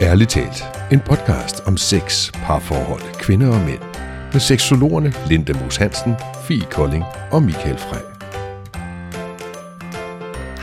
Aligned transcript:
Ærligt 0.00 0.30
talt, 0.30 0.64
en 0.92 1.00
podcast 1.00 1.60
om 1.66 1.76
sex, 1.76 2.32
parforhold, 2.32 3.20
kvinder 3.20 3.48
og 3.48 3.60
mænd. 3.60 3.82
Med 4.32 4.40
seksologerne 4.40 5.12
Linda 5.28 5.52
Moos 5.52 5.76
Hansen, 5.76 6.14
Fie 6.48 6.64
Kolding 6.70 7.04
og 7.32 7.42
Michael 7.42 7.78
Frey. 7.78 8.04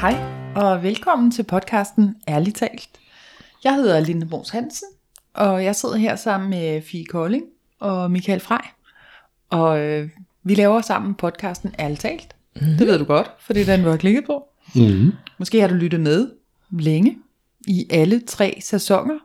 Hej, 0.02 0.16
og 0.56 0.84
velkommen 0.84 1.32
til 1.32 1.44
podcasten 1.44 2.16
Ærligt 2.28 2.58
talt. 2.58 2.90
Jeg 3.64 3.76
hedder 3.76 4.00
Linda 4.00 4.26
Mos 4.26 4.50
Hansen, 4.50 4.88
og 5.34 5.64
jeg 5.64 5.76
sidder 5.76 5.96
her 5.96 6.16
sammen 6.16 6.50
med 6.50 6.82
Fie 6.82 7.06
Kolding 7.06 7.46
og 7.80 8.12
Michael 8.12 8.40
Frey. 8.40 8.66
Og 9.50 9.80
øh, 9.80 10.10
vi 10.44 10.56
laver 10.56 10.82
sammen 10.82 11.14
podcasten 11.14 11.76
Ærligt 11.80 12.02
talt. 12.02 12.36
Mm. 12.56 12.68
Det 12.68 12.88
ved 12.88 13.00
du 13.00 13.06
godt, 13.06 13.32
for 13.40 13.54
det 13.54 13.62
er 13.62 13.76
den, 13.76 13.84
du 13.86 13.90
har 13.90 13.98
klikket 13.98 14.24
på. 14.26 14.44
Mm. 14.76 15.12
Måske 15.38 15.62
har 15.62 15.68
du 15.68 15.76
lyttet 15.76 16.00
med 16.00 16.32
længe 16.70 17.18
i 17.68 17.88
alle 17.90 18.20
tre 18.20 18.60
sæsoner, 18.62 19.16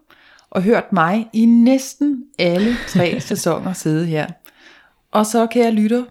og 0.51 0.63
hørt 0.63 0.93
mig 0.93 1.29
i 1.33 1.45
næsten 1.47 2.25
alle 2.39 2.77
tre 2.89 3.21
sæsoner 3.31 3.73
sidde 3.73 4.07
her. 4.07 4.27
Og 5.13 5.27
så 5.27 5.47
kan 5.47 5.63
jeg 5.65 5.73
lytte, 5.73 6.07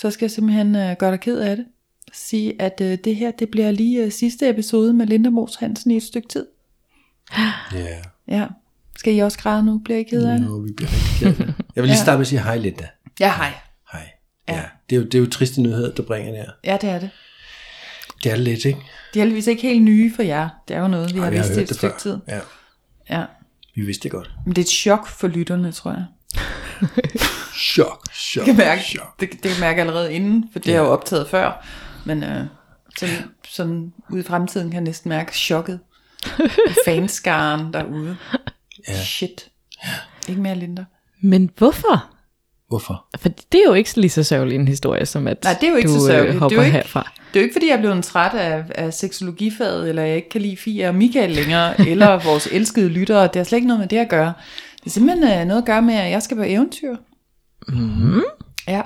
så 0.00 0.10
skal 0.10 0.24
jeg 0.24 0.30
simpelthen 0.30 0.76
øh, 0.76 0.96
gøre 0.98 1.10
dig 1.10 1.20
ked 1.20 1.38
af 1.38 1.56
det. 1.56 1.66
Sige, 2.12 2.62
at 2.62 2.80
øh, 2.82 2.98
det 3.04 3.16
her, 3.16 3.30
det 3.30 3.48
bliver 3.48 3.70
lige 3.70 4.04
øh, 4.04 4.12
sidste 4.12 4.48
episode 4.48 4.92
med 4.92 5.06
Linda 5.06 5.30
Mos 5.30 5.54
Hansen 5.56 5.90
i 5.90 5.96
et 5.96 6.02
stykke 6.02 6.28
tid. 6.28 6.46
Ja, 7.74 7.86
Ja. 8.28 8.46
Skal 8.98 9.14
I 9.16 9.18
også 9.18 9.38
græde 9.38 9.62
nu? 9.64 9.78
Bliver 9.84 9.98
I 9.98 10.02
ked 10.02 10.24
af 10.26 10.38
det? 10.38 10.48
no, 10.48 10.56
vi 10.56 10.72
bliver 10.72 10.90
rigtig 10.90 11.18
ked 11.18 11.28
af 11.28 11.34
det. 11.34 11.54
Jeg 11.76 11.82
vil 11.82 11.88
lige 11.88 11.96
Ja. 11.98 12.02
starte 12.02 12.16
med 12.18 12.20
at 12.20 12.26
sige 12.26 12.42
hej, 12.42 12.56
Linda. 12.58 12.88
Ja, 13.20 13.32
hej. 13.36 13.52
Hej. 13.92 14.08
Ja. 14.48 14.54
Ja. 14.54 14.62
Det, 14.90 14.96
er 14.96 15.00
jo, 15.00 15.06
det 15.06 15.14
er 15.14 15.18
jo 15.18 15.30
triste 15.30 15.62
nyheder, 15.62 15.94
der 15.94 16.02
bringer 16.02 16.32
der. 16.32 16.44
Ja, 16.64 16.78
det 16.80 16.90
er 16.90 16.98
det. 16.98 17.10
Det 18.24 18.32
er 18.32 18.36
det 18.36 18.44
lidt, 18.44 18.64
ikke? 18.64 18.78
De 19.14 19.18
er 19.18 19.22
heldigvis 19.22 19.46
ikke 19.46 19.62
helt 19.62 19.82
nye 19.82 20.12
for 20.14 20.22
jer. 20.22 20.48
Det 20.68 20.76
er 20.76 20.80
jo 20.80 20.88
noget, 20.88 21.14
vi 21.14 21.18
Ej, 21.18 21.24
har 21.24 21.30
vi 21.30 21.36
har 21.36 21.42
vidst 21.44 21.52
i 21.52 21.54
hørt 21.54 21.62
et 21.62 21.68
det 21.68 21.76
stykke 21.76 21.92
før. 21.92 21.98
tid. 21.98 22.18
Ja, 22.28 22.40
Ja. 23.10 23.24
Vi 23.80 23.86
vidste 23.86 24.02
det 24.02 24.10
godt. 24.10 24.30
Men 24.46 24.54
det 24.56 24.62
er 24.62 24.64
et 24.64 24.70
chok 24.70 25.06
for 25.06 25.28
lytterne, 25.28 25.72
tror 25.72 25.90
jeg. 25.90 26.04
Chok, 27.56 28.02
chok, 28.14 28.46
Jeg 28.46 28.54
kan 28.56 28.64
mærke, 28.64 28.82
chok. 28.82 29.20
det, 29.20 29.32
det 29.32 29.40
kan 29.40 29.50
jeg 29.50 29.60
mærke 29.60 29.80
allerede 29.80 30.12
inden, 30.12 30.44
for 30.52 30.58
det 30.58 30.72
har 30.72 30.80
jeg 30.80 30.86
jo 30.88 30.92
optaget 30.92 31.28
før. 31.28 31.66
Men 32.06 32.22
øh, 32.22 32.44
sådan, 32.98 33.16
sådan 33.48 33.92
ude 34.10 34.20
i 34.20 34.24
fremtiden 34.24 34.70
kan 34.70 34.74
jeg 34.74 34.84
næsten 34.84 35.08
mærke 35.08 35.32
chokket. 35.32 35.80
Fanskaren 36.84 37.72
derude. 37.72 38.16
Ja. 38.88 39.04
Shit. 39.04 39.48
Ikke 40.28 40.40
mere 40.40 40.54
Linda. 40.54 40.84
Men 41.22 41.50
hvorfor? 41.58 42.10
Hvorfor? 42.70 43.04
For 43.18 43.28
det 43.28 43.58
er 43.60 43.64
jo 43.66 43.72
ikke 43.74 43.96
lige 44.00 44.10
så 44.10 44.22
sørgelig 44.22 44.54
en 44.54 44.68
historie, 44.68 45.06
som 45.06 45.26
at 45.28 45.44
Nej, 45.44 45.56
det 45.60 45.66
er 45.66 45.70
jo 45.70 45.76
ikke 45.76 45.88
du 45.88 45.94
så 45.94 46.00
øh, 46.00 46.06
sørgeligt. 46.06 46.32
Det 46.32 46.36
er 46.36 46.40
hopper 46.40 46.56
jo 46.56 46.62
ikke- 46.62 46.72
herfra. 46.72 47.10
Det 47.34 47.36
er 47.36 47.40
jo 47.40 47.44
ikke, 47.44 47.54
fordi 47.54 47.68
jeg 47.68 47.74
er 47.74 47.80
blevet 47.80 48.04
træt 48.04 48.34
af, 48.34 48.64
af 48.74 48.94
seksologifaget, 48.94 49.88
eller 49.88 50.02
jeg 50.02 50.16
ikke 50.16 50.28
kan 50.28 50.40
lide 50.40 50.56
Fie 50.56 50.88
og 50.88 50.94
Michael 50.94 51.30
længere, 51.30 51.80
eller 51.90 52.24
vores 52.24 52.48
elskede 52.52 52.88
lyttere. 52.88 53.22
Det 53.22 53.36
har 53.36 53.44
slet 53.44 53.56
ikke 53.56 53.68
noget 53.68 53.80
med 53.80 53.88
det 53.88 53.96
at 53.96 54.08
gøre. 54.08 54.32
Det 54.80 54.86
er 54.86 54.90
simpelthen 54.90 55.38
øh, 55.40 55.44
noget 55.46 55.60
at 55.62 55.66
gøre 55.66 55.82
med, 55.82 55.94
at 55.94 56.10
jeg 56.10 56.22
skal 56.22 56.36
på 56.36 56.42
eventyr. 56.46 56.96
Mm-hmm. 57.68 58.22
Ja. 58.68 58.82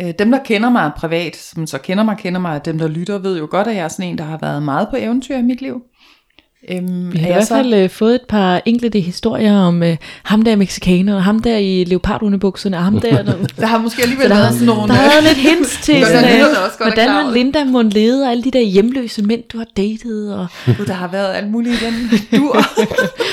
Øh, 0.00 0.14
Dem, 0.18 0.30
der 0.30 0.38
kender 0.44 0.70
mig 0.70 0.90
privat, 0.96 1.36
som 1.36 1.66
så 1.66 1.78
kender 1.78 2.04
mig, 2.04 2.16
kender 2.16 2.40
mig, 2.40 2.64
dem, 2.64 2.78
der 2.78 2.88
lytter, 2.88 3.18
ved 3.18 3.38
jo 3.38 3.48
godt, 3.50 3.66
at 3.66 3.76
jeg 3.76 3.84
er 3.84 3.88
sådan 3.88 4.06
en, 4.10 4.18
der 4.18 4.24
har 4.24 4.38
været 4.42 4.62
meget 4.62 4.88
på 4.90 4.96
eventyr 4.98 5.36
i 5.36 5.42
mit 5.42 5.60
liv. 5.60 5.82
Øhm, 6.70 7.12
Vi 7.12 7.18
har 7.18 7.28
i 7.28 7.32
hvert 7.32 7.46
så- 7.46 7.54
fald 7.54 7.74
øh, 7.74 7.90
fået 7.90 8.14
et 8.14 8.20
par 8.28 8.62
enkelte 8.66 9.00
historier 9.00 9.58
om 9.58 9.82
øh, 9.82 9.96
ham 10.22 10.42
der 10.42 10.52
er 10.52 10.56
mexikaner, 10.56 11.14
og 11.14 11.24
ham 11.24 11.38
der 11.38 11.56
i 11.56 11.84
leopardundebukserne, 11.84 12.76
og 12.76 12.84
ham 12.84 13.00
der... 13.00 13.22
der 13.22 13.32
Der 13.60 13.66
har 13.66 13.78
måske 13.78 14.02
alligevel 14.02 14.26
så 14.28 14.34
der, 14.34 14.40
været 14.40 14.52
sådan 14.52 14.66
nogle... 14.66 14.88
der 14.88 14.94
har 14.94 15.10
været 15.10 15.24
lidt 15.24 15.48
hints 15.56 15.76
til, 15.86 16.04
sådan, 16.06 16.40
øh, 16.40 16.46
hvordan 16.80 17.08
har. 17.08 17.30
Linda 17.32 17.64
Mund 17.64 17.92
levet, 17.92 18.24
og 18.24 18.30
alle 18.30 18.44
de 18.44 18.50
der 18.50 18.60
hjemløse 18.60 19.22
mænd, 19.22 19.42
du 19.52 19.58
har 19.58 19.66
datet. 19.76 20.34
Og 20.34 20.46
Gud, 20.78 20.86
der 20.86 20.92
har 20.92 21.08
været 21.08 21.34
alt 21.34 21.50
muligt 21.50 21.82
i 21.82 21.84
den 21.84 21.94
dur. 22.40 22.52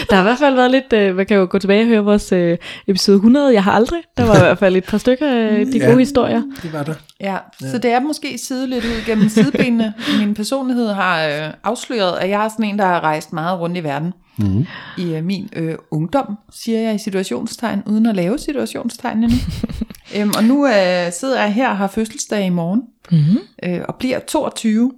der 0.10 0.16
har 0.16 0.22
i 0.22 0.24
hvert 0.24 0.40
fald 0.40 0.56
været 0.56 0.72
lidt... 0.72 0.94
Øh, 0.94 1.16
man 1.16 1.26
kan 1.26 1.38
jo 1.38 1.48
gå 1.50 1.60
tilbage 1.60 1.82
og 1.82 1.88
høre 1.88 2.04
vores 2.04 2.32
øh, 2.32 2.58
episode 2.88 3.16
100, 3.16 3.54
Jeg 3.54 3.64
har 3.64 3.72
aldrig. 3.72 4.00
Der 4.18 4.26
var 4.26 4.36
i 4.36 4.40
hvert 4.40 4.60
fald 4.60 4.76
et 4.76 4.84
par 4.84 4.98
stykker 4.98 5.28
af 5.32 5.66
de 5.74 5.78
Ja. 5.78 5.86
gode 5.86 6.00
historier. 6.00 6.42
Det 6.64 6.74
var 6.74 6.84
der. 6.84 6.94
Ja, 7.22 7.36
så 7.72 7.78
det 7.78 7.92
er 7.92 8.00
måske 8.00 8.38
side 8.48 8.68
lidt 8.70 8.86
ud 8.86 9.06
gennem 9.06 9.30
sidebenene. 9.30 9.94
Min 10.20 10.34
personlighed 10.34 10.88
har 10.94 11.26
øh, 11.28 11.54
afsløret, 11.64 12.18
at 12.18 12.30
jeg 12.30 12.46
er 12.46 12.50
sådan 12.50 12.66
en, 12.66 12.80
der 12.80 12.86
har 12.86 13.00
rejst 13.04 13.17
meget 13.32 13.60
rundt 13.60 13.78
i 13.78 13.84
verden. 13.84 14.14
Mm. 14.38 14.66
I 14.98 15.04
øh, 15.16 15.24
min 15.24 15.50
øh, 15.56 15.76
ungdom, 15.92 16.38
siger 16.52 16.80
jeg 16.80 16.96
i 16.96 16.98
situationstegn, 16.98 17.84
uden 17.86 18.06
at 18.06 18.16
lave 18.16 18.40
situationstegn 18.40 19.24
endnu. 19.24 19.38
øhm, 20.16 20.32
og 20.38 20.44
nu 20.44 20.68
øh, 20.68 21.12
sidder 21.12 21.42
jeg 21.42 21.54
her 21.54 21.70
og 21.70 21.78
har 21.78 21.88
fødselsdag 21.88 22.46
i 22.46 22.50
morgen, 22.50 22.82
Mm-hmm. 23.12 23.40
øh, 23.64 23.82
og 23.88 23.96
bliver 23.96 24.20
22 24.20 24.92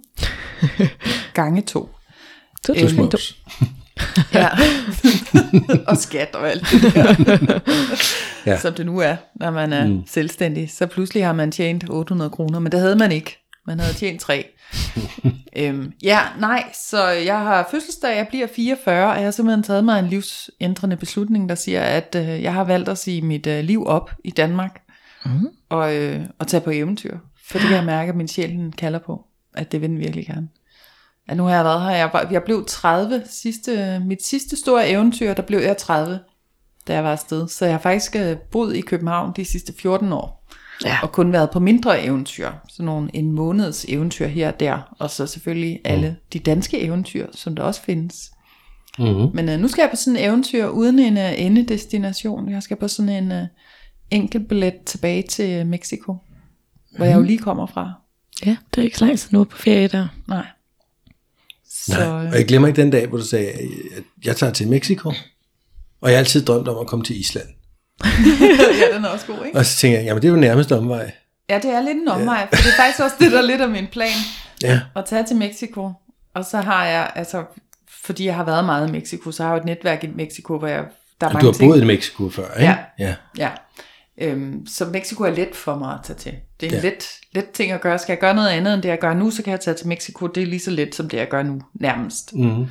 gange 1.34 1.62
to. 1.62 1.88
Så 2.66 2.72
Øhm, 2.72 2.82
du 2.82 2.88
Smås. 2.94 3.36
Ja. 4.34 4.48
og 5.86 5.96
skat 5.96 6.34
og 6.34 6.50
alt 6.50 6.66
det 6.72 6.94
der. 6.94 7.60
Ja. 8.46 8.58
Som 8.58 8.74
det 8.74 8.86
nu 8.86 8.98
er, 8.98 9.16
når 9.34 9.50
man 9.50 9.72
er 9.72 9.86
mm. 9.86 10.02
selvstændig. 10.06 10.70
Så 10.70 10.86
pludselig 10.86 11.24
har 11.26 11.32
man 11.32 11.52
tjent 11.52 11.84
800 11.88 12.30
kroner, 12.30 12.58
men 12.58 12.72
det 12.72 12.80
havde 12.80 12.96
man 12.96 13.12
ikke. 13.12 13.39
Man 13.66 13.80
havde 13.80 13.94
tjent 13.94 14.20
3. 14.20 14.46
øhm, 15.56 15.92
ja, 16.02 16.20
nej, 16.38 16.64
så 16.90 17.06
jeg 17.08 17.38
har 17.38 17.68
fødselsdag, 17.70 18.16
jeg 18.16 18.26
bliver 18.28 18.46
44, 18.56 19.10
og 19.10 19.16
jeg 19.16 19.24
har 19.24 19.30
simpelthen 19.30 19.62
taget 19.62 19.84
mig 19.84 19.98
en 19.98 20.06
livsændrende 20.06 20.96
beslutning, 20.96 21.48
der 21.48 21.54
siger, 21.54 21.82
at 21.82 22.14
øh, 22.18 22.42
jeg 22.42 22.54
har 22.54 22.64
valgt 22.64 22.88
at 22.88 22.98
sige 22.98 23.22
mit 23.22 23.46
øh, 23.46 23.64
liv 23.64 23.86
op 23.86 24.10
i 24.24 24.30
Danmark, 24.30 24.80
Mhm. 25.24 25.48
og, 25.68 25.96
øh, 25.96 26.20
og 26.38 26.46
tage 26.46 26.60
på 26.60 26.70
eventyr. 26.70 27.18
For 27.46 27.58
det 27.58 27.66
kan 27.68 27.76
jeg 27.76 27.84
mærke, 27.84 28.08
at 28.10 28.16
min 28.16 28.28
sjæl 28.28 28.50
den 28.50 28.72
kalder 28.72 28.98
på, 28.98 29.24
at 29.54 29.72
det 29.72 29.80
vil 29.80 29.88
den 29.90 29.98
virkelig 29.98 30.26
gerne. 30.26 30.48
Ja, 31.28 31.34
nu 31.34 31.44
har 31.44 31.54
jeg 31.54 31.64
været 31.64 31.82
her, 31.82 31.90
jeg, 31.90 32.10
var, 32.12 32.28
jeg 32.30 32.42
blev 32.42 32.64
30, 32.68 33.22
sidste, 33.30 34.02
mit 34.06 34.24
sidste 34.24 34.56
store 34.56 34.88
eventyr, 34.88 35.34
der 35.34 35.42
blev 35.42 35.58
jeg 35.60 35.76
30, 35.76 36.20
da 36.88 36.94
jeg 36.94 37.04
var 37.04 37.12
afsted. 37.12 37.48
Så 37.48 37.64
jeg 37.64 37.74
har 37.74 37.80
faktisk 37.80 38.16
øh, 38.16 38.36
boet 38.52 38.76
i 38.76 38.80
København 38.80 39.32
de 39.36 39.44
sidste 39.44 39.72
14 39.78 40.12
år, 40.12 40.39
Ja. 40.84 40.98
og 41.02 41.12
kun 41.12 41.32
været 41.32 41.50
på 41.50 41.60
mindre 41.60 42.04
eventyr, 42.04 42.50
sådan 42.68 42.86
nogle 42.86 43.10
en 43.14 43.32
måneds 43.32 43.86
eventyr 43.88 44.26
her 44.26 44.48
og 44.48 44.60
der, 44.60 44.94
og 44.98 45.10
så 45.10 45.26
selvfølgelig 45.26 45.80
alle 45.84 46.16
de 46.32 46.38
danske 46.38 46.80
eventyr, 46.80 47.26
som 47.32 47.56
der 47.56 47.62
også 47.62 47.82
findes. 47.82 48.30
Mm-hmm. 48.98 49.30
Men 49.34 49.48
øh, 49.48 49.60
nu 49.60 49.68
skal 49.68 49.82
jeg 49.82 49.90
på 49.90 49.96
sådan 49.96 50.16
en 50.16 50.24
eventyr 50.24 50.66
uden 50.66 50.98
en 50.98 51.16
øh, 51.16 51.32
endedestination. 51.40 52.50
Jeg 52.50 52.62
skal 52.62 52.76
på 52.76 52.88
sådan 52.88 53.08
en 53.08 53.32
øh, 53.32 53.46
enkelt 54.10 54.48
billet 54.48 54.74
tilbage 54.86 55.22
til 55.22 55.50
øh, 55.50 55.66
Mexico, 55.66 56.16
hvor 56.96 57.04
jeg 57.04 57.16
jo 57.16 57.22
lige 57.22 57.38
kommer 57.38 57.66
fra. 57.66 57.92
Ja, 58.46 58.56
det 58.74 58.80
er 58.80 58.84
ikke 58.84 58.98
så 58.98 59.04
lang 59.04 59.18
tid 59.18 59.28
nu 59.32 59.44
på 59.44 59.56
ferie 59.56 59.88
der. 59.88 60.08
Nej. 60.28 60.46
Så, 61.70 61.98
Nej, 61.98 62.26
og 62.26 62.38
jeg 62.38 62.46
glemmer 62.46 62.68
ikke 62.68 62.82
den 62.82 62.90
dag, 62.90 63.06
hvor 63.06 63.18
du 63.18 63.24
sagde, 63.24 63.48
at 63.96 64.04
jeg 64.24 64.36
tager 64.36 64.52
til 64.52 64.68
Mexico. 64.68 65.12
Og 66.00 66.10
jeg 66.10 66.16
har 66.16 66.18
altid 66.18 66.44
drømt 66.44 66.68
om 66.68 66.78
at 66.78 66.86
komme 66.86 67.04
til 67.04 67.20
Island. 67.20 67.46
ja, 68.80 68.96
den 68.96 69.04
er 69.04 69.08
også 69.08 69.26
god, 69.26 69.44
ikke? 69.46 69.58
Og 69.58 69.66
så 69.66 69.76
tænker 69.76 69.98
jeg, 69.98 70.04
jamen 70.06 70.22
det 70.22 70.28
er 70.28 70.32
jo 70.32 70.38
nærmest 70.40 70.72
omvej. 70.72 71.12
Ja, 71.50 71.58
det 71.58 71.70
er 71.70 71.80
lidt 71.80 71.98
en 71.98 72.08
omvej, 72.08 72.46
for 72.52 72.56
det 72.56 72.66
er 72.72 72.76
faktisk 72.76 73.00
også 73.00 73.16
det, 73.20 73.32
der 73.32 73.38
er 73.38 73.42
lidt 73.42 73.60
af 73.60 73.68
min 73.68 73.86
plan, 73.92 74.08
Ja, 74.62 74.80
at 74.96 75.04
tage 75.04 75.24
til 75.24 75.36
Mexico. 75.36 75.92
Og 76.34 76.44
så 76.44 76.58
har 76.60 76.86
jeg, 76.86 77.10
altså, 77.14 77.44
fordi 78.04 78.26
jeg 78.26 78.34
har 78.34 78.44
været 78.44 78.64
meget 78.64 78.88
i 78.88 78.92
Mexico, 78.92 79.30
så 79.32 79.42
har 79.42 79.50
jeg 79.50 79.58
et 79.58 79.64
netværk 79.64 80.04
i 80.04 80.06
Mexico, 80.16 80.58
hvor 80.58 80.68
jeg, 80.68 80.84
der 81.20 81.26
er 81.26 81.32
mange 81.32 81.40
du 81.40 81.46
har 81.46 81.52
ting. 81.52 81.70
boet 81.70 81.82
i 81.82 81.84
Mexico 81.86 82.30
før, 82.30 82.54
ikke? 82.54 82.64
Ja. 82.64 82.76
ja. 82.98 83.14
Ja. 83.38 83.50
Øhm, 84.18 84.66
så 84.66 84.84
Mexico 84.84 85.24
er 85.24 85.30
let 85.30 85.56
for 85.56 85.74
mig 85.74 85.92
at 85.94 85.98
tage 86.04 86.16
til. 86.16 86.32
Det 86.60 86.66
er 86.72 86.76
en 86.76 86.82
Ja. 86.82 86.88
let, 86.88 87.08
let 87.32 87.50
ting 87.50 87.72
at 87.72 87.80
gøre. 87.80 87.98
Skal 87.98 88.12
jeg 88.12 88.18
gøre 88.20 88.34
noget 88.34 88.48
andet 88.48 88.74
end 88.74 88.82
det, 88.82 88.88
jeg 88.88 88.98
gør 88.98 89.14
nu, 89.14 89.30
så 89.30 89.42
kan 89.42 89.50
jeg 89.50 89.60
tage 89.60 89.74
til 89.76 89.88
Mexico. 89.88 90.26
Det 90.26 90.42
er 90.42 90.46
lige 90.46 90.60
så 90.60 90.70
let, 90.70 90.94
som 90.94 91.08
det, 91.08 91.18
jeg 91.18 91.28
gør 91.28 91.42
nu, 91.42 91.60
nærmest. 91.74 92.34
Mm-hmm. 92.34 92.66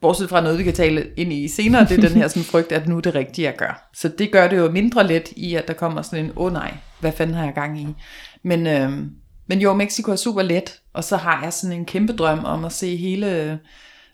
Bortset 0.00 0.28
fra 0.28 0.40
noget, 0.40 0.58
vi 0.58 0.64
kan 0.64 0.74
tale 0.74 1.06
ind 1.16 1.32
i 1.32 1.48
senere, 1.48 1.84
det 1.84 1.98
er 1.98 2.08
den 2.08 2.16
her 2.16 2.28
sådan 2.28 2.42
frygt, 2.42 2.72
at 2.72 2.88
nu 2.88 2.96
er 2.96 3.00
det 3.00 3.14
rigtige, 3.14 3.44
jeg 3.44 3.56
gør. 3.56 3.90
Så 3.94 4.08
det 4.08 4.32
gør 4.32 4.48
det 4.48 4.56
jo 4.56 4.70
mindre 4.70 5.06
let 5.06 5.32
i, 5.36 5.54
at 5.54 5.68
der 5.68 5.74
kommer 5.74 6.02
sådan 6.02 6.24
en, 6.24 6.30
åh 6.36 6.44
oh, 6.46 6.52
nej, 6.52 6.74
hvad 7.00 7.12
fanden 7.12 7.36
har 7.36 7.44
jeg 7.44 7.54
gang 7.54 7.80
i? 7.80 7.86
Men, 8.42 8.66
øhm, 8.66 9.10
men 9.46 9.60
jo, 9.60 9.74
Mexico 9.74 10.12
er 10.12 10.16
super 10.16 10.42
let, 10.42 10.80
og 10.92 11.04
så 11.04 11.16
har 11.16 11.42
jeg 11.42 11.52
sådan 11.52 11.76
en 11.76 11.84
kæmpe 11.84 12.12
drøm 12.12 12.44
om 12.44 12.64
at 12.64 12.72
se 12.72 12.96
hele 12.96 13.42
øh, 13.42 13.56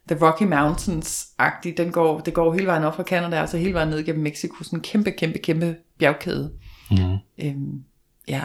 The 0.09 0.27
Rocky 0.27 0.43
Mountains-agtigt. 0.43 1.77
Den 1.77 1.93
går, 1.93 2.21
det 2.21 2.34
går 2.34 2.53
hele 2.53 2.67
vejen 2.67 2.84
op 2.84 2.97
fra 2.97 3.03
Canada, 3.03 3.43
og 3.43 3.49
så 3.49 3.59
hele 3.59 3.75
vejen 3.75 3.88
ned 3.88 4.05
gennem 4.05 4.23
Mexico. 4.23 4.64
Sådan 4.64 4.79
en 4.79 4.82
kæmpe, 4.82 5.11
kæmpe, 5.11 5.38
kæmpe 5.38 5.76
bjergkæde. 5.99 6.53
Mm-hmm. 6.91 7.17
Øhm, 7.43 7.82
ja, 8.29 8.43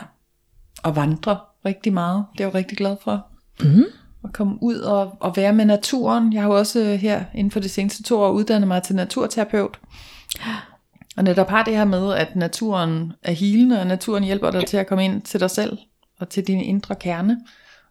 og 0.83 0.95
vandre 0.95 1.39
rigtig 1.65 1.93
meget. 1.93 2.25
Det 2.33 2.41
er 2.41 2.45
jeg 2.45 2.53
jo 2.53 2.57
rigtig 2.57 2.77
glad 2.77 2.97
for. 3.03 3.25
Mhm. 3.63 3.83
At 4.23 4.33
komme 4.33 4.57
ud 4.61 4.75
og, 4.75 5.17
og 5.19 5.35
være 5.35 5.53
med 5.53 5.65
naturen. 5.65 6.33
Jeg 6.33 6.41
har 6.41 6.49
jo 6.49 6.57
også 6.57 6.79
øh, 6.79 6.99
her 6.99 7.23
inden 7.35 7.51
for 7.51 7.59
de 7.59 7.69
seneste 7.69 8.03
to 8.03 8.19
år 8.19 8.31
uddannet 8.31 8.67
mig 8.67 8.83
til 8.83 8.95
naturterapeut. 8.95 9.79
Og 11.17 11.23
netop 11.23 11.49
har 11.49 11.63
det 11.63 11.75
her 11.75 11.85
med, 11.85 12.13
at 12.13 12.35
naturen 12.35 13.13
er 13.23 13.31
hilende, 13.31 13.79
og 13.79 13.87
naturen 13.87 14.23
hjælper 14.23 14.51
dig 14.51 14.65
til 14.65 14.77
at 14.77 14.87
komme 14.87 15.05
ind 15.05 15.21
til 15.21 15.39
dig 15.39 15.51
selv 15.51 15.77
og 16.19 16.29
til 16.29 16.47
din 16.47 16.61
indre 16.61 16.95
kerne. 16.95 17.39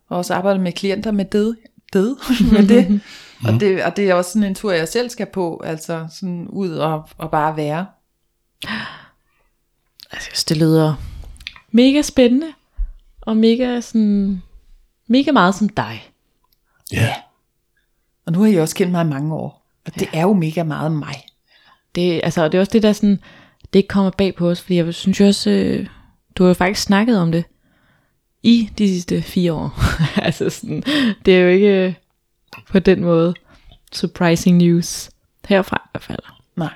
Og 0.08 0.16
også 0.16 0.34
arbejde 0.34 0.58
med 0.58 0.72
klienter 0.72 1.10
med 1.10 1.24
det. 1.24 1.56
det, 1.92 2.16
med 2.52 2.68
det. 2.68 3.00
Og, 3.44 3.60
det 3.60 3.84
og 3.84 3.96
det 3.96 4.10
er 4.10 4.14
også 4.14 4.30
sådan 4.30 4.48
en 4.48 4.54
tur, 4.54 4.72
jeg 4.72 4.88
selv 4.88 5.10
skal 5.10 5.26
på. 5.26 5.62
Altså 5.64 6.06
sådan 6.10 6.48
ud 6.48 6.70
og, 6.70 7.08
og 7.18 7.30
bare 7.30 7.56
være. 7.56 7.86
Jeg 10.12 10.20
synes, 10.20 10.44
det 10.44 10.56
lyder 10.56 10.94
mega 11.70 12.02
spændende, 12.02 12.52
og 13.20 13.36
mega 13.36 13.80
sådan, 13.80 14.42
mega 15.06 15.32
meget 15.32 15.54
som 15.54 15.68
dig. 15.68 16.10
Ja. 16.92 17.14
Og 18.26 18.32
nu 18.32 18.40
har 18.40 18.46
I 18.48 18.56
også 18.56 18.74
kendt 18.74 18.92
mig 18.92 19.04
i 19.04 19.08
mange 19.08 19.34
år. 19.34 19.66
Og 19.86 19.94
det 19.94 20.08
er 20.12 20.22
jo 20.22 20.32
mega 20.32 20.62
meget 20.62 20.92
mig. 20.92 21.14
det, 21.94 22.20
altså, 22.24 22.42
og 22.44 22.52
det 22.52 22.58
er 22.58 22.60
også 22.62 22.72
det, 22.72 22.82
der 22.82 22.92
sådan, 22.92 23.20
det 23.72 23.78
ikke 23.78 23.88
kommer 23.88 24.10
bag 24.10 24.34
på 24.34 24.50
os, 24.50 24.60
fordi 24.60 24.76
jeg 24.76 24.94
synes 24.94 25.20
jo 25.20 25.26
også, 25.26 25.50
øh, 25.50 25.86
du 26.36 26.42
har 26.42 26.48
jo 26.48 26.54
faktisk 26.54 26.86
snakket 26.86 27.18
om 27.18 27.32
det 27.32 27.44
i 28.42 28.70
de 28.78 28.88
sidste 28.88 29.22
fire 29.22 29.52
år. 29.52 29.80
altså 30.26 30.50
sådan, 30.50 30.82
det 31.24 31.36
er 31.36 31.40
jo 31.40 31.48
ikke 31.48 31.86
øh, 31.86 31.94
på 32.70 32.78
den 32.78 33.00
måde 33.00 33.34
surprising 33.92 34.56
news 34.56 35.10
herfra 35.48 35.82
i 35.84 35.88
hvert 35.92 36.02
fald. 36.02 36.18
Nej. 36.56 36.72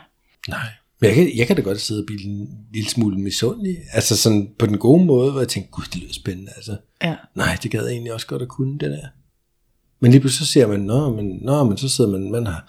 Nej. 0.49 0.67
Men 1.00 1.09
jeg 1.09 1.14
kan, 1.14 1.37
jeg 1.37 1.47
kan 1.47 1.56
da 1.56 1.62
godt 1.62 1.81
sidde 1.81 2.00
og 2.03 2.06
blive 2.06 2.25
en 2.25 2.49
lille 2.73 2.91
smule 2.91 3.19
misundelig. 3.19 3.76
Altså 3.93 4.17
sådan 4.17 4.50
på 4.59 4.67
den 4.67 4.79
gode 4.79 5.05
måde, 5.05 5.31
hvor 5.31 5.41
jeg 5.41 5.49
tænker, 5.49 5.70
gud, 5.70 5.85
det 5.93 5.97
lyder 6.03 6.12
spændende. 6.12 6.50
Altså, 6.56 6.76
Ja. 7.03 7.17
nej, 7.35 7.59
det 7.62 7.70
gad 7.70 7.85
jeg 7.85 7.93
egentlig 7.93 8.12
også 8.12 8.26
godt 8.26 8.43
at 8.43 8.49
kunne, 8.49 8.79
det 8.79 8.91
der. 8.91 9.09
Men 10.02 10.10
lige 10.10 10.20
pludselig 10.20 10.46
så 10.46 10.52
ser 10.52 10.66
man, 10.66 10.81
nå, 10.81 11.10
men, 11.16 11.38
nå, 11.43 11.64
men 11.64 11.76
så 11.78 11.88
sidder 11.88 12.10
man, 12.10 12.31
man 12.31 12.46
har 12.46 12.64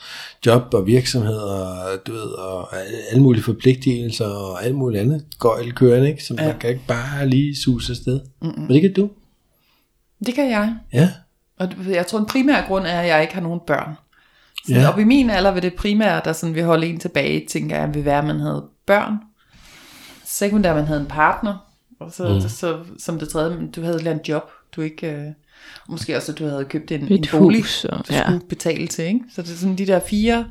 job 0.46 0.74
og 0.74 0.88
virksomhed 0.88 1.36
og, 1.38 1.76
du 2.08 2.12
ved, 2.12 2.22
og 2.22 2.70
alle 3.12 3.24
mulige 3.24 3.44
forpligtelser 3.44 4.26
og 4.26 4.64
alt 4.66 4.76
muligt 4.76 5.02
andet 5.02 5.26
gøjl 5.40 5.72
kørende, 5.74 6.10
ikke? 6.10 6.24
Så 6.24 6.36
Ja. 6.40 6.46
man 6.48 6.60
kan 6.60 6.70
ikke 6.70 6.82
bare 6.88 7.28
lige 7.28 7.56
suse 7.64 7.92
afsted. 7.94 8.20
Mm-mm. 8.42 8.60
Men 8.62 8.70
det 8.70 8.82
kan 8.82 8.94
du. 8.94 9.10
Det 10.26 10.34
kan 10.34 10.50
jeg. 10.50 10.76
Ja. 10.94 11.10
Og 11.60 11.70
jeg 11.90 12.08
tror, 12.08 12.18
den 12.20 12.28
primære 12.28 12.68
grund 12.68 12.86
er, 12.86 13.00
at 13.00 13.08
jeg 13.08 13.22
ikke 13.22 13.34
har 13.34 13.42
nogen 13.42 13.60
børn. 13.68 13.94
Så 14.68 14.74
Ja. 14.74 14.90
op 14.94 15.00
i 15.00 15.04
min 15.04 15.30
alder 15.30 15.52
vil 15.52 15.62
det 15.64 15.74
primære, 15.76 16.22
der 16.26 16.34
sådan 16.34 16.56
vil 16.56 16.64
holde 16.64 16.88
en 16.88 17.00
tilbage, 17.00 17.46
tænker 17.50 17.76
jeg, 17.78 17.94
vil 17.94 18.06
være, 18.06 18.18
at 18.20 18.26
man 18.26 18.40
havde 18.40 18.64
børn. 18.88 19.14
Sekundært, 20.26 20.76
man 20.76 20.86
havde 20.86 21.00
en 21.02 21.08
partner. 21.08 21.58
Og 22.00 22.12
så, 22.12 22.28
mm. 22.34 22.50
så 22.50 22.78
som 23.00 23.20
det 23.20 23.30
tredje, 23.30 23.68
du 23.76 23.82
havde 23.82 23.96
et 23.96 24.00
eller 24.00 24.12
andet 24.12 24.30
job. 24.30 24.44
Du 24.76 24.82
ikke, 24.82 25.34
måske 25.90 26.18
også, 26.18 26.32
at 26.32 26.40
du 26.40 26.48
havde 26.48 26.66
købt 26.66 26.92
en, 26.92 27.08
en 27.12 27.26
bolig, 27.32 27.62
hus, 27.62 27.86
og- 27.86 28.08
du 28.08 28.14
ja. 28.14 28.24
skulle 28.24 28.40
betale 28.50 28.88
til. 28.88 29.06
Ikke? 29.06 29.20
Så 29.36 29.42
det 29.42 29.52
er 29.52 29.56
sådan 29.56 29.78
de 29.78 29.88
der 29.88 30.00
fire 30.00 30.46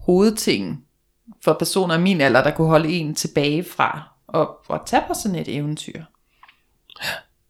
hovedting 0.00 0.82
for 1.44 1.52
personer 1.52 1.94
af 1.94 2.00
min 2.00 2.20
alder, 2.20 2.42
der 2.42 2.50
kunne 2.50 2.68
holde 2.68 2.88
en 2.92 3.14
tilbage 3.14 3.64
fra 3.64 4.08
at, 4.34 4.48
at 4.74 4.80
tage 4.86 5.02
på 5.08 5.14
sådan 5.22 5.38
et 5.38 5.56
eventyr. 5.56 6.02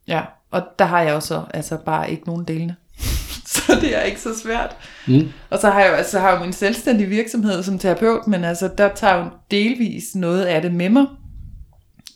Ja, 0.09 0.23
og 0.51 0.63
der 0.79 0.85
har 0.85 1.03
jeg 1.03 1.15
også 1.15 1.43
altså 1.55 1.77
bare 1.77 2.11
ikke 2.11 2.27
nogen 2.27 2.45
delene. 2.45 2.77
så 3.47 3.79
det 3.81 3.97
er 3.97 4.03
ikke 4.03 4.21
så 4.21 4.39
svært. 4.39 4.77
Mm. 5.07 5.33
Og 5.51 5.59
så 5.59 5.71
har 5.71 5.81
jeg 5.81 5.91
jo 5.91 5.95
altså, 5.95 6.21
har 6.21 6.29
jeg 6.31 6.39
jo 6.39 6.45
min 6.45 6.53
selvstændige 6.53 7.09
virksomhed 7.09 7.63
som 7.63 7.79
terapeut, 7.79 8.27
men 8.27 8.45
altså 8.45 8.71
der 8.79 8.95
tager 8.95 9.17
jo 9.17 9.25
delvis 9.51 10.15
noget 10.15 10.43
af 10.45 10.63
det 10.63 10.75
med 10.75 10.89
mig. 10.89 11.07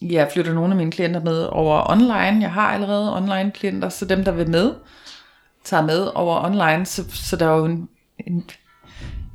Jeg 0.02 0.28
flytter 0.32 0.54
nogle 0.54 0.70
af 0.70 0.76
mine 0.76 0.90
klienter 0.90 1.20
med 1.20 1.46
over 1.50 1.90
online. 1.90 2.40
Jeg 2.42 2.52
har 2.52 2.66
allerede 2.72 3.16
online 3.16 3.50
klienter, 3.50 3.88
så 3.88 4.04
dem 4.04 4.24
der 4.24 4.32
vil 4.32 4.50
med, 4.50 4.74
tager 5.64 5.82
med 5.82 6.10
over 6.14 6.44
online. 6.44 6.86
Så, 6.86 7.04
så 7.10 7.36
der 7.36 7.46
er 7.46 7.56
jo 7.56 7.64
en, 7.64 7.88
en, 8.26 8.44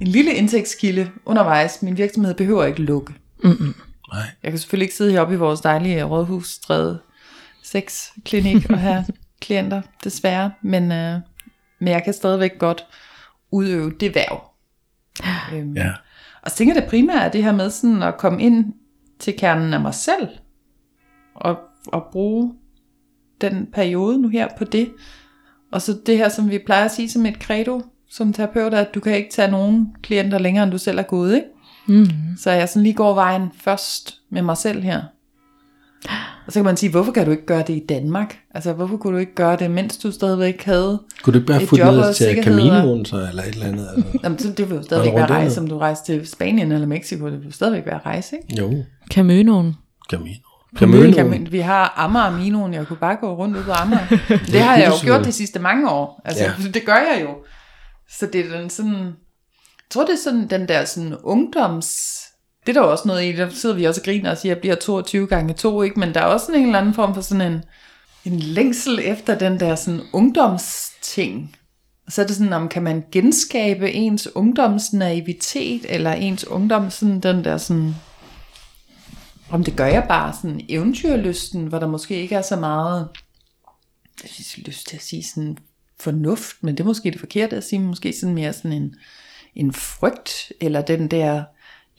en 0.02 0.08
lille 0.08 0.34
indtægtskilde 0.34 1.12
undervejs. 1.26 1.82
Min 1.82 1.98
virksomhed 1.98 2.34
behøver 2.34 2.66
ikke 2.66 2.82
lukke. 2.82 3.14
Nej. 4.14 4.24
Jeg 4.44 4.52
kan 4.52 4.60
selvfølgelig 4.60 4.86
ikke 4.86 4.96
sidde 4.96 5.12
heroppe 5.12 5.34
i 5.34 5.38
vores 5.38 5.62
dejlige 5.62 6.04
rådhusstræde 6.04 7.00
6 7.64 8.14
klinik 8.26 8.70
og 8.70 8.80
have 8.80 9.06
klienter, 9.42 9.82
desværre. 10.04 10.52
Men, 10.62 10.92
øh, 10.92 11.20
men 11.80 11.88
jeg 11.88 12.04
kan 12.04 12.14
stadigvæk 12.14 12.60
godt 12.60 12.86
udøve 13.52 13.94
det 14.00 14.16
værv. 14.16 14.50
Øhm, 15.54 15.74
Ja. 15.74 15.92
Og 16.42 16.52
så 16.52 16.58
tænker 16.58 16.74
jeg 16.74 16.82
det 16.82 16.90
primære 16.90 17.26
er 17.26 17.30
det 17.32 17.44
her 17.44 17.52
med 17.52 17.70
sådan 17.70 18.04
at 18.04 18.18
komme 18.18 18.42
ind 18.44 18.74
til 19.20 19.34
kernen 19.38 19.74
af 19.74 19.80
mig 19.80 19.94
selv. 19.94 20.28
Og, 21.36 21.58
og 21.88 22.04
bruge 22.12 22.54
den 23.42 23.68
periode 23.74 24.22
nu 24.22 24.28
her 24.28 24.48
på 24.58 24.64
det. 24.64 24.90
Og 25.72 25.82
så 25.82 25.98
det 26.06 26.18
her, 26.18 26.30
som 26.30 26.50
vi 26.50 26.60
plejer 26.66 26.86
at 26.86 26.92
sige 26.92 27.10
som 27.10 27.26
et 27.26 27.36
credo 27.36 27.82
som 28.10 28.34
terapeut, 28.34 28.74
er, 28.74 28.78
at 28.80 28.96
du 28.96 29.00
kan 29.00 29.18
ikke 29.18 29.32
tage 29.32 29.52
nogen 29.52 29.88
klienter 30.04 30.38
længere, 30.38 30.64
end 30.64 30.72
du 30.72 30.78
selv 30.78 31.00
er 31.00 31.04
gået, 31.04 31.36
ikke? 31.36 31.48
Mm. 31.88 32.08
Så 32.38 32.52
jeg 32.52 32.70
sådan 32.70 32.84
lige 32.84 32.94
går 32.94 33.14
vejen 33.14 33.48
først 33.60 34.18
med 34.32 34.42
mig 34.42 34.58
selv 34.58 34.84
her. 34.84 35.02
Og 36.48 36.54
så 36.54 36.60
kan 36.60 36.66
man 36.66 36.78
sige, 36.78 36.92
hvorfor 36.92 37.12
kan 37.12 37.26
du 37.26 37.32
ikke 37.32 37.46
gøre 37.46 37.64
det 37.68 37.74
i 37.76 37.84
Danmark? 37.90 38.40
Altså, 38.54 38.74
hvorfor 38.74 38.98
kunne 38.98 39.14
du 39.14 39.20
ikke 39.20 39.36
gøre 39.36 39.58
det, 39.58 39.72
mens 39.72 39.98
du 39.98 40.12
stadigvæk 40.12 40.64
havde... 40.64 41.02
Kunne 41.24 41.34
du 41.34 41.40
ikke 41.40 41.48
bare 41.48 41.78
job 41.88 41.94
ned 41.94 42.14
til 42.14 42.44
Caminoen 42.44 43.06
så, 43.06 43.28
eller 43.30 43.44
et 43.44 43.54
eller 43.54 43.66
andet? 43.66 43.88
Altså. 43.96 44.20
Jamen, 44.24 44.40
så 44.40 44.52
det 44.52 44.70
vil 44.70 44.76
jo 44.76 44.84
stadigvæk 44.84 45.14
være 45.14 45.26
rejse, 45.26 45.56
som 45.56 45.68
du 45.68 45.78
rejser 45.78 46.04
til 46.04 46.28
Spanien 46.28 46.72
eller 46.72 46.88
Mexico. 46.88 47.26
Det 47.26 47.40
vil 47.40 47.46
jo 47.46 47.52
stadigvæk 47.52 47.86
være 47.86 48.00
rejse, 48.06 48.36
ikke? 48.36 48.62
Jo, 48.62 48.84
Caminoen. 49.12 49.76
Camino. 50.10 50.45
Caminoen. 50.76 51.14
Kan, 51.14 51.52
vi 51.52 51.60
har 51.60 51.94
Amager 51.98 52.26
og 52.26 52.34
Minoen, 52.34 52.74
jeg 52.74 52.88
kunne 52.88 52.98
bare 52.98 53.16
gå 53.16 53.36
rundt 53.36 53.58
ud 53.58 53.64
på 53.64 53.72
Amager. 53.72 54.08
Det 54.54 54.62
har 54.62 54.78
jeg 54.78 54.88
jo 54.88 54.94
gjort 55.06 55.26
de 55.26 55.32
sidste 55.32 55.60
mange 55.60 55.90
år. 55.90 56.22
Altså, 56.26 56.44
Ja. 56.44 56.52
det 56.74 56.86
gør 56.86 56.96
jeg 56.96 57.22
jo. 57.22 57.30
Så 58.10 58.26
det 58.26 58.46
er 58.46 58.58
den 58.58 58.70
sådan... 58.70 58.94
Jeg 58.94 59.90
tror, 59.90 60.06
det 60.06 60.14
er 60.14 60.24
sådan 60.24 60.48
den 60.48 60.68
der 60.68 60.86
sådan 60.86 61.16
ungdoms... 61.24 62.16
Det 62.66 62.78
er 62.78 62.82
der 62.82 62.88
også 62.88 63.08
noget 63.08 63.24
i, 63.24 63.32
der 63.32 63.50
sidder 63.50 63.76
vi 63.76 63.84
også 63.86 64.02
og 64.02 64.06
griner 64.06 64.32
og 64.32 64.38
siger, 64.38 64.52
at 64.52 64.56
jeg 64.56 64.62
bliver 64.62 64.76
22 64.76 65.28
gange 65.28 65.54
2, 65.54 65.82
ikke? 65.82 66.00
Men 66.00 66.14
der 66.14 66.20
er 66.20 66.26
også 66.26 66.46
sådan 66.46 66.62
en 66.62 66.68
eller 66.68 66.80
anden 66.80 66.94
form 66.94 67.14
for 67.14 67.22
sådan 67.22 67.54
en, 67.54 67.64
en 68.26 68.40
længsel 68.40 69.00
efter 69.04 69.38
den 69.38 69.60
der 69.60 69.76
sådan 69.76 70.02
ungdomsting. 70.14 71.56
Så 72.10 72.22
er 72.22 72.28
det 72.28 72.36
sådan, 72.36 72.54
om 72.54 72.68
kan 72.70 72.84
man 72.84 73.04
genskabe 73.12 73.92
ens 73.92 74.36
ungdomsnaivitet, 74.36 75.86
eller 75.90 76.12
ens 76.12 76.48
ungdom, 76.48 76.90
sådan 76.90 77.20
den 77.20 77.44
der 77.44 77.58
sådan, 77.58 77.96
om 79.50 79.64
det 79.64 79.78
gør 79.78 79.86
jeg 79.86 80.06
bare 80.08 80.34
sådan 80.34 80.62
eventyrlysten, 80.70 81.68
hvor 81.68 81.80
der 81.80 81.88
måske 81.88 82.16
ikke 82.16 82.36
er 82.36 82.42
så 82.42 82.56
meget, 82.56 83.08
jeg 84.24 84.30
synes, 84.30 84.58
lyst 84.58 84.88
til 84.88 84.96
at 84.96 85.02
sige 85.02 85.24
sådan 85.24 85.58
fornuft, 86.00 86.56
men 86.62 86.78
det 86.78 86.84
er 86.84 86.88
måske 86.88 87.12
det 87.12 87.20
forkerte 87.20 87.56
at 87.56 87.64
sige, 87.64 87.80
måske 87.80 88.14
sådan 88.14 88.36
mere 88.36 88.54
sådan 88.54 88.72
en, 88.72 88.96
en 89.56 89.74
frygt, 89.74 90.52
eller 90.62 90.82
den 90.82 91.08
der, 91.08 91.44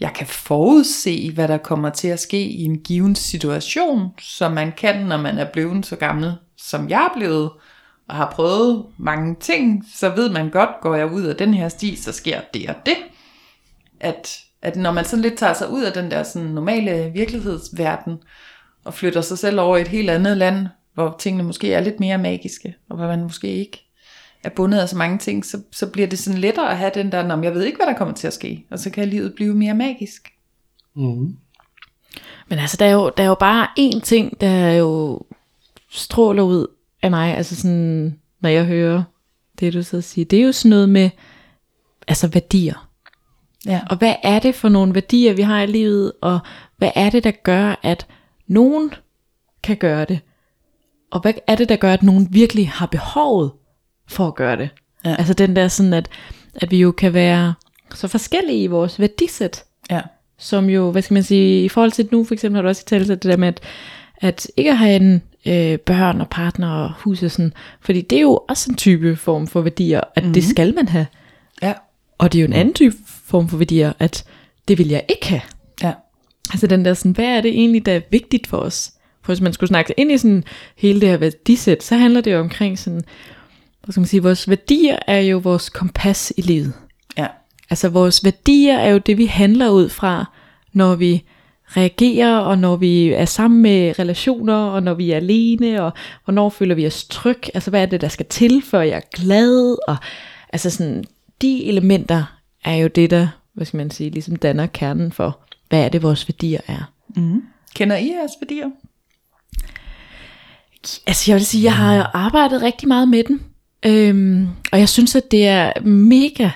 jeg 0.01 0.13
kan 0.15 0.27
forudse, 0.27 1.33
hvad 1.33 1.49
der 1.49 1.59
kommer 1.59 1.91
til 1.91 2.09
at 2.09 2.21
ske 2.21 2.45
i 2.45 2.63
en 2.63 2.79
given 2.79 3.15
situation, 3.15 4.11
som 4.19 4.53
man 4.53 4.73
kan, 4.73 5.07
når 5.07 5.17
man 5.17 5.39
er 5.39 5.53
blevet 5.53 5.87
så 5.87 5.97
gammel, 5.97 6.33
som 6.57 6.89
jeg 6.89 7.05
er 7.05 7.19
blevet, 7.19 7.51
og 8.09 8.15
har 8.15 8.31
prøvet 8.31 8.87
mange 8.99 9.37
ting, 9.41 9.85
så 9.95 10.09
ved 10.09 10.31
man 10.31 10.51
godt, 10.51 10.71
går 10.83 10.95
jeg 10.95 11.13
ud 11.13 11.23
af 11.23 11.37
den 11.37 11.55
her 11.55 11.69
sti, 11.69 11.97
så 11.97 12.13
sker 12.13 12.41
det 12.55 12.69
og 12.69 12.75
det. 12.87 12.97
At, 14.01 14.39
at 14.67 14.77
når 14.77 14.93
man 14.93 15.05
sådan 15.05 15.23
lidt 15.23 15.39
tager 15.39 15.55
sig 15.55 15.71
ud 15.71 15.83
af 15.83 15.93
den 15.93 16.11
der 16.11 16.23
sådan 16.23 16.49
normale 16.49 17.11
virkelighedsverden, 17.15 18.19
og 18.85 18.95
flytter 18.95 19.21
sig 19.21 19.39
selv 19.39 19.61
over 19.61 19.77
i 19.77 19.81
et 19.81 19.89
helt 19.89 20.11
andet 20.11 20.37
land, 20.37 20.67
hvor 20.95 21.17
tingene 21.19 21.45
måske 21.45 21.73
er 21.75 21.81
lidt 21.81 22.01
mere 22.01 22.19
magiske, 22.19 22.75
og 22.91 22.97
hvor 22.97 23.07
man 23.07 23.23
måske 23.23 23.49
ikke 23.49 23.91
er 24.45 24.49
bundet 24.49 24.79
af 24.79 24.89
så 24.89 24.97
mange 24.97 25.19
ting, 25.19 25.45
så, 25.45 25.61
så 25.73 25.87
bliver 25.87 26.09
det 26.09 26.19
sådan 26.19 26.41
lettere 26.41 26.71
at 26.71 26.77
have 26.77 26.91
den 26.95 27.13
der, 27.13 27.27
"Nå, 27.27 27.37
men 27.37 27.45
jeg 27.45 27.55
ved 27.55 27.65
ikke, 27.65 27.77
hvad 27.77 27.87
der 27.87 27.99
kommer 27.99 28.15
til 28.15 28.27
at 28.27 28.33
ske, 28.33 28.65
og 28.71 28.79
så 28.79 28.91
kan 28.91 29.09
livet 29.09 29.35
blive 29.35 29.55
mere 29.55 29.75
magisk. 29.75 30.33
Mm. 30.97 31.37
Men 32.49 32.59
altså, 32.59 32.76
der 32.76 32.87
er, 32.87 32.93
jo, 32.93 33.12
der 33.17 33.23
er 33.23 33.29
jo 33.29 33.35
bare 33.35 33.69
én 33.81 34.00
ting, 34.00 34.40
der 34.40 34.73
jo 34.73 35.21
stråler 35.90 36.43
ud 36.43 36.67
af 37.02 37.11
mig, 37.11 37.37
altså 37.37 37.57
sådan, 37.57 38.19
når 38.40 38.49
jeg 38.49 38.64
hører 38.64 39.02
det, 39.61 39.73
du 39.75 39.83
så 39.83 40.00
siger, 40.00 40.25
det 40.25 40.38
er 40.38 40.45
jo 40.45 40.52
sådan 40.52 40.71
noget 40.71 40.88
med, 40.88 41.11
altså 42.09 42.29
værdier. 42.29 42.86
Ja. 43.66 43.80
Og 43.90 43.96
hvad 43.96 44.14
er 44.23 44.38
det 44.38 44.54
for 44.54 44.68
nogle 44.68 44.94
værdier, 44.94 45.32
vi 45.32 45.42
har 45.42 45.62
i 45.62 45.66
livet, 45.66 46.12
og 46.20 46.38
hvad 46.76 46.90
er 46.94 47.11
det, 47.11 47.25
der 47.25 47.30
gør, 47.30 47.80
at 47.82 48.06
nogen 48.46 48.90
kan 49.62 49.76
gøre 49.76 50.04
det? 50.04 50.20
Og 51.11 51.20
hvad 51.20 51.32
er 51.46 51.54
det, 51.54 51.68
der 51.68 51.76
gør, 51.76 51.92
at 51.92 52.02
nogen 52.02 52.28
virkelig 52.30 52.68
har 52.68 52.87
behovet 52.87 53.50
for 54.08 54.26
at 54.26 54.35
gøre 54.35 54.56
det? 54.56 54.68
Ja. 55.04 55.14
Altså 55.18 55.35
den 55.35 55.56
der 55.56 55.68
sådan, 55.68 55.92
at, 55.92 56.08
at 56.54 56.70
vi 56.70 56.80
jo 56.80 56.92
kan 56.92 57.14
være 57.14 57.54
så 57.94 58.08
forskellige 58.08 58.62
i 58.62 58.66
vores 58.66 59.00
værdisæt, 59.00 59.64
Ja. 59.90 60.00
som 60.38 60.70
jo, 60.70 60.90
hvad 60.90 61.02
skal 61.02 61.14
man 61.14 61.23
sige, 61.23 61.64
i 61.64 61.68
forhold 61.68 61.92
til 61.92 62.08
nu 62.12 62.25
for 62.25 62.35
eksempel 62.35 62.56
har 62.56 62.62
du 62.62 62.68
også 62.68 62.85
talt 62.85 63.08
det 63.08 63.23
der 63.23 63.37
med, 63.37 63.49
at, 63.49 63.61
at 64.20 64.46
ikke 64.56 64.70
at 64.70 64.78
have 64.78 64.96
en 64.96 65.23
øh, 65.46 65.78
børn 65.78 66.20
og 66.20 66.28
partner 66.28 66.70
og 66.70 66.92
hus 66.96 67.23
og 67.23 67.30
sådan, 67.30 67.52
fordi 67.80 68.00
det 68.00 68.16
er 68.16 68.23
jo 68.23 68.40
også 68.49 68.70
en 68.70 68.76
type 68.76 69.16
form 69.16 69.46
for 69.46 69.61
værdier, 69.61 70.00
at 70.14 70.23
mm-hmm. 70.23 70.35
det 70.35 70.44
skal 70.44 70.75
man 70.75 70.88
have. 70.88 71.06
Ja. 71.62 71.73
Og 72.18 72.32
det 72.32 72.38
er 72.38 72.42
jo 72.42 72.46
en 72.46 72.52
anden 72.52 72.75
type 72.75 72.96
form 73.26 73.49
for 73.49 73.56
værdier, 73.56 73.92
at 73.99 74.25
det 74.68 74.78
vil 74.78 74.88
jeg 74.88 75.04
ikke 75.09 75.26
have. 75.26 75.42
Ja. 75.83 75.92
Altså 76.50 76.66
den 76.66 76.85
der 76.85 76.95
sådan, 76.95 77.12
hvad 77.12 77.25
er 77.25 77.40
det 77.40 77.50
egentlig, 77.50 77.87
der 77.87 77.92
er 77.92 78.00
vigtigt 78.11 78.47
for 78.47 78.59
os? 78.59 78.92
For 79.23 79.33
hvis 79.33 79.40
man 79.40 79.52
skulle 79.52 79.68
snakke 79.68 79.95
ind 79.97 80.12
i 80.12 80.18
sådan 80.18 80.45
hele 80.76 81.00
det 81.00 81.09
her 81.09 81.16
værdisæt, 81.16 81.83
så 81.83 81.97
handler 81.97 82.21
det 82.21 82.33
jo 82.33 82.40
omkring 82.40 82.78
sådan, 82.78 83.02
hvad 83.85 83.92
skal 83.92 84.00
man 84.00 84.09
sige, 84.09 84.23
vores 84.23 84.49
værdier 84.49 84.99
er 85.06 85.21
jo 85.21 85.38
vores 85.38 85.68
kompas 85.68 86.33
i 86.37 86.40
livet. 86.40 86.73
Ja. 87.18 87.26
Altså 87.71 87.88
vores 87.88 88.25
værdier 88.25 88.78
er 88.78 88.90
jo 88.90 88.99
det, 88.99 89.18
vi 89.18 89.26
handler 89.26 89.68
ud 89.68 89.88
fra, 89.88 90.33
når 90.73 90.95
vi 90.95 91.25
reagerer, 91.68 92.38
og 92.38 92.59
når 92.59 92.76
vi 92.76 93.09
er 93.09 93.25
sammen 93.25 93.62
med 93.62 93.99
relationer, 93.99 94.54
og 94.54 94.83
når 94.83 94.95
vi 94.95 95.11
er 95.11 95.16
alene, 95.16 95.83
og 95.83 95.92
hvornår 96.25 96.49
føler 96.49 96.75
vi 96.75 96.87
os 96.87 97.04
tryg. 97.04 97.40
Altså 97.54 97.71
hvad 97.71 97.83
er 97.83 97.87
det, 97.87 98.00
der 98.00 98.09
skal 98.09 98.26
til, 98.26 98.62
før 98.62 98.80
jeg 98.80 98.97
er 98.97 99.23
glad? 99.23 99.76
Og 99.88 99.97
altså 100.52 100.71
sådan, 100.71 101.04
de 101.42 101.64
elementer 101.64 102.36
er 102.66 102.76
jo 102.76 102.88
det, 102.88 103.11
der, 103.11 103.28
hvad 103.52 103.66
skal 103.66 103.76
man 103.76 103.90
sige, 103.90 104.11
ligesom 104.11 104.37
danner 104.37 104.66
kernen 104.66 105.12
for, 105.12 105.38
hvad 105.68 105.85
er 105.85 105.88
det, 105.88 106.02
vores 106.02 106.28
værdier 106.28 106.61
er. 106.66 106.92
Kender 107.75 107.96
I 107.96 108.08
jeres 108.08 108.32
værdier? 108.40 108.70
Altså 111.06 111.30
jeg 111.30 111.37
vil 111.37 111.46
sige, 111.46 111.64
jeg 111.64 111.76
har 111.76 112.11
arbejdet 112.14 112.62
rigtig 112.62 112.88
meget 112.88 113.08
med 113.08 113.25
den. 113.25 113.40
Øhm, 113.87 114.49
og 114.73 114.78
jeg 114.78 114.88
synes, 114.88 115.16
at 115.16 115.30
det 115.30 115.46
er 115.46 115.80
mega 115.80 116.50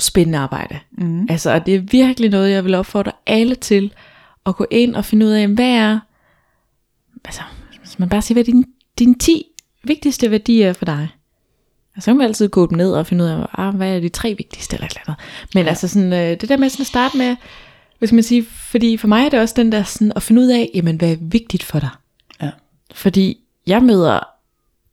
spændende 0.00 0.38
arbejde. 0.38 0.78
Mm. 0.92 1.26
Altså, 1.30 1.50
og 1.50 1.66
det 1.66 1.74
er 1.74 1.80
virkelig 1.80 2.30
noget, 2.30 2.50
jeg 2.50 2.64
vil 2.64 2.74
opfordre 2.74 3.12
alle 3.26 3.54
til 3.54 3.92
at 4.46 4.56
gå 4.56 4.66
ind 4.70 4.94
og 4.94 5.04
finde 5.04 5.26
ud 5.26 5.30
af, 5.30 5.48
hvad 5.48 5.70
er, 5.70 6.00
altså, 7.24 7.42
hvis 7.80 7.98
man 7.98 8.08
bare 8.08 8.22
siger, 8.22 8.34
hvad 8.34 8.42
er 8.42 8.52
dine, 8.52 8.64
dine 8.98 9.14
10 9.14 9.44
vigtigste 9.84 10.30
værdier 10.30 10.72
for 10.72 10.84
dig? 10.84 11.08
Altså, 11.96 12.04
så 12.04 12.10
kan 12.10 12.18
man 12.18 12.26
altid 12.26 12.48
gå 12.48 12.66
dem 12.66 12.76
ned 12.76 12.92
og 12.92 13.06
finde 13.06 13.24
ud 13.24 13.28
af, 13.28 13.46
ah, 13.52 13.74
hvad 13.74 13.96
er 13.96 14.00
de 14.00 14.08
tre 14.08 14.34
vigtigste 14.38 14.74
eller 14.74 14.86
et 14.86 14.90
eller 14.90 15.02
andet. 15.06 15.24
Men 15.54 15.64
ja. 15.64 15.68
altså 15.68 15.88
sådan, 15.88 16.12
øh, 16.12 16.40
det 16.40 16.48
der 16.48 16.56
med 16.56 16.68
sådan 16.68 16.82
at 16.82 16.86
starte 16.86 17.16
med, 17.16 17.36
hvad 17.98 18.08
skal 18.08 18.14
man 18.14 18.24
sige, 18.24 18.44
fordi 18.44 18.96
for 18.96 19.08
mig 19.08 19.24
er 19.24 19.28
det 19.28 19.40
også 19.40 19.54
den 19.56 19.72
der 19.72 19.82
sådan 19.82 20.12
at 20.16 20.22
finde 20.22 20.42
ud 20.42 20.46
af, 20.46 20.70
jamen 20.74 20.96
hvad 20.96 21.12
er 21.12 21.16
vigtigt 21.20 21.62
for 21.62 21.78
dig? 21.78 21.90
Ja. 22.42 22.50
Fordi 22.94 23.38
jeg 23.66 23.82
møder 23.82 24.20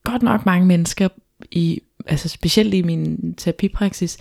godt 0.03 0.23
nok 0.23 0.45
mange 0.45 0.65
mennesker, 0.65 1.07
i, 1.51 1.81
altså 2.05 2.29
specielt 2.29 2.73
i 2.73 2.81
min 2.81 3.33
terapipraksis, 3.33 4.17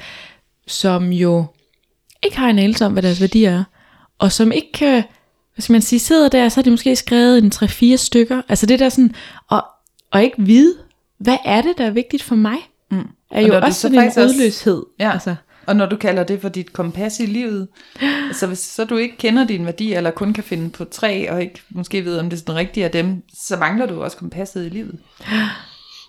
som 0.67 1.13
jo 1.13 1.45
ikke 2.23 2.37
har 2.37 2.51
en 2.51 2.59
anelse 2.59 2.87
om, 2.87 2.93
hvad 2.93 3.03
deres 3.03 3.21
værdier 3.21 3.59
er, 3.59 3.65
og 4.19 4.33
som 4.33 4.53
ikke 4.53 4.73
kan, 4.75 5.05
skal 5.59 5.73
man 5.73 5.83
sige, 5.83 5.99
sidder 5.99 6.29
der, 6.29 6.49
så 6.49 6.57
har 6.57 6.63
de 6.63 6.71
måske 6.71 6.97
skrevet 6.97 7.39
en 7.39 7.53
3-4 7.55 7.97
stykker, 7.97 8.43
altså 8.49 8.67
det 8.67 8.79
der 8.79 8.89
sådan, 8.89 9.15
og, 9.49 9.65
og 10.11 10.23
ikke 10.23 10.37
vide, 10.39 10.75
hvad 11.19 11.37
er 11.45 11.63
det, 11.63 11.79
der 11.79 11.87
er 11.87 11.91
vigtigt 11.91 12.23
for 12.23 12.35
mig, 12.35 12.57
mm. 12.91 12.99
er 12.99 13.05
Og 13.31 13.43
jo 13.43 13.49
du 13.49 13.55
også 13.55 13.73
så 13.73 13.81
sådan 13.81 13.99
en 13.99 14.03
faktisk 14.05 14.19
også- 14.19 14.35
udløshed. 14.35 14.83
Ja. 15.01 15.13
Altså, 15.13 15.35
Og 15.67 15.77
når 15.77 15.87
du 15.87 15.97
kalder 15.97 16.25
det 16.25 16.41
for 16.41 16.49
dit 16.49 16.73
kompas 16.73 17.21
i 17.21 17.27
livet, 17.27 17.69
altså 18.27 18.47
hvis 18.47 18.59
så 18.59 18.85
du 18.85 18.97
ikke 18.97 19.17
kender 19.17 19.47
dine 19.47 19.65
værdier, 19.65 19.97
eller 19.97 20.11
kun 20.11 20.33
kan 20.33 20.45
finde 20.45 20.71
på 20.71 20.85
tre, 20.85 21.31
og 21.31 21.43
ikke 21.43 21.61
måske 21.71 22.05
ved, 22.05 22.19
om 22.19 22.31
det 22.31 22.37
er 22.37 22.41
sådan 22.41 22.55
rigtigt 22.55 22.85
af 22.85 22.91
dem, 22.91 23.23
så 23.47 23.57
mangler 23.57 23.87
du 23.87 24.03
også 24.03 24.17
kompasset 24.17 24.67
i 24.67 24.69
livet. 24.69 24.99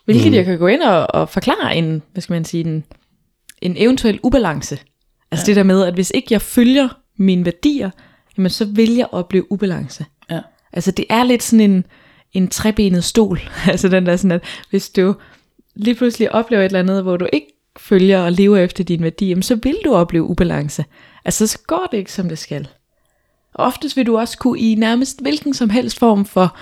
hvilket 0.05 0.33
jeg 0.33 0.45
kan 0.45 0.57
gå 0.59 0.67
ind 0.67 0.81
og, 0.81 1.07
og 1.15 1.29
forklare 1.29 1.75
en, 1.75 2.01
hvad 2.11 2.21
skal 2.21 2.33
man 2.33 2.45
sige, 2.45 2.63
en, 2.63 2.83
en 3.61 3.75
eventuel 3.77 4.19
ubalance. 4.23 4.79
Altså 5.31 5.43
ja. 5.43 5.45
det 5.45 5.55
der 5.55 5.63
med, 5.63 5.83
at 5.83 5.93
hvis 5.93 6.11
ikke 6.15 6.27
jeg 6.31 6.41
følger 6.41 6.89
mine 7.17 7.45
værdier, 7.45 7.89
jamen 8.37 8.49
så 8.49 8.65
vil 8.65 8.95
jeg 8.95 9.07
opleve 9.11 9.51
ubalance. 9.51 10.05
Ja. 10.31 10.39
Altså 10.73 10.91
det 10.91 11.05
er 11.09 11.23
lidt 11.23 11.43
sådan 11.43 11.71
en, 11.71 11.85
en 12.33 12.47
trebenet 12.47 13.03
stol. 13.03 13.39
altså 13.71 13.87
den 13.87 14.05
der 14.05 14.15
sådan, 14.15 14.31
at 14.31 14.43
hvis 14.69 14.89
du 14.89 15.15
lige 15.75 15.95
pludselig 15.95 16.31
oplever 16.31 16.61
et 16.61 16.65
eller 16.65 16.79
andet, 16.79 17.03
hvor 17.03 17.17
du 17.17 17.27
ikke 17.33 17.47
følger 17.77 18.21
og 18.21 18.31
lever 18.31 18.57
efter 18.57 18.83
dine 18.83 19.03
værdier, 19.03 19.29
jamen, 19.29 19.43
så 19.43 19.55
vil 19.55 19.77
du 19.85 19.93
opleve 19.93 20.23
ubalance. 20.23 20.85
Altså 21.25 21.47
så 21.47 21.59
går 21.67 21.87
det 21.91 21.97
ikke, 21.97 22.11
som 22.11 22.29
det 22.29 22.37
skal. 22.37 22.67
Og 23.53 23.65
oftest 23.65 23.97
vil 23.97 24.05
du 24.05 24.17
også 24.17 24.37
kunne 24.37 24.59
i 24.59 24.75
nærmest 24.75 25.21
hvilken 25.21 25.53
som 25.53 25.69
helst 25.69 25.99
form 25.99 26.25
for 26.25 26.57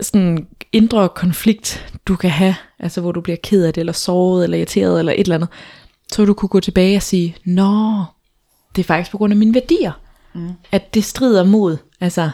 sådan 0.00 0.46
indre 0.72 1.08
konflikt, 1.08 1.94
du 2.06 2.16
kan 2.16 2.30
have, 2.30 2.54
altså 2.78 3.00
hvor 3.00 3.12
du 3.12 3.20
bliver 3.20 3.36
ked 3.42 3.64
af 3.64 3.74
det, 3.74 3.80
eller 3.80 3.92
såret, 3.92 4.44
eller 4.44 4.56
irriteret, 4.56 4.98
eller 4.98 5.12
et 5.12 5.20
eller 5.20 5.34
andet, 5.34 5.48
så 6.12 6.24
du 6.24 6.34
kunne 6.34 6.48
gå 6.48 6.60
tilbage 6.60 6.96
og 6.96 7.02
sige, 7.02 7.36
nå, 7.44 8.04
det 8.76 8.82
er 8.82 8.86
faktisk 8.86 9.10
på 9.10 9.18
grund 9.18 9.32
af 9.32 9.36
mine 9.36 9.54
værdier, 9.54 9.92
mm. 10.34 10.50
at 10.72 10.94
det 10.94 11.04
strider 11.04 11.44
mod, 11.44 11.76
altså 12.00 12.30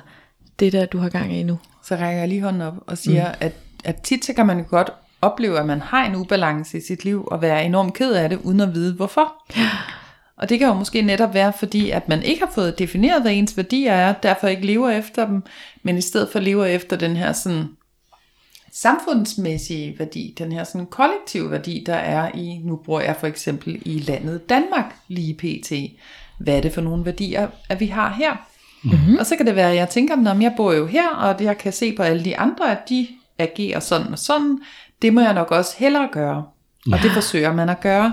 det 0.61 0.73
der, 0.73 0.87
du 0.87 0.99
har 0.99 1.09
gang 1.09 1.37
i 1.37 1.43
nu. 1.43 1.59
Så 1.89 1.97
rækker 1.97 2.19
jeg 2.19 2.29
lige 2.29 2.43
hånden 2.43 2.63
op 2.63 2.75
og 2.87 2.99
siger, 2.99 3.29
mm. 3.29 3.37
at, 3.41 3.53
at 3.85 4.03
tit 4.03 4.25
så 4.25 4.33
kan 4.33 4.47
man 4.47 4.65
godt 4.65 4.91
opleve, 5.23 5.59
at 5.59 5.67
man 5.67 5.81
har 5.81 6.07
en 6.07 6.17
ubalance 6.17 6.79
i 6.79 6.81
sit 6.81 7.05
liv, 7.05 7.29
og 7.31 7.43
være 7.43 7.65
enormt 7.65 7.95
ked 7.95 8.13
af 8.13 8.29
det, 8.29 8.41
uden 8.45 8.61
at 8.61 8.75
vide 8.75 8.95
hvorfor. 8.95 9.35
Og 10.37 10.49
det 10.49 10.59
kan 10.59 10.69
jo 10.69 10.75
måske 10.75 11.03
netop 11.03 11.35
være, 11.35 11.53
fordi 11.53 11.91
at 11.91 12.09
man 12.09 12.23
ikke 12.23 12.45
har 12.45 12.53
fået 12.55 12.79
defineret, 12.79 13.23
hvad 13.23 13.33
ens 13.33 13.57
værdier 13.57 13.93
er, 13.93 14.13
derfor 14.13 14.49
ikke 14.49 14.67
lever 14.67 14.91
efter 14.91 15.27
dem, 15.27 15.43
men 15.83 15.99
i 15.99 16.01
stedet 16.01 16.29
for 16.33 16.39
lever 16.39 16.65
efter 16.65 16.97
den 16.97 17.17
her 17.17 17.33
sådan 17.33 17.65
samfundsmæssige 18.73 19.99
værdi, 19.99 20.35
den 20.39 20.53
her 20.53 20.65
sådan 20.65 20.87
kollektive 20.87 21.51
værdi, 21.51 21.85
der 21.87 21.95
er 21.95 22.31
i, 22.35 22.61
nu 22.65 22.77
bruger 22.77 23.01
jeg 23.01 23.17
for 23.21 23.27
eksempel 23.27 23.83
i 23.85 23.99
landet 23.99 24.49
Danmark 24.49 24.95
lige 25.09 25.35
pt. 25.35 25.73
Hvad 26.39 26.57
er 26.57 26.61
det 26.61 26.73
for 26.73 26.81
nogle 26.81 27.05
værdier, 27.05 27.49
at 27.69 27.81
vi 27.81 27.87
har 27.87 28.15
her? 28.19 28.49
Mm-hmm. 28.83 29.19
Og 29.19 29.27
så 29.27 29.37
kan 29.37 29.47
det 29.47 29.57
være, 29.57 29.71
at 29.71 29.77
jeg 29.77 29.89
tænker, 29.89 30.17
når 30.17 30.41
jeg 30.41 30.55
bor 30.57 30.73
jo 30.73 30.87
her, 30.87 31.09
og 31.09 31.45
jeg 31.45 31.59
kan 31.59 31.73
se 31.73 31.97
på 31.97 32.03
alle 32.03 32.25
de 32.25 32.39
andre, 32.39 32.71
at 32.71 32.89
de 32.89 33.09
agerer 33.39 33.81
sådan 33.81 34.13
og 34.13 34.19
sådan, 34.19 34.59
det 35.03 35.15
må 35.15 35.21
jeg 35.21 35.35
nok 35.35 35.51
også 35.51 35.75
hellere 35.79 36.09
gøre. 36.13 36.45
Og 36.93 36.99
det 37.03 37.11
forsøger 37.11 37.53
man 37.53 37.69
at 37.69 37.81
gøre. 37.81 38.13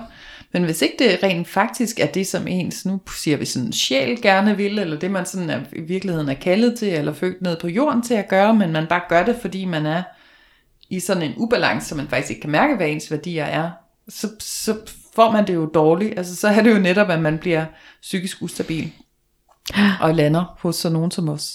Men 0.54 0.64
hvis 0.64 0.82
ikke 0.82 0.96
det 1.00 1.24
rent 1.24 1.48
faktisk 1.48 2.00
er 2.00 2.06
det, 2.06 2.28
som 2.28 2.48
ens, 2.48 2.86
nu 2.86 3.02
siger 3.22 3.38
vi 3.38 3.46
sådan, 3.46 3.74
sjæl 3.74 4.22
gerne 4.22 4.58
vil, 4.58 4.80
eller 4.80 5.00
det 5.00 5.12
man 5.12 5.26
sådan 5.26 5.50
er, 5.50 5.60
i 5.74 5.82
virkeligheden 5.82 6.30
er 6.30 6.34
kaldet 6.34 6.78
til, 6.80 6.88
eller 6.88 7.14
født 7.14 7.42
ned 7.42 7.58
på 7.60 7.68
jorden 7.68 8.02
til 8.02 8.14
at 8.14 8.28
gøre, 8.28 8.56
men 8.56 8.72
man 8.72 8.88
bare 8.88 9.02
gør 9.10 9.26
det, 9.26 9.36
fordi 9.42 9.66
man 9.66 9.86
er 9.86 10.04
i 10.90 11.00
sådan 11.00 11.24
en 11.24 11.34
ubalance, 11.38 11.88
så 11.88 11.96
man 11.96 12.08
faktisk 12.08 12.30
ikke 12.30 12.42
kan 12.42 12.52
mærke, 12.52 12.76
hvad 12.76 12.88
ens 12.88 13.12
værdier 13.12 13.46
er, 13.46 13.72
så, 14.10 14.28
så 14.40 14.76
får 15.16 15.32
man 15.32 15.48
det 15.48 15.54
jo 15.54 15.66
dårligt. 15.66 16.18
Altså 16.18 16.36
så 16.36 16.48
er 16.48 16.64
det 16.64 16.74
jo 16.74 16.80
netop, 16.80 17.10
at 17.10 17.22
man 17.22 17.38
bliver 17.38 17.66
psykisk 18.02 18.42
ustabil 18.42 18.92
og 20.02 20.16
lander 20.16 20.58
hos 20.60 20.76
sådan 20.76 20.94
nogen 20.94 21.12
som 21.12 21.30
os. 21.30 21.52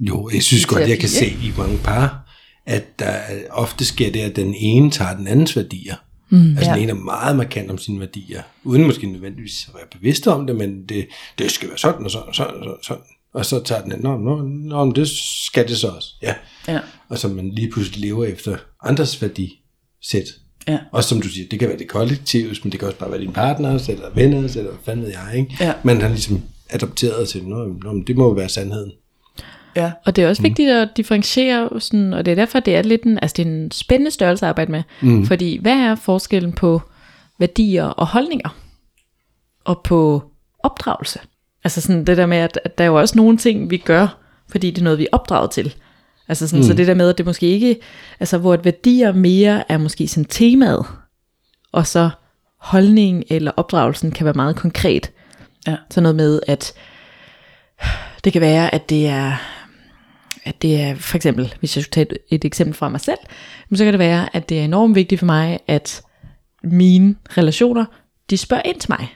Jo, 0.00 0.30
jeg 0.34 0.42
synes 0.42 0.62
I 0.62 0.66
godt, 0.66 0.80
jeg 0.80 0.88
terapi, 0.88 1.00
kan 1.00 1.08
se 1.08 1.26
i 1.26 1.52
mange 1.58 1.78
par, 1.78 2.26
at 2.66 2.98
der 2.98 3.14
ofte 3.50 3.84
sker 3.84 4.12
det, 4.12 4.20
at 4.20 4.36
den 4.36 4.54
ene 4.54 4.90
tager 4.90 5.16
den 5.16 5.26
andens 5.26 5.56
værdier. 5.56 5.94
Mm, 6.30 6.56
altså 6.56 6.70
Ja. 6.70 6.74
den 6.74 6.82
ene 6.82 6.90
er 6.90 7.04
meget 7.04 7.36
markant 7.36 7.70
om 7.70 7.78
sine 7.78 8.00
værdier, 8.00 8.42
uden 8.64 8.84
måske 8.86 9.06
nødvendigvis 9.06 9.68
at 9.68 9.74
være 9.74 9.86
bevidst 9.92 10.26
om 10.26 10.46
det, 10.46 10.56
men 10.56 10.84
det, 10.88 11.06
det 11.38 11.50
skal 11.50 11.68
være 11.68 11.78
sådan 11.78 12.04
og 12.04 12.10
sådan 12.10 12.28
og 12.28 12.34
sådan 12.34 12.54
og 12.54 12.62
sådan. 12.64 12.78
sådan. 12.82 13.02
Og 13.34 13.46
så 13.46 13.62
tager 13.62 13.82
den 13.82 13.92
anden, 13.92 14.04
nå, 14.04 14.16
nå, 14.18 14.42
nå, 14.86 14.92
det 14.92 15.08
skal 15.46 15.68
det 15.68 15.76
så 15.76 15.88
også. 15.88 16.08
Ja. 16.22 16.34
Ja. 16.68 16.80
Og 17.08 17.18
så 17.18 17.28
man 17.28 17.50
lige 17.50 17.70
pludselig 17.70 18.00
lever 18.00 18.24
efter 18.24 18.56
andres 18.84 19.22
værdisæt. 19.22 20.24
Ja. 20.68 20.78
Også 20.92 21.08
som 21.08 21.20
du 21.22 21.28
siger, 21.28 21.48
det 21.50 21.58
kan 21.58 21.68
være 21.68 21.78
det 21.78 21.88
kollektive, 21.88 22.56
men 22.62 22.72
det 22.72 22.80
kan 22.80 22.88
også 22.88 22.98
bare 22.98 23.10
være 23.10 23.20
din 23.20 23.32
partner, 23.32 23.88
eller 23.88 24.10
venner, 24.14 24.38
eller 24.38 24.62
hvad 24.62 24.72
fanden 24.84 25.04
ved 25.04 25.12
jeg, 25.12 25.38
ikke? 25.38 25.56
Ja. 25.60 25.72
Man 25.84 26.00
har 26.00 26.08
ligesom 26.08 26.42
adopteret 26.72 27.28
til, 27.28 27.44
nå, 27.44 27.66
nå 27.82 28.02
det 28.06 28.16
må 28.16 28.24
jo 28.24 28.30
være 28.30 28.48
sandheden. 28.48 28.92
Ja. 29.76 29.92
Og 30.06 30.16
det 30.16 30.24
er 30.24 30.28
også 30.28 30.42
mm. 30.42 30.44
vigtigt 30.44 30.70
at 30.70 30.88
differentiere, 30.96 31.80
sådan, 31.80 32.12
og 32.12 32.24
det 32.24 32.30
er 32.32 32.34
derfor, 32.34 32.60
det 32.60 32.76
er 32.76 32.82
lidt 32.82 33.02
en, 33.02 33.18
altså 33.22 33.34
det 33.36 33.46
er 33.46 33.50
en 33.50 33.70
spændende 33.70 34.10
størrelse 34.10 34.46
at 34.46 34.48
arbejde 34.48 34.72
med. 34.72 34.82
Mm. 35.00 35.26
Fordi 35.26 35.58
hvad 35.62 35.76
er 35.76 35.94
forskellen 35.94 36.52
på 36.52 36.82
værdier 37.38 37.84
og 37.84 38.06
holdninger? 38.06 38.56
Og 39.64 39.80
på 39.84 40.22
opdragelse? 40.58 41.18
Altså 41.64 41.80
sådan 41.80 42.04
det 42.04 42.16
der 42.16 42.26
med, 42.26 42.36
at, 42.36 42.60
at 42.64 42.78
der 42.78 42.84
er 42.84 42.88
jo 42.88 43.00
også 43.00 43.16
nogle 43.16 43.36
ting, 43.36 43.70
vi 43.70 43.76
gør, 43.76 44.18
fordi 44.50 44.70
det 44.70 44.78
er 44.78 44.84
noget, 44.84 44.98
vi 44.98 45.04
er 45.04 45.16
opdraget 45.16 45.50
til. 45.50 45.74
Altså 46.28 46.48
sådan, 46.48 46.62
mm. 46.62 46.68
så 46.68 46.74
det 46.74 46.86
der 46.86 46.94
med, 46.94 47.08
at 47.08 47.18
det 47.18 47.26
måske 47.26 47.46
ikke, 47.46 47.76
altså 48.20 48.38
hvor 48.38 48.54
et 48.54 48.64
værdier 48.64 49.12
mere 49.12 49.72
er 49.72 49.78
måske 49.78 50.08
sådan 50.08 50.24
temaet, 50.24 50.86
og 51.72 51.86
så 51.86 52.10
holdning 52.58 53.24
eller 53.28 53.52
opdragelsen 53.56 54.10
kan 54.10 54.24
være 54.24 54.34
meget 54.34 54.56
konkret. 54.56 55.10
Ja. 55.70 55.76
Sådan 55.90 56.02
noget 56.02 56.16
med, 56.16 56.40
at 56.46 56.72
det 58.24 58.32
kan 58.32 58.42
være, 58.42 58.74
at 58.74 58.90
det 58.90 59.06
er, 59.06 59.36
at 60.44 60.62
det 60.62 60.80
er 60.80 60.94
for 60.94 61.16
eksempel, 61.16 61.54
hvis 61.58 61.76
jeg 61.76 61.84
skulle 61.84 61.92
tage 61.92 62.06
et, 62.12 62.18
et 62.30 62.44
eksempel 62.44 62.74
fra 62.74 62.88
mig 62.88 63.00
selv, 63.00 63.18
så 63.74 63.84
kan 63.84 63.92
det 63.92 63.98
være, 63.98 64.36
at 64.36 64.48
det 64.48 64.60
er 64.60 64.64
enormt 64.64 64.94
vigtigt 64.94 65.18
for 65.18 65.26
mig, 65.26 65.58
at 65.66 66.02
mine 66.62 67.16
relationer, 67.38 67.84
de 68.30 68.36
spørger 68.36 68.62
ind 68.64 68.80
til 68.80 68.90
mig. 68.90 69.08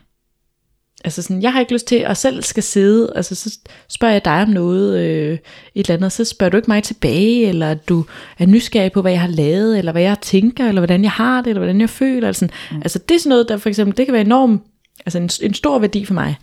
Altså 1.04 1.22
sådan, 1.22 1.42
jeg 1.42 1.52
har 1.52 1.60
ikke 1.60 1.72
lyst 1.72 1.86
til 1.86 1.96
at 1.96 2.16
selv 2.16 2.42
skal 2.42 2.62
sidde, 2.62 3.12
altså 3.16 3.34
så 3.34 3.58
spørger 3.88 4.12
jeg 4.12 4.24
dig 4.24 4.42
om 4.42 4.48
noget, 4.48 4.98
øh, 4.98 5.32
et 5.32 5.40
eller 5.74 5.94
andet, 5.96 6.12
så 6.12 6.24
spørger 6.24 6.50
du 6.50 6.56
ikke 6.56 6.70
mig 6.70 6.82
tilbage, 6.82 7.46
eller 7.46 7.70
at 7.70 7.88
du 7.88 8.04
er 8.38 8.46
nysgerrig 8.46 8.92
på, 8.92 9.00
hvad 9.00 9.12
jeg 9.12 9.20
har 9.20 9.28
lavet, 9.28 9.78
eller 9.78 9.92
hvad 9.92 10.02
jeg 10.02 10.16
tænker, 10.20 10.68
eller 10.68 10.80
hvordan 10.80 11.02
jeg 11.02 11.10
har 11.10 11.42
det, 11.42 11.50
eller 11.50 11.60
hvordan 11.60 11.80
jeg 11.80 11.90
føler, 11.90 12.16
eller 12.16 12.32
sådan. 12.32 12.54
Mm. 12.70 12.76
Altså 12.76 12.98
det 12.98 13.14
er 13.14 13.18
sådan 13.18 13.28
noget, 13.28 13.48
der 13.48 13.56
for 13.56 13.68
eksempel, 13.68 13.96
det 13.96 14.06
kan 14.06 14.12
være 14.12 14.24
enormt, 14.24 14.62
altså 15.06 15.18
en, 15.18 15.30
en 15.42 15.54
stor 15.54 15.78
værdi 15.78 16.04
for 16.04 16.14
mig. 16.14 16.36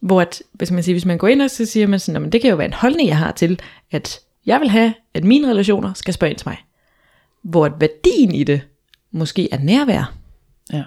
Hvor 0.00 0.20
at, 0.20 0.42
hvis 0.52 0.70
man, 0.70 0.82
siger, 0.82 0.94
hvis 0.94 1.04
man 1.04 1.18
går 1.18 1.28
ind 1.28 1.42
og 1.42 1.50
så 1.50 1.66
siger 1.66 1.86
man 1.86 2.00
sådan, 2.00 2.12
"Nå, 2.12 2.20
men 2.20 2.32
det 2.32 2.40
kan 2.40 2.50
jo 2.50 2.56
være 2.56 2.66
en 2.66 2.72
holdning, 2.72 3.08
jeg 3.08 3.18
har 3.18 3.32
til, 3.32 3.60
at 3.90 4.20
jeg 4.46 4.60
vil 4.60 4.68
have, 4.68 4.94
at 5.14 5.24
mine 5.24 5.50
relationer 5.50 5.92
skal 5.94 6.14
spørge 6.14 6.30
ind 6.30 6.38
til 6.38 6.48
mig. 6.48 6.58
Hvor 7.42 7.66
at 7.66 7.72
værdien 7.78 8.34
i 8.34 8.44
det 8.44 8.60
måske 9.10 9.52
er 9.52 9.58
nærvær. 9.58 10.14
Ja. 10.72 10.82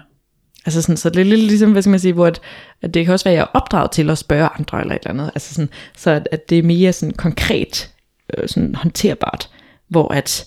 Altså 0.66 0.82
sådan, 0.82 0.96
så 0.96 1.10
det 1.10 1.20
er 1.20 1.24
lidt 1.24 1.40
ligesom, 1.40 1.72
hvad 1.72 1.82
skal 1.82 1.90
man 1.90 2.00
sige, 2.00 2.12
hvor 2.12 2.26
at, 2.26 2.40
at 2.82 2.94
det 2.94 3.04
kan 3.04 3.12
også 3.12 3.24
være, 3.24 3.34
at 3.34 3.38
jeg 3.38 3.42
er 3.42 3.58
opdraget 3.60 3.90
til 3.90 4.10
at 4.10 4.18
spørge 4.18 4.48
andre 4.58 4.80
eller 4.80 4.94
et 4.94 4.98
eller 4.98 5.10
andet. 5.10 5.30
Altså 5.34 5.54
sådan, 5.54 5.70
så 5.96 6.10
at, 6.10 6.28
at 6.32 6.50
det 6.50 6.58
er 6.58 6.62
mere 6.62 6.92
sådan 6.92 7.14
konkret, 7.14 7.90
øh, 8.36 8.48
sådan 8.48 8.74
håndterbart, 8.74 9.50
hvor 9.88 10.14
at 10.14 10.46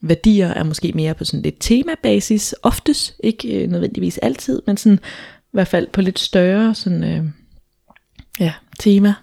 værdier 0.00 0.48
er 0.48 0.64
måske 0.64 0.92
mere 0.94 1.14
på 1.14 1.24
sådan 1.24 1.42
lidt 1.42 1.56
temabasis, 1.60 2.54
oftest, 2.62 3.14
ikke 3.24 3.62
øh, 3.62 3.70
nødvendigvis 3.70 4.18
altid, 4.18 4.62
men 4.66 4.76
sådan 4.76 5.00
hvert 5.56 5.68
fald 5.68 5.88
på 5.92 6.00
lidt 6.00 6.18
større 6.18 6.74
sådan, 6.74 7.04
øh, 7.04 7.24
ja, 8.40 8.52
tema. 8.78 9.14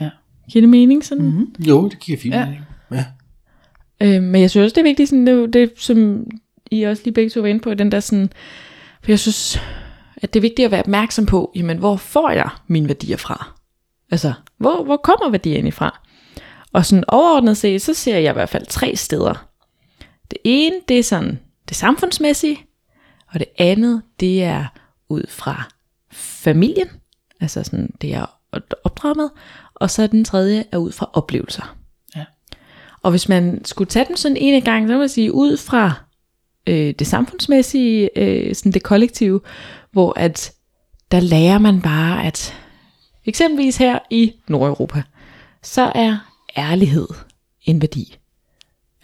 Ja. 0.00 0.10
Giver 0.50 0.62
det 0.62 0.68
mening 0.68 1.04
sådan? 1.04 1.24
Mm-hmm. 1.24 1.54
Jo, 1.58 1.88
det 1.88 1.98
giver 2.00 2.18
fint. 2.18 2.34
Ja. 2.34 2.48
Ja. 2.90 3.04
ja. 4.00 4.16
Øh, 4.16 4.22
men 4.22 4.40
jeg 4.40 4.50
synes 4.50 4.64
også, 4.64 4.74
det 4.74 4.80
er 4.80 4.90
vigtigt, 4.90 5.08
sådan, 5.08 5.26
det, 5.26 5.42
er 5.42 5.46
det, 5.46 5.72
som 5.76 6.26
I 6.70 6.82
også 6.82 7.02
lige 7.04 7.14
begge 7.14 7.30
to 7.30 7.40
var 7.40 7.46
inde 7.46 7.60
på, 7.60 7.74
den 7.74 7.92
der 7.92 8.00
sådan, 8.00 8.30
for 9.02 9.10
jeg 9.12 9.18
synes, 9.18 9.60
at 10.16 10.34
det 10.34 10.40
er 10.40 10.42
vigtigt 10.42 10.66
at 10.66 10.70
være 10.70 10.80
opmærksom 10.80 11.26
på, 11.26 11.52
jamen, 11.54 11.78
hvor 11.78 11.96
får 11.96 12.30
jeg 12.30 12.50
mine 12.66 12.88
værdier 12.88 13.16
fra? 13.16 13.52
Altså, 14.10 14.32
hvor, 14.58 14.84
hvor 14.84 14.96
kommer 14.96 15.30
værdierne 15.30 15.72
fra? 15.72 16.00
Og 16.72 16.86
sådan 16.86 17.04
overordnet 17.08 17.56
set, 17.56 17.82
så 17.82 17.94
ser 17.94 18.18
jeg 18.18 18.30
i 18.30 18.32
hvert 18.32 18.48
fald 18.48 18.66
tre 18.66 18.96
steder. 18.96 19.48
Det 20.30 20.38
ene, 20.44 20.76
det 20.88 20.98
er 20.98 21.02
sådan 21.02 21.38
det 21.68 21.76
samfundsmæssige, 21.76 22.58
og 23.28 23.38
det 23.38 23.48
andet, 23.58 24.02
det 24.20 24.42
er 24.42 24.64
ud 25.08 25.22
fra 25.28 25.68
familien, 26.12 26.88
altså 27.40 27.62
sådan 27.62 27.94
det 28.00 28.08
jeg 28.08 28.26
er 28.52 28.60
opdraget 28.84 29.16
med, 29.16 29.28
og 29.74 29.90
så 29.90 30.06
den 30.06 30.24
tredje 30.24 30.64
er 30.72 30.78
ud 30.78 30.92
fra 30.92 31.10
oplevelser. 31.12 31.76
Ja. 32.16 32.24
Og 33.02 33.10
hvis 33.10 33.28
man 33.28 33.64
skulle 33.64 33.88
tage 33.88 34.04
den 34.08 34.16
sådan 34.16 34.36
en 34.36 34.62
gang, 34.62 34.86
så 34.86 34.92
vil 34.92 34.98
man 34.98 35.08
sige 35.08 35.32
ud 35.32 35.56
fra 35.56 35.92
øh, 36.66 36.94
det 36.98 37.06
samfundsmæssige, 37.06 38.18
øh, 38.18 38.54
sådan 38.54 38.72
det 38.72 38.82
kollektive, 38.82 39.40
hvor 39.92 40.18
at 40.18 40.52
der 41.10 41.20
lærer 41.20 41.58
man 41.58 41.82
bare, 41.82 42.24
at 42.24 42.54
eksempelvis 43.24 43.76
her 43.76 43.98
i 44.10 44.32
Nordeuropa, 44.48 45.02
så 45.62 45.92
er 45.94 46.18
ærlighed 46.56 47.08
en 47.62 47.82
værdi. 47.82 48.18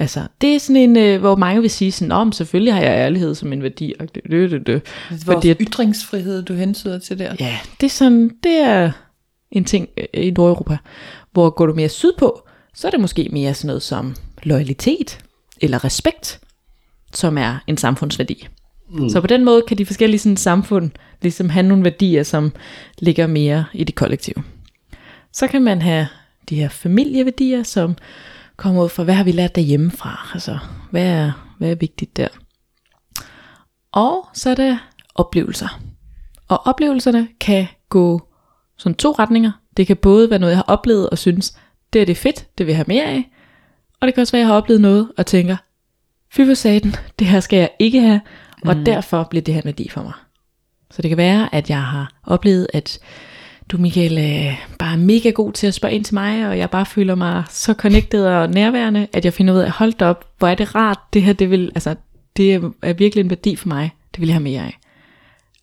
Altså, 0.02 0.26
det 0.40 0.54
er 0.54 0.59
sådan 0.59 0.76
en, 0.76 0.97
øh, 0.97 1.21
hvor 1.21 1.37
mange 1.37 1.61
vil 1.61 1.71
sige 1.71 1.92
sådan, 1.92 2.12
om 2.12 2.32
selvfølgelig 2.32 2.75
har 2.75 2.80
jeg 2.80 2.90
ærlighed 2.90 3.35
som 3.35 3.52
en 3.52 3.62
værdi. 3.62 3.92
Og 4.00 4.14
det, 4.14 4.23
det, 4.30 4.50
det, 4.50 4.66
det. 4.66 4.75
Er 4.75 4.80
vores 5.11 5.25
Fordi 5.25 5.50
at- 5.50 5.56
ytringsfrihed, 5.61 6.42
du 6.42 6.54
hensyder 6.54 6.99
til 6.99 7.18
der. 7.18 7.35
Ja, 7.40 7.59
det 7.80 7.87
er 7.87 7.90
sådan, 7.90 8.30
det 8.42 8.52
er 8.59 8.92
en 9.50 9.64
ting 9.64 9.88
øh, 9.97 10.04
i 10.14 10.30
Nordeuropa. 10.30 10.76
Hvor 11.32 11.50
går 11.50 11.66
du 11.66 11.75
mere 11.75 11.88
sydpå, 11.88 12.49
så 12.75 12.87
er 12.87 12.90
det 12.90 13.00
måske 13.00 13.28
mere 13.32 13.54
sådan 13.54 13.66
noget 13.66 13.82
som 13.82 14.14
loyalitet 14.42 15.18
eller 15.61 15.85
respekt, 15.85 16.40
som 17.14 17.38
er 17.38 17.59
en 17.66 17.76
samfundsværdi. 17.76 18.49
Mm. 18.90 19.09
Så 19.09 19.21
på 19.21 19.26
den 19.26 19.44
måde 19.44 19.62
kan 19.68 19.78
de 19.78 19.87
forskellige 19.87 20.18
sådan, 20.21 20.37
samfund 20.37 20.90
ligesom 21.23 21.49
have 21.49 21.62
nogle 21.62 21.85
værdier, 21.85 22.23
som 22.23 22.52
ligger 22.99 23.26
mere 23.26 23.64
i 23.73 23.85
det 23.85 23.94
kollektive. 23.94 24.42
Så 25.32 25.47
kan 25.47 25.62
man 25.62 25.82
have 25.82 26.06
de 26.49 26.54
her 26.56 26.68
familieværdier, 26.68 27.62
som 27.62 27.94
kommer 28.62 28.85
ud 28.85 28.88
fra, 28.88 29.02
hvad 29.02 29.14
har 29.14 29.25
vi 29.25 29.33
lært 29.33 29.54
derhjemmefra? 29.54 30.31
Altså, 30.35 30.59
hvad 30.90 31.07
er, 31.07 31.54
hvad 31.59 31.71
er 31.71 31.75
vigtigt 31.75 32.16
der? 32.16 32.28
Og 33.92 34.28
så 34.35 34.50
er 34.50 34.54
der 34.54 34.78
oplevelser. 35.14 35.81
Og 36.49 36.66
oplevelserne 36.66 37.28
kan 37.40 37.66
gå 37.88 38.28
sådan 38.78 38.97
to 38.97 39.12
retninger. 39.12 39.52
Det 39.76 39.87
kan 39.87 39.97
både 39.97 40.31
være 40.31 40.38
noget, 40.38 40.50
jeg 40.50 40.59
har 40.59 40.75
oplevet 40.75 41.11
og 41.11 41.19
synes, 41.19 41.59
det 41.92 42.02
er 42.02 42.07
det 42.07 42.16
fedt, 42.16 42.49
det 42.59 42.66
vil 42.66 42.73
jeg 42.73 42.76
have 42.76 42.85
mere 42.88 43.04
af. 43.04 43.31
Og 44.00 44.07
det 44.07 44.14
kan 44.14 44.21
også 44.21 44.33
være, 44.33 44.40
at 44.40 44.47
jeg 44.47 44.54
har 44.54 44.61
oplevet 44.61 44.81
noget 44.81 45.12
og 45.19 45.26
tænker, 45.26 45.57
fy 46.33 46.40
for 46.47 46.54
satan, 46.54 46.95
det 47.19 47.26
her 47.26 47.40
skal 47.40 47.57
jeg 47.57 47.71
ikke 47.78 48.00
have, 48.00 48.21
og 48.64 48.76
mm. 48.76 48.85
derfor 48.85 49.26
bliver 49.31 49.42
det 49.42 49.54
her 49.54 49.61
en 49.61 49.66
værdi 49.66 49.88
for 49.88 50.02
mig. 50.02 50.12
Så 50.90 51.02
det 51.02 51.09
kan 51.09 51.19
være, 51.19 51.54
at 51.54 51.71
jeg 51.71 51.83
har 51.83 52.12
oplevet, 52.26 52.66
at 52.75 52.99
du 53.73 53.79
Michael 53.79 54.19
er 54.19 54.52
bare 54.79 54.97
mega 54.97 55.31
god 55.31 55.52
til 55.52 55.67
at 55.67 55.75
spørge 55.75 55.95
ind 55.95 56.05
til 56.05 56.14
mig, 56.14 56.49
og 56.49 56.59
jeg 56.59 56.71
bare 56.71 56.87
føler 56.87 57.14
mig 57.14 57.43
så 57.50 57.75
connected 57.75 58.26
og 58.26 58.50
nærværende, 58.50 59.07
at 59.12 59.25
jeg 59.25 59.33
finder 59.33 59.55
ud 59.55 59.59
af, 59.59 59.71
hold 59.71 60.02
op, 60.02 60.25
hvor 60.38 60.49
er 60.49 60.55
det 60.55 60.75
rart, 60.75 60.99
det 61.12 61.23
her, 61.23 61.33
det 61.33 61.50
vil, 61.50 61.73
altså, 61.75 61.95
det 62.37 62.55
er- 62.55 62.93
virkelig 62.93 63.25
en 63.25 63.31
værdi 63.31 63.57
for 63.57 63.69
mig, 63.69 63.91
det 64.14 64.21
vil 64.21 64.26
jeg 64.26 64.35
have 64.35 64.43
mere 64.43 64.61
af. 64.62 64.79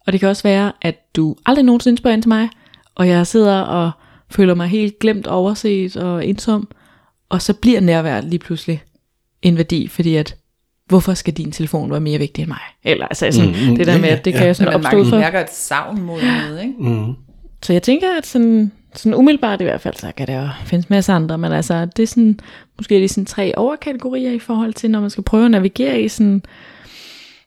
Og 0.08 0.12
det 0.14 0.20
kan 0.20 0.30
også 0.30 0.44
være, 0.44 0.72
at 0.82 1.16
du 1.16 1.36
aldrig 1.46 1.66
nogensinde 1.66 1.98
spørger 1.98 2.14
ind 2.14 2.22
til 2.24 2.30
mig, 2.30 2.50
og 2.96 3.08
jeg 3.08 3.28
sidder 3.28 3.60
og 3.62 3.92
føler 4.30 4.54
mig 4.56 4.68
helt 4.68 5.00
glemt, 5.00 5.28
overset 5.28 5.98
og 5.98 6.28
ensom, 6.28 6.68
og 7.30 7.42
så 7.42 7.54
bliver 7.54 7.80
nærvær 7.80 8.22
lige 8.22 8.40
pludselig 8.40 8.82
en 9.42 9.58
værdi, 9.58 9.88
fordi 9.88 10.16
at, 10.16 10.36
hvorfor 10.88 11.14
skal 11.14 11.34
din 11.34 11.52
telefon 11.52 11.92
være 11.92 12.00
mere 12.00 12.20
vigtig 12.20 12.42
end 12.42 12.48
mig? 12.50 12.60
Eller 12.84 13.06
altså 13.08 13.32
sådan, 13.32 13.50
Mm, 13.50 13.70
mm, 13.70 13.76
det 13.78 13.88
der 13.88 13.94
ja, 13.94 14.00
med, 14.02 14.10
ja, 14.10 14.16
at 14.16 14.26
det 14.26 14.32
ja. 14.32 14.38
kan 14.38 14.46
jo 14.46 14.50
Når 14.50 14.54
sådan 14.54 14.74
man 14.74 14.86
opstå 14.86 15.04
for. 15.10 15.18
mærker 15.20 15.40
et 15.40 15.52
savn 15.54 16.02
mod 16.02 16.22
noget, 16.22 16.62
ikke? 16.62 16.74
Mm. 16.80 17.14
Så 17.64 17.74
jeg 17.74 17.84
tænker, 17.84 18.18
at 18.18 18.28
sådan, 18.28 18.72
sådan 18.96 19.14
umiddelbart 19.14 19.62
i 19.62 19.64
hvert 19.64 19.82
fald, 19.82 19.96
så 19.96 20.12
kan 20.18 20.28
der 20.28 20.42
jo 20.42 20.50
findes 20.66 20.90
masser 20.90 21.14
af 21.14 21.18
andre, 21.18 21.38
men 21.38 21.52
altså, 21.52 21.86
det 21.86 22.04
er 22.04 22.08
sådan, 22.08 22.40
måske 22.78 22.96
det 22.96 23.10
sådan 23.10 23.26
tre 23.26 23.58
overkategorier 23.58 24.32
i 24.32 24.40
forhold 24.40 24.74
til, 24.74 24.92
når 24.92 25.02
man 25.02 25.10
skal 25.10 25.24
prøve 25.24 25.46
at 25.46 25.52
navigere 25.52 26.02
i 26.02 26.08
sådan, 26.08 26.44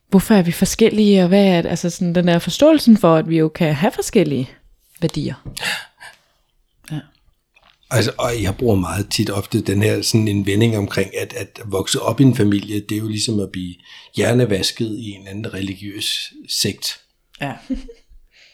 hvorfor 0.08 0.34
er 0.34 0.42
vi 0.42 0.52
forskellige, 0.52 1.22
og 1.22 1.28
hvad 1.28 1.44
er 1.44 1.62
det, 1.62 1.68
altså 1.68 1.90
sådan 1.90 2.14
den 2.14 2.28
der 2.28 2.38
forståelsen 2.38 2.96
for, 2.96 3.16
at 3.16 3.28
vi 3.28 3.38
jo 3.38 3.48
kan 3.48 3.74
have 3.74 3.92
forskellige 3.92 4.50
værdier. 5.00 5.34
Altså, 7.90 8.12
og 8.18 8.42
jeg 8.42 8.56
bruger 8.56 8.76
meget 8.76 9.06
tit 9.10 9.30
ofte 9.30 9.60
den 9.60 9.82
her 9.82 10.02
sådan 10.02 10.28
en 10.28 10.46
vending 10.46 10.76
omkring, 10.76 11.10
at, 11.18 11.32
at 11.32 11.60
vokse 11.64 12.00
op 12.02 12.20
i 12.20 12.22
en 12.22 12.36
familie, 12.36 12.80
det 12.80 12.94
er 12.94 12.98
jo 12.98 13.08
ligesom 13.08 13.40
at 13.40 13.50
blive 13.52 13.74
hjernevasket 14.16 14.98
i 14.98 15.10
en 15.10 15.26
anden 15.26 15.54
religiøs 15.54 16.32
sekt. 16.48 17.00
Ja. 17.40 17.52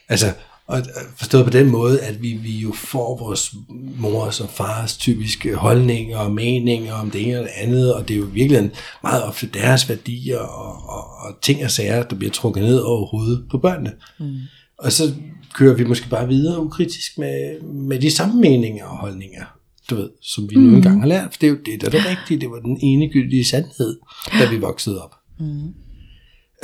Altså, 0.09 0.33
og 0.69 0.83
forstået 1.17 1.45
på 1.45 1.51
den 1.51 1.71
måde, 1.71 2.01
at 2.01 2.23
vi, 2.23 2.33
vi 2.33 2.59
jo 2.59 2.73
får 2.73 3.19
vores 3.19 3.55
mors 3.97 4.41
og 4.41 4.49
fars 4.49 4.97
typiske 4.97 5.55
holdninger 5.55 6.19
og 6.19 6.33
meninger 6.33 6.95
om 6.95 7.11
det 7.11 7.29
ene 7.29 7.39
og 7.39 7.45
det 7.45 7.51
andet, 7.57 7.95
og 7.95 8.09
det 8.09 8.15
er 8.15 8.19
jo 8.19 8.27
virkelig 8.33 8.71
meget 9.03 9.25
ofte 9.25 9.47
deres 9.55 9.89
værdier 9.89 10.39
og, 10.39 10.89
og, 10.89 11.05
og 11.27 11.43
ting 11.43 11.65
og 11.65 11.71
sager, 11.71 12.03
der 12.03 12.17
bliver 12.17 12.31
trukket 12.33 12.63
ned 12.63 12.79
over 12.79 13.07
hovedet 13.07 13.45
på 13.51 13.59
børnene. 13.59 13.93
Mm. 14.19 14.37
Og 14.79 14.93
så 14.93 15.15
kører 15.55 15.75
vi 15.75 15.85
måske 15.85 16.09
bare 16.09 16.29
videre 16.29 16.63
ukritisk 16.63 17.19
med, 17.19 17.61
med 17.63 17.99
de 17.99 18.11
samme 18.11 18.41
meninger 18.41 18.85
og 18.85 18.97
holdninger, 18.97 19.45
du 19.91 19.95
ved, 19.95 20.11
som 20.23 20.51
vi 20.51 20.57
nu 20.57 20.77
engang 20.77 21.01
har 21.01 21.09
lært. 21.09 21.29
For 21.33 21.39
det 21.41 21.47
er 21.47 21.51
jo 21.51 21.59
det, 21.67 21.81
der 21.81 21.87
er 21.87 21.91
det 21.91 22.07
rigtige. 22.11 22.41
Det 22.41 22.51
var 22.51 22.61
den 22.61 22.79
enegyldige 22.83 23.45
sandhed, 23.45 23.99
da 24.33 24.51
vi 24.51 24.57
voksede 24.57 25.03
op. 25.05 25.15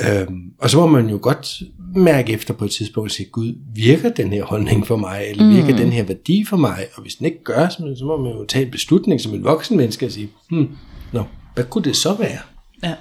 Øhm, 0.01 0.51
og 0.59 0.69
så 0.69 0.77
må 0.77 0.87
man 0.87 1.09
jo 1.09 1.19
godt 1.21 1.61
mærke 1.95 2.33
efter 2.33 2.53
på 2.53 2.65
et 2.65 2.71
tidspunkt 2.71 3.07
og 3.07 3.11
sige, 3.11 3.29
Gud, 3.29 3.55
virker 3.75 4.09
den 4.09 4.33
her 4.33 4.43
holdning 4.43 4.87
for 4.87 4.95
mig, 4.97 5.25
eller 5.29 5.49
virker 5.49 5.71
mm. 5.71 5.77
den 5.77 5.91
her 5.91 6.03
værdi 6.03 6.45
for 6.45 6.57
mig? 6.57 6.85
Og 6.95 7.01
hvis 7.01 7.15
den 7.15 7.25
ikke 7.25 7.43
gør, 7.43 7.69
så, 7.69 8.03
må 8.05 8.17
man 8.17 8.31
jo 8.31 8.45
tage 8.45 8.65
en 8.65 8.71
beslutning 8.71 9.21
som 9.21 9.33
et 9.33 9.43
voksen 9.43 9.77
menneske 9.77 10.05
og 10.05 10.11
sige, 10.11 10.29
hmm, 10.49 10.77
nå, 11.13 11.23
hvad 11.53 11.63
kunne 11.63 11.83
det 11.83 11.95
så 11.95 12.13
være? 12.13 12.39
Ja. 12.83 12.95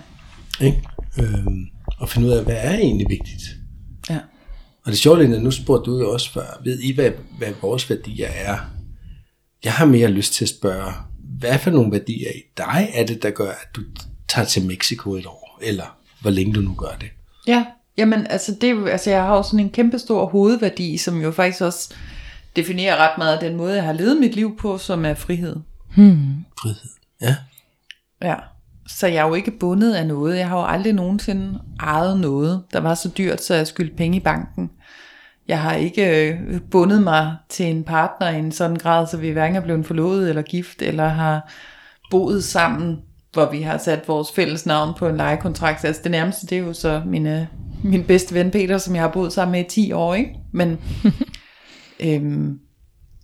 Ikke? 0.60 0.82
Øhm, 1.18 1.66
og 1.98 2.08
finde 2.08 2.28
ud 2.28 2.32
af, 2.32 2.44
hvad 2.44 2.56
er 2.58 2.76
egentlig 2.76 3.06
vigtigt? 3.10 3.42
Ja. 4.10 4.18
Og 4.84 4.92
det 4.92 4.98
sjove 4.98 5.24
er, 5.24 5.40
nu 5.40 5.50
spurgte 5.50 5.90
du 5.90 5.98
jo 5.98 6.12
også 6.12 6.32
før, 6.32 6.60
ved 6.64 6.80
I, 6.80 6.94
hvad, 6.94 7.10
hvad 7.38 7.52
vores 7.62 7.90
værdier 7.90 8.28
er? 8.28 8.58
Jeg 9.64 9.72
har 9.72 9.86
mere 9.86 10.08
lyst 10.08 10.32
til 10.32 10.44
at 10.44 10.48
spørge, 10.48 10.92
hvad 11.38 11.58
for 11.58 11.70
nogle 11.70 11.92
værdier 11.92 12.30
i 12.30 12.40
dig 12.56 12.90
er 12.94 13.06
det, 13.06 13.22
der 13.22 13.30
gør, 13.30 13.50
at 13.50 13.76
du 13.76 13.80
tager 14.28 14.46
til 14.46 14.66
Mexico 14.66 15.14
et 15.14 15.26
år? 15.26 15.58
Eller 15.62 15.96
hvor 16.24 16.30
længe 16.30 16.54
du 16.54 16.60
nu 16.60 16.74
gør 16.74 16.96
det? 17.00 17.08
Ja, 17.46 17.66
jamen 17.98 18.26
altså, 18.26 18.56
det, 18.60 18.64
er 18.64 18.70
jo- 18.74 18.86
altså 18.86 19.10
jeg 19.10 19.22
har 19.22 19.36
jo 19.36 19.42
sådan 19.42 19.60
en 19.60 19.70
kæmpe 19.70 19.98
stor 19.98 20.26
hovedværdi, 20.26 20.96
som 20.96 21.20
jo 21.20 21.30
faktisk 21.30 21.62
også 21.62 21.94
definerer 22.56 22.96
ret 22.96 23.18
meget 23.18 23.40
den 23.40 23.56
måde, 23.56 23.74
jeg 23.74 23.84
har 23.84 23.92
levet 23.92 24.16
mit 24.20 24.34
liv 24.34 24.56
på, 24.58 24.78
som 24.78 25.04
er 25.04 25.14
frihed. 25.14 25.56
Frihed. 26.60 26.90
Ja. 27.20 27.36
Ja. 28.22 28.34
Så 28.86 29.06
jeg 29.06 29.16
er 29.16 29.28
jo 29.28 29.34
ikke 29.34 29.50
bundet 29.50 29.94
af 29.94 30.06
noget. 30.06 30.38
Jeg 30.38 30.48
har 30.48 30.58
jo 30.58 30.64
aldrig 30.66 30.92
nogensinde 30.92 31.60
ejet 31.80 32.20
noget, 32.20 32.62
der 32.72 32.80
var 32.80 32.94
så 32.94 33.08
dyrt, 33.18 33.42
så 33.42 33.54
jeg 33.54 33.66
skyldte 33.66 33.96
penge 33.96 34.16
i 34.16 34.20
banken. 34.20 34.70
Jeg 35.48 35.60
har 35.62 35.74
ikke 35.74 36.28
øh, 36.32 36.60
bundet 36.70 37.02
mig 37.02 37.36
til 37.48 37.66
en 37.66 37.84
partner 37.84 38.28
i 38.28 38.38
en 38.38 38.52
sådan 38.52 38.76
grad, 38.76 39.06
så 39.06 39.16
vi 39.16 39.30
hverken 39.30 39.56
er 39.56 39.60
blevet 39.60 39.86
forlovet 39.86 40.28
eller 40.28 40.42
gift, 40.42 40.82
eller 40.82 41.08
har 41.08 41.52
boet 42.10 42.44
sammen, 42.44 42.98
hvor 43.34 43.50
vi 43.50 43.62
har 43.62 43.78
sat 43.78 44.08
vores 44.08 44.32
fælles 44.32 44.66
navn 44.66 44.94
på 44.98 45.08
en 45.08 45.16
lejekontrakt. 45.16 45.84
Altså 45.84 46.00
det 46.02 46.10
nærmeste, 46.10 46.46
det 46.46 46.58
er 46.58 46.62
jo 46.62 46.72
så 46.72 47.02
mine, 47.06 47.48
min 47.84 48.04
bedste 48.04 48.34
ven 48.34 48.50
Peter, 48.50 48.78
som 48.78 48.94
jeg 48.94 49.02
har 49.02 49.10
boet 49.10 49.32
sammen 49.32 49.52
med 49.52 49.60
i 49.60 49.68
10 49.68 49.92
år, 49.92 50.14
ikke? 50.14 50.30
Men, 50.52 50.78
øhm, 52.00 52.58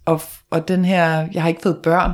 og, 0.04 0.20
og 0.50 0.68
den 0.68 0.84
her, 0.84 1.28
jeg 1.32 1.42
har 1.42 1.48
ikke 1.48 1.62
fået 1.62 1.80
børn, 1.82 2.12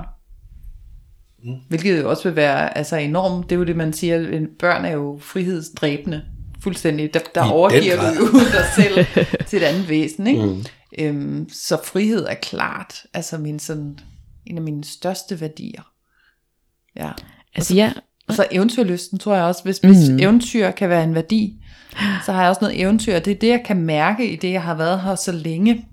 Hvilket 1.69 1.99
jo 2.03 2.11
også 2.11 2.23
vil 2.29 2.37
være 2.37 2.77
altså 2.79 2.97
enormt. 2.97 3.51
Det 3.51 3.57
er 3.57 3.59
jo 3.59 3.65
det, 3.65 3.77
man 3.77 3.93
siger. 3.93 4.19
en- 4.29 4.49
Børn 4.59 4.85
er 4.85 4.91
jo 4.93 5.19
frihedsdræbende. 5.23 6.23
Fuldstændig. 6.63 7.15
Der, 7.15 7.21
der 7.35 7.45
I 7.47 7.51
overgiver 7.51 7.97
du 7.97 8.25
jo 8.25 8.39
dig 8.39 8.65
selv 8.77 9.07
til 9.49 9.57
et 9.63 9.63
andet 9.67 9.89
væsen. 9.89 10.27
Ikke? 10.27 10.47
Mm. 10.47 10.65
Øhm, 10.99 11.49
så 11.49 11.79
frihed 11.85 12.27
er 12.29 12.35
klart 12.35 12.95
altså 13.15 13.39
min 13.39 13.59
sådan, 13.59 13.99
en 14.47 14.57
af 14.57 14.63
mine 14.63 14.85
største 14.85 15.41
værdier. 15.41 15.83
Ja. 16.97 17.11
Altså 17.57 17.75
ja, 17.75 17.92
Og 18.29 18.35
så 18.35 18.47
eventyrlysten, 18.51 19.19
tror 19.19 19.35
jeg 19.35 19.45
også. 19.45 19.62
Hvis, 19.62 19.79
hvis 19.79 20.09
mm. 20.09 20.19
eventyr 20.19 20.71
kan 20.71 20.88
være 20.88 21.05
en 21.05 21.14
værdi, 21.14 21.62
så 22.25 22.33
har 22.33 22.40
jeg 22.40 22.51
også 22.51 22.61
noget 22.61 22.81
eventyr. 22.81 23.19
Det 23.19 23.31
er 23.31 23.38
det, 23.38 23.49
jeg 23.49 23.62
kan 23.64 23.77
mærke 23.77 24.31
i 24.31 24.37
det, 24.37 24.53
jeg 24.53 24.62
har 24.62 24.75
været 24.75 25.01
her 25.01 25.14
så 25.14 25.33
længe. 25.33 25.87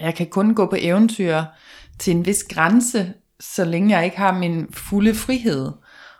Jeg 0.00 0.14
kan 0.14 0.26
kun 0.26 0.54
gå 0.54 0.66
på 0.66 0.76
eventyr 0.78 1.42
til 1.98 2.16
en 2.16 2.26
vis 2.26 2.44
grænse, 2.44 3.12
så 3.40 3.64
længe 3.64 3.96
jeg 3.96 4.04
ikke 4.04 4.18
har 4.18 4.38
min 4.38 4.66
fulde 4.72 5.14
frihed. 5.14 5.70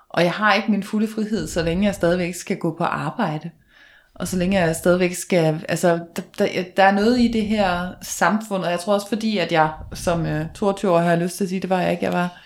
Og 0.09 0.23
jeg 0.23 0.33
har 0.33 0.55
ikke 0.55 0.70
min 0.70 0.83
fulde 0.83 1.09
frihed, 1.09 1.49
så 1.49 1.62
længe 1.62 1.87
jeg 1.87 1.94
stadigvæk 1.94 2.35
skal 2.35 2.57
gå 2.57 2.75
på 2.79 2.85
arbejde. 2.85 3.51
Og 4.14 4.29
så 4.29 4.37
længe 4.37 4.61
jeg 4.61 4.77
stadigvæk 4.77 5.14
skal, 5.14 5.64
altså 5.68 6.01
der, 6.16 6.23
der, 6.38 6.46
der 6.77 6.83
er 6.83 6.92
noget 6.92 7.20
i 7.20 7.29
det 7.29 7.46
her 7.46 7.88
samfund, 8.03 8.64
og 8.64 8.70
jeg 8.70 8.81
tror 8.81 8.94
også 8.94 9.09
fordi, 9.09 9.38
at 9.38 9.53
jeg 9.53 9.70
som 9.94 10.27
øh, 10.27 10.46
22 10.55 10.90
år 10.92 10.99
har 10.99 11.16
lyst 11.16 11.37
til 11.37 11.44
at 11.44 11.49
sige, 11.49 11.61
det 11.61 11.70
var 11.70 11.81
jeg 11.81 11.90
ikke, 11.90 12.05
jeg 12.05 12.12
var 12.12 12.40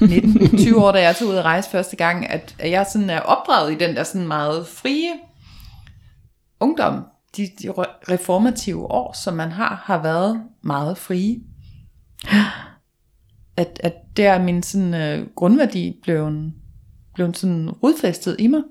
19-20 0.00 0.76
år, 0.76 0.92
da 0.92 1.02
jeg 1.02 1.16
tog 1.16 1.28
ud 1.28 1.34
at 1.34 1.44
rejse 1.44 1.70
første 1.70 1.96
gang, 1.96 2.30
at, 2.30 2.56
jeg 2.58 2.86
sådan 2.92 3.10
er 3.10 3.20
opdraget 3.20 3.72
i 3.72 3.78
den 3.78 3.96
der 3.96 4.02
sådan 4.02 4.28
meget 4.28 4.66
frie 4.66 5.10
ungdom. 6.60 7.04
De, 7.36 7.42
de 7.62 7.72
reformative 8.10 8.90
år, 8.90 9.12
som 9.24 9.34
man 9.34 9.52
har, 9.52 9.82
har 9.84 10.02
været 10.02 10.42
meget 10.62 10.98
frie. 10.98 11.40
At, 13.56 13.80
at 13.82 13.94
der 14.16 14.32
er 14.32 14.42
min 14.42 14.62
sådan, 14.62 14.94
øh, 14.94 15.26
grundværdi 15.34 15.96
blevet, 16.02 16.52
blevet 17.14 17.36
sådan 17.36 17.70
rodfæstet 17.70 18.36
i 18.38 18.46
mig. 18.46 18.62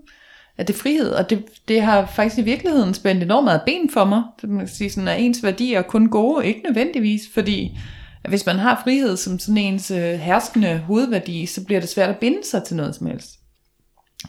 at 0.57 0.67
det 0.67 0.73
er 0.73 0.77
frihed, 0.77 1.11
og 1.11 1.29
det, 1.29 1.45
det 1.67 1.81
har 1.81 2.05
faktisk 2.05 2.39
i 2.39 2.43
virkeligheden 2.43 2.93
spændt 2.93 3.23
enormt 3.23 3.45
meget 3.45 3.61
ben 3.65 3.89
for 3.89 4.05
mig. 4.05 4.23
Det 4.41 4.49
man 4.49 4.59
kan 4.59 4.67
sige, 4.67 4.89
sådan, 4.89 5.07
at 5.07 5.21
ens 5.21 5.43
værdier 5.43 5.77
er 5.77 5.81
kun 5.81 6.09
gode, 6.09 6.45
ikke 6.45 6.61
nødvendigvis, 6.63 7.21
fordi 7.33 7.77
at 8.23 8.29
hvis 8.29 8.45
man 8.45 8.59
har 8.59 8.81
frihed 8.83 9.17
som 9.17 9.39
sådan 9.39 9.57
ens 9.57 9.91
øh, 9.91 10.13
herskende 10.13 10.77
hovedværdi, 10.77 11.45
så 11.45 11.65
bliver 11.65 11.79
det 11.79 11.89
svært 11.89 12.09
at 12.09 12.17
binde 12.17 12.47
sig 12.47 12.63
til 12.63 12.75
noget 12.75 12.95
som 12.95 13.07
helst. 13.07 13.29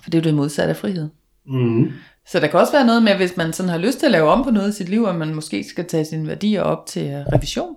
For 0.03 0.11
det 0.11 0.19
er 0.19 0.23
jo 0.23 0.25
det 0.25 0.35
modsatte 0.35 0.71
af 0.71 0.77
frihed. 0.77 1.09
Mm. 1.47 1.93
Så 2.27 2.41
der 2.41 2.47
kan 2.47 2.61
også 2.61 2.73
være 2.73 2.87
noget 2.87 3.03
med, 3.03 3.15
hvis 3.17 3.37
man 3.37 3.53
sådan 3.53 3.71
har 3.71 3.79
lyst 3.79 3.99
til 3.99 4.07
at 4.07 4.13
lave 4.13 4.31
om 4.31 4.45
på 4.45 4.51
noget 4.51 4.69
i 4.69 4.77
sit 4.77 4.89
liv, 4.89 5.05
at 5.05 5.15
man 5.15 5.35
måske 5.35 5.65
skal 5.65 5.89
tage 5.89 6.05
sine 6.05 6.29
værdier 6.29 6.63
op 6.63 6.87
til 6.87 7.07
øh, 7.07 7.27
revision. 7.33 7.77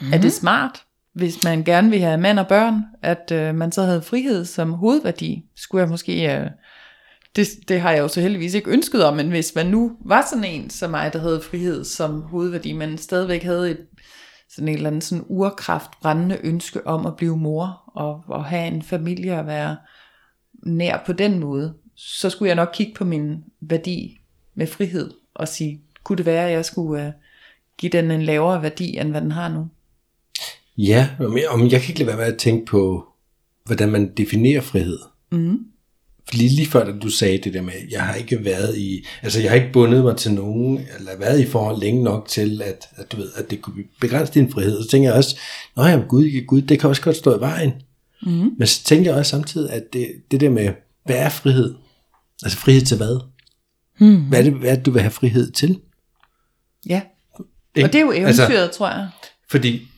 Mm. 0.00 0.12
Er 0.12 0.18
det 0.18 0.32
smart, 0.32 0.82
hvis 1.14 1.44
man 1.44 1.64
gerne 1.64 1.90
vil 1.90 2.00
have 2.00 2.18
mand 2.18 2.38
og 2.38 2.48
børn, 2.48 2.82
at 3.02 3.32
øh, 3.32 3.54
man 3.54 3.72
så 3.72 3.82
havde 3.82 4.02
frihed 4.02 4.44
som 4.44 4.72
hovedværdi? 4.72 5.44
Skulle 5.56 5.82
jeg 5.82 5.90
måske... 5.90 6.36
Øh, 6.36 6.46
det, 7.36 7.48
det 7.68 7.80
har 7.80 7.90
jeg 7.90 8.00
jo 8.00 8.08
så 8.08 8.20
heldigvis 8.20 8.54
ikke 8.54 8.70
ønsket 8.70 9.04
om, 9.04 9.16
men 9.16 9.28
hvis 9.28 9.52
man 9.54 9.66
nu 9.66 9.92
var 10.04 10.26
sådan 10.30 10.44
en 10.44 10.70
som 10.70 10.90
mig, 10.90 11.12
der 11.12 11.18
havde 11.18 11.40
frihed 11.50 11.84
som 11.84 12.22
hovedværdi, 12.22 12.72
men 12.72 12.98
stadigvæk 12.98 13.42
havde 13.42 13.70
et 13.70 13.78
sådan 14.54 14.68
en 14.68 14.74
eller 14.74 14.86
anden 14.86 15.00
sådan 15.00 15.24
urkraft 15.28 15.90
brændende 16.02 16.38
ønske 16.42 16.86
om 16.86 17.06
at 17.06 17.16
blive 17.16 17.36
mor 17.36 17.82
og, 17.86 18.24
og 18.26 18.44
have 18.44 18.66
en 18.66 18.82
familie 18.82 19.38
og 19.38 19.46
være 19.46 19.76
nær 20.66 21.02
på 21.06 21.12
den 21.12 21.38
måde, 21.38 21.74
så 21.96 22.30
skulle 22.30 22.48
jeg 22.48 22.56
nok 22.56 22.70
kigge 22.74 22.94
på 22.94 23.04
min 23.04 23.44
værdi 23.60 24.20
med 24.54 24.66
frihed 24.66 25.10
og 25.34 25.48
sige, 25.48 25.80
kunne 26.04 26.16
det 26.16 26.26
være, 26.26 26.46
at 26.46 26.52
jeg 26.52 26.64
skulle 26.64 27.06
uh, 27.06 27.12
give 27.78 27.92
den 27.92 28.10
en 28.10 28.22
lavere 28.22 28.62
værdi, 28.62 28.98
end 28.98 29.10
hvad 29.10 29.20
den 29.20 29.32
har 29.32 29.48
nu? 29.48 29.68
Ja, 30.78 31.08
om 31.20 31.36
jeg, 31.36 31.48
om 31.48 31.60
jeg 31.60 31.80
kan 31.80 31.88
ikke 31.88 31.98
lade 32.04 32.06
være 32.06 32.16
med 32.16 32.34
at 32.34 32.38
tænke 32.38 32.66
på, 32.66 33.06
hvordan 33.64 33.90
man 33.90 34.14
definerer 34.14 34.60
frihed. 34.60 34.98
Mm. 35.32 35.66
Lige, 36.32 36.48
lige 36.56 36.66
før, 36.68 36.84
da 36.84 36.92
du 36.98 37.08
sagde 37.08 37.38
det 37.38 37.54
der 37.54 37.62
med, 37.62 37.72
jeg 37.90 38.02
har 38.02 38.14
ikke 38.14 38.44
været 38.44 38.78
i, 38.78 39.06
altså 39.22 39.40
jeg 39.40 39.50
har 39.50 39.56
ikke 39.56 39.72
bundet 39.72 40.04
mig 40.04 40.16
til 40.16 40.32
nogen, 40.32 40.78
eller 40.98 41.18
været 41.18 41.40
i 41.40 41.46
forhold 41.46 41.80
længe 41.80 42.02
nok 42.04 42.28
til, 42.28 42.62
at, 42.62 42.88
at 42.96 43.12
du 43.12 43.16
ved, 43.16 43.30
at 43.36 43.50
det 43.50 43.62
kunne 43.62 43.84
begrænse 44.00 44.32
din 44.34 44.52
frihed. 44.52 44.82
Så 44.82 44.88
tænker 44.88 45.08
jeg 45.08 45.16
også, 45.18 45.36
nej, 45.76 45.88
jamen 45.90 46.06
Gud, 46.08 46.46
Gud, 46.46 46.62
det 46.62 46.80
kan 46.80 46.88
også 46.90 47.02
godt 47.02 47.16
stå 47.16 47.36
i 47.36 47.40
vejen. 47.40 47.72
Mm. 48.22 48.54
Men 48.58 48.66
så 48.66 48.84
tænker 48.84 49.10
jeg 49.10 49.18
også 49.18 49.30
samtidig, 49.30 49.70
at 49.70 49.82
det, 49.92 50.08
det 50.30 50.40
der 50.40 50.50
med, 50.50 50.70
hvad 51.04 51.16
er 51.16 51.28
frihed? 51.28 51.74
Altså 52.42 52.58
frihed 52.58 52.80
til 52.82 52.96
hvad? 52.96 53.20
Hmm. 53.98 54.22
Hvad 54.22 54.38
er 54.38 54.42
det, 54.42 54.52
hvad 54.52 54.70
er 54.70 54.74
det 54.74 54.86
du 54.86 54.90
vil 54.90 55.02
have 55.02 55.10
frihed 55.10 55.50
til? 55.50 55.78
Ja, 56.88 57.00
Ikke? 57.76 57.86
og 57.88 57.92
det 57.92 57.98
er 57.98 58.00
jo 58.02 58.10
eventyret, 58.12 58.26
Altså, 58.28 58.42
altså, 58.46 58.78
tror 58.78 58.88
jeg. 58.88 59.08
fordi 59.50 59.88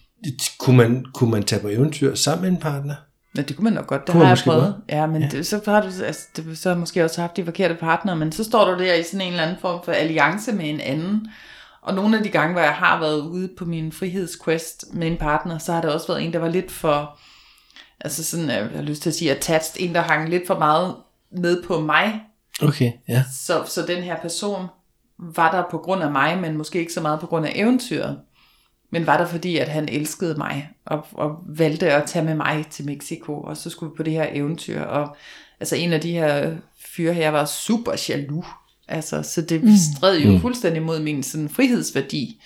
kunne 0.59 0.77
man, 0.77 1.05
kunne 1.15 1.31
man 1.31 1.43
tage 1.43 1.63
på 1.63 1.69
eventyr 1.69 2.15
sammen 2.15 2.43
med 2.43 2.51
en 2.51 2.63
partner? 2.63 2.95
Ja, 3.37 3.43
det 3.43 3.57
kunne 3.57 3.65
man 3.65 3.73
nok 3.73 3.87
godt, 3.87 4.07
det 4.07 4.13
Kunne 4.13 4.27
har 4.27 4.35
jeg 4.35 4.39
prøvet. 4.45 4.63
godt. 4.63 4.75
Ja, 4.89 5.07
men 5.07 5.23
Ja. 5.23 5.29
Det, 5.29 5.47
så 5.47 5.61
har 5.67 5.81
du 5.81 5.87
altså, 6.05 6.27
det, 6.37 6.59
så 6.59 6.69
har 6.69 6.77
måske 6.77 7.05
også 7.05 7.21
haft 7.21 7.37
de 7.37 7.45
forkerte 7.45 7.75
partnere, 7.75 8.17
men 8.17 8.33
så 8.33 8.45
står 8.45 8.65
du 8.75 8.85
der 8.85 8.95
i 8.95 9.03
sådan 9.03 9.21
en 9.21 9.33
eller 9.33 9.43
anden 9.43 9.59
form 9.61 9.81
for 9.85 9.93
alliance 9.93 10.53
med 10.53 10.69
en 10.71 10.81
anden. 10.81 11.27
Og 11.83 11.95
nogle 11.95 12.17
af 12.17 12.23
de 12.23 12.29
gange, 12.29 12.53
hvor 12.53 12.63
jeg 12.63 12.73
har 12.75 13.01
været 13.01 13.21
ude 13.21 13.49
på 13.59 13.65
min 13.65 13.93
frihedsquest 13.93 14.85
med 14.93 15.07
en 15.07 15.17
partner, 15.17 15.59
så 15.59 15.73
har 15.73 15.81
der 15.81 15.89
også 15.91 16.07
været 16.07 16.23
en, 16.23 16.33
der 16.33 16.39
var 16.39 16.49
lidt 16.49 16.73
for, 16.73 17.19
altså 18.01 18.25
sådan, 18.25 18.49
jeg 18.51 18.69
har 18.75 18.83
lyst 18.83 19.03
til 19.03 19.11
at 19.11 19.15
sige 19.15 19.31
attached, 19.31 19.89
en, 19.89 19.95
der 19.95 20.01
hang 20.01 20.29
lidt 20.29 20.47
for 20.47 20.59
meget 20.59 20.95
ned 21.31 21.63
på 21.63 21.81
mig. 21.81 22.21
Okay, 22.63 22.93
ja. 23.09 23.25
Så, 23.45 23.63
så 23.67 23.83
den 23.87 24.03
her 24.03 24.17
person 24.21 24.67
var 25.19 25.51
der 25.51 25.63
på 25.71 25.79
grund 25.79 26.03
af 26.03 26.11
mig, 26.11 26.39
men 26.39 26.57
måske 26.57 26.79
ikke 26.79 26.93
så 26.93 27.01
meget 27.01 27.21
på 27.21 27.27
grund 27.27 27.47
af 27.47 27.53
eventyret. 27.55 28.19
Men 28.95 29.07
var 29.07 29.17
der 29.17 29.27
fordi, 29.27 29.57
at 29.57 29.69
han 29.69 29.89
elskede 29.89 30.35
mig, 30.35 30.71
og, 30.87 31.07
og 31.13 31.37
valgte 31.47 31.93
at 31.93 32.05
tage 32.07 32.25
med 32.25 32.35
mig 32.35 32.65
til 32.71 32.87
Mexico, 32.87 33.41
og 33.41 33.57
så 33.57 33.71
skulle 33.71 33.93
vi 33.93 33.97
på 33.97 34.03
det 34.03 34.13
her 34.13 34.27
eventyr. 34.33 34.81
Og 34.83 35.17
altså 35.61 35.77
en 35.77 35.93
af 35.93 36.01
de 36.01 36.13
her 36.13 36.53
fyre 36.87 37.13
her 37.13 37.31
var 37.31 37.45
super 37.45 37.93
jaloux. 38.09 38.47
Altså, 38.89 39.23
så 39.23 39.41
det 39.43 39.63
stred 39.97 40.19
jo 40.19 40.31
Mm. 40.33 40.41
fuldstændig 40.41 40.83
mod 40.83 41.01
min 41.01 41.23
sådan, 41.23 41.49
frihedsværdi, 41.49 42.41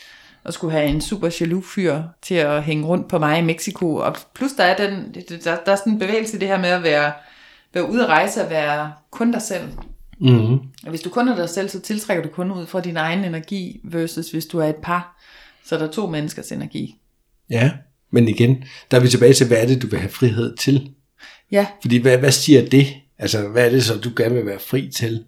at 0.44 0.54
skulle 0.54 0.72
have 0.72 0.86
en 0.86 1.00
super 1.00 1.36
jaloux 1.40 1.64
fyr 1.74 2.02
til 2.22 2.34
at 2.34 2.62
hænge 2.62 2.86
rundt 2.86 3.08
på 3.08 3.18
mig 3.18 3.38
i 3.38 3.42
Mexico. 3.42 3.94
Og 3.94 4.16
plus 4.34 4.52
der 4.52 4.64
er, 4.64 4.76
den, 4.76 5.14
der, 5.44 5.56
der 5.66 5.72
er 5.72 5.76
sådan 5.76 5.92
en 5.92 5.98
bevægelse 5.98 6.36
i 6.36 6.40
det 6.40 6.48
her 6.48 6.58
med 6.58 6.68
at 6.68 6.82
være, 6.82 7.12
være 7.74 7.90
ude 7.90 8.02
at 8.02 8.08
rejse 8.08 8.44
og 8.44 8.50
være 8.50 8.92
kun 9.10 9.32
dig 9.32 9.42
selv. 9.42 9.68
Mm-hmm. 10.20 10.58
Og 10.84 10.90
hvis 10.90 11.00
du 11.00 11.10
kun 11.10 11.28
er 11.28 11.36
dig 11.36 11.48
selv, 11.48 11.68
så 11.68 11.80
tiltrækker 11.80 12.22
du 12.22 12.28
kun 12.28 12.50
ud 12.50 12.66
fra 12.66 12.80
din 12.80 12.96
egen 12.96 13.24
energi, 13.24 13.80
versus 13.84 14.30
hvis 14.30 14.46
du 14.46 14.58
er 14.58 14.68
et 14.68 14.76
par, 14.76 15.17
så 15.68 15.74
er 15.74 15.78
der 15.78 15.90
to 15.90 16.06
menneskers 16.06 16.52
energi. 16.52 16.96
Ja, 17.50 17.70
men 18.10 18.28
igen, 18.28 18.64
der 18.90 18.96
er 18.96 19.00
vi 19.00 19.08
tilbage 19.08 19.34
til, 19.34 19.46
hvad 19.46 19.62
er 19.62 19.66
det, 19.66 19.82
du 19.82 19.86
vil 19.86 19.98
have 19.98 20.10
frihed 20.10 20.56
til? 20.56 20.90
Ja, 21.50 21.66
Fordi 21.80 21.96
hvad, 21.96 22.18
hvad 22.18 22.32
siger 22.32 22.68
det? 22.68 22.86
Altså, 23.18 23.48
hvad 23.48 23.66
er 23.66 23.70
det 23.70 23.84
så, 23.84 23.98
du 23.98 24.10
gerne 24.16 24.34
vil 24.34 24.46
være 24.46 24.58
fri 24.58 24.90
til? 24.96 25.24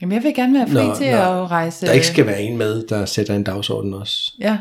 jamen 0.00 0.14
jeg 0.14 0.22
vil 0.22 0.34
gerne 0.34 0.54
være 0.58 0.68
fri 0.68 0.86
Nå, 0.86 0.96
til 0.96 1.10
nå. 1.10 1.16
at 1.16 1.50
rejse. 1.50 1.86
Der 1.86 1.92
ikke 1.92 2.06
skal 2.06 2.26
være 2.26 2.42
en 2.42 2.56
med, 2.56 2.86
der 2.86 3.06
sætter 3.06 3.34
en 3.34 3.44
dagsorden 3.44 3.94
også. 3.94 4.32
Ja. 4.40 4.58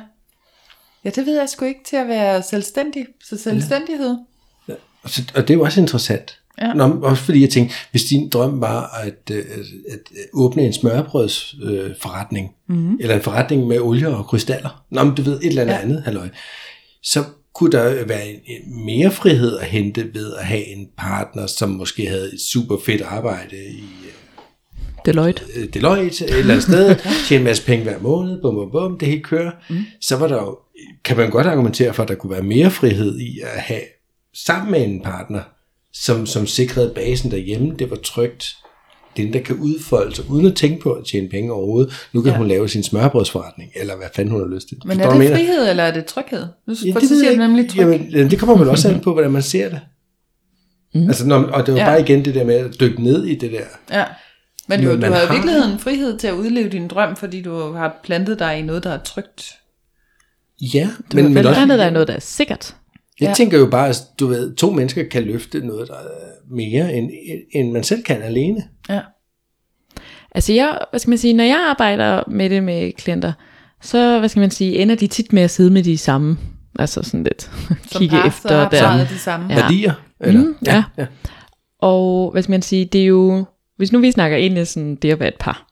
ja, 1.04 1.10
det 1.10 1.26
ved 1.26 1.40
jeg 1.40 1.50
sgu 1.50 1.66
ikke 1.66 1.84
til 1.86 1.96
at 1.96 2.08
være 2.08 2.44
selvstændig. 2.44 3.06
Så 3.24 3.38
selvstændighed. 3.38 4.18
Og, 5.04 5.10
så, 5.10 5.24
og 5.36 5.42
det 5.42 5.50
er 5.50 5.58
jo 5.58 5.64
også 5.64 5.82
interessant. 5.82 6.40
Ja. 6.62 6.74
Nå, 6.74 6.84
også 7.02 7.24
fordi 7.24 7.42
jeg 7.42 7.50
tænkte, 7.50 7.76
hvis 7.92 8.04
din 8.04 8.30
drøm 8.30 8.62
var 8.62 9.00
at, 9.04 9.32
øh, 9.36 9.38
at, 9.38 9.94
at 9.94 10.00
åbne 10.34 10.66
en 10.66 10.74
smørbrødsforretning, 10.74 12.52
øh, 12.70 12.76
Mhm. 12.78 12.98
eller 13.02 13.16
en 13.16 13.22
forretning 13.22 13.68
med 13.68 13.80
olie 13.80 14.08
og 14.08 14.26
krystaller, 14.26 14.84
Nå, 14.92 15.04
men 15.04 15.16
du 15.16 15.22
ved, 15.22 15.40
et 15.40 15.46
eller 15.48 15.62
andet 15.62 15.74
ja. 15.74 15.80
Andet, 15.82 16.02
halløj, 16.04 16.30
så 17.04 17.24
kunne 17.56 17.72
der 17.72 18.06
være 18.06 18.28
en, 18.28 18.36
en 18.46 18.86
mere 18.86 19.12
frihed 19.12 19.58
at 19.58 19.66
hente 19.68 20.14
ved 20.14 20.34
at 20.34 20.46
have 20.46 20.68
en 20.68 20.88
partner, 20.98 21.48
som 21.48 21.70
måske 21.70 22.08
havde 22.08 22.34
et 22.34 22.42
super 22.42 22.78
fedt 22.86 23.02
arbejde 23.02 23.56
i 23.72 23.84
Deloitte. 25.06 25.44
øh, 25.56 25.68
Deloitte 25.74 26.26
et 26.26 26.38
eller 26.38 26.54
andet 26.54 26.64
sted, 26.64 26.96
tjene 27.28 27.40
en 27.40 27.44
masse 27.44 27.66
penge 27.66 27.84
hver 27.84 28.00
måned, 28.00 28.42
bum, 28.42 28.56
bum, 28.56 28.72
bum, 28.72 28.98
det 29.00 29.08
hele 29.08 29.22
kører, 29.24 29.52
mm. 29.70 29.78
så 30.02 30.16
var 30.18 30.28
der 30.28 30.36
jo, 30.36 30.58
kan 31.04 31.18
man 31.18 31.30
godt 31.30 31.48
argumentere 31.48 31.94
for, 31.94 32.04
at 32.04 32.10
der 32.10 32.16
kunne 32.16 32.32
være 32.32 32.44
mere 32.44 32.72
frihed 32.72 33.20
i 33.20 33.40
at 33.44 33.62
have 33.62 33.82
sammen 34.34 34.72
med 34.72 34.84
en 34.84 35.02
partner, 35.04 35.42
som, 36.02 36.26
som 36.26 36.48
sikrede 36.48 36.92
basen 36.96 37.32
derhjemme, 37.32 37.76
det 37.80 37.90
var 37.90 37.96
trygt, 37.96 38.56
den 39.18 39.34
der 39.34 39.40
kan 39.42 39.56
udfolde 39.56 40.16
sig, 40.16 40.30
uden 40.30 40.46
at 40.46 40.56
tænke 40.56 40.82
på 40.84 40.92
at 40.94 41.06
tjene 41.06 41.30
penge 41.30 41.54
overhovedet. 41.54 41.94
Nu 42.14 42.22
kan 42.22 42.32
ja. 42.32 42.38
Hun 42.38 42.48
lave 42.48 42.70
sin 42.70 42.84
smørbrødsforretning, 42.84 43.72
eller 43.76 43.96
hvad 43.98 44.08
fanden 44.16 44.32
hun 44.32 44.42
har 44.42 44.56
lyst 44.56 44.68
til. 44.68 44.78
Men 44.86 45.00
er 45.00 45.10
det 45.10 45.18
mener? 45.18 45.36
frihed, 45.36 45.70
eller 45.70 45.84
er 45.84 45.92
det 45.94 46.06
tryghed? 46.06 46.46
Nu 46.68 46.76
Ja, 46.86 46.92
det 47.00 47.10
siger 47.10 47.30
jeg 47.30 47.38
nemlig 47.48 47.70
tryg. 47.70 47.80
Jamen, 47.80 48.02
ja, 48.10 48.24
det 48.28 48.40
kommer 48.40 48.58
vel 48.58 48.70
også 48.70 48.90
an 48.90 49.00
på, 49.00 49.14
hvordan 49.14 49.32
man 49.32 49.42
ser 49.44 49.70
det. 49.70 49.80
Mm. 50.94 51.08
Altså, 51.08 51.28
når, 51.28 51.38
og 51.44 51.66
det 51.66 51.74
var 51.74 51.80
ja. 51.80 51.86
Bare 51.86 52.02
igen 52.02 52.26
det 52.26 52.36
der 52.36 52.44
med 52.46 52.56
at 52.56 52.80
dykke 52.80 53.04
ned 53.04 53.26
i 53.26 53.36
det 53.36 53.52
der. 53.52 53.98
Ja. 54.00 54.06
Men 54.68 54.82
jo, 54.84 54.96
du 54.96 55.02
har 55.02 55.08
i 55.08 55.26
har- 55.26 55.34
virkeligheden 55.34 55.80
frihed 55.80 56.18
til 56.18 56.28
at 56.28 56.34
udleve 56.34 56.70
din 56.70 56.88
drøm, 56.88 57.16
fordi 57.16 57.42
du 57.42 57.72
har 57.74 58.00
plantet 58.04 58.40
dig 58.40 58.60
i 58.60 58.62
noget, 58.62 58.84
der 58.84 58.90
er 58.90 59.00
trygt. 59.04 59.54
Ja, 60.62 60.90
Du 61.12 61.16
men, 61.16 61.26
men, 61.26 61.34
men 61.34 61.46
også, 61.46 61.62
andet 61.62 61.80
der 61.80 61.86
er 61.86 61.90
noget, 61.90 62.08
der 62.08 62.14
er 62.14 62.20
sikkert. 62.20 62.76
Jeg 63.20 63.26
ja. 63.26 63.30
Ja. 63.30 63.34
tænker 63.34 63.60
jo 63.60 63.66
bare, 63.70 63.90
at 63.90 63.96
du 64.20 64.28
ved, 64.28 64.56
to 64.56 64.72
mennesker 64.72 65.04
kan 65.12 65.24
løfte 65.24 65.68
noget, 65.68 65.88
der 65.88 65.94
er 65.94 66.08
mere, 66.50 66.94
end, 66.94 67.12
end 67.52 67.72
man 67.72 67.84
selv 67.84 68.04
kan 68.04 68.22
alene. 68.22 68.64
Ja. 68.90 69.02
Altså 70.32 70.54
jeg, 70.54 70.80
hvad 70.90 71.00
skal 71.00 71.10
man 71.10 71.18
sige, 71.18 71.34
når 71.34 71.44
jeg 71.44 71.66
arbejder 71.70 72.24
med 72.28 72.50
det 72.50 72.64
med 72.64 72.92
klienter, 72.92 73.34
så, 73.82 74.20
hvad 74.20 74.30
skal 74.30 74.40
man 74.40 74.52
sige, 74.52 74.78
ender 74.78 74.96
de 74.96 75.08
tit 75.08 75.34
med 75.34 75.42
at 75.44 75.52
sidde 75.52 75.72
med 75.72 75.84
de 75.84 75.98
samme, 75.98 76.38
altså 76.80 77.04
sådan 77.04 77.24
lidt, 77.24 77.52
Som 77.92 78.00
kigge 78.00 78.16
par, 78.16 78.22
så 78.22 78.28
efter 78.28 78.58
har 78.88 78.98
der. 78.98 79.06
de 79.08 79.20
samme. 79.20 79.48
Ja. 79.50 79.56
Værdier. 79.62 79.94
Eller? 80.22 80.42
Mm, 80.42 80.56
ja. 80.66 80.84
ja. 80.98 81.06
Og 81.80 82.32
hvad 82.32 82.42
skal 82.44 82.52
man 82.52 82.62
sige, 82.62 82.86
det 82.86 83.02
er 83.02 83.06
jo, 83.06 83.46
hvis 83.78 83.92
nu 83.92 84.00
vi 84.00 84.12
snakker 84.12 84.38
egentlig 84.38 84.68
sådan 84.68 84.96
det 84.96 85.12
at 85.12 85.20
være 85.20 85.30
et 85.30 85.40
par, 85.40 85.68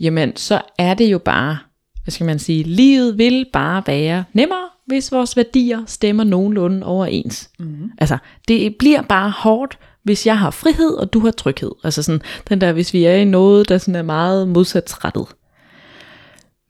jamen 0.00 0.36
så 0.36 0.60
er 0.78 0.94
det 0.94 1.12
jo 1.12 1.18
bare, 1.18 1.58
hvad 2.04 2.12
skal 2.12 2.26
man 2.26 2.38
sige, 2.38 2.62
livet 2.62 3.18
vil 3.18 3.46
bare 3.52 3.82
være 3.86 4.24
nemmere, 4.32 4.68
hvis 4.90 5.12
vores 5.12 5.36
værdier 5.36 5.82
stemmer 5.86 6.24
nogenlunde 6.24 6.86
overens. 6.86 7.50
Mm. 7.58 7.90
Altså, 7.98 8.18
det 8.48 8.76
bliver 8.78 9.02
bare 9.02 9.30
hårdt, 9.30 9.78
hvis 10.02 10.26
jeg 10.26 10.38
har 10.38 10.50
frihed, 10.50 10.90
og 10.90 11.12
du 11.12 11.20
har 11.20 11.30
tryghed. 11.30 11.70
Altså 11.84 12.02
sådan, 12.02 12.20
den 12.48 12.60
der, 12.60 12.72
hvis 12.72 12.94
vi 12.94 13.04
er 13.04 13.14
i 13.14 13.24
noget, 13.24 13.68
der 13.68 13.78
sådan 13.78 13.94
er 13.94 14.02
meget 14.02 14.48
modsatrettet. 14.48 15.26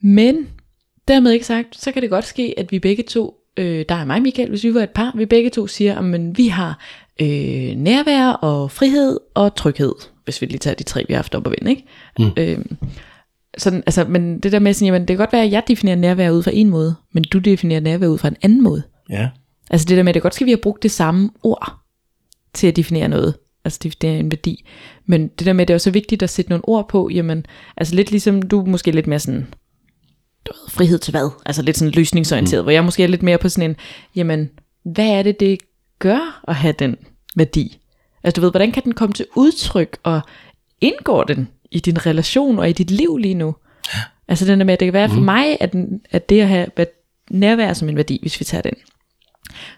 Men, 0.02 0.48
dermed 1.08 1.32
ikke 1.32 1.46
sagt, 1.46 1.80
så 1.80 1.92
kan 1.92 2.02
det 2.02 2.10
godt 2.10 2.24
ske, 2.24 2.54
at 2.56 2.72
vi 2.72 2.78
begge 2.78 3.02
to, 3.02 3.34
øh, 3.56 3.84
der 3.88 3.94
er 3.94 4.04
mig 4.04 4.22
Michael, 4.22 4.48
hvis 4.48 4.64
vi 4.64 4.74
var 4.74 4.82
et 4.82 4.90
par, 4.90 5.12
vi 5.14 5.26
begge 5.26 5.50
to 5.50 5.66
siger, 5.66 5.98
at 5.98 6.38
vi 6.38 6.48
har 6.48 6.78
øh, 7.20 7.74
nærvær 7.76 8.28
og 8.28 8.70
frihed 8.70 9.18
og 9.34 9.54
tryghed, 9.54 9.94
hvis 10.24 10.40
vi 10.40 10.46
lige 10.46 10.58
tager 10.58 10.74
de 10.74 10.82
tre, 10.82 11.04
vi 11.08 11.12
har 11.12 11.18
haft 11.18 11.34
op 11.34 11.46
at 11.46 11.54
vende, 11.60 11.70
ikke? 11.70 11.84
Mm. 12.18 12.30
Øh, 12.36 12.58
sådan, 13.58 13.82
altså, 13.86 14.04
men 14.04 14.40
det 14.40 14.52
der 14.52 14.58
med 14.58 14.74
sådan, 14.74 14.86
jamen, 14.86 15.00
det 15.00 15.08
kan 15.08 15.16
godt 15.16 15.32
være, 15.32 15.44
at 15.44 15.52
jeg 15.52 15.62
definerer 15.68 15.96
nærvær 15.96 16.30
ud 16.30 16.42
fra 16.42 16.50
en 16.54 16.70
måde, 16.70 16.94
men 17.12 17.24
du 17.24 17.38
definerer 17.38 17.80
nærvær 17.80 18.06
ud 18.06 18.18
fra 18.18 18.28
en 18.28 18.36
anden 18.42 18.62
måde. 18.62 18.82
ja. 19.10 19.28
Altså 19.70 19.86
det 19.88 19.96
der 19.96 20.02
med, 20.02 20.08
at 20.08 20.14
det 20.14 20.22
godt 20.22 20.34
skal 20.34 20.44
vi 20.44 20.50
have 20.50 20.60
brugt 20.62 20.82
det 20.82 20.90
samme 20.90 21.30
ord 21.42 21.76
til 22.54 22.66
at 22.66 22.76
definere 22.76 23.08
noget. 23.08 23.34
Altså 23.64 23.80
definere 23.82 24.18
en 24.18 24.30
værdi. 24.30 24.64
Men 25.06 25.28
det 25.28 25.46
der 25.46 25.52
med, 25.52 25.62
at 25.62 25.68
det 25.68 25.74
er 25.74 25.76
også 25.76 25.90
vigtigt 25.90 26.22
at 26.22 26.30
sætte 26.30 26.50
nogle 26.50 26.68
ord 26.68 26.88
på, 26.88 27.08
jamen, 27.12 27.46
altså 27.76 27.94
lidt 27.94 28.10
ligesom 28.10 28.42
du 28.42 28.64
måske 28.64 28.90
lidt 28.90 29.06
mere 29.06 29.18
sådan, 29.18 29.46
du 30.46 30.52
ved, 30.52 30.70
frihed 30.70 30.98
til 30.98 31.10
hvad? 31.10 31.30
Altså 31.46 31.62
lidt 31.62 31.76
sådan 31.76 31.92
løsningsorienteret, 31.92 32.62
mm. 32.62 32.64
hvor 32.64 32.72
jeg 32.72 32.84
måske 32.84 33.02
er 33.02 33.06
lidt 33.06 33.22
mere 33.22 33.38
på 33.38 33.48
sådan 33.48 33.70
en, 33.70 33.76
jamen, 34.16 34.50
hvad 34.84 35.08
er 35.08 35.22
det, 35.22 35.40
det 35.40 35.58
gør 35.98 36.44
at 36.48 36.54
have 36.54 36.74
den 36.78 36.96
værdi? 37.36 37.78
Altså 38.22 38.40
du 38.40 38.44
ved, 38.44 38.50
hvordan 38.50 38.72
kan 38.72 38.84
den 38.84 38.94
komme 38.94 39.12
til 39.12 39.26
udtryk, 39.36 39.98
og 40.02 40.20
indgår 40.80 41.24
den 41.24 41.48
i 41.70 41.80
din 41.80 42.06
relation 42.06 42.58
og 42.58 42.68
i 42.68 42.72
dit 42.72 42.90
liv 42.90 43.16
lige 43.16 43.34
nu? 43.34 43.54
Altså 44.28 44.44
den 44.46 44.58
der 44.60 44.64
med, 44.66 44.72
at 44.74 44.80
det 44.80 44.86
kan 44.86 44.92
være 44.92 45.08
for 45.08 45.20
mig, 45.20 45.56
at, 45.60 45.74
at 46.10 46.28
det 46.28 46.40
at 46.40 46.48
have 46.48 46.66
væ- 46.80 47.26
nærvær 47.30 47.72
som 47.72 47.88
en 47.88 47.96
værdi, 47.96 48.18
hvis 48.22 48.40
vi 48.40 48.44
tager 48.44 48.62
den, 48.62 48.72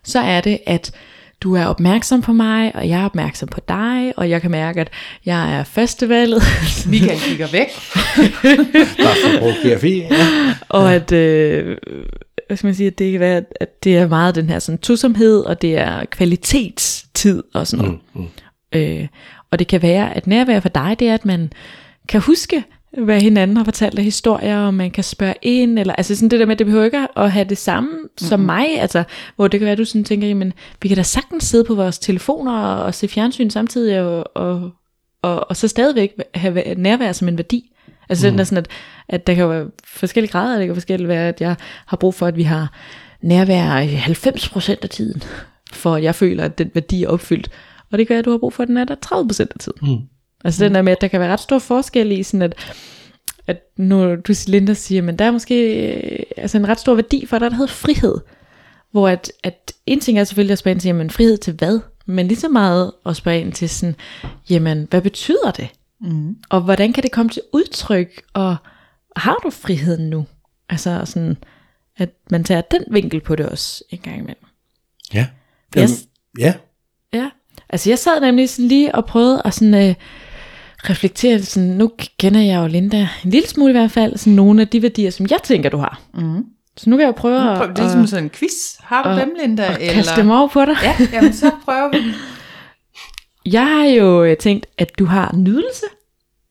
så 0.05 0.21
er 0.21 0.41
det, 0.41 0.59
at 0.67 0.93
du 1.41 1.55
er 1.55 1.65
opmærksom 1.65 2.23
på 2.23 2.33
mig, 2.33 2.77
og 2.77 2.89
jeg 2.89 3.01
er 3.01 3.05
opmærksom 3.05 3.49
på 3.49 3.61
dig, 3.69 4.13
og 4.17 4.31
jeg 4.31 4.41
kan 4.43 4.51
mærke, 4.51 4.81
at 4.81 4.91
jeg 5.27 5.59
er 5.59 5.65
førstevalget, 5.65 6.43
Michael 6.91 7.21
kigger 7.21 7.47
væk. 7.53 7.69
Bare 9.05 9.15
for 9.25 9.33
at 9.35 9.39
provokere 9.39 9.79
Fie. 9.79 10.03
Ja. 10.11 10.55
og 10.69 10.95
at, 10.95 11.13
øh, 11.13 11.77
hvad 12.47 12.57
skal 12.57 12.67
man 12.67 12.75
sige, 12.75 12.87
at 12.87 12.99
det 12.99 13.11
kan 13.13 13.21
være, 13.21 13.43
at 13.61 13.85
det 13.85 13.97
er 13.97 14.09
meget 14.09 14.35
den 14.35 14.49
her 14.49 14.59
sådan 14.59 14.79
tosomhed, 14.79 15.41
og 15.41 15.63
det 15.63 15.79
er 15.79 16.05
kvalitetstid 16.05 17.43
og 17.55 17.67
sådan 17.67 17.85
noget. 17.85 18.01
Mm, 18.15 18.21
mm. 18.21 18.29
Øh, 18.81 19.09
og 19.51 19.59
det 19.59 19.67
kan 19.67 19.83
være, 19.83 20.17
at 20.17 20.27
nærvær 20.27 20.61
for 20.61 20.69
dig, 20.69 20.97
det 20.99 21.09
er, 21.09 21.15
at 21.15 21.25
man 21.25 21.53
kan 22.09 22.21
huske, 22.21 22.65
hvad 22.99 23.21
hinanden 23.21 23.57
har 23.57 23.65
fortalt 23.65 23.99
af 23.99 24.05
historier, 24.05 24.59
og 24.59 24.75
man 24.75 24.91
kan 24.91 25.05
spørge 25.05 25.35
ind, 25.43 25.79
eller 25.79 25.95
altså 25.95 26.17
sådan 26.17 26.29
det 26.29 26.41
der 26.41 26.47
med, 26.47 26.53
at 26.53 26.59
det 26.59 26.67
behøver 26.67 26.85
ikke 26.85 27.07
at 27.17 27.33
have 27.33 27.45
det 27.45 27.59
samme 27.59 27.91
mm-hmm. 27.91 28.19
som 28.19 28.41
mig, 28.41 28.81
altså, 28.81 29.05
hvor 29.37 29.49
det 29.49 29.61
kan 29.61 29.65
være, 29.65 29.73
at 29.73 29.79
du 29.79 29.85
sådan 29.85 30.05
tænker, 30.05 30.29
jamen, 30.29 30.53
vi 30.83 30.89
kan 30.89 30.97
da 30.97 31.03
sagtens 31.03 31.45
sidde 31.45 31.65
på 31.65 31.75
vores 31.75 31.99
telefoner 31.99 32.59
og, 32.59 32.85
og 32.85 32.95
se 32.95 33.09
fjernsyn 33.09 33.51
samtidig, 33.51 34.01
og, 34.01 34.37
og, 34.37 34.71
og, 35.23 35.51
og 35.51 35.57
så 35.57 35.69
stadigvæk 35.69 36.13
have 36.35 36.75
nærvær 36.75 37.13
som 37.13 37.29
en 37.29 37.39
værdi. 37.39 37.73
Altså 38.09 38.27
mm. 38.27 38.33
den 38.33 38.41
er 38.41 38.45
sådan, 38.45 38.59
at, 38.59 38.69
at 39.09 39.27
der 39.27 39.35
kan 39.35 39.43
jo 39.43 39.49
være 39.49 39.67
forskellige 39.85 40.33
grader, 40.33 40.59
det 40.59 40.67
kan 40.67 40.77
forskelligt 40.77 41.09
være, 41.09 41.29
at 41.29 41.41
jeg 41.41 41.57
har 41.87 41.97
brug 41.97 42.15
for, 42.15 42.27
at 42.27 42.37
vi 42.37 42.43
har 42.43 42.73
nærvær 43.23 43.79
i 43.79 43.95
90% 43.97 44.77
af 44.83 44.89
tiden, 44.89 45.23
for 45.73 45.95
at 45.95 46.03
jeg 46.03 46.15
føler, 46.15 46.45
at 46.45 46.59
den 46.59 46.71
værdi 46.75 47.03
er 47.03 47.09
opfyldt. 47.09 47.51
Og 47.93 47.99
det 47.99 48.07
kan 48.07 48.15
være, 48.15 48.19
at 48.19 48.25
du 48.25 48.31
har 48.31 48.39
brug 48.39 48.53
for, 48.53 48.63
at 48.63 48.69
den 48.69 48.77
er 48.77 48.85
der 48.85 48.95
30% 49.07 49.41
af 49.41 49.59
tiden. 49.61 49.79
Mm. 49.83 50.09
Altså 50.45 50.65
den 50.65 50.75
der 50.75 50.83
med, 50.83 50.93
at 50.93 51.01
der 51.01 51.09
kan 51.09 51.21
være 51.21 51.33
ret 51.33 51.41
stor 51.41 51.59
forskel 51.59 52.13
i 52.13 52.23
sådan, 52.23 52.43
at, 52.43 52.75
at 53.47 53.63
nu 53.77 54.17
du 54.17 54.35
Linda 54.47 54.75
siger, 54.75 55.03
men 55.03 55.19
der 55.19 55.25
er 55.25 55.31
måske 55.31 55.87
øh, 55.87 56.19
altså 56.37 56.59
en 56.59 56.69
ret 56.69 56.81
stor 56.81 56.95
værdi 56.95 57.27
for 57.27 57.39
dig, 57.39 57.51
der 57.51 57.57
hedder 57.57 57.73
frihed. 57.73 58.15
Hvor 58.91 59.09
at, 59.09 59.33
at 59.45 59.73
en 59.87 60.01
ting 60.01 60.19
er 60.19 60.25
selvfølgelig 60.25 60.53
at 60.53 60.59
spørge 60.59 60.73
ind 60.73 60.81
til, 60.81 60.89
jamen 60.89 61.11
frihed 61.11 61.37
til 61.37 61.55
hvad? 61.55 61.81
Men 62.07 62.29
lige 62.29 62.41
så 62.41 62.49
meget 62.49 62.93
at 63.07 63.17
spørge 63.17 63.41
ind 63.41 63.53
til 63.53 63.69
sådan, 63.69 63.95
jamen 64.51 64.87
hvad 64.91 65.01
betyder 65.01 65.51
det? 65.51 65.69
Mm. 66.01 66.37
Og 66.51 66.61
hvordan 66.61 66.93
kan 66.93 67.03
det 67.03 67.13
komme 67.13 67.31
til 67.31 67.43
udtryk? 67.53 68.23
Og 68.33 68.57
har 69.17 69.37
du 69.45 69.51
friheden 69.51 70.11
nu? 70.11 70.27
Altså 70.69 71.03
sådan, 71.05 71.37
at 71.97 72.11
man 72.31 72.45
tager 72.45 72.61
den 72.61 72.85
vinkel 72.91 73.21
på 73.21 73.37
det 73.37 73.49
også 73.49 73.85
en 73.91 73.99
gang 73.99 74.17
imellem. 74.17 74.45
Ja. 75.15 75.27
Yes. 75.79 75.91
Jamen, 75.91 75.97
ja. 76.39 76.55
Ja, 77.13 77.31
altså 77.69 77.91
jeg 77.91 77.99
sad 77.99 78.21
nemlig 78.21 78.49
sådan 78.49 78.69
lige 78.69 78.95
og 78.95 79.07
prøvede 79.07 79.43
at 79.45 79.55
sådan, 79.55 79.89
øh, 79.89 79.95
reflektere, 80.91 81.43
sådan, 81.43 81.69
nu 81.69 81.91
kender 82.19 82.41
jeg 82.41 82.63
jo 82.63 82.67
Linda 82.67 83.09
en 83.25 83.31
lille 83.31 83.49
smule 83.49 83.71
i 83.71 83.73
hvert 83.73 83.91
fald, 83.91 84.17
sådan 84.17 84.33
nogle 84.33 84.61
af 84.63 84.69
de 84.69 84.83
værdier, 84.83 85.11
som 85.11 85.27
jeg 85.31 85.39
tænker, 85.45 85.71
du 85.71 85.77
har. 85.77 86.01
Mm. 86.15 86.45
Så 86.77 86.91
nu 86.91 86.97
vil 86.97 87.05
jeg 87.05 87.15
prøve 87.15 87.53
at, 87.63 87.69
det 87.69 87.79
er 87.79 87.83
ligesom 87.83 88.07
sådan 88.07 88.25
en 88.25 88.31
quiz. 88.31 88.53
Har 88.81 89.03
du 89.03 89.09
og- 89.09 89.17
dem, 89.21 89.35
Linda? 89.43 89.63
at 89.65 89.79
kaste 89.95 90.17
dem 90.21 90.31
over 90.31 90.49
på 90.49 90.65
dig. 90.65 90.77
Ja, 90.83 90.95
jamen 91.13 91.33
så 91.33 91.51
prøver 91.65 91.89
vi. 91.93 91.99
Jeg 93.53 93.67
har 93.67 93.85
jo 93.85 94.25
øh, 94.25 94.37
tænkt, 94.37 94.67
at 94.79 94.99
du 94.99 95.05
har 95.05 95.35
nydelse 95.37 95.87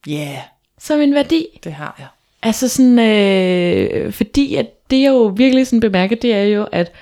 Ja, 0.06 0.12
yeah, 0.12 0.38
som 0.80 1.00
en 1.00 1.14
værdi. 1.14 1.46
det 1.64 1.72
har 1.72 1.94
jeg. 1.98 2.06
Altså 2.42 2.68
sådan, 2.68 2.98
øh, 2.98 4.12
fordi 4.12 4.54
at 4.54 4.66
det 4.90 5.00
jeg 5.02 5.08
jo 5.10 5.34
virkelig 5.36 5.66
sådan 5.66 5.80
bemærker, 5.80 6.16
det 6.16 6.34
er 6.34 6.42
jo, 6.42 6.66
at 6.72 6.92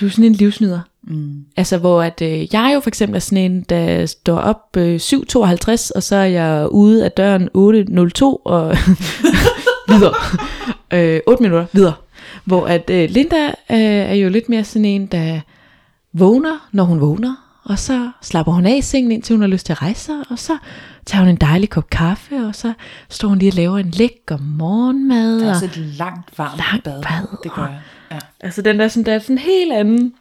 du 0.00 0.06
er 0.06 0.10
sådan 0.10 0.24
en 0.24 0.32
livsnyder. 0.32 0.80
Mm. 1.02 1.44
Altså 1.56 1.78
hvor 1.78 2.02
at 2.02 2.22
øh, 2.22 2.54
jeg 2.54 2.70
jo 2.74 2.80
for 2.80 2.90
eksempel 2.90 3.16
er 3.16 3.20
sådan 3.20 3.50
en, 3.52 3.62
der 3.62 4.06
står 4.06 4.38
op 4.38 4.76
øh, 4.76 4.96
7.52, 4.96 5.90
og 5.94 6.02
så 6.02 6.16
er 6.16 6.24
jeg 6.24 6.68
ude 6.72 7.04
af 7.04 7.12
døren 7.12 7.42
8.02 7.42 8.24
og 8.44 8.76
videre. 9.88 10.14
Øh, 10.92 11.20
8 11.26 11.42
minutter 11.42 11.66
videre. 11.72 11.94
Hvor 12.44 12.66
at 12.66 12.90
øh, 12.90 13.10
Linda 13.10 13.46
øh, 13.46 13.78
er 13.78 14.14
jo 14.14 14.28
lidt 14.28 14.48
mere 14.48 14.64
sådan 14.64 14.84
en, 14.84 15.06
der 15.06 15.40
vågner, 16.12 16.68
når 16.72 16.84
hun 16.84 17.00
vågner, 17.00 17.34
og 17.64 17.78
så 17.78 18.10
slapper 18.22 18.52
hun 18.52 18.66
af 18.66 18.76
i 18.76 18.82
sengen, 18.82 19.12
indtil 19.12 19.34
hun 19.34 19.40
har 19.40 19.48
lyst 19.48 19.66
til 19.66 19.72
at 19.72 19.82
rejse 19.82 20.00
sig, 20.04 20.14
og 20.30 20.38
så 20.38 20.56
tager 21.06 21.22
hun 21.22 21.28
en 21.30 21.36
dejlig 21.36 21.70
kop 21.70 21.90
kaffe, 21.90 22.46
og 22.46 22.54
så 22.54 22.72
står 23.08 23.28
hun 23.28 23.38
lige 23.38 23.50
og 23.50 23.54
laver 23.56 23.78
en 23.78 23.90
lækker 23.90 24.38
morgenmad. 24.40 25.34
Det 25.34 25.42
er 25.42 25.46
og- 25.48 25.52
også 25.54 25.64
et 25.64 25.76
langt, 25.76 26.38
varmt 26.38 26.58
Langt 26.58 26.84
bad. 26.84 27.02
bad, 27.02 27.38
Det 27.42 27.52
gør 27.52 27.62
jeg. 27.62 27.78
Ja. 28.10 28.18
Altså 28.40 28.62
den 28.62 28.78
der 28.78 28.88
sådan, 28.88 29.06
der 29.06 29.14
er 29.14 29.18
sådan 29.18 29.34
en 29.34 29.38
helt 29.38 29.72
anden 29.72 30.14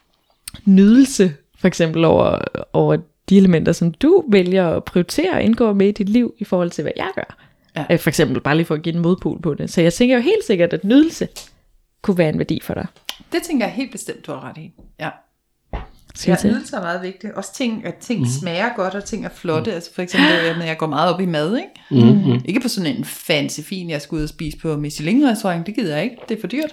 nydelse, 0.66 1.34
for 1.60 1.68
eksempel 1.68 2.06
over, 2.06 2.40
over 2.74 2.98
de 3.30 3.38
elementer, 3.38 3.72
som 3.72 3.92
du 3.92 4.24
vælger 4.28 4.70
at 4.70 4.84
prioritere 4.84 5.32
og 5.32 5.44
indgå 5.44 5.74
med 5.74 5.88
i 5.88 5.92
dit 5.92 6.10
liv, 6.10 6.34
i 6.38 6.44
forhold 6.44 6.72
til, 6.72 6.82
hvad 6.82 6.94
jeg 6.96 7.10
gør. 7.16 7.38
Ja. 7.76 7.86
Øh, 7.90 8.00
For 8.00 8.10
eksempel, 8.10 8.42
bare 8.42 8.56
lige 8.56 8.66
for 8.66 8.76
at 8.76 8.82
give 8.82 8.96
en 8.96 9.02
modpol 9.02 9.42
på 9.42 9.54
det. 9.54 9.70
Så 9.72 9.82
jeg 9.82 9.94
tænker 9.94 10.16
jo 10.16 10.22
helt 10.22 10.44
sikkert, 10.48 10.74
at 10.74 10.84
nydelse 10.84 11.28
kunne 12.02 12.18
være 12.18 12.30
en 12.30 12.38
værdi 12.38 12.60
for 12.64 12.74
dig. 12.74 12.88
Det 13.32 13.44
tænker 13.44 13.66
jeg 13.66 13.74
helt 13.74 13.92
bestemt, 13.92 14.28
du 14.28 14.32
har 14.32 14.50
ret 14.50 14.58
i. 14.58 14.72
Ja. 15.00 15.10
Skal 16.16 16.38
Ja, 16.44 16.50
nydelse 16.50 16.76
er 16.76 16.82
meget 16.82 17.02
vigtigt. 17.02 17.34
Også 17.34 17.54
ting, 17.54 17.86
at 17.86 17.96
ting 17.96 18.20
mm. 18.20 18.26
smager 18.40 18.76
godt, 18.76 18.96
og 18.96 19.06
ting 19.06 19.26
er 19.26 19.30
flotte. 19.30 19.72
Mm. 19.72 19.76
Altså 19.76 19.94
for 19.94 20.02
eksempel, 20.02 20.30
når 20.58 20.66
jeg 20.66 20.78
går 20.78 20.88
meget 20.88 21.14
op 21.14 21.22
i 21.22 21.26
mad, 21.26 21.58
ikke? 21.58 22.06
Mm-hmm. 22.06 22.42
Ikke 22.46 22.60
på 22.60 22.68
sådan 22.68 22.96
en 22.98 23.06
fancy 23.06 23.60
fin, 23.62 23.90
jeg 23.90 24.02
skal 24.02 24.16
ud 24.16 24.24
og 24.24 24.30
spise 24.30 24.58
på 24.58 24.78
Michelin-restaurant. 24.78 25.68
Det 25.68 25.76
gider 25.76 25.96
jeg 25.96 26.04
ikke. 26.04 26.18
Det 26.30 26.38
er 26.38 26.42
for 26.42 26.48
dyrt. 26.48 26.72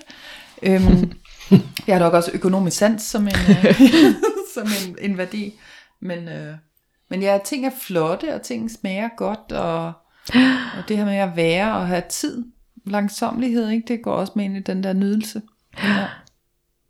Øhm, 0.63 1.13
jeg 1.87 1.95
har 1.95 1.99
nok 1.99 2.13
også 2.13 2.31
økonomisk 2.35 2.77
sans 2.77 3.03
som 3.03 3.29
en, 3.29 3.35
øh, 3.49 3.75
som 4.55 4.67
en, 4.87 4.97
en 5.11 5.19
værdi. 5.19 5.55
Men, 6.01 6.29
øh, 6.29 6.55
men 7.11 7.23
ja, 7.23 7.39
ting 7.45 7.67
er 7.67 7.71
flotte, 7.81 8.35
og 8.35 8.43
ting 8.43 8.71
smager 8.71 9.09
godt, 9.17 9.53
og, 9.53 9.93
og 10.79 10.89
det 10.89 10.97
her 10.97 11.05
med 11.05 11.17
at 11.17 11.37
være 11.37 11.75
og 11.75 11.87
have 11.87 12.03
tid, 12.09 12.45
langsomlighed, 12.87 13.69
ikke? 13.69 13.85
det 13.89 14.03
går 14.03 14.13
også 14.13 14.33
med 14.37 14.45
ind 14.45 14.57
i 14.57 14.61
den 14.61 14.83
der 14.83 14.93
nydelse. 14.93 15.43
Ja. 15.83 16.07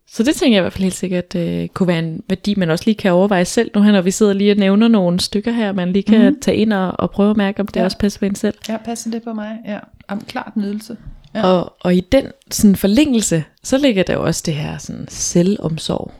Så 0.07 0.23
det 0.23 0.35
tænker 0.35 0.55
jeg 0.57 0.61
i 0.61 0.63
hvert 0.63 0.73
fald 0.73 0.83
helt 0.83 0.95
sikkert 0.95 1.35
øh, 1.35 1.67
kunne 1.67 1.87
være 1.87 1.99
en 1.99 2.23
værdi, 2.29 2.55
man 2.55 2.69
også 2.69 2.83
lige 2.85 2.95
kan 2.95 3.11
overveje 3.11 3.45
selv. 3.45 3.71
Nu 3.75 3.81
her, 3.81 3.91
når 3.91 4.01
vi 4.01 4.11
sidder 4.11 4.33
lige 4.33 4.51
og 4.51 4.57
nævner 4.57 4.87
nogle 4.87 5.19
stykker 5.19 5.51
her, 5.51 5.71
man 5.71 5.91
lige 5.93 6.03
kan 6.03 6.19
mm-hmm. 6.21 6.41
tage 6.41 6.57
ind 6.57 6.73
og, 6.73 6.99
og 6.99 7.11
prøve 7.11 7.31
at 7.31 7.37
mærke, 7.37 7.59
om 7.59 7.67
det 7.67 7.79
Ja. 7.79 7.83
også 7.85 7.97
passer 7.97 8.19
på 8.19 8.25
en 8.25 8.35
selv. 8.35 8.55
Ja, 8.69 8.77
passer 8.77 9.11
det 9.11 9.23
på 9.23 9.33
mig? 9.33 9.57
Ja, 9.65 9.79
Am, 10.07 10.21
klart 10.21 10.55
nydelse. 10.55 10.97
Ja. 11.35 11.47
Og, 11.47 11.75
og 11.79 11.95
i 11.95 12.01
den 12.01 12.31
sådan 12.51 12.75
forlængelse, 12.75 13.43
så 13.63 13.77
ligger 13.77 14.03
der 14.03 14.13
jo 14.13 14.23
også 14.23 14.43
det 14.45 14.53
her 14.53 14.77
sådan 14.77 15.07
selvomsorg. 15.09 16.13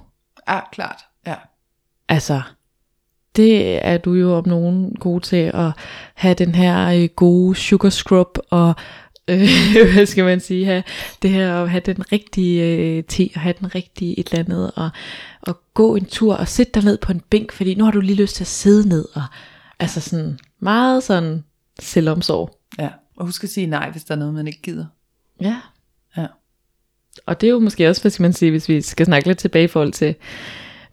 Ja, 0.47 0.59
klart. 0.71 1.01
Ja. 1.27 1.35
Altså, 2.09 2.41
det 3.35 3.85
er 3.85 3.97
du 3.97 4.13
jo 4.13 4.37
om 4.37 4.47
nogen 4.47 4.95
god 4.95 5.21
til 5.21 5.51
at 5.53 5.71
have 6.13 6.33
den 6.33 6.55
her 6.55 6.87
øh, 6.87 7.09
gode 7.15 7.55
sugar 7.55 7.89
scrub 7.89 8.37
og 8.49 8.75
øh, 9.27 9.47
hvad 9.93 10.05
skal 10.05 10.23
man 10.23 10.39
sige, 10.39 10.65
have 10.65 10.83
det 11.21 11.29
her 11.29 11.63
at 11.63 11.69
have 11.69 11.81
den 11.85 12.11
rigtige 12.11 12.63
øh, 12.63 13.03
te 13.03 13.29
og 13.35 13.41
have 13.41 13.55
den 13.59 13.75
rigtige 13.75 14.19
et 14.19 14.27
eller 14.27 14.45
andet 14.45 14.71
og, 14.75 14.89
og 15.41 15.59
gå 15.73 15.95
en 15.95 16.05
tur 16.05 16.35
og 16.35 16.47
sætte 16.47 16.71
dig 16.71 16.83
ned 16.83 16.97
på 16.97 17.11
en 17.11 17.21
bænk, 17.29 17.51
fordi 17.51 17.75
nu 17.75 17.83
har 17.83 17.91
du 17.91 17.99
lige 17.99 18.21
lyst 18.21 18.35
til 18.35 18.43
at 18.43 18.47
sidde 18.47 18.89
ned 18.89 19.05
og 19.13 19.23
altså 19.79 20.01
sådan 20.01 20.39
meget 20.59 21.03
sådan 21.03 21.43
selvomsorg. 21.79 22.59
ja. 22.79 22.89
Og 23.17 23.25
husk 23.25 23.43
at 23.43 23.49
sige 23.49 23.67
nej, 23.67 23.89
hvis 23.91 24.03
der 24.03 24.15
er 24.15 24.19
noget, 24.19 24.33
man 24.33 24.47
ikke 24.47 24.61
gider. 24.61 24.85
Ja. 25.41 25.55
Ja. 26.17 26.25
Og 27.25 27.41
det 27.41 27.47
er 27.47 27.51
jo 27.51 27.59
måske 27.59 27.89
også, 27.89 28.01
hvad 28.01 28.11
skal 28.11 28.23
man 28.23 28.33
sige, 28.33 28.51
hvis 28.51 28.69
vi 28.69 28.81
skal 28.81 29.05
snakke 29.05 29.27
lidt 29.27 29.37
tilbage 29.37 29.63
i 29.65 29.67
forhold 29.67 29.91
til, 29.91 30.15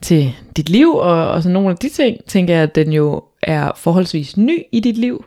til 0.03 0.33
dit 0.57 0.69
liv, 0.69 0.89
og, 0.95 1.31
og 1.31 1.43
sådan 1.43 1.53
nogle 1.55 1.71
af 1.71 1.77
de 1.77 1.89
ting, 1.89 2.17
tænker 2.27 2.55
jeg, 2.55 2.63
at 2.63 2.75
den 2.75 2.93
jo 2.93 3.23
er 3.43 3.71
forholdsvis 3.77 4.37
ny 4.37 4.63
i 4.73 4.81
dit 4.81 4.97
liv. 4.99 5.25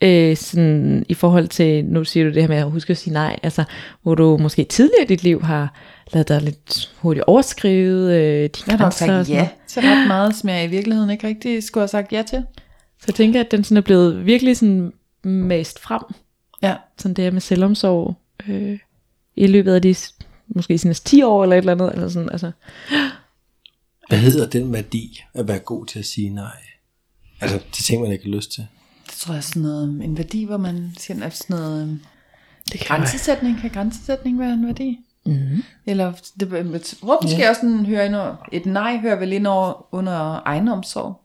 Øh, 0.00 0.36
sådan, 0.36 1.06
I 1.08 1.14
forhold 1.14 1.48
til, 1.48 1.84
nu 1.84 2.04
siger 2.04 2.24
du 2.28 2.32
det 2.34 2.42
her 2.42 2.48
med 2.48 2.56
at 2.56 2.70
huske 2.70 2.90
at 2.90 2.96
sige 2.96 3.12
nej, 3.14 3.38
altså 3.42 3.64
hvor 4.02 4.14
du 4.14 4.36
måske 4.36 4.64
tidligere 4.64 5.02
i 5.02 5.06
dit 5.06 5.22
liv 5.22 5.42
har 5.42 5.74
lavet 6.12 6.28
dig 6.28 6.42
lidt 6.42 6.92
hurtigt 6.98 7.24
overskrive 7.24 8.14
øh, 8.14 8.42
dine 8.42 8.50
Jeg 8.66 8.72
har 8.72 8.76
grænser. 8.78 8.86
og 8.86 8.92
sagt 8.92 9.26
sådan 9.26 9.26
ja 9.42 9.48
til 9.66 9.82
ret 9.82 10.06
meget, 10.08 10.34
som 10.36 10.48
jeg 10.48 10.64
i 10.64 10.68
virkeligheden 10.68 11.10
ikke 11.10 11.26
rigtig 11.26 11.62
skulle 11.62 11.82
have 11.82 11.88
sagt 11.88 12.12
ja 12.12 12.22
til. 12.22 12.44
Så 12.98 13.04
jeg 13.06 13.14
tænker, 13.14 13.40
at 13.40 13.50
den 13.50 13.64
sådan 13.64 13.76
er 13.76 13.80
blevet 13.80 14.26
virkelig 14.26 14.56
sådan 14.56 14.92
mast 15.24 15.78
frem, 15.80 16.02
Ja. 16.62 16.74
sådan 16.98 17.14
det 17.14 17.24
her 17.24 17.30
med 17.30 17.40
selvomsorg, 17.40 18.14
øh, 18.48 18.78
i 19.36 19.46
løbet 19.46 19.74
af 19.74 19.82
de 19.82 19.94
måske 20.48 20.78
sine 20.78 20.94
10 20.94 21.22
år 21.22 21.42
eller 21.42 21.56
et 21.56 21.58
eller 21.58 21.72
andet, 21.72 21.92
eller 21.92 22.08
sådan, 22.08 22.30
altså. 22.30 22.52
Hvad 24.08 24.18
hedder 24.18 24.48
den 24.48 24.72
værdi 24.72 25.22
at 25.34 25.48
være 25.48 25.58
god 25.58 25.86
til 25.86 25.98
at 25.98 26.04
sige 26.04 26.30
nej? 26.30 26.56
Altså, 27.40 27.58
de 27.58 27.82
ting, 27.82 28.02
man 28.02 28.12
ikke 28.12 28.24
har 28.24 28.32
lyst 28.32 28.52
til. 28.52 28.66
Det 29.06 29.14
tror 29.14 29.32
jeg 29.32 29.38
er 29.38 29.42
sådan 29.42 29.62
noget, 29.62 30.04
en 30.04 30.18
værdi, 30.18 30.44
hvor 30.44 30.56
man 30.56 30.92
siger, 30.98 31.24
at 31.24 31.36
sådan 31.36 31.56
noget 31.56 31.82
øhm, 31.82 32.00
Det 32.72 32.80
kan 32.80 32.96
grænsesætning. 32.96 33.60
Kan 33.60 33.70
grænsesætning 33.70 34.38
være 34.38 34.52
en 34.52 34.66
værdi? 34.66 34.98
Mm. 35.26 35.62
Eller 35.86 36.12
det, 36.40 36.52
jeg 36.52 36.82
tror 36.82 37.22
måske 37.22 37.38
ja. 37.38 37.48
også, 37.48 37.60
den 37.66 37.86
hører 37.86 38.04
ind 38.04 38.14
under, 38.14 38.48
et 38.52 38.66
nej 38.66 38.98
hører 38.98 39.18
vel 39.18 39.32
ind 39.32 39.46
over, 39.46 39.94
under 39.94 40.42
egenomsorg. 40.44 41.20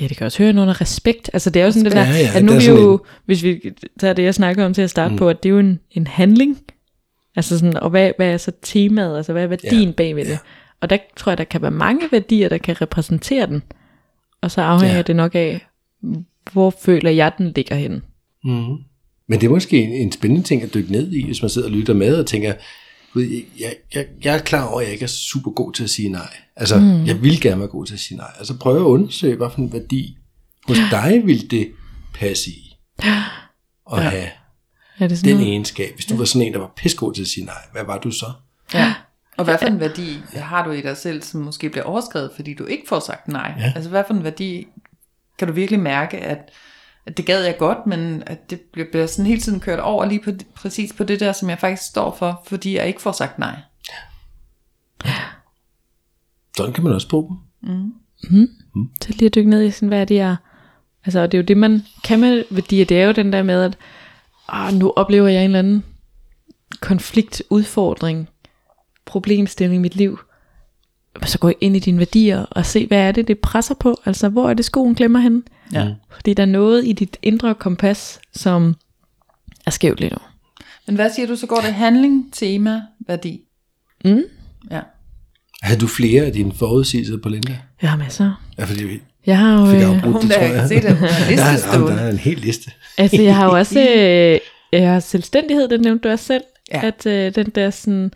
Ja, 0.00 0.06
det 0.06 0.16
kan 0.16 0.24
også 0.24 0.38
høre 0.38 0.50
ind 0.50 0.60
under 0.60 0.80
respekt. 0.80 1.30
Altså 1.32 1.50
det 1.50 1.62
er 1.62 1.66
jo 1.66 1.70
sådan 1.72 1.84
den 1.84 1.92
der, 1.92 2.04
Ja, 2.04 2.10
ja, 2.10 2.28
at 2.38 2.44
nu 2.44 2.52
det 2.52 2.60
vi 2.62 2.66
jo, 2.66 2.92
en- 2.94 2.98
hvis 3.26 3.42
vi 3.42 3.60
tager 4.00 4.14
det, 4.14 4.22
jeg 4.22 4.34
snakker 4.34 4.66
om 4.66 4.74
til 4.74 4.82
at 4.82 4.90
starte 4.90 5.10
mm. 5.12 5.18
på, 5.18 5.28
at 5.28 5.42
det 5.42 5.48
er 5.48 5.52
jo 5.52 5.58
en, 5.58 5.80
en 5.90 6.06
handling. 6.06 6.58
Altså 7.36 7.58
sådan, 7.58 7.76
og 7.76 7.90
hvad, 7.90 8.12
hvad 8.16 8.32
er 8.32 8.36
så 8.36 8.52
temaet, 8.62 9.16
altså 9.16 9.32
hvad 9.32 9.42
er 9.42 9.46
værdien 9.46 9.88
Ja, 9.88 9.94
bagved 9.96 10.24
det? 10.24 10.30
ja. 10.30 10.38
Og 10.80 10.90
der 10.90 10.98
tror 11.16 11.30
jeg, 11.32 11.38
der 11.38 11.44
kan 11.44 11.62
være 11.62 11.70
mange 11.70 12.00
værdier, 12.12 12.48
der 12.48 12.58
kan 12.58 12.80
repræsentere 12.82 13.46
den. 13.46 13.62
Og 14.42 14.50
så 14.50 14.60
afhænger 14.62 14.96
Ja. 14.96 15.02
det 15.02 15.16
nok 15.16 15.34
af, 15.34 15.66
hvor 16.52 16.74
føler 16.82 17.10
jeg, 17.10 17.32
den 17.38 17.52
ligger 17.56 17.76
henne? 17.76 18.00
Mm. 18.44 18.76
Men 19.28 19.40
det 19.40 19.42
er 19.46 19.50
måske 19.50 19.82
en, 19.82 19.92
en 19.92 20.12
spændende 20.12 20.44
ting 20.44 20.62
at 20.62 20.74
dykke 20.74 20.92
ned 20.92 21.12
i, 21.12 21.24
hvis 21.24 21.42
man 21.42 21.48
sidder 21.48 21.68
og 21.68 21.72
lytter 21.74 21.94
med 21.94 22.16
og 22.16 22.26
tænker, 22.26 22.52
"Gud, 22.52 22.58
jeg, 23.14 23.74
jeg, 23.94 24.06
jeg 24.24 24.34
er 24.34 24.38
klar 24.38 24.66
over, 24.66 24.80
at 24.80 24.84
jeg 24.84 24.92
ikke 24.92 25.02
er 25.02 25.08
super 25.08 25.50
god 25.50 25.72
til 25.72 25.84
at 25.84 25.90
sige 25.90 26.08
nej. 26.08 26.36
Altså, 26.56 26.78
mm. 26.78 27.06
jeg 27.06 27.22
vil 27.22 27.40
gerne 27.40 27.60
være 27.60 27.68
god 27.68 27.86
til 27.86 27.94
at 27.94 28.00
sige 28.00 28.18
nej. 28.18 28.30
Altså 28.38 28.58
prøve 28.58 28.80
at 28.80 28.84
undersøge, 28.84 29.36
hvad 29.36 29.48
for 29.50 29.58
en 29.58 29.72
værdi 29.72 30.16
hos 30.68 30.78
dig 30.90 31.22
vil 31.24 31.50
det 31.50 31.72
passe 32.14 32.50
i 32.50 32.76
at 33.92 34.02
have 34.02 34.28
Er 34.98 35.08
det 35.08 35.18
sådan 35.18 35.28
den 35.28 35.36
noget? 35.36 35.52
egenskab. 35.52 35.94
Hvis 35.94 36.06
du 36.06 36.16
var 36.16 36.24
sådan 36.24 36.46
en, 36.46 36.52
der 36.52 36.58
var 36.58 36.72
pissegod 36.76 37.14
til 37.14 37.22
at 37.22 37.28
sige 37.28 37.44
nej, 37.46 37.62
hvad 37.72 37.84
var 37.84 37.98
du 37.98 38.10
så? 38.10 38.26
Ja. 38.74 38.94
Og 39.38 39.44
hvad 39.44 39.58
for 39.58 39.66
en 39.66 39.80
værdi 39.80 40.18
har 40.34 40.64
du 40.64 40.70
i 40.70 40.80
dig 40.80 40.96
selv, 40.96 41.22
som 41.22 41.40
måske 41.40 41.70
bliver 41.70 41.84
overskrevet, 41.84 42.30
fordi 42.36 42.54
du 42.54 42.64
ikke 42.64 42.84
får 42.88 43.00
sagt 43.00 43.28
nej? 43.28 43.54
Ja. 43.58 43.72
Altså 43.74 43.90
hvad 43.90 44.04
for 44.06 44.14
en 44.14 44.24
værdi 44.24 44.66
kan 45.38 45.48
du 45.48 45.54
virkelig 45.54 45.80
mærke, 45.80 46.18
at 46.18 46.38
det 47.16 47.26
gad 47.26 47.44
jeg 47.44 47.56
godt, 47.58 47.86
men 47.86 48.22
at 48.26 48.50
det 48.50 48.60
bliver, 48.60 49.06
sådan 49.06 49.26
hele 49.26 49.40
tiden 49.40 49.60
kørt 49.60 49.78
over 49.78 50.04
lige 50.04 50.22
på, 50.24 50.30
præcis 50.54 50.92
på 50.92 51.04
det 51.04 51.20
der, 51.20 51.32
som 51.32 51.50
jeg 51.50 51.58
faktisk 51.58 51.88
står 51.88 52.16
for, 52.18 52.42
fordi 52.46 52.76
jeg 52.76 52.86
ikke 52.86 53.02
får 53.02 53.12
sagt 53.12 53.38
nej. 53.38 53.56
Sådan 56.56 56.72
kan 56.72 56.84
man 56.84 56.92
også 56.92 57.08
bruge 57.08 57.28
dem. 57.28 57.38
til 59.00 59.14
lige 59.14 59.26
at 59.26 59.34
dykke 59.34 59.50
ned 59.50 59.62
i 59.62 59.70
sådan, 59.70 59.88
hvad 59.88 60.00
er 60.00 60.04
det, 60.04 60.14
jeg... 60.14 60.36
Altså, 61.04 61.20
og 61.20 61.32
det 61.32 61.38
er 61.38 61.42
jo 61.42 61.46
det, 61.46 61.56
man 61.56 61.82
kan 62.04 62.20
med 62.20 62.44
værdier, 62.50 62.84
det 62.84 63.00
er 63.00 63.06
jo 63.06 63.12
den 63.12 63.32
der 63.32 63.42
med, 63.42 63.62
at 63.62 63.78
ah, 64.48 64.74
nu 64.74 64.92
oplever 64.96 65.28
jeg 65.28 65.44
en 65.44 65.44
eller 65.44 65.58
anden 65.58 65.84
konflikt, 66.80 67.42
udfordring, 67.50 68.28
problemstilling 69.04 69.74
i 69.74 69.82
mit 69.82 69.96
liv. 69.96 70.18
Så 71.26 71.38
gå 71.38 71.52
ind 71.60 71.76
i 71.76 71.78
dine 71.78 71.98
værdier 71.98 72.42
og 72.42 72.66
se, 72.66 72.86
hvad 72.86 72.98
er 72.98 73.12
det, 73.12 73.28
det 73.28 73.38
presser 73.38 73.74
på? 73.74 74.00
Altså, 74.06 74.28
hvor 74.28 74.50
er 74.50 74.54
det 74.54 74.64
skoen 74.64 74.94
klemmer 74.94 75.18
hen? 75.18 75.42
Ja. 75.72 75.88
Fordi 76.10 76.34
der 76.34 76.42
er 76.42 76.46
noget 76.46 76.86
i 76.86 76.92
dit 76.92 77.16
indre 77.22 77.54
kompas, 77.54 78.20
som 78.32 78.76
er 79.66 79.70
skævt 79.70 80.00
lige 80.00 80.10
nu. 80.10 80.18
Men 80.86 80.94
hvad 80.96 81.10
siger 81.10 81.26
du, 81.26 81.36
så 81.36 81.46
går 81.46 81.56
det 81.56 81.74
handling, 81.74 82.32
tema, 82.32 82.82
værdi? 83.06 83.40
Mm. 84.04 84.22
Ja. 84.70 84.80
Havde 85.62 85.80
du 85.80 85.86
flere 85.86 86.24
af 86.24 86.32
dine 86.32 86.52
forudsigelser 86.52 87.16
på 87.22 87.28
Linda? 87.28 87.58
Jeg 87.82 87.90
har 87.90 87.96
masser. 87.96 88.42
Ja, 88.58 88.64
fordi 88.64 88.84
vi 88.84 89.00
Jeg 89.26 89.38
har 89.38 89.60
jo, 89.60 89.66
fik 89.66 89.82
øh, 89.82 89.88
afbrudt 89.88 90.12
Hun 90.12 90.22
det, 90.22 90.32
tror 90.32 90.42
jeg. 90.42 90.68
se 90.68 90.74
det, 90.74 90.82
der, 91.38 91.78
er, 91.78 91.86
der 91.86 91.94
er 91.94 92.10
en 92.10 92.18
hel 92.18 92.38
liste. 92.38 92.70
Altså, 92.98 93.22
jeg 93.22 93.36
har 93.36 93.44
jo 93.44 93.52
også, 93.52 93.80
øh, 93.96 94.38
jeg 94.80 94.92
har 94.92 95.00
selvstændighed, 95.00 95.68
det 95.68 95.80
nævnte 95.80 96.08
du 96.08 96.12
også 96.12 96.24
selv, 96.24 96.42
ja. 96.72 96.86
at 96.86 97.06
øh, 97.06 97.34
den 97.34 97.50
der 97.54 97.70
sådan, 97.70 98.12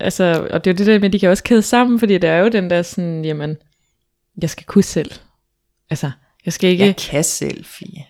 altså, 0.00 0.48
og 0.50 0.64
det 0.64 0.70
er 0.70 0.74
jo 0.74 0.78
det 0.78 0.86
der 0.86 0.98
med, 0.98 1.06
at 1.08 1.12
de 1.12 1.18
kan 1.18 1.30
også 1.30 1.42
kæde 1.44 1.62
sammen, 1.62 1.98
fordi 1.98 2.18
der 2.18 2.30
er 2.30 2.38
jo 2.38 2.48
den 2.48 2.70
der 2.70 2.82
sådan, 2.82 3.24
jamen, 3.24 3.56
jeg 4.42 4.50
skal 4.50 4.66
kunne 4.66 4.84
selv. 4.84 5.10
Altså, 5.90 6.10
jeg 6.44 6.52
skal 6.52 6.70
ikke, 6.70 6.84
Jeg 6.86 6.96
kan 6.96 7.24
selv, 7.24 7.64
Fie. 7.64 8.04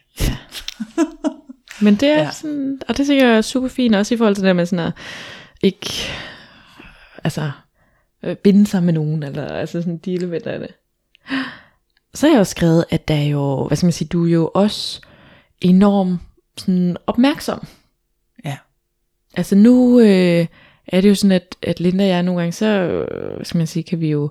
men 1.80 1.94
det 1.94 2.08
er 2.08 2.22
Ja. 2.24 2.30
sådan, 2.30 2.80
og 2.88 2.96
det 2.96 3.06
synes 3.06 3.22
jeg 3.22 3.30
er 3.30 3.40
super 3.42 3.68
fint, 3.68 3.94
også 3.94 4.14
i 4.14 4.18
forhold 4.18 4.34
til 4.34 4.44
det 4.44 4.56
med 4.56 4.66
sådan 4.66 4.86
at 4.86 4.92
ikke, 5.62 5.90
altså, 7.24 7.50
øh, 8.22 8.36
binde 8.36 8.66
sig 8.66 8.82
med 8.82 8.92
nogen, 8.92 9.22
eller 9.22 9.48
altså 9.48 9.80
sådan 9.82 9.98
dele 9.98 10.26
med 10.26 10.40
det. 10.40 10.68
Så 12.14 12.26
har 12.26 12.34
jeg 12.34 12.38
jo 12.38 12.44
skrevet, 12.44 12.84
at 12.90 13.08
der 13.08 13.14
er 13.14 13.24
jo, 13.24 13.66
hvad 13.66 13.76
skal 13.76 13.86
man 13.86 13.92
sige, 13.92 14.08
du 14.08 14.26
er 14.26 14.30
jo 14.30 14.50
også 14.54 15.00
enormt 15.60 16.20
sådan 16.58 16.96
opmærksom. 17.06 17.66
Ja. 18.44 18.56
Altså 19.36 19.54
nu 19.56 20.00
øh, 20.00 20.46
er 20.86 21.00
det 21.00 21.08
jo 21.08 21.14
sådan, 21.14 21.32
at, 21.32 21.56
at 21.62 21.80
Linda 21.80 22.04
og 22.04 22.08
jeg 22.08 22.22
nogle 22.22 22.40
gange, 22.40 22.52
så 22.52 22.66
øh, 22.66 23.44
skal 23.44 23.58
man 23.58 23.66
sige, 23.66 23.82
kan 23.82 24.00
vi 24.00 24.10
jo, 24.10 24.30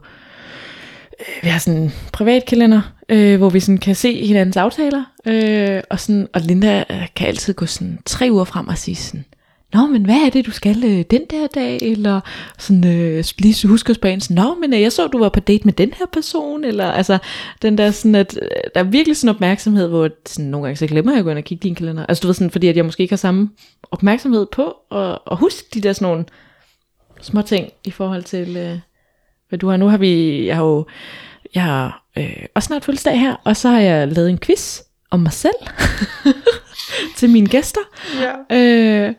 øh, 1.19 1.43
vi 1.43 1.49
har 1.49 1.59
sådan 1.59 1.81
en 1.81 1.93
privat 2.13 2.45
kalender, 2.45 2.81
øh, 3.09 3.37
hvor 3.37 3.49
vi 3.49 3.59
sådan 3.59 3.77
kan 3.77 3.95
se 3.95 4.25
hinandens 4.25 4.57
aftaler, 4.57 5.03
øh, 5.25 5.81
og, 5.89 5.99
sådan, 5.99 6.27
og 6.33 6.41
Linda 6.41 6.83
øh, 6.89 7.07
kan 7.15 7.27
altid 7.27 7.53
gå 7.53 7.65
sådan 7.65 7.99
tre 8.05 8.27
uger 8.31 8.43
frem 8.43 8.67
og 8.67 8.77
sige 8.77 8.95
sådan, 8.95 9.25
Nå, 9.73 9.87
men 9.87 10.05
hvad 10.05 10.15
er 10.15 10.29
det, 10.29 10.45
du 10.45 10.51
skal 10.51 10.83
øh, 10.83 11.05
den 11.11 11.21
der 11.29 11.47
dag? 11.47 11.81
Eller 11.81 12.21
sådan, 12.57 12.87
øh, 12.87 13.23
lige 13.39 13.67
husk 13.67 13.89
at 13.89 13.95
spørge 13.95 14.21
Nå, 14.29 14.55
men 14.61 14.73
øh, 14.73 14.81
jeg 14.81 14.91
så, 14.91 15.07
du 15.07 15.19
var 15.19 15.29
på 15.29 15.39
date 15.39 15.63
med 15.65 15.73
den 15.73 15.93
her 15.93 16.05
person. 16.13 16.63
Eller 16.63 16.91
altså, 16.91 17.17
den 17.61 17.77
der 17.77 17.91
sådan, 17.91 18.15
at 18.15 18.39
øh, 18.41 18.49
der 18.75 18.79
er 18.79 18.83
virkelig 18.83 19.17
sådan 19.17 19.35
opmærksomhed, 19.35 19.87
hvor 19.87 20.09
sådan, 20.25 20.51
nogle 20.51 20.65
gange 20.65 20.77
så 20.77 20.87
glemmer 20.87 21.11
jeg 21.11 21.19
at 21.19 21.23
gå 21.23 21.29
ind 21.29 21.37
og 21.37 21.43
kigge 21.43 21.63
din 21.63 21.75
kalender. 21.75 22.05
Altså, 22.05 22.21
du 22.21 22.27
ved 22.27 22.33
sådan, 22.33 22.51
fordi 22.51 22.67
at 22.67 22.75
jeg 22.75 22.85
måske 22.85 23.03
ikke 23.03 23.11
har 23.11 23.17
samme 23.17 23.49
opmærksomhed 23.91 24.45
på 24.45 24.75
at, 24.91 25.19
at 25.31 25.37
huske 25.37 25.67
de 25.73 25.81
der 25.81 25.93
sådan 25.93 26.07
nogle 26.07 26.25
små 27.21 27.41
ting 27.41 27.69
i 27.85 27.91
forhold 27.91 28.23
til, 28.23 28.57
øh, 28.57 28.79
hvad 29.49 29.59
du 29.59 29.69
har. 29.69 29.77
Nu 29.77 29.87
har 29.87 29.97
vi, 29.97 30.45
jeg 30.45 30.55
har 30.55 30.63
jo, 30.63 30.85
jeg 31.55 31.63
har 31.63 32.05
øh, 32.17 32.45
også 32.55 32.67
snart 32.67 32.85
fødselsdag 32.85 33.19
her, 33.19 33.35
og 33.43 33.57
så 33.57 33.69
har 33.69 33.79
jeg 33.79 34.07
lavet 34.07 34.29
en 34.29 34.39
quiz 34.39 34.81
om 35.11 35.19
mig 35.19 35.33
selv 35.33 35.55
til 37.17 37.29
mine 37.29 37.47
gæster. 37.47 37.81
Ja. 38.21 38.57
Øh, 38.57 39.13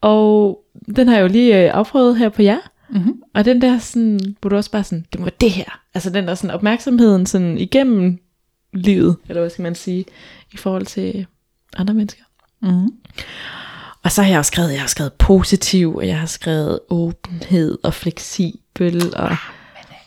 og 0.00 0.60
den 0.96 1.08
har 1.08 1.14
jeg 1.14 1.22
jo 1.22 1.28
lige 1.28 1.64
øh, 1.64 1.74
afprøvet 1.74 2.18
her 2.18 2.28
på 2.28 2.42
jer. 2.42 2.58
Mm-hmm. 2.90 3.22
Og 3.34 3.44
den 3.44 3.62
der 3.62 3.78
sådan, 3.78 4.20
hvor 4.40 4.50
du 4.50 4.56
også 4.56 4.70
bare 4.70 4.84
sådan, 4.84 5.06
det 5.12 5.20
må 5.20 5.24
være 5.24 5.34
det 5.40 5.50
her. 5.50 5.80
Altså 5.94 6.10
den 6.10 6.28
der 6.28 6.34
sådan 6.34 6.54
opmærksomheden 6.54 7.26
sådan 7.26 7.58
igennem 7.58 8.18
livet, 8.72 9.16
eller 9.28 9.40
hvad 9.40 9.50
skal 9.50 9.62
man 9.62 9.74
sige, 9.74 10.04
i 10.52 10.56
forhold 10.56 10.86
til 10.86 11.26
andre 11.76 11.94
mennesker. 11.94 12.22
Mm-hmm. 12.62 12.88
Og 14.02 14.12
så 14.12 14.22
har 14.22 14.30
jeg 14.30 14.38
også 14.38 14.48
skrevet, 14.48 14.72
jeg 14.72 14.80
har 14.80 14.88
skrevet 14.88 15.12
positiv, 15.12 15.96
og 15.96 16.06
jeg 16.06 16.18
har 16.18 16.26
skrevet 16.26 16.80
åbenhed 16.90 17.78
og 17.82 17.94
fleksibel. 17.94 19.12
Og, 19.16 19.36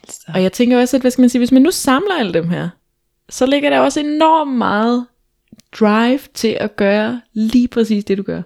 Altså. 0.03 0.25
og 0.33 0.43
jeg 0.43 0.53
tænker 0.53 0.79
også, 0.79 0.97
at 0.97 1.01
hvad 1.01 1.11
skal 1.11 1.21
man 1.21 1.29
sige, 1.29 1.39
hvis 1.39 1.51
man 1.51 1.61
nu 1.61 1.71
samler 1.71 2.15
alle 2.19 2.33
dem 2.33 2.49
her, 2.49 2.69
så 3.29 3.45
ligger 3.45 3.69
der 3.69 3.79
også 3.79 3.99
enormt 3.99 4.57
meget 4.57 5.05
drive 5.79 6.19
til 6.33 6.57
at 6.59 6.75
gøre 6.75 7.21
lige 7.33 7.67
præcis 7.67 8.05
det, 8.05 8.17
du 8.17 8.23
gør. 8.23 8.41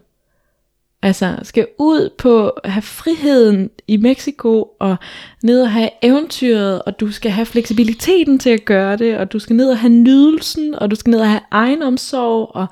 Altså, 1.02 1.36
skal 1.44 1.68
ud 1.78 2.10
på 2.18 2.50
at 2.50 2.72
have 2.72 2.82
friheden 2.82 3.70
i 3.88 3.98
Mexico, 3.98 4.68
og 4.80 4.96
ned 5.44 5.62
og 5.62 5.72
have 5.72 5.90
eventyret, 6.02 6.82
og 6.82 7.00
du 7.00 7.12
skal 7.12 7.32
have 7.32 7.46
fleksibiliteten 7.46 8.40
til 8.40 8.50
at 8.50 8.66
gøre 8.66 8.98
det, 8.98 9.18
og 9.18 9.32
du 9.34 9.40
skal 9.40 9.56
ned 9.56 9.70
og 9.70 9.78
have 9.78 9.94
nydelsen, 9.94 10.76
og 10.76 10.92
du 10.92 10.96
skal 10.96 11.12
ned 11.12 11.20
og 11.20 11.30
have 11.30 11.42
egenomsorg, 11.52 12.52
og 12.56 12.68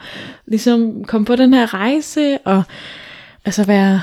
ligesom 0.47 1.03
komme 1.03 1.25
på 1.25 1.35
den 1.35 1.53
her 1.53 1.73
rejse, 1.73 2.37
og 2.37 2.63
altså 3.45 3.63
være, 3.63 4.01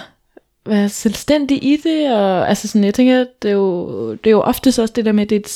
være 0.67 0.89
selvstændig 0.89 1.65
i 1.65 1.77
det, 1.77 2.13
og 2.13 2.49
altså 2.49 2.69
sådan, 2.69 2.85
jeg 2.85 2.95
tænker, 2.95 3.25
det 3.43 3.49
er 3.49 3.55
jo, 3.55 4.13
det 4.13 4.27
er 4.27 4.31
jo 4.31 4.41
oftest 4.41 4.79
også 4.79 4.93
det 4.97 5.05
der 5.05 5.13
med, 5.13 5.23
at 5.23 5.31
det 5.31 5.37
er 5.37 5.41
et 5.41 5.49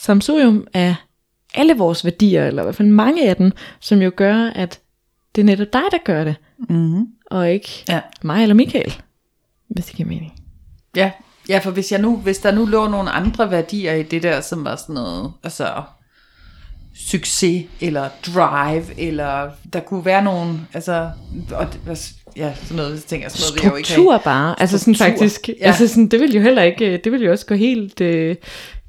samsurium 0.00 0.66
af 0.74 0.94
alle 1.54 1.74
vores 1.74 2.04
værdier, 2.04 2.46
eller 2.46 2.62
i 2.62 2.64
hvert 2.64 2.74
fald 2.74 2.88
mange 2.88 3.28
af 3.28 3.36
dem, 3.36 3.52
som 3.80 4.02
jo 4.02 4.12
gør, 4.16 4.50
at 4.54 4.80
det 5.34 5.40
er 5.40 5.46
netop 5.46 5.72
dig, 5.72 5.82
der 5.90 5.98
gør 6.04 6.24
det, 6.24 6.36
Mm-hmm. 6.68 7.06
og 7.30 7.50
ikke 7.50 7.84
Ja. 7.88 8.00
mig 8.22 8.42
eller 8.42 8.54
Michael, 8.54 8.94
hvis 9.68 9.84
det 9.86 9.94
giver 9.96 10.08
mening. 10.08 10.32
Ja, 10.96 11.10
ja, 11.48 11.58
for 11.58 11.70
hvis, 11.70 11.92
jeg 11.92 12.00
nu, 12.00 12.16
hvis 12.16 12.38
der 12.38 12.50
nu 12.52 12.64
lå 12.66 12.88
nogle 12.88 13.10
andre 13.10 13.50
værdier 13.50 13.92
i 13.94 14.02
det 14.02 14.22
der, 14.22 14.40
som 14.40 14.64
var 14.64 14.76
sådan 14.76 14.94
noget, 14.94 15.32
altså 15.44 15.82
succes, 16.96 17.66
eller 17.80 18.08
drive, 18.26 19.00
eller 19.00 19.50
der 19.72 19.80
kunne 19.80 20.04
være 20.04 20.24
nogle, 20.24 20.60
altså, 20.74 21.10
og, 21.52 21.66
ja, 22.36 22.52
sådan 22.54 22.76
noget, 22.76 23.00
så 23.02 23.06
tænker 23.08 23.24
jeg, 23.24 23.30
sådan 23.32 23.42
noget 23.44 23.54
vil 23.54 23.62
jeg 23.62 23.70
jo 23.70 23.76
ikke 23.76 23.88
Struktur 23.88 24.12
have. 24.12 24.20
bare, 24.24 24.60
altså 24.60 24.78
sådan 24.78 24.94
Struktur, 24.94 25.14
faktisk, 25.18 25.48
ja. 25.48 25.54
altså 25.66 25.88
sådan, 25.88 26.08
det 26.08 26.20
vil 26.20 26.34
jo 26.34 26.40
heller 26.40 26.62
ikke, 26.62 27.00
det 27.04 27.12
vil 27.12 27.22
jo 27.22 27.30
også 27.32 27.46
gå 27.46 27.54
helt 27.54 28.00
øh, 28.00 28.36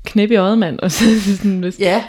knæp 0.05 0.31
i 0.31 0.35
øjet, 0.35 0.57
mand, 0.57 0.79
og 0.79 0.91
så 0.95 1.03
sådan, 1.37 1.59
hvis, 1.59 1.79
Ja, 1.79 2.03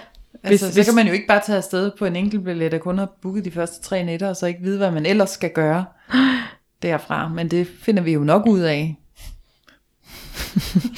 altså, 0.45 0.49
Hvis- 0.49 0.61
så 0.61 0.79
hvis- 0.79 0.87
kan 0.87 0.95
man 0.95 1.07
jo 1.07 1.13
ikke 1.13 1.27
bare 1.27 1.41
tage 1.47 1.57
afsted 1.59 1.91
på 1.99 2.05
en 2.07 2.17
enkelt 2.17 2.45
billet, 2.45 2.75
og 2.75 2.81
kun 2.81 2.99
har 2.99 3.09
booket 3.23 3.45
de 3.45 3.51
første 3.51 3.83
tre 3.83 4.05
nætter, 4.05 4.29
og 4.29 4.37
så 4.37 4.47
ikke 4.47 4.61
vide, 4.63 4.79
hvad 4.79 4.91
man 4.91 5.07
ellers 5.07 5.31
skal 5.31 5.51
gøre 5.55 5.85
derfra. 6.83 7.29
Men 7.29 7.49
det 7.49 7.69
finder 7.83 8.03
vi 8.03 8.13
jo 8.13 8.21
nok 8.21 8.47
ud 8.47 8.61
af. 8.61 8.97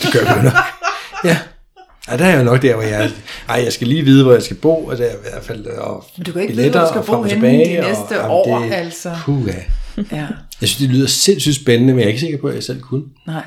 Det 0.02 0.12
gør 0.12 0.20
vi 0.20 0.38
jo 0.38 0.42
nok. 0.42 0.52
Ja. 1.24 1.38
Ja, 2.11 2.16
der 2.16 2.24
er 2.24 2.38
jo 2.38 2.44
nok 2.44 2.62
der, 2.62 2.74
hvor 2.74 2.83
jeg... 2.83 3.11
Ej, 3.48 3.61
jeg 3.64 3.72
skal 3.72 3.87
lige 3.87 4.02
vide, 4.05 4.24
hvor 4.24 4.33
jeg 4.33 4.42
skal 4.42 4.57
bo, 4.57 4.85
og 4.87 4.98
der 4.98 5.05
er 5.05 5.12
i 5.12 5.18
hvert 5.31 5.44
fald... 5.44 5.66
Og 5.66 6.05
Men 6.16 6.26
du 6.26 6.33
kan 6.33 6.42
ikke 6.42 6.55
vide, 6.55 6.70
hvor 6.70 6.81
du 6.81 6.87
skal 6.88 6.98
og 6.98 7.07
bo 7.07 7.12
og 7.12 7.18
henne 7.26 7.35
tilbage, 7.37 7.76
de 7.76 7.78
og- 7.78 7.88
næste 7.88 8.14
jamen, 8.14 8.31
år, 8.31 8.59
det- 8.59 8.72
altså. 8.72 9.16
Puh, 9.24 9.46
ja. 9.48 9.55
Ja, 10.16 10.26
Jeg 10.61 10.68
synes, 10.68 10.76
det 10.76 10.88
lyder 10.90 11.07
sindssygt 11.07 11.57
spændende, 11.57 11.93
men 11.93 11.99
jeg 12.01 12.05
er 12.05 12.09
ikke 12.09 12.20
sikker 12.20 12.38
på, 12.38 12.47
at 12.49 12.55
jeg 12.55 12.62
selv 12.62 12.80
kunne. 12.80 13.03
nej. 13.26 13.43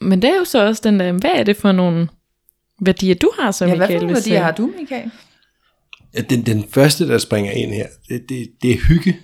men 0.00 0.22
det 0.22 0.30
er 0.30 0.34
jo 0.38 0.44
så 0.44 0.66
også 0.66 0.80
den 0.84 1.00
der, 1.00 1.12
hvad 1.12 1.30
er 1.34 1.42
det 1.42 1.56
for 1.56 1.72
nogle 1.72 2.08
værdier, 2.86 3.14
du 3.14 3.32
har 3.38 3.50
som 3.50 3.68
Ja, 3.68 3.76
hvad 3.76 3.86
Michael? 3.86 4.00
for 4.00 4.06
nogle 4.06 4.14
hvis, 4.20 4.26
værdier 4.26 4.40
øh, 4.40 4.44
har 4.44 4.52
du, 4.52 4.72
Michael? 4.80 5.10
Ja, 6.14 6.20
den, 6.20 6.46
den 6.46 6.64
første, 6.70 7.08
der 7.08 7.18
springer 7.18 7.52
ind 7.52 7.72
her, 7.72 7.86
det, 8.08 8.22
det, 8.28 8.48
det 8.62 8.70
er 8.70 8.76
hygge. 8.76 9.20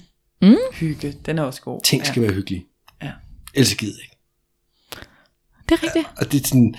Hygge, 0.73 1.15
den 1.27 1.39
er 1.39 1.43
også 1.43 1.63
god. 1.63 1.81
Ting 1.85 2.07
skal 2.07 2.23
være 2.23 2.33
hyggelige. 2.33 2.65
Ja. 3.03 3.11
Ellers 3.55 3.75
gider 3.75 3.93
jeg 3.93 4.03
ikke. 4.03 4.17
Det 5.69 5.75
er 5.75 5.83
rigtigt. 5.83 6.07
Og 6.17 6.33
det 6.33 6.43
er 6.43 6.49
sådan, 6.49 6.75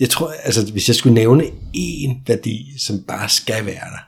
jeg 0.00 0.10
tror, 0.10 0.32
altså 0.44 0.72
hvis 0.72 0.88
jeg 0.88 0.96
skulle 0.96 1.14
nævne 1.14 1.44
én 1.76 2.22
værdi, 2.26 2.78
som 2.78 3.04
bare 3.08 3.28
skal 3.28 3.66
være 3.66 3.74
der, 3.74 4.04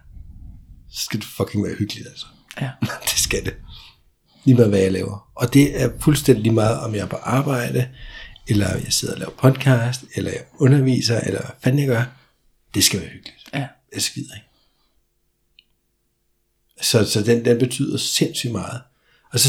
så 0.91 1.05
skal 1.05 1.21
det 1.21 1.27
fucking 1.27 1.65
være 1.65 1.75
hyggeligt, 1.79 2.09
altså. 2.09 2.27
Ja. 2.61 2.71
det 3.11 3.19
skal 3.19 3.45
det. 3.45 3.55
Lige 4.45 4.55
meget 4.55 4.71
hvad 4.71 4.81
jeg 4.81 4.93
laver. 4.93 5.31
Og 5.37 5.55
det 5.55 5.83
er 5.83 5.91
fuldstændig 6.01 6.43
lige 6.43 6.55
meget, 6.55 6.81
om 6.81 6.95
jeg 6.95 7.01
er 7.01 7.07
på 7.07 7.17
arbejde, 7.17 7.89
eller 8.53 8.75
jeg 8.75 8.93
sidder 8.93 9.15
og 9.15 9.21
laver 9.21 9.33
podcast, 9.33 10.05
eller 10.15 10.31
jeg 10.31 10.45
underviser, 10.59 11.21
eller 11.21 11.41
hvad 11.41 11.51
fanden 11.63 11.81
jeg 11.81 11.89
gør. 11.89 12.05
Det 12.75 12.85
skal 12.85 13.01
være 13.01 13.09
hyggeligt. 13.09 13.37
Ja. 13.55 13.67
Jeg 13.95 14.03
skider 14.03 14.35
ikke. 14.35 14.47
Så, 16.81 17.05
så 17.05 17.23
den, 17.25 17.45
den 17.45 17.59
betyder 17.59 17.97
sindssygt 17.99 18.53
meget. 18.53 18.81
Og 19.33 19.41
så 19.41 19.49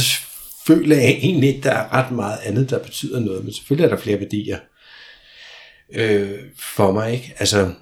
føler 0.67 0.95
jeg 0.95 1.09
egentlig 1.09 1.49
ikke, 1.49 1.63
der 1.63 1.71
er 1.71 1.93
ret 1.93 2.11
meget 2.11 2.37
andet, 2.43 2.69
der 2.69 2.79
betyder 2.83 3.19
noget, 3.19 3.43
men 3.43 3.53
selvfølgelig 3.53 3.85
er 3.91 3.95
der 3.95 4.01
flere 4.01 4.19
værdier 4.19 4.59
øh, 5.93 6.39
for 6.57 6.91
mig. 6.91 7.13
Ikke? 7.13 7.33
Altså, 7.39 7.73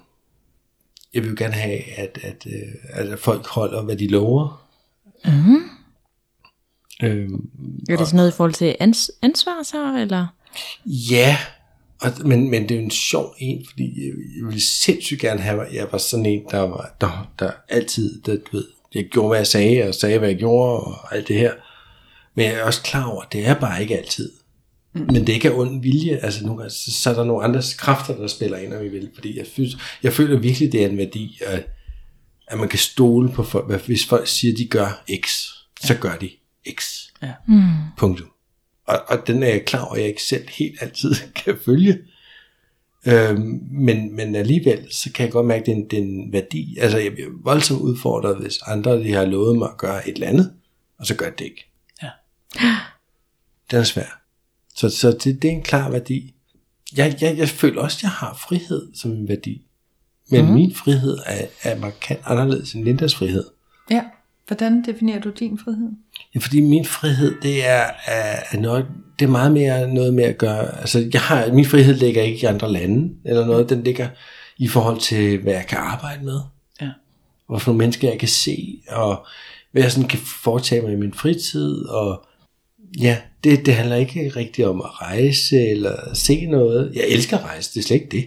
jeg 1.14 1.22
vil 1.22 1.30
jo 1.30 1.36
gerne 1.38 1.54
have, 1.54 1.98
at, 1.98 2.18
at, 2.22 2.46
øh, 2.46 3.12
at 3.12 3.18
folk 3.18 3.46
holder, 3.46 3.82
hvad 3.82 3.96
de 3.96 4.08
lover. 4.08 4.68
Mm. 5.24 5.68
Øhm, 7.02 7.50
Er 7.90 7.96
det 7.96 8.06
sådan 8.06 8.16
noget 8.16 8.32
i 8.32 8.36
forhold 8.36 8.54
til 8.54 8.76
ans- 8.80 9.18
ansvar 9.22 9.62
så, 9.62 9.96
eller? 10.00 10.26
Ja, 10.86 11.38
og, 12.00 12.12
men, 12.24 12.50
men 12.50 12.62
det 12.62 12.70
er 12.70 12.78
jo 12.78 12.84
en 12.84 12.90
sjov 12.90 13.34
en, 13.38 13.66
fordi 13.70 14.06
jeg, 14.06 14.12
jeg 14.38 14.46
ville 14.46 14.62
sindssygt 14.62 15.20
gerne 15.20 15.40
have, 15.40 15.66
at 15.66 15.74
jeg 15.74 15.86
var 15.92 15.98
sådan 15.98 16.26
en, 16.26 16.42
der, 16.50 16.60
var, 16.60 16.96
der, 17.00 17.32
der 17.38 17.50
altid, 17.68 18.22
der, 18.22 18.36
du 18.36 18.56
ved, 18.56 18.64
jeg 18.94 19.04
gjorde, 19.04 19.28
hvad 19.28 19.38
jeg 19.38 19.46
sagde, 19.46 19.88
og 19.88 19.94
sagde, 19.94 20.18
hvad 20.18 20.28
jeg 20.28 20.38
gjorde, 20.38 20.80
og 20.80 21.16
alt 21.16 21.28
det 21.28 21.36
her. 21.36 21.52
Men 22.34 22.44
jeg 22.44 22.54
er 22.54 22.64
også 22.64 22.82
klar 22.82 23.04
over, 23.04 23.22
at 23.22 23.32
det 23.32 23.46
er 23.46 23.54
bare 23.54 23.82
ikke 23.82 23.98
altid. 23.98 24.32
Mm. 24.94 25.00
Men 25.00 25.14
det 25.14 25.28
er 25.28 25.34
ikke 25.34 25.50
af 25.50 25.58
ond 25.58 25.82
vilje. 25.82 26.16
Altså, 26.16 26.44
nogle 26.44 26.58
gange, 26.58 26.70
så, 26.70 26.92
så 26.92 27.10
er 27.10 27.14
der 27.14 27.24
nogle 27.24 27.44
andre 27.44 27.62
kræfter, 27.78 28.16
der 28.16 28.26
spiller 28.26 28.58
ind, 28.58 28.74
om 28.74 28.84
vi 28.84 28.88
vil. 28.88 29.10
Fordi 29.14 29.38
jeg, 29.38 29.46
synes, 29.46 29.76
jeg 30.02 30.12
føler 30.12 30.38
virkelig, 30.38 30.72
det 30.72 30.82
er 30.82 30.88
en 30.88 30.98
værdi, 30.98 31.38
at, 31.46 31.68
at 32.46 32.58
man 32.58 32.68
kan 32.68 32.78
stole 32.78 33.32
på 33.32 33.42
folk. 33.42 33.86
Hvis 33.86 34.06
folk 34.06 34.26
siger, 34.26 34.52
at 34.52 34.58
de 34.58 34.66
gør 34.66 35.04
X, 35.26 35.46
så 35.84 35.94
gør 35.94 36.16
de 36.16 36.30
X. 36.70 36.98
Ja. 37.22 37.32
Mm. 37.48 37.72
Punktum. 37.96 38.31
Og, 38.92 39.18
og 39.18 39.26
den 39.26 39.42
er 39.42 39.48
jeg 39.48 39.64
klar 39.64 39.84
over, 39.84 39.94
at 39.94 40.00
jeg 40.00 40.08
ikke 40.08 40.22
selv 40.22 40.48
helt 40.48 40.82
altid 40.82 41.14
kan 41.44 41.58
følge. 41.64 41.98
Øhm, 43.06 43.60
men, 43.70 44.16
men 44.16 44.34
alligevel, 44.34 44.86
så 44.90 45.12
kan 45.12 45.24
jeg 45.24 45.32
godt 45.32 45.46
mærke, 45.46 45.60
at 45.60 45.66
det 45.66 45.72
er 45.72 45.76
en, 45.76 45.90
det 45.90 45.98
er 45.98 46.30
værdi. 46.32 46.76
Altså, 46.80 46.98
jeg 46.98 47.12
bliver 47.12 47.30
voldsomt 47.42 47.80
udfordret, 47.80 48.36
hvis 48.36 48.58
andre 48.66 48.98
de 48.98 49.12
har 49.12 49.24
lovet 49.24 49.58
mig 49.58 49.68
at 49.68 49.78
gøre 49.78 50.08
et 50.08 50.14
eller 50.14 50.28
andet, 50.28 50.52
og 50.98 51.06
så 51.06 51.14
gør 51.14 51.26
de 51.26 51.34
det 51.38 51.44
ikke. 51.44 51.70
Ja. 52.02 52.08
Den 53.70 53.78
er 53.78 53.84
svær. 53.84 54.22
Så, 54.74 54.90
så 54.90 55.10
det, 55.10 55.42
det 55.42 55.44
er 55.44 55.52
en 55.52 55.62
klar 55.62 55.90
værdi. 55.90 56.34
Jeg, 56.96 57.18
jeg, 57.20 57.38
jeg 57.38 57.48
føler 57.48 57.82
også, 57.82 57.98
at 57.98 58.02
jeg 58.02 58.10
har 58.10 58.44
frihed 58.48 58.94
som 58.94 59.10
en 59.10 59.28
værdi. 59.28 59.66
Men 60.30 60.46
mm. 60.46 60.52
min 60.52 60.74
frihed 60.74 61.18
er, 61.26 61.46
er 61.62 61.78
markant 61.78 62.20
anderledes 62.24 62.72
end 62.72 62.84
Lindas 62.84 63.14
frihed. 63.14 63.44
Ja. 63.90 64.04
Hvordan 64.46 64.84
definerer 64.84 65.20
du 65.20 65.30
din 65.30 65.58
frihed? 65.58 65.90
Ja, 66.34 66.40
fordi 66.40 66.60
min 66.60 66.84
frihed, 66.84 67.34
det 67.42 67.66
er, 67.68 67.84
er, 68.06 68.56
noget, 68.58 68.86
det 69.18 69.24
er 69.24 69.30
meget 69.30 69.52
mere 69.52 69.94
noget 69.94 70.14
med 70.14 70.24
at 70.24 70.38
gøre, 70.38 70.80
altså 70.80 71.08
jeg 71.12 71.20
har, 71.20 71.52
min 71.52 71.64
frihed 71.64 71.94
ligger 71.94 72.22
ikke 72.22 72.38
i 72.42 72.44
andre 72.44 72.72
lande, 72.72 73.14
eller 73.24 73.46
noget, 73.46 73.68
den 73.68 73.82
ligger 73.82 74.08
i 74.58 74.68
forhold 74.68 75.00
til, 75.00 75.38
hvad 75.38 75.52
jeg 75.52 75.66
kan 75.68 75.78
arbejde 75.78 76.24
med, 76.24 76.40
Ja. 76.80 76.90
og 77.48 77.62
for 77.62 77.70
nogle 77.72 77.78
mennesker, 77.78 78.08
jeg 78.08 78.18
kan 78.18 78.28
se, 78.28 78.78
og 78.88 79.26
hvad 79.72 79.82
jeg 79.82 79.92
sådan 79.92 80.08
kan 80.08 80.18
foretage 80.18 80.82
mig 80.82 80.92
i 80.92 80.96
min 80.96 81.14
fritid, 81.14 81.84
og 81.84 82.24
ja, 83.00 83.16
det, 83.44 83.66
det 83.66 83.74
handler 83.74 83.96
ikke 83.96 84.32
rigtig 84.36 84.66
om 84.66 84.80
at 84.80 85.00
rejse, 85.02 85.56
eller 85.56 86.14
se 86.14 86.46
noget. 86.46 86.92
Jeg 86.94 87.04
elsker 87.08 87.38
at 87.38 87.44
rejse, 87.44 87.70
det 87.74 87.80
er 87.80 87.82
slet 87.84 87.96
ikke 87.96 88.08
det, 88.10 88.24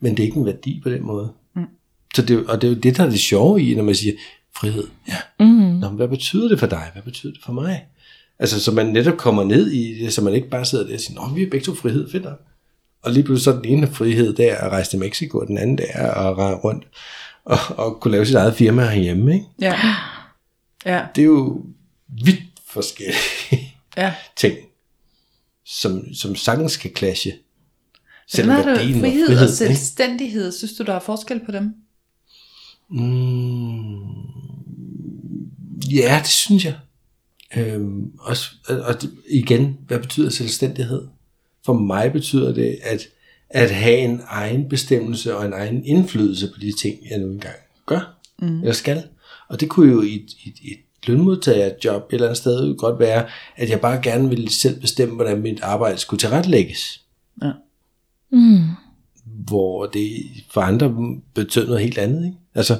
men 0.00 0.16
det 0.16 0.22
er 0.22 0.26
ikke 0.26 0.38
en 0.38 0.46
værdi 0.46 0.80
på 0.82 0.90
den 0.90 1.02
måde. 1.06 1.32
Mm. 1.56 1.62
Så 2.14 2.22
det, 2.22 2.46
og 2.46 2.62
det 2.62 2.68
er 2.68 2.72
jo 2.74 2.78
det, 2.78 2.96
der 2.96 3.04
er 3.04 3.10
det 3.10 3.20
sjove 3.20 3.62
i, 3.62 3.74
når 3.74 3.82
man 3.82 3.94
siger, 3.94 4.12
frihed, 4.56 4.84
ja, 5.08 5.16
Mm. 5.40 5.46
Nå, 5.46 5.88
men 5.88 5.96
hvad 5.96 6.08
betyder 6.08 6.48
det 6.48 6.58
for 6.58 6.66
dig? 6.66 6.90
Hvad 6.92 7.02
betyder 7.02 7.32
det 7.32 7.42
for 7.44 7.52
mig? 7.52 7.86
Altså, 8.38 8.60
så 8.60 8.72
man 8.72 8.86
netop 8.86 9.16
kommer 9.16 9.44
ned 9.44 9.70
i 9.70 10.04
det, 10.04 10.12
så 10.12 10.22
man 10.22 10.34
ikke 10.34 10.48
bare 10.50 10.64
sidder 10.64 10.86
der 10.86 10.94
og 10.94 11.00
siger, 11.00 11.20
Nå, 11.28 11.34
vi 11.34 11.42
har 11.42 11.50
begge 11.50 11.64
to 11.66 11.74
frihed, 11.74 12.10
fedt 12.10 12.24
nok. 12.24 12.40
Og 13.02 13.12
lige 13.12 13.24
pludselig 13.24 13.44
så 13.44 13.50
er 13.52 13.62
den 13.62 13.64
ene 13.64 13.86
frihed, 13.86 14.32
der 14.34 14.56
at 14.56 14.72
rejse 14.72 14.90
til 14.90 14.98
Mexico, 14.98 15.38
og 15.38 15.46
den 15.46 15.58
anden 15.58 15.78
der 15.78 15.84
er 15.94 16.10
at 16.12 16.38
rende 16.38 16.58
rundt 16.58 16.84
og, 17.44 17.58
og 17.76 18.00
kunne 18.00 18.12
lave 18.12 18.26
sit 18.26 18.34
eget 18.34 18.54
firma 18.54 18.84
herhjemme. 18.86 19.34
Ikke? 19.34 19.46
Ja. 19.60 19.74
Ja. 20.86 21.04
Det 21.14 21.22
er 21.22 21.26
jo 21.26 21.64
vidt 22.24 22.40
forskellige 22.66 23.74
Ja. 23.96 24.14
ting, 24.36 24.56
som, 25.66 26.14
som 26.14 26.36
sagtens 26.36 26.76
kan 26.76 26.90
clashe. 26.96 27.32
Hvordan 28.34 28.50
er 28.50 28.56
det 28.84 29.00
frihed, 29.00 29.28
var 29.28 29.36
og 29.36 29.42
ikke? 29.42 29.52
selvstændighed? 29.52 30.52
Synes 30.52 30.72
du, 30.72 30.82
der 30.84 30.94
er 30.94 31.00
forskel 31.00 31.40
på 31.46 31.52
dem? 31.52 31.74
Mm, 32.92 34.02
ja, 35.92 36.18
det 36.18 36.26
synes 36.26 36.64
jeg. 36.64 36.76
Øhm, 37.56 38.12
også, 38.20 38.50
og, 38.68 38.94
igen, 39.30 39.78
hvad 39.86 39.98
betyder 39.98 40.30
selvstændighed? 40.30 41.08
For 41.64 41.72
mig 41.72 42.12
betyder 42.12 42.54
det, 42.54 42.78
at, 42.82 43.08
at 43.50 43.70
have 43.70 43.98
en 43.98 44.20
egen 44.26 44.68
bestemmelse 44.68 45.36
og 45.36 45.46
en 45.46 45.52
egen 45.52 45.84
indflydelse 45.84 46.46
på 46.54 46.60
de 46.60 46.72
ting, 46.80 46.98
jeg 47.10 47.18
nu 47.18 47.26
engang 47.26 47.56
gør, 47.86 48.18
mm. 48.38 48.60
eller 48.60 48.72
skal. 48.72 49.02
Og 49.48 49.60
det 49.60 49.68
kunne 49.68 49.92
jo 49.92 50.02
i 50.02 50.14
et, 50.14 50.30
et, 50.46 50.72
et 50.72 50.78
lønmodtagerjob 51.06 52.02
et 52.02 52.14
eller 52.14 52.26
andet 52.26 52.38
sted 52.38 52.76
godt 52.76 52.98
være, 52.98 53.26
at 53.56 53.70
jeg 53.70 53.80
bare 53.80 54.02
gerne 54.02 54.28
ville 54.28 54.50
selv 54.50 54.80
bestemme, 54.80 55.14
hvordan 55.14 55.42
mit 55.42 55.60
arbejde 55.60 55.98
skulle 55.98 56.20
tilrettelægges. 56.20 57.00
Ja. 57.42 57.52
Mm. 58.30 58.62
Hvor 59.24 59.86
det 59.86 60.10
for 60.50 60.60
andre 60.60 60.94
betød 61.34 61.66
noget 61.66 61.82
helt 61.82 61.98
andet. 61.98 62.24
Ikke? 62.24 62.38
Altså, 62.54 62.78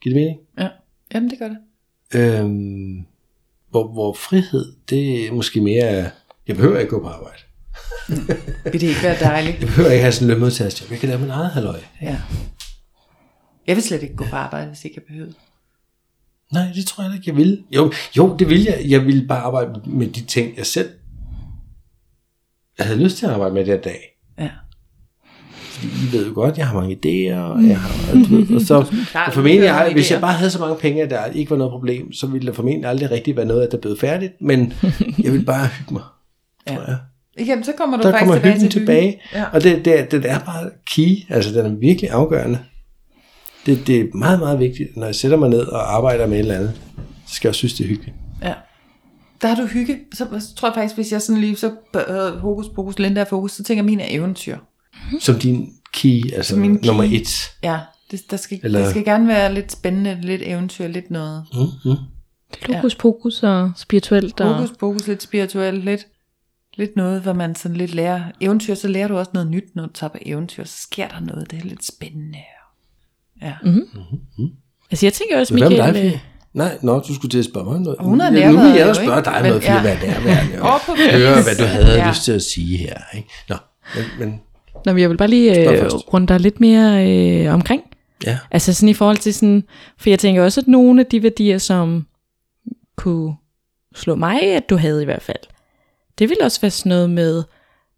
giver 0.00 0.14
det 0.14 0.22
mening? 0.22 0.40
Ja. 0.58 0.68
Jamen, 1.14 1.30
det 1.30 1.38
gør 1.38 1.48
det. 1.48 1.58
Øhm, 2.14 3.06
hvor, 3.70 3.92
hvor 3.92 4.12
frihed, 4.12 4.72
det 4.90 5.26
er 5.26 5.32
måske 5.32 5.60
mere, 5.60 6.10
jeg 6.48 6.56
behøver 6.56 6.78
ikke 6.78 6.90
gå 6.90 7.00
på 7.00 7.08
arbejde. 7.08 7.38
Vil 8.72 8.80
det 8.80 8.82
ikke 8.82 9.02
være 9.02 9.20
dejligt? 9.20 9.60
Jeg 9.60 9.68
behøver 9.68 9.90
ikke 9.90 10.02
have 10.02 10.12
sådan 10.12 10.26
en 10.26 10.30
lønmodtagerjob. 10.30 10.90
Jeg 10.90 10.98
kan 10.98 11.08
lave 11.08 11.20
min 11.20 11.30
eget 11.30 11.50
halvøj. 11.50 11.80
Ja. 12.02 12.20
Jeg 13.66 13.76
vil 13.76 13.82
slet 13.82 14.02
ikke 14.02 14.16
gå 14.16 14.24
på 14.24 14.36
arbejde, 14.36 14.66
hvis 14.66 14.84
ikke 14.84 14.94
jeg 14.96 15.02
behøvede. 15.02 15.34
Nej, 16.52 16.72
det 16.74 16.86
tror 16.86 17.04
jeg 17.04 17.14
ikke, 17.14 17.30
jeg 17.30 17.36
vil. 17.36 17.64
Jo, 17.70 17.92
jo, 18.16 18.36
det 18.36 18.48
vil 18.48 18.62
jeg. 18.62 18.84
Jeg 18.88 19.06
vil 19.06 19.26
bare 19.28 19.40
arbejde 19.40 19.90
med 19.90 20.06
de 20.06 20.24
ting, 20.24 20.56
jeg 20.56 20.66
selv 20.66 20.90
jeg 22.78 22.86
havde 22.86 23.02
lyst 23.02 23.16
til 23.16 23.26
at 23.26 23.32
arbejde 23.32 23.54
med 23.54 23.64
den 23.64 23.80
dag. 23.80 24.18
Ja. 24.38 24.50
I 25.84 26.12
ved 26.16 26.26
jo 26.26 26.32
godt, 26.34 26.58
jeg 26.58 26.66
har 26.66 26.74
mange 26.80 26.94
idéer, 26.94 27.36
og 27.38 27.66
jeg 27.68 27.78
har, 27.80 28.12
og, 28.12 28.28
du 28.28 28.36
ved, 28.36 28.54
og 28.56 28.60
så 28.60 28.84
Klart, 29.10 29.28
og 29.28 29.34
formentlig, 29.34 29.64
jeg, 29.64 29.90
hvis 29.92 30.10
jeg 30.10 30.20
bare 30.20 30.32
havde 30.32 30.50
så 30.50 30.58
mange 30.60 30.76
penge, 30.76 31.02
at 31.02 31.10
der 31.10 31.24
ikke 31.26 31.50
var 31.50 31.56
noget 31.56 31.70
problem, 31.70 32.12
så 32.12 32.26
ville 32.26 32.46
der 32.46 32.52
formentlig 32.52 32.90
aldrig 32.90 33.10
rigtig 33.10 33.36
være 33.36 33.46
noget, 33.46 33.62
at 33.62 33.72
der 33.72 33.78
blev 33.78 33.98
færdigt, 33.98 34.32
men 34.40 34.72
jeg 35.18 35.32
vil 35.32 35.44
bare 35.44 35.66
hygge 35.78 35.92
mig, 35.92 36.02
Ja. 36.70 36.74
tror 36.74 36.82
jeg. 36.86 36.96
Jamen, 37.46 37.64
så 37.64 37.72
kommer 37.78 37.96
du 37.96 38.02
der 38.02 38.10
faktisk 38.10 38.20
kommer 38.28 38.34
tilbage 38.34 38.60
til 38.60 38.70
tilbage, 38.70 39.20
Ja. 39.34 39.44
og 39.52 39.62
det, 39.62 39.84
det, 39.84 40.10
det 40.10 40.30
er 40.30 40.38
bare 40.38 40.70
key, 40.86 41.16
altså 41.28 41.52
den 41.52 41.66
er 41.66 41.74
virkelig 41.78 42.10
afgørende. 42.10 42.58
Det, 43.66 43.86
det 43.86 44.00
er 44.00 44.04
meget, 44.14 44.38
meget 44.38 44.58
vigtigt, 44.58 44.96
når 44.96 45.06
jeg 45.06 45.14
sætter 45.14 45.36
mig 45.36 45.48
ned 45.50 45.60
og 45.66 45.94
arbejder 45.96 46.26
med 46.26 46.36
et 46.36 46.40
eller 46.40 46.54
andet, 46.54 46.72
så 47.26 47.34
skal 47.34 47.48
jeg 47.48 47.50
også 47.50 47.58
synes, 47.58 47.74
det 47.74 47.84
er 47.84 47.88
hyggeligt. 47.88 48.16
Ja. 48.42 48.52
Der 49.42 49.48
har 49.48 49.56
du 49.62 49.66
hygge. 49.66 49.98
Så, 50.14 50.24
tror 50.56 50.68
jeg 50.68 50.74
faktisk, 50.74 50.94
hvis 50.94 51.12
jeg 51.12 51.22
sådan 51.22 51.40
lige 51.40 51.56
så 51.56 51.70
øh, 52.08 52.38
hokus 52.38 52.66
pokus, 52.74 52.98
Linda 52.98 53.20
er 53.20 53.24
fokus, 53.24 53.52
så 53.52 53.64
tænker 53.64 53.82
jeg, 53.82 53.84
min 53.84 54.00
er 54.00 54.06
eventyr. 54.08 54.56
Som 55.20 55.38
din 55.38 55.72
key, 55.92 56.32
altså 56.34 56.50
Som 56.50 56.58
min 56.58 56.78
key. 56.78 56.86
nummer 56.86 57.04
et. 57.04 57.50
Ja, 57.62 57.78
det, 58.10 58.30
der, 58.30 58.36
skal, 58.36 58.60
Eller- 58.62 58.80
det 58.80 58.90
skal 58.90 59.04
gerne 59.04 59.28
være 59.28 59.54
lidt 59.54 59.72
spændende, 59.72 60.18
lidt 60.22 60.42
eventyr, 60.44 60.86
lidt 60.88 61.10
noget. 61.10 61.44
Mm-hmm. 61.54 61.96
Lokus 62.68 62.94
pokus 62.94 63.42
og 63.42 63.72
spirituelt. 63.76 64.40
Og... 64.40 64.68
Pokus, 64.80 65.06
lidt 65.06 65.22
spirituelt, 65.22 65.84
lidt, 65.84 66.06
lidt 66.76 66.96
noget, 66.96 67.22
hvor 67.22 67.32
man 67.32 67.54
sådan 67.54 67.76
lidt 67.76 67.94
lærer. 67.94 68.22
Eventyr, 68.40 68.74
så 68.74 68.88
lærer 68.88 69.08
du 69.08 69.16
også 69.18 69.30
noget 69.34 69.50
nyt, 69.50 69.64
når 69.74 69.86
du 69.86 69.92
tager 69.92 70.08
på 70.10 70.18
eventyr. 70.26 70.64
Så 70.64 70.78
sker 70.82 71.08
der 71.08 71.20
noget, 71.20 71.50
det 71.50 71.58
er 71.58 71.64
lidt 71.64 71.84
spændende. 71.86 72.38
Ja. 73.42 73.52
Altså 74.90 75.06
jeg 75.06 75.12
tænker 75.12 75.40
også, 75.40 75.54
Hvad 75.54 75.70
med 75.70 75.70
Michael... 75.70 75.94
dig, 75.94 76.04
øh? 76.14 76.18
Nej, 76.54 76.78
nå, 76.82 76.98
du 77.00 77.14
skulle 77.14 77.30
til 77.30 77.38
at 77.38 77.44
spørge 77.44 77.70
mig 77.70 77.80
noget. 77.80 77.96
Hun 78.00 78.20
har 78.20 78.32
ja, 78.32 78.50
nu 78.50 78.58
vil 78.62 78.72
jeg 78.72 78.88
jo, 78.88 78.94
spørge 78.94 79.24
dig 79.24 79.32
Men- 79.42 79.44
noget, 79.48 79.62
Fie, 79.62 79.74
ja. 79.74 79.80
hvad 79.80 79.96
det 79.96 80.08
er. 80.08 80.60
Over 80.60 80.78
på 80.86 80.92
Høre, 81.12 81.42
hvad 81.42 81.54
du 81.58 81.64
havde 81.64 81.98
Ja. 82.02 82.10
lyst 82.10 82.24
til 82.24 82.32
at 82.32 82.42
sige 82.42 82.76
her. 82.78 82.98
Ikke? 83.16 83.28
Nå, 83.48 83.56
men, 83.94 84.04
men 84.18 84.40
Nå, 84.84 84.92
men 84.92 85.00
jeg 85.00 85.10
vil 85.10 85.16
bare 85.16 85.28
lige 85.28 85.70
øh, 85.70 85.84
runde 85.92 86.26
dig 86.26 86.40
lidt 86.40 86.60
mere 86.60 87.08
øh, 87.08 87.54
omkring. 87.54 87.82
ja. 88.26 88.38
Altså 88.50 88.74
sådan 88.74 88.88
i 88.88 88.94
forhold 88.94 89.16
til 89.16 89.34
sådan, 89.34 89.64
for 89.98 90.10
jeg 90.10 90.18
tænker 90.18 90.42
også, 90.42 90.60
at 90.60 90.68
nogle 90.68 91.00
af 91.00 91.06
de 91.06 91.22
værdier, 91.22 91.58
som 91.58 92.06
kunne 92.96 93.34
slå 93.94 94.14
mig, 94.14 94.42
at 94.42 94.70
du 94.70 94.76
havde 94.76 95.02
i 95.02 95.04
hvert 95.04 95.22
fald, 95.22 95.38
det 96.18 96.28
ville 96.28 96.44
også 96.44 96.60
være 96.60 96.70
sådan 96.70 96.90
noget 96.90 97.10
med, 97.10 97.42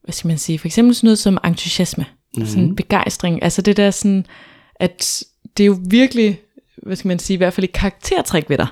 hvad 0.03 0.13
skal 0.13 0.29
man 0.29 0.39
sige, 0.39 0.59
for 0.59 0.67
eksempel 0.67 0.95
sådan 0.95 1.07
noget 1.07 1.19
som 1.19 1.39
entusiasme, 1.45 2.05
mm-hmm. 2.05 2.47
sådan 2.47 2.77
begejstring, 2.77 3.43
altså 3.43 3.63
det 3.63 3.77
der 3.77 3.91
sådan, 3.91 4.27
at 4.75 5.23
det 5.57 5.63
er 5.63 5.67
jo 5.67 5.79
virkelig, 5.89 6.41
hvad 6.83 6.97
skal 6.97 7.09
man 7.09 7.19
sige, 7.19 7.35
i 7.35 7.37
hvert 7.37 7.53
fald 7.53 7.65
et 7.65 7.73
karaktertræk 7.73 8.51
ved 8.51 8.59
dig. 8.59 8.67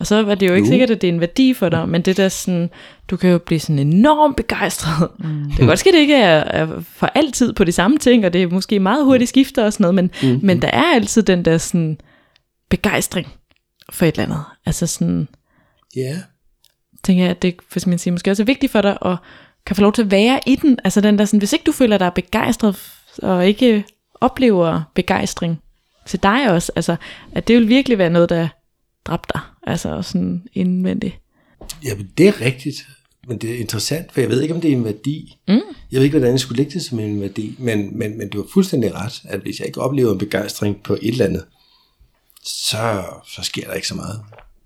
Og 0.00 0.06
så 0.06 0.14
er 0.26 0.34
det 0.34 0.48
jo 0.48 0.54
ikke 0.54 0.66
Jo. 0.66 0.70
sikkert, 0.72 0.90
at 0.90 1.00
det 1.02 1.08
er 1.08 1.12
en 1.12 1.20
værdi 1.20 1.54
for 1.54 1.68
dig, 1.68 1.88
men 1.88 2.02
det 2.02 2.16
der 2.16 2.28
sådan, 2.28 2.70
du 3.10 3.16
kan 3.16 3.30
jo 3.30 3.38
blive 3.38 3.60
sådan 3.60 3.78
enormt 3.78 4.36
begejstret. 4.36 5.08
Mm. 5.18 5.44
Det 5.48 5.56
kan 5.56 5.66
godt 5.66 5.78
ske, 5.78 5.88
at 5.88 5.94
det 5.94 6.00
ikke 6.00 6.14
er, 6.16 6.38
er 6.38 6.80
for 6.80 7.06
altid 7.06 7.52
på 7.52 7.64
de 7.64 7.72
samme 7.72 7.98
ting, 7.98 8.24
og 8.26 8.32
det 8.32 8.42
er 8.42 8.46
måske 8.48 8.80
meget 8.80 9.04
hurtigt 9.04 9.28
skifter 9.28 9.64
og 9.64 9.72
sådan 9.72 9.94
noget, 9.94 9.94
men, 9.94 10.10
mm. 10.22 10.40
men 10.42 10.62
der 10.62 10.68
er 10.68 10.94
altid 10.94 11.22
den 11.22 11.44
der 11.44 11.58
sådan 11.58 11.98
begejstring 12.70 13.28
for 13.90 14.06
et 14.06 14.12
eller 14.18 14.24
andet. 14.24 14.44
Altså 14.66 14.86
sådan, 14.86 15.28
Ja. 15.96 16.16
tænker 17.04 17.22
jeg, 17.22 17.30
at 17.30 17.42
det 17.42 17.56
hvis 17.72 17.86
man 17.86 17.98
siger, 17.98 18.12
måske 18.12 18.30
også 18.30 18.42
er 18.42 18.46
vigtigt 18.46 18.72
for 18.72 18.80
dig, 18.80 18.98
at 19.04 19.16
kan 19.66 19.76
få 19.76 19.82
lov 19.82 19.92
til 19.92 20.02
at 20.02 20.10
være 20.10 20.40
i 20.46 20.56
den. 20.56 20.78
Altså 20.84 21.00
den 21.00 21.18
der 21.18 21.24
sådan, 21.24 21.38
hvis 21.38 21.52
ikke 21.52 21.64
du 21.64 21.72
føler 21.72 21.98
dig 21.98 22.12
begejstret, 22.14 22.76
og 23.22 23.46
ikke 23.46 23.84
oplever 24.20 24.82
begejstring 24.94 25.60
til 26.06 26.22
dig 26.22 26.50
også, 26.50 26.72
altså 26.76 26.96
at 27.32 27.48
det 27.48 27.56
vil 27.56 27.68
virkelig 27.68 27.98
være 27.98 28.10
noget, 28.10 28.28
der 28.28 28.48
dræbt 29.04 29.30
dig. 29.34 29.40
Altså 29.62 30.02
sådan 30.02 30.48
indvendigt. 30.52 31.20
Jamen, 31.84 32.10
det 32.18 32.28
er 32.28 32.40
rigtigt. 32.40 32.88
Men 33.28 33.38
det 33.38 33.54
er 33.54 33.58
interessant, 33.58 34.12
for 34.12 34.20
jeg 34.20 34.30
ved 34.30 34.42
ikke, 34.42 34.54
om 34.54 34.60
det 34.60 34.72
er 34.72 34.76
en 34.76 34.84
værdi. 34.84 35.38
Mm. 35.48 35.60
Jeg 35.90 35.98
ved 35.98 36.02
ikke, 36.02 36.18
hvordan 36.18 36.32
jeg 36.32 36.40
skulle 36.40 36.56
lægge 36.56 36.72
det 36.72 36.82
som 36.82 36.98
en 36.98 37.20
værdi, 37.20 37.56
men, 37.58 37.98
men, 37.98 38.18
men 38.18 38.28
du 38.28 38.38
har 38.42 38.48
fuldstændig 38.52 38.94
ret, 38.94 39.22
at 39.24 39.40
hvis 39.40 39.58
jeg 39.58 39.66
ikke 39.66 39.80
oplever 39.80 40.12
en 40.12 40.18
begejstring 40.18 40.82
på 40.82 40.94
et 40.94 41.08
eller 41.08 41.24
andet, 41.24 41.44
så, 42.44 43.04
så 43.26 43.42
sker 43.42 43.66
der 43.66 43.74
ikke 43.74 43.88
så 43.88 43.94
meget. 43.94 44.20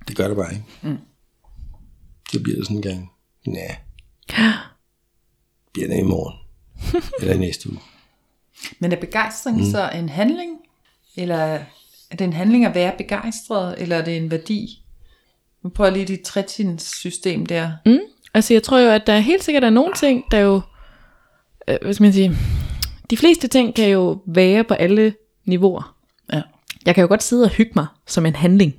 Det 0.09 0.17
gør 0.17 0.29
det 0.29 0.37
bare 0.37 0.53
ikke. 0.53 0.65
Mm. 0.83 0.99
Så 2.33 2.43
bliver 2.43 2.57
det 2.57 2.67
sådan 2.67 2.77
en 2.77 2.83
gang, 2.83 3.11
nej, 3.47 3.77
bliver 5.73 5.89
det 5.89 5.99
i 5.99 6.03
morgen, 6.03 6.39
eller 7.21 7.35
i 7.35 7.39
næste 7.39 7.71
uge. 7.71 7.81
Men 8.79 8.93
er 8.93 8.97
begejstring 8.97 9.57
mm. 9.57 9.71
så 9.71 9.91
en 9.95 10.09
handling? 10.09 10.59
Eller 11.17 11.65
er 12.13 12.17
det 12.17 12.25
en 12.25 12.33
handling 12.33 12.65
at 12.65 12.75
være 12.75 12.93
begejstret, 12.99 13.75
eller 13.79 13.97
er 13.97 14.05
det 14.05 14.17
en 14.17 14.31
værdi? 14.31 14.83
Nu 15.65 15.71
prøver 15.71 15.91
lige 15.91 16.05
dit 16.05 16.21
trætins-system 16.21 17.47
der. 17.47 17.71
Mm. 17.87 17.99
Altså 18.35 18.55
jeg 18.55 18.63
tror 18.63 18.79
jo, 18.79 18.91
at 18.91 19.07
der 19.07 19.13
er 19.13 19.21
helt 19.21 19.45
sikkert 19.45 19.65
er 19.65 19.71
nogle 19.71 19.95
ting, 19.95 20.25
der 20.31 20.39
jo, 20.39 20.61
øh, 21.69 21.77
hvad 21.83 21.95
skal 21.95 22.05
man 22.05 22.13
sige, 22.13 22.37
de 23.11 23.17
fleste 23.17 23.49
ting 23.49 23.75
kan 23.75 23.89
jo 23.89 24.23
være 24.27 24.65
på 24.65 24.75
alle 24.75 25.15
niveauer. 25.45 25.97
Ja. 26.33 26.43
Jeg 26.87 26.95
kan 26.95 27.03
jo 27.03 27.09
godt 27.09 27.23
sidde 27.23 27.45
og 27.45 27.51
hygge 27.51 27.73
mig 27.77 27.87
som 28.07 28.27
en 28.27 28.37
handling, 28.37 28.75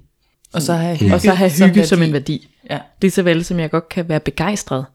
Og 0.53 0.61
så 0.61 0.73
have 0.73 0.97
hygge, 0.97 1.13
og 1.15 1.21
så 1.21 1.33
have 1.33 1.49
som 1.49 1.69
hygge 1.69 1.85
som, 1.85 1.99
værdi. 1.99 2.07
en 2.09 2.13
værdi. 2.13 2.47
Ja. 2.69 2.79
Det 3.01 3.07
er 3.07 3.11
så 3.11 3.23
vel, 3.23 3.45
som 3.45 3.59
jeg 3.59 3.71
godt 3.71 3.89
kan 3.89 4.09
være 4.09 4.19
begejstret, 4.19 4.85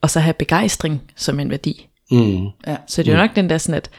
og 0.00 0.10
så 0.10 0.20
have 0.20 0.34
begejstring 0.34 1.02
som 1.16 1.40
en 1.40 1.50
værdi. 1.50 1.88
Mm. 2.10 2.44
Ja. 2.66 2.76
Så 2.86 3.02
det 3.02 3.08
er 3.08 3.12
jo 3.16 3.22
nok 3.22 3.36
den 3.36 3.50
der 3.50 3.58
sådan, 3.58 3.74
at, 3.74 3.90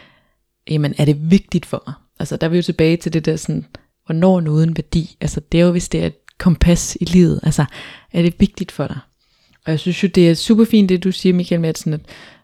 jamen 0.70 0.94
er 0.98 1.06
det 1.06 1.32
vigtigt 1.32 1.66
for 1.66 1.84
mig? 1.88 1.94
Altså 2.20 2.38
der 2.38 2.48
er 2.48 2.52
vi 2.52 2.58
jo 2.58 2.64
tilbage 2.64 2.98
til 2.98 3.14
det 3.14 3.26
der 3.26 3.36
sådan, 3.36 3.66
hvornår 4.06 4.40
noget 4.40 4.68
en 4.68 4.78
værdi? 4.78 5.18
Altså 5.22 5.42
det 5.52 5.60
er 5.60 5.66
jo, 5.66 5.72
hvis 5.72 5.90
det 5.90 6.02
er 6.02 6.06
et 6.06 6.38
kompas 6.38 6.98
i 7.02 7.06
livet. 7.06 7.40
Altså 7.44 7.66
er 8.14 8.22
det 8.22 8.36
vigtigt 8.40 8.72
for 8.72 8.88
dig? 8.88 9.00
Og 9.66 9.72
jeg 9.72 9.80
synes 9.80 10.04
jo, 10.04 10.08
det 10.08 10.30
er 10.30 10.34
super 10.34 10.66
fint, 10.66 10.90
det 10.90 11.04
du 11.04 11.12
siger, 11.12 11.34
Michael, 11.34 11.62
med 11.62 11.70
at, 11.70 11.78
sådan, 11.78 11.94
at 11.94 12.02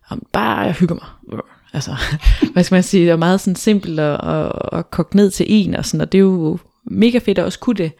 om, 0.09 0.25
bare 0.31 0.59
jeg 0.59 0.73
hygger 0.73 0.95
mig. 0.95 1.39
Altså, 1.73 1.95
hvad 2.53 2.63
skal 2.63 2.75
man 2.75 2.83
sige, 2.83 3.03
det 3.03 3.11
er 3.11 3.15
meget 3.15 3.41
sådan 3.41 3.55
simpelt 3.55 3.99
og, 3.99 4.17
og, 4.17 4.73
og 4.73 4.91
kogt 4.91 5.15
ned 5.15 5.31
til 5.31 5.45
en, 5.49 5.75
og, 5.75 5.85
sådan, 5.85 6.01
og 6.01 6.11
det 6.11 6.17
er 6.17 6.21
jo 6.21 6.59
mega 6.85 7.17
fedt 7.17 7.37
at 7.39 7.45
også 7.45 7.59
kunne 7.59 7.75
det. 7.75 7.91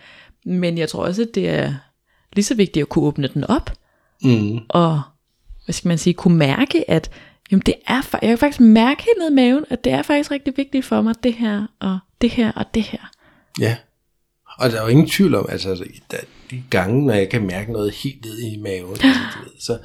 Men 0.46 0.78
jeg 0.78 0.90
tror 0.90 1.06
også, 1.06 1.22
at 1.22 1.28
det 1.36 1.50
er 1.50 1.74
lige 2.34 2.46
så 2.46 2.56
vigtigt 2.56 2.82
at 2.82 2.90
kunne 2.90 3.06
åbne 3.06 3.28
den 3.28 3.44
op, 3.44 3.70
Mm. 4.26 4.60
og 4.70 5.02
hvad 5.66 5.74
skal 5.74 5.88
man 5.88 5.98
sige, 5.98 6.14
kunne 6.14 6.38
mærke, 6.38 6.90
at 6.90 7.10
jamen 7.52 7.64
det 7.66 7.76
er, 7.88 8.02
jeg 8.12 8.30
kan 8.30 8.38
faktisk 8.38 8.60
mærke 8.60 9.04
helt 9.04 9.18
ned 9.20 9.32
i 9.32 9.34
maven, 9.34 9.66
at 9.70 9.84
det 9.84 9.92
er 9.92 10.02
faktisk 10.02 10.32
rigtig 10.32 10.54
vigtigt 10.58 10.86
for 10.86 11.02
mig, 11.02 11.16
det 11.24 11.34
her, 11.34 11.68
og 11.80 12.00
det 12.22 12.30
her, 12.30 12.52
og 12.52 12.66
det 12.74 12.84
her. 12.84 13.12
Ja. 13.60 13.78
Og 14.60 14.72
der 14.72 14.78
er 14.78 14.84
jo 14.84 14.88
ingen 14.88 15.10
tvivl 15.10 15.36
om, 15.36 15.46
altså 15.50 15.86
der, 16.12 16.18
de 16.52 16.64
gange, 16.70 17.06
når 17.06 17.14
jeg 17.14 17.30
kan 17.30 17.48
mærke 17.48 17.72
noget 17.72 17.94
helt 17.94 18.26
ned 18.26 18.40
i 18.40 18.58
maven, 18.58 18.92
altså, 18.92 19.08
ved, 19.44 19.52
så 19.60 19.80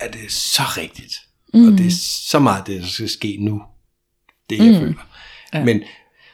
er 0.00 0.10
det 0.10 0.32
så 0.32 0.62
rigtigt. 0.62 1.14
Mm. 1.54 1.66
Og 1.66 1.78
det 1.78 1.86
er 1.86 1.96
så 2.30 2.38
meget 2.38 2.66
det, 2.66 2.82
der 2.82 2.86
skal 2.86 3.08
ske 3.08 3.36
nu. 3.40 3.62
Det 4.50 4.58
jeg 4.58 4.66
mm. 4.66 4.78
føler. 4.78 5.08
Ja. 5.54 5.64
Men, 5.64 5.82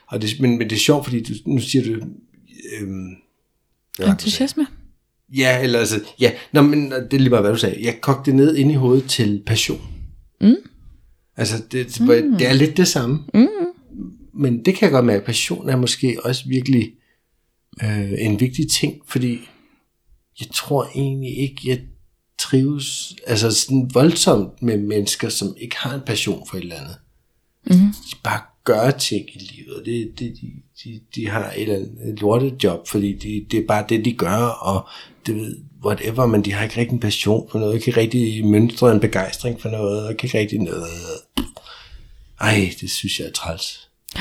og 0.07 0.23
det, 0.23 0.41
men, 0.41 0.59
men 0.59 0.71
det 0.71 0.77
er 0.77 0.81
sjovt, 0.81 1.05
fordi 1.05 1.23
du, 1.23 1.35
nu 1.47 1.61
siger 1.61 1.85
du... 1.85 2.07
Øhm? 2.81 3.17
Entusiasme? 4.01 4.67
Ja, 5.37 5.63
eller 5.63 5.79
altså, 5.79 6.01
ja, 6.21 6.33
Nå, 6.53 6.63
men 6.63 6.91
det 6.91 7.15
er 7.15 7.19
lige 7.19 7.31
meget, 7.31 7.43
hvad 7.43 7.53
du 7.53 7.59
sagde. 7.59 7.85
Jeg 7.85 8.01
kogte 8.01 8.31
det 8.31 8.35
ned 8.35 8.57
ind 8.57 8.73
i 8.73 8.75
hovedet 8.75 9.11
til 9.11 9.43
passion. 9.47 9.96
Mm. 10.41 10.57
Altså, 11.37 11.63
det, 11.73 12.01
mm. 12.01 12.07
det 12.39 12.49
er 12.49 12.53
lidt 12.53 12.77
det 12.77 12.89
samme. 12.89 13.25
Mm. 13.35 13.49
Men 14.35 14.65
det 14.65 14.75
kan 14.75 14.87
jeg 14.87 14.91
godt 14.91 15.07
mærke, 15.07 15.25
passion 15.25 15.69
er 15.69 15.77
måske 15.77 16.19
også 16.25 16.49
virkelig 16.49 16.93
øh, 17.83 18.13
en 18.19 18.41
vigtig 18.41 18.71
ting, 18.71 19.03
fordi 19.07 19.49
jeg 20.41 20.49
tror 20.55 20.91
egentlig 20.95 21.39
ikke, 21.39 21.61
jeg 21.65 21.81
trives 22.39 23.17
altså 23.27 23.51
sådan 23.51 23.91
voldsomt 23.95 24.63
med 24.63 24.79
mennesker, 24.79 25.29
som 25.29 25.55
ikke 25.61 25.77
har 25.77 25.95
en 25.95 26.01
passion 26.07 26.47
for 26.49 26.57
et 26.57 26.63
eller 26.63 26.77
andet. 26.77 26.97
Mm. 27.67 27.93
De 27.93 28.17
bare 28.25 28.41
gør 28.67 28.91
ting 28.91 29.29
i 29.35 29.39
livet, 29.39 29.83
det, 29.85 30.19
det, 30.19 30.37
de, 30.41 30.53
de, 30.85 31.01
de 31.15 31.29
har 31.29 31.51
et 31.51 31.63
eller 31.63 31.75
andet 31.75 32.09
et 32.09 32.21
lortet 32.21 32.65
job, 32.65 32.89
fordi 32.89 33.13
de, 33.13 33.47
det 33.51 33.61
er 33.61 33.67
bare 33.69 33.85
det, 33.89 34.05
de 34.05 34.13
gør, 34.13 34.37
og 34.47 34.89
det 35.27 35.35
ved, 35.37 35.57
whatever, 35.85 36.27
men 36.27 36.45
de 36.45 36.53
har 36.53 36.65
ikke 36.65 36.77
rigtig 36.77 36.95
en 36.95 37.01
passion 37.01 37.49
for 37.51 37.59
noget, 37.59 37.75
ikke 37.75 38.01
rigtig 38.01 38.47
mønstre 38.47 38.93
en 38.93 39.01
begejstring 39.01 39.61
for 39.61 39.69
noget, 39.69 40.09
og 40.09 40.17
kan 40.17 40.27
ikke 40.27 40.39
rigtig 40.39 40.59
noget. 40.59 40.89
Ej, 42.41 42.75
det 42.81 42.91
synes 42.91 43.19
jeg 43.19 43.27
er 43.27 43.33
træls. 43.33 43.89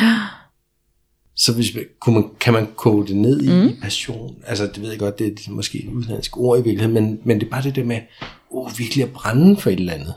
Så 1.37 1.53
hvis 1.53 1.77
kunne 1.99 2.15
man, 2.15 2.29
kan 2.39 2.53
man 2.53 2.67
koge 2.75 3.07
det 3.07 3.15
ned 3.15 3.41
i, 3.41 3.49
mm. 3.49 3.81
passion, 3.81 4.35
altså 4.47 4.67
det 4.67 4.81
ved 4.81 4.89
jeg 4.89 4.99
godt, 4.99 5.19
det 5.19 5.39
er 5.47 5.51
måske 5.51 5.83
et 5.83 5.89
udenlandsk 5.89 6.37
ord 6.37 6.59
i 6.59 6.63
virkeligheden, 6.63 6.93
men, 6.93 7.19
men 7.23 7.39
det 7.39 7.45
er 7.45 7.49
bare 7.49 7.63
det 7.63 7.75
der 7.75 7.83
med, 7.83 8.01
oh, 8.49 8.79
virkelig 8.79 9.03
at 9.03 9.11
brænde 9.11 9.57
for 9.57 9.69
et 9.69 9.79
eller 9.79 9.93
andet. 9.93 10.13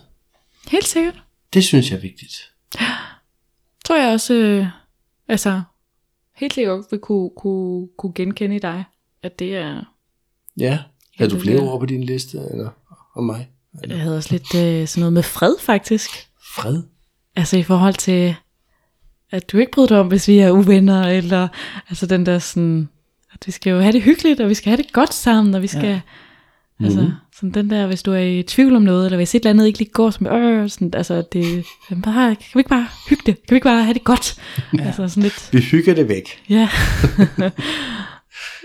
Helt 0.68 0.89
sikkert. 0.89 1.22
Det 1.55 1.64
synes 1.64 1.91
jeg 1.91 1.97
er 1.97 2.01
vigtigt. 2.01 2.51
Tror 3.89 3.97
jeg 3.97 4.12
også, 4.12 4.34
øh, 4.34 4.66
altså, 5.28 5.62
helt 6.36 6.55
sikkert 6.55 6.84
vil 6.91 7.01
kunne, 7.01 7.30
kunne, 7.36 7.89
kunne 7.99 8.12
genkende 8.14 8.57
i 8.57 8.59
dig, 8.59 8.84
at 9.22 9.39
det 9.39 9.57
er, 9.57 9.84
Ja. 10.59 10.78
Har 11.18 11.26
du 11.26 11.41
flere 11.41 11.61
ord 11.61 11.80
på 11.80 11.86
din 11.86 12.05
liste, 12.05 12.39
eller 12.51 12.70
om 13.16 13.24
mig? 13.24 13.49
jeg 13.89 14.01
havde 14.01 14.16
også 14.16 14.32
lidt 14.32 14.55
øh, 14.55 14.89
sådan 14.89 15.01
noget 15.01 15.12
med 15.12 15.22
fred 15.22 15.55
faktisk. 15.61 16.11
Fred? 16.57 16.82
Altså 17.36 17.57
i 17.57 17.62
forhold 17.62 17.95
til, 17.95 18.34
at 19.30 19.53
du 19.53 19.59
ikke 19.59 19.72
bryder 19.72 19.89
dig 19.89 20.01
om, 20.01 20.09
hvis 20.09 20.28
vi 20.28 20.39
er 20.39 20.51
uvenner, 20.51 21.03
eller 21.03 21.49
altså 21.89 22.07
den 22.07 22.26
der 22.26 22.39
sådan, 22.39 22.89
at 23.32 23.47
vi 23.47 23.53
skal 23.53 23.70
jo 23.70 23.80
have 23.80 23.93
det 23.93 24.03
hyggeligt, 24.03 24.41
og 24.41 24.49
vi 24.49 24.55
skal 24.55 24.70
have 24.70 24.82
det 24.82 24.93
godt 24.93 25.14
sammen, 25.14 25.55
og 25.55 25.62
vi 25.62 25.66
skal, 25.66 25.84
ja. 25.84 26.01
Altså 26.81 27.01
Mhm. 27.01 27.11
sådan 27.37 27.51
den 27.51 27.70
der, 27.70 27.87
hvis 27.87 28.03
du 28.03 28.12
er 28.12 28.18
i 28.18 28.43
tvivl 28.43 28.76
om 28.76 28.83
noget, 28.83 29.05
eller 29.05 29.16
hvis 29.16 29.35
et 29.35 29.39
eller 29.41 29.51
andet 29.51 29.66
ikke 29.66 29.79
lige 29.79 29.91
går 29.91 30.11
som, 30.11 30.26
øh, 30.26 30.70
sådan, 30.70 30.91
altså 30.95 31.22
det, 31.33 31.64
bare, 32.05 32.37
kan 32.37 32.47
vi 32.55 32.61
ikke 32.61 32.68
bare 32.68 32.87
hygge 33.09 33.22
det? 33.26 33.35
Kan 33.35 33.55
vi 33.55 33.57
ikke 33.57 33.64
bare 33.64 33.85
have 33.85 33.95
det 33.95 34.05
godt? 34.05 34.41
Ja. 34.79 34.87
Altså 34.87 35.09
sådan 35.09 35.22
lidt, 35.22 35.49
Vi 35.53 35.61
hygger 35.61 35.95
det 35.95 36.09
væk. 36.09 36.45
ja. 36.49 36.68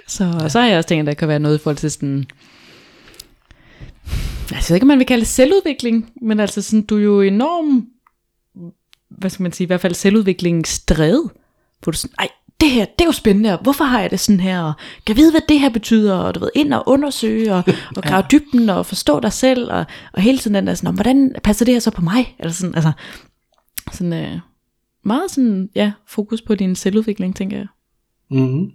så, 0.08 0.40
og 0.44 0.52
så 0.52 0.60
har 0.60 0.68
jeg 0.68 0.78
også 0.78 0.88
tænkt, 0.88 1.02
at 1.02 1.06
der 1.08 1.14
kan 1.20 1.28
være 1.28 1.40
noget 1.40 1.60
i 1.60 1.62
forhold 1.64 1.78
til 1.78 1.92
sådan, 1.92 2.26
altså, 4.52 4.56
jeg 4.56 4.64
ved 4.70 4.76
ikke, 4.76 4.84
om 4.84 4.88
man 4.88 5.00
vil 5.00 5.08
kalde 5.08 5.20
det 5.22 5.28
selvudvikling, 5.28 6.12
men 6.22 6.40
altså 6.40 6.62
sådan, 6.62 6.82
du 6.86 6.98
er 6.98 7.02
jo 7.02 7.22
enorm, 7.22 7.88
hvad 9.10 9.30
skal 9.30 9.44
man 9.44 9.52
sige, 9.52 9.66
i 9.66 9.68
hvert 9.68 9.82
fald 9.82 9.94
selvudviklingsdrevet, 9.94 11.30
hvor 11.84 11.92
du 11.92 11.98
sådan, 11.98 12.16
ej, 12.20 12.28
det 12.62 12.72
her, 12.72 12.86
det 12.86 13.02
er 13.02 13.06
jo 13.06 13.12
spændende, 13.12 13.54
og 13.54 13.64
hvorfor 13.64 13.84
har 13.84 14.02
jeg 14.02 14.12
det 14.12 14.20
sådan 14.20 14.40
her, 14.40 14.62
og 14.62 14.74
kan 15.06 15.16
vide, 15.16 15.32
hvad 15.32 15.42
det 15.50 15.60
her 15.60 15.70
betyder, 15.70 16.16
og 16.16 16.36
du 16.36 16.40
ved, 16.40 16.50
ind 16.56 16.74
og 16.74 16.84
undersøge, 16.88 17.54
og, 17.54 17.64
og 17.98 18.04
grave 18.04 18.24
ja. 18.32 18.38
dybden, 18.38 18.70
og 18.70 18.86
forstå 18.86 19.20
dig 19.20 19.34
selv, 19.34 19.72
og, 19.72 19.86
og 20.14 20.22
hele 20.22 20.38
tiden 20.38 20.56
den 20.56 20.68
der 20.68 20.74
sådan, 20.74 20.88
"Nå, 20.88 20.92
hvordan 20.96 21.36
passer 21.44 21.66
det 21.66 21.74
her 21.74 21.80
så 21.80 21.92
på 21.92 22.02
mig, 22.02 22.36
eller 22.40 22.52
sådan, 22.54 22.76
altså, 22.76 22.92
sådan, 23.92 24.14
øh, 24.14 24.40
meget 25.06 25.32
sådan, 25.32 25.70
ja, 25.76 25.92
fokus 26.08 26.42
på 26.42 26.56
din 26.56 26.76
selvudvikling, 26.76 27.36
tænker 27.36 27.58
jeg. 27.58 27.68
Mm-hmm. 28.32 28.72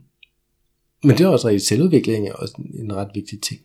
Men 1.04 1.10
det 1.18 1.20
er 1.20 1.28
også 1.28 1.48
rigtig 1.48 1.66
selvudvikling 1.66 2.28
er 2.28 2.32
også 2.32 2.54
en- 2.58 2.84
en 2.84 2.96
ret 2.96 3.08
vigtig 3.14 3.40
ting. 3.40 3.60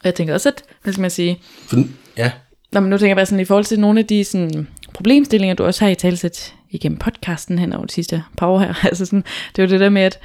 Og 0.00 0.04
jeg 0.04 0.14
tænker 0.14 0.34
også, 0.34 0.48
at, 0.48 0.62
hvad 0.82 0.92
skal 0.92 1.00
man 1.00 1.10
sige, 1.10 1.38
For, 1.66 1.76
ja, 2.16 2.32
Nå, 2.72 2.80
men 2.80 2.90
nu 2.90 2.98
tænker 2.98 3.08
jeg 3.08 3.16
bare 3.16 3.26
sådan, 3.26 3.40
i 3.40 3.44
forhold 3.44 3.64
til 3.64 3.80
nogle 3.80 4.00
af 4.00 4.06
de 4.06 4.24
sådan, 4.24 4.68
problemstillinger, 4.94 5.54
du 5.54 5.64
også 5.64 5.84
har 5.84 5.90
i 5.90 5.94
talsæt 5.94 6.54
igennem 6.70 6.98
podcasten 6.98 7.58
hen 7.58 7.72
over 7.72 7.84
de 7.86 7.92
sidste 7.92 8.24
par 8.36 8.46
år 8.46 8.58
her. 8.58 8.74
Altså 8.88 9.06
sådan, 9.06 9.24
det 9.56 9.62
er 9.62 9.66
jo 9.66 9.70
det 9.70 9.80
der 9.80 9.88
med, 9.88 10.02
at 10.02 10.18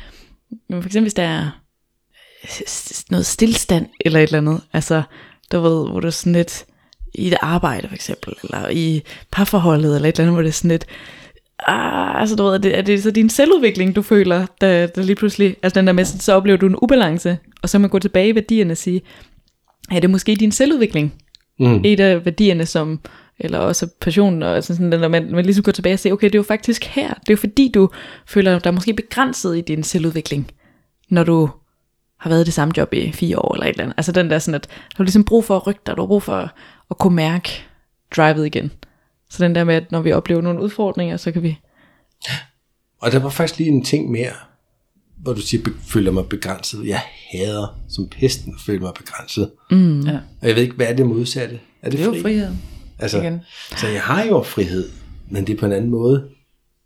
for 0.71 0.77
eksempel 0.85 1.01
hvis 1.01 1.13
der 1.13 1.23
er 1.23 1.49
s- 2.67 3.05
noget 3.11 3.25
stillstand 3.25 3.85
eller 4.01 4.19
et 4.19 4.23
eller 4.23 4.37
andet, 4.37 4.61
altså 4.73 5.01
du 5.51 5.59
ved, 5.59 5.89
hvor 5.89 5.99
du 5.99 6.11
sådan 6.11 6.33
lidt 6.33 6.65
i 7.15 7.27
et 7.27 7.37
arbejde 7.41 7.87
for 7.87 7.95
eksempel, 7.95 8.33
eller 8.43 8.69
i 8.69 9.01
parforholdet 9.31 9.95
eller 9.95 10.09
et 10.09 10.13
eller 10.13 10.23
andet, 10.23 10.33
hvor 10.35 10.41
det 10.41 10.49
er 10.49 10.53
sådan 10.53 10.71
lidt, 10.71 10.85
ah, 11.67 12.21
altså 12.21 12.35
du 12.35 12.43
ved, 12.43 12.53
er 12.53 12.57
det, 12.57 12.77
er 12.77 12.81
det 12.81 13.03
så 13.03 13.11
din 13.11 13.29
selvudvikling, 13.29 13.95
du 13.95 14.01
føler, 14.01 14.45
der, 14.61 14.87
der 14.87 15.03
lige 15.03 15.15
pludselig, 15.15 15.55
altså 15.63 15.79
den 15.79 15.87
der 15.87 15.93
med, 15.93 16.05
så 16.05 16.33
oplever 16.33 16.57
du 16.57 16.67
en 16.67 16.75
ubalance, 16.81 17.37
og 17.61 17.69
så 17.69 17.79
man 17.79 17.89
gå 17.89 17.99
tilbage 17.99 18.29
i 18.29 18.35
værdierne 18.35 18.71
og 18.71 18.77
sige, 18.77 19.01
er 19.91 19.99
det 19.99 20.09
måske 20.09 20.35
din 20.35 20.51
selvudvikling, 20.51 21.13
mm. 21.59 21.81
et 21.85 21.99
af 21.99 22.25
værdierne, 22.25 22.65
som, 22.65 22.99
eller 23.39 23.59
også 23.59 23.87
passionen, 24.01 24.43
og 24.43 24.55
altså 24.55 24.75
sådan, 24.75 24.99
når 24.99 25.07
man, 25.07 25.31
man 25.31 25.45
ligesom 25.45 25.63
går 25.63 25.71
tilbage 25.71 25.93
og 25.93 25.99
siger, 25.99 26.13
okay, 26.13 26.27
det 26.27 26.35
er 26.35 26.39
jo 26.39 26.43
faktisk 26.43 26.83
her, 26.85 27.07
det 27.13 27.29
er 27.29 27.33
jo 27.33 27.37
fordi, 27.37 27.71
du 27.73 27.89
føler 28.27 28.59
dig 28.59 28.73
måske 28.73 28.93
begrænset 28.93 29.57
i 29.57 29.61
din 29.61 29.83
selvudvikling, 29.83 30.51
når 31.09 31.23
du 31.23 31.49
har 32.19 32.29
været 32.29 32.41
i 32.41 32.45
det 32.45 32.53
samme 32.53 32.73
job 32.77 32.93
i 32.93 33.11
fire 33.11 33.39
år, 33.39 33.53
eller 33.53 33.65
et 33.65 33.69
eller 33.69 33.83
andet. 33.83 33.93
Altså 33.97 34.11
den 34.11 34.29
der 34.29 34.39
sådan, 34.39 34.55
at 34.55 34.63
du 34.67 34.97
har 34.97 35.03
ligesom 35.03 35.23
brug 35.23 35.45
for 35.45 35.55
at 35.55 35.67
rykke 35.67 35.81
dig, 35.85 35.95
du 35.97 36.01
har 36.01 36.07
brug 36.07 36.23
for 36.23 36.33
at, 36.35 36.49
at 36.91 36.97
kunne 36.97 37.15
mærke 37.15 37.49
drivet 38.15 38.45
igen. 38.45 38.71
Så 39.29 39.43
den 39.43 39.55
der 39.55 39.63
med, 39.63 39.75
at 39.75 39.91
når 39.91 40.01
vi 40.01 40.11
oplever 40.11 40.41
nogle 40.41 40.61
udfordringer, 40.61 41.17
så 41.17 41.31
kan 41.31 41.43
vi, 41.43 41.59
Og 43.01 43.11
der 43.11 43.19
var 43.19 43.29
faktisk 43.29 43.57
lige 43.59 43.69
en 43.69 43.83
ting 43.85 44.11
mere, 44.11 44.31
hvor 45.17 45.33
du 45.33 45.41
siger, 45.41 45.69
føler 45.87 46.11
mig 46.11 46.25
begrænset. 46.29 46.87
Jeg 46.87 47.01
hader 47.31 47.79
som 47.89 48.07
pesten 48.09 48.53
at 48.55 48.61
føle 48.65 48.79
mig 48.79 48.93
begrænset. 48.97 49.51
mm, 49.71 50.01
Ja. 50.01 50.19
Og 50.41 50.47
jeg 50.47 50.55
ved 50.55 50.63
ikke, 50.63 50.75
hvad 50.75 50.87
er 50.87 50.95
det 50.95 51.05
modsatte? 51.05 51.59
Er 51.81 51.89
det, 51.89 51.99
Det 51.99 52.01
er 52.01 52.05
jo 52.05 52.13
fri? 52.13 52.21
frihed. 52.21 52.51
Altså, 52.99 53.21
igen. 53.21 53.41
så 53.77 53.87
jeg 53.87 54.01
har 54.01 54.23
jo 54.25 54.43
frihed, 54.43 54.89
men 55.29 55.47
det 55.47 55.53
er 55.55 55.57
på 55.59 55.65
en 55.65 55.71
anden 55.71 55.91
måde. 55.91 56.29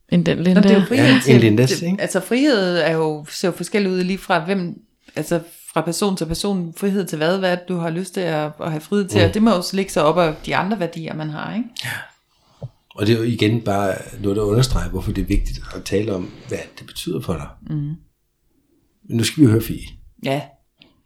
end 0.10 0.26
den 0.26 0.38
Nå, 0.38 0.44
Linda. 0.44 0.62
det 0.62 0.72
er 0.72 0.80
jo 0.80 0.86
frihed 0.86 1.06
Ja, 1.06 1.20
til, 1.24 1.36
en 1.36 1.42
Lindas, 1.42 1.72
til, 1.72 1.88
ikke? 1.88 2.02
altså 2.02 2.20
frihed 2.20 2.78
er 2.78 2.92
jo, 2.92 3.26
ser 3.30 3.48
jo 3.48 3.52
forskelligt 3.52 3.94
ud 3.94 4.04
lige 4.04 4.18
fra 4.18 4.46
hvem, 4.46 4.82
altså 5.16 5.40
fra 5.74 5.82
person 5.82 6.18
til 6.18 6.26
person, 6.26 6.74
frihed 6.78 7.06
til 7.06 7.18
hvad, 7.18 7.38
hvad 7.40 7.58
du 7.68 7.78
har 7.78 7.90
lyst 7.90 8.14
til 8.14 8.22
at, 8.22 8.52
at 8.62 8.72
have 8.72 8.82
frihed 8.82 9.08
til, 9.08 9.20
mm. 9.22 9.28
og 9.28 9.34
det 9.34 9.44
må 9.44 9.52
også 9.52 9.76
ligge 9.76 9.92
sig 9.92 10.04
op 10.04 10.18
af 10.18 10.36
de 10.46 10.56
andre 10.56 10.80
værdier, 10.80 11.14
man 11.14 11.30
har, 11.30 11.56
ikke? 11.56 11.68
Og 12.96 13.08
det 13.08 13.14
er 13.14 13.18
jo 13.18 13.24
igen 13.24 13.62
bare 13.62 13.96
noget, 14.22 14.36
der 14.36 14.44
understreger, 14.44 14.90
hvorfor 14.90 15.12
det 15.12 15.22
er 15.22 15.26
vigtigt 15.26 15.60
at 15.76 15.84
tale 15.84 16.14
om, 16.16 16.32
hvad 16.48 16.58
det 16.80 16.88
betyder 16.88 17.22
for 17.22 17.34
dig. 17.34 17.48
Mm. 17.70 17.76
Men 17.76 19.18
nu 19.18 19.24
skal 19.24 19.44
vi 19.44 19.50
høre 19.50 19.62
Fie. 19.62 19.88
Ja, 20.24 20.42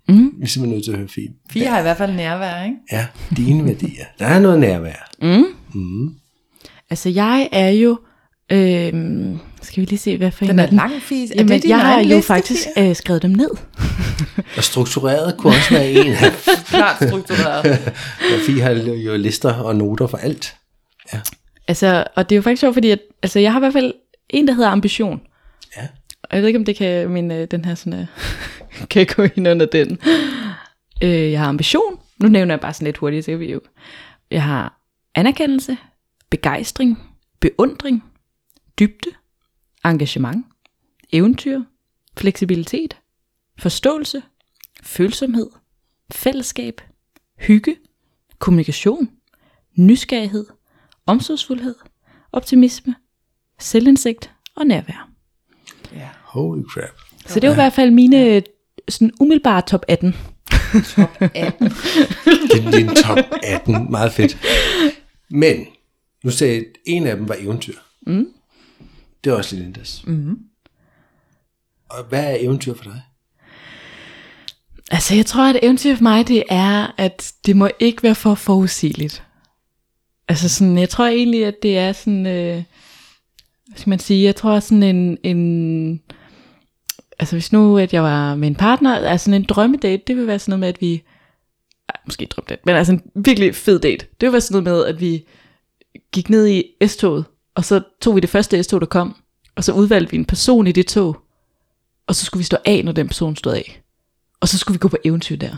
Vi 0.08 0.14
er 0.44 0.48
simpelthen 0.48 0.70
nødt 0.70 0.84
til 0.84 0.92
at 0.92 0.98
høre 0.98 1.08
Fie. 1.08 1.28
fire 1.52 1.68
har 1.68 1.80
i 1.80 1.82
hvert 1.82 1.98
fald 1.98 2.14
nærvær, 2.14 2.64
ikke? 2.64 2.78
Ja, 2.92 3.08
dine 3.38 3.66
værdier. 3.66 4.06
Der 4.20 4.26
er 4.26 4.40
noget 4.40 4.60
nærvær. 4.60 5.10
Altså 6.90 7.10
jeg 7.10 7.50
er 7.52 7.70
jo, 7.70 8.00
øhm, 8.52 9.40
skal 9.62 9.82
vi 9.82 9.86
lige 9.86 10.00
se, 10.00 10.18
hvad 10.18 10.32
for 10.32 10.46
Den 10.46 10.56
en 10.56 10.60
er 10.60 10.72
lang, 10.72 11.02
Fie. 11.02 11.24
Er 11.26 11.36
Jamen, 11.36 11.62
det 11.62 11.70
jeg 11.70 11.80
har 11.80 12.02
jo 12.02 12.22
faktisk 12.22 12.68
øh, 12.78 12.96
skrevet 12.96 13.22
dem 13.22 13.32
ned. 13.32 13.50
Og 14.58 14.64
struktureret 14.64 15.38
kunne 15.38 15.54
også 15.54 15.70
være 15.70 15.92
en 15.92 16.14
Klart 16.68 16.96
struktureret. 17.08 17.94
Og 18.34 18.40
Fie 18.46 18.62
har 18.62 18.72
jo 18.72 19.18
lister 19.18 19.54
og 19.54 19.76
noter 19.76 20.08
for 20.08 20.18
alt. 20.18 20.56
Altså, 21.68 22.04
og 22.16 22.30
det 22.30 22.36
er 22.36 22.38
jo 22.38 22.42
faktisk 22.42 22.60
sjovt, 22.60 22.74
fordi 22.74 22.90
at, 22.90 23.00
altså, 23.24 23.40
jeg 23.40 23.52
har 23.52 23.60
i 23.60 23.62
hvert 23.62 23.74
fald 23.74 23.94
en, 24.30 24.48
der 24.48 24.54
hedder 24.54 24.70
ambition. 24.70 25.22
Ja. 25.78 25.88
Og 26.24 26.30
jeg 26.32 26.42
ved 26.42 26.48
ikke, 26.48 26.60
om 26.60 26.66
det 26.66 26.76
kan, 26.76 27.10
min, 27.10 27.32
øh, 27.32 27.48
den 27.52 27.66
her 27.66 27.76
sådan, 27.76 28.00
øh, 28.00 28.06
kan 28.90 29.08
gå 29.16 29.24
ind 29.36 29.48
under 29.48 29.66
den. 29.66 30.00
Øh, 31.04 31.32
jeg 31.32 31.40
har 31.40 31.48
ambition. 31.48 32.00
Nu 32.18 32.28
nævner 32.28 32.54
jeg 32.54 32.60
bare 32.60 32.74
sådan 32.74 32.86
lidt 32.86 32.98
hurtigt, 32.98 33.26
så 33.26 33.32
kan 33.32 33.40
vi 33.40 33.52
jo. 33.52 33.62
Jeg 34.32 34.44
har 34.44 34.82
anerkendelse, 35.16 35.78
begejstring, 36.30 37.16
beundring, 37.40 38.04
dybde, 38.80 39.10
engagement, 39.86 40.46
eventyr, 41.12 41.62
fleksibilitet, 42.18 42.98
forståelse, 43.58 44.22
følsomhed, 44.84 45.50
fællesskab, 46.12 46.82
hygge, 47.38 47.76
kommunikation, 48.40 49.10
nysgerrighed, 49.76 50.46
omsorgsfuldhed, 51.06 51.76
optimisme, 52.32 52.96
selvindsigt 53.60 54.32
og 54.56 54.66
nærvær. 54.66 55.10
Ja. 55.94 56.10
Holy 56.24 56.64
crap. 56.64 57.02
Så 57.26 57.36
det 57.40 57.44
er 57.44 57.48
jo 57.48 57.54
i 57.54 57.56
hvert 57.56 57.74
fald 57.74 57.92
mine 57.92 58.44
sådan 58.90 59.12
umiddelbare 59.20 59.62
top 59.62 59.86
18. 59.88 60.16
Top 60.96 61.18
18. 61.22 61.70
Det 62.28 62.66
er 62.66 62.72
din 62.72 62.88
top 62.96 63.18
18. 63.44 63.92
Meget 63.92 64.12
fedt. 64.14 64.38
Men, 65.30 65.66
nu 66.24 66.32
sagde 66.32 66.54
jeg, 66.54 66.62
at 66.62 66.66
en 66.86 67.08
af 67.08 67.18
dem 67.18 67.30
var 67.30 67.36
eventyr. 67.40 67.74
Mm. 68.08 68.28
Det 69.24 69.32
er 69.32 69.36
også 69.36 69.56
Lindas. 69.56 70.04
Mm. 70.08 70.38
Og 71.90 72.04
hvad 72.04 72.24
er 72.24 72.38
eventyr 72.40 72.74
for 72.74 72.84
dig? 72.84 73.02
Altså 74.92 75.16
jeg 75.16 75.26
tror, 75.26 75.50
at 75.50 75.60
eventyr 75.64 75.96
for 75.96 76.04
mig, 76.04 76.28
det 76.28 76.44
er, 76.50 76.94
at 76.98 77.34
det 77.46 77.56
må 77.56 77.70
ikke 77.80 78.04
være 78.04 78.16
for 78.16 78.36
forudsigeligt. 78.36 79.24
Altså 80.28 80.50
sådan, 80.50 80.78
jeg 80.78 80.90
tror 80.90 81.06
egentlig, 81.06 81.46
at 81.46 81.56
det 81.64 81.78
er 81.78 81.92
sådan, 81.92 82.26
øh, 82.26 82.64
hvad 83.68 83.78
skal 83.78 83.90
man 83.90 84.00
sige, 84.00 84.24
jeg 84.24 84.36
tror 84.36 84.60
sådan 84.60 84.84
en, 84.84 85.18
en 85.24 86.02
altså 87.20 87.36
hvis 87.36 87.52
nu, 87.52 87.78
at 87.78 87.94
jeg 87.94 88.04
var 88.04 88.36
med 88.36 88.48
en 88.48 88.56
partner, 88.56 88.96
altså 88.96 89.32
en 89.32 89.44
drømmedate, 89.44 90.04
det 90.08 90.16
ville 90.16 90.28
være 90.28 90.40
sådan 90.40 90.52
noget 90.52 90.60
med, 90.60 90.68
at 90.68 90.82
vi, 90.82 91.04
ej, 91.90 92.00
måske 92.06 92.22
ikke 92.22 92.32
drømmedate, 92.32 92.62
men 92.66 92.76
altså 92.76 92.94
en 92.94 93.02
virkelig 93.16 93.56
fed 93.56 93.80
date. 93.80 94.06
Det 94.06 94.22
ville 94.22 94.32
være 94.32 94.42
sådan 94.42 94.64
noget 94.64 94.78
med, 94.78 94.86
at 94.86 95.02
vi 95.02 95.26
gik 96.12 96.30
ned 96.30 96.48
i 96.48 96.64
S-toget, 96.88 97.26
og 97.56 97.66
så 97.66 97.82
tog 98.02 98.16
vi 98.16 98.20
det 98.20 98.30
første 98.30 98.64
S-tog, 98.64 98.82
der 98.82 98.88
kom, 98.88 99.16
og 99.56 99.64
så 99.64 99.74
udvalgte 99.74 100.12
vi 100.12 100.18
en 100.18 100.26
person 100.26 100.68
i 100.68 100.72
det 100.72 100.88
tog, 100.88 101.18
og 102.08 102.16
så 102.16 102.26
skulle 102.26 102.40
vi 102.40 102.46
stå 102.46 102.58
af, 102.66 102.86
når 102.86 102.92
den 102.92 103.08
person 103.08 103.36
stod 103.36 103.54
af. 103.54 103.82
Og 104.40 104.48
så 104.48 104.58
skulle 104.58 104.74
vi 104.74 104.80
gå 104.80 104.88
på 104.88 104.98
eventyr 105.04 105.36
der. 105.36 105.58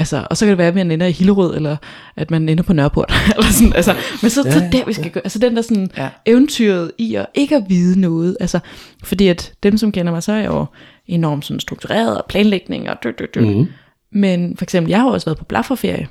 Altså, 0.00 0.26
og 0.30 0.36
så 0.36 0.44
kan 0.44 0.50
det 0.50 0.58
være, 0.58 0.68
at 0.68 0.74
man 0.74 0.90
ender 0.90 1.06
i 1.06 1.12
Hillerød, 1.12 1.56
eller 1.56 1.76
at 2.16 2.30
man 2.30 2.48
ender 2.48 2.62
på 2.64 2.72
Nørreport. 2.72 3.12
eller 3.36 3.50
sådan, 3.50 3.72
altså, 3.72 3.94
men 4.22 4.30
så, 4.30 4.42
ja, 4.44 4.50
så 4.50 4.68
der, 4.72 4.84
vi 4.86 4.92
skal 4.92 5.10
gå. 5.10 5.20
Altså 5.24 5.38
den 5.38 5.56
der 5.56 5.62
sådan 5.62 5.90
Ja. 5.96 6.02
ja. 6.02 6.08
eventyret 6.26 6.92
i 6.98 7.14
at 7.14 7.26
ikke 7.34 7.56
at 7.56 7.64
vide 7.68 8.00
noget. 8.00 8.36
Altså, 8.40 8.58
fordi 9.04 9.28
at 9.28 9.52
dem, 9.62 9.76
som 9.76 9.92
kender 9.92 10.12
mig, 10.12 10.22
så 10.22 10.32
er 10.32 10.36
jeg 10.36 10.46
jo 10.46 10.66
enormt 11.06 11.44
sådan 11.44 11.60
struktureret 11.60 12.18
og 12.18 12.24
planlægning 12.28 12.90
og 12.90 12.96
død, 13.02 13.12
død, 13.12 13.26
død. 13.34 13.54
Mm. 13.54 13.66
Men 14.12 14.56
for 14.56 14.64
eksempel, 14.64 14.90
jeg 14.90 15.00
har 15.00 15.10
også 15.10 15.26
været 15.26 15.38
på 15.38 15.44
blafferferie. 15.44 16.08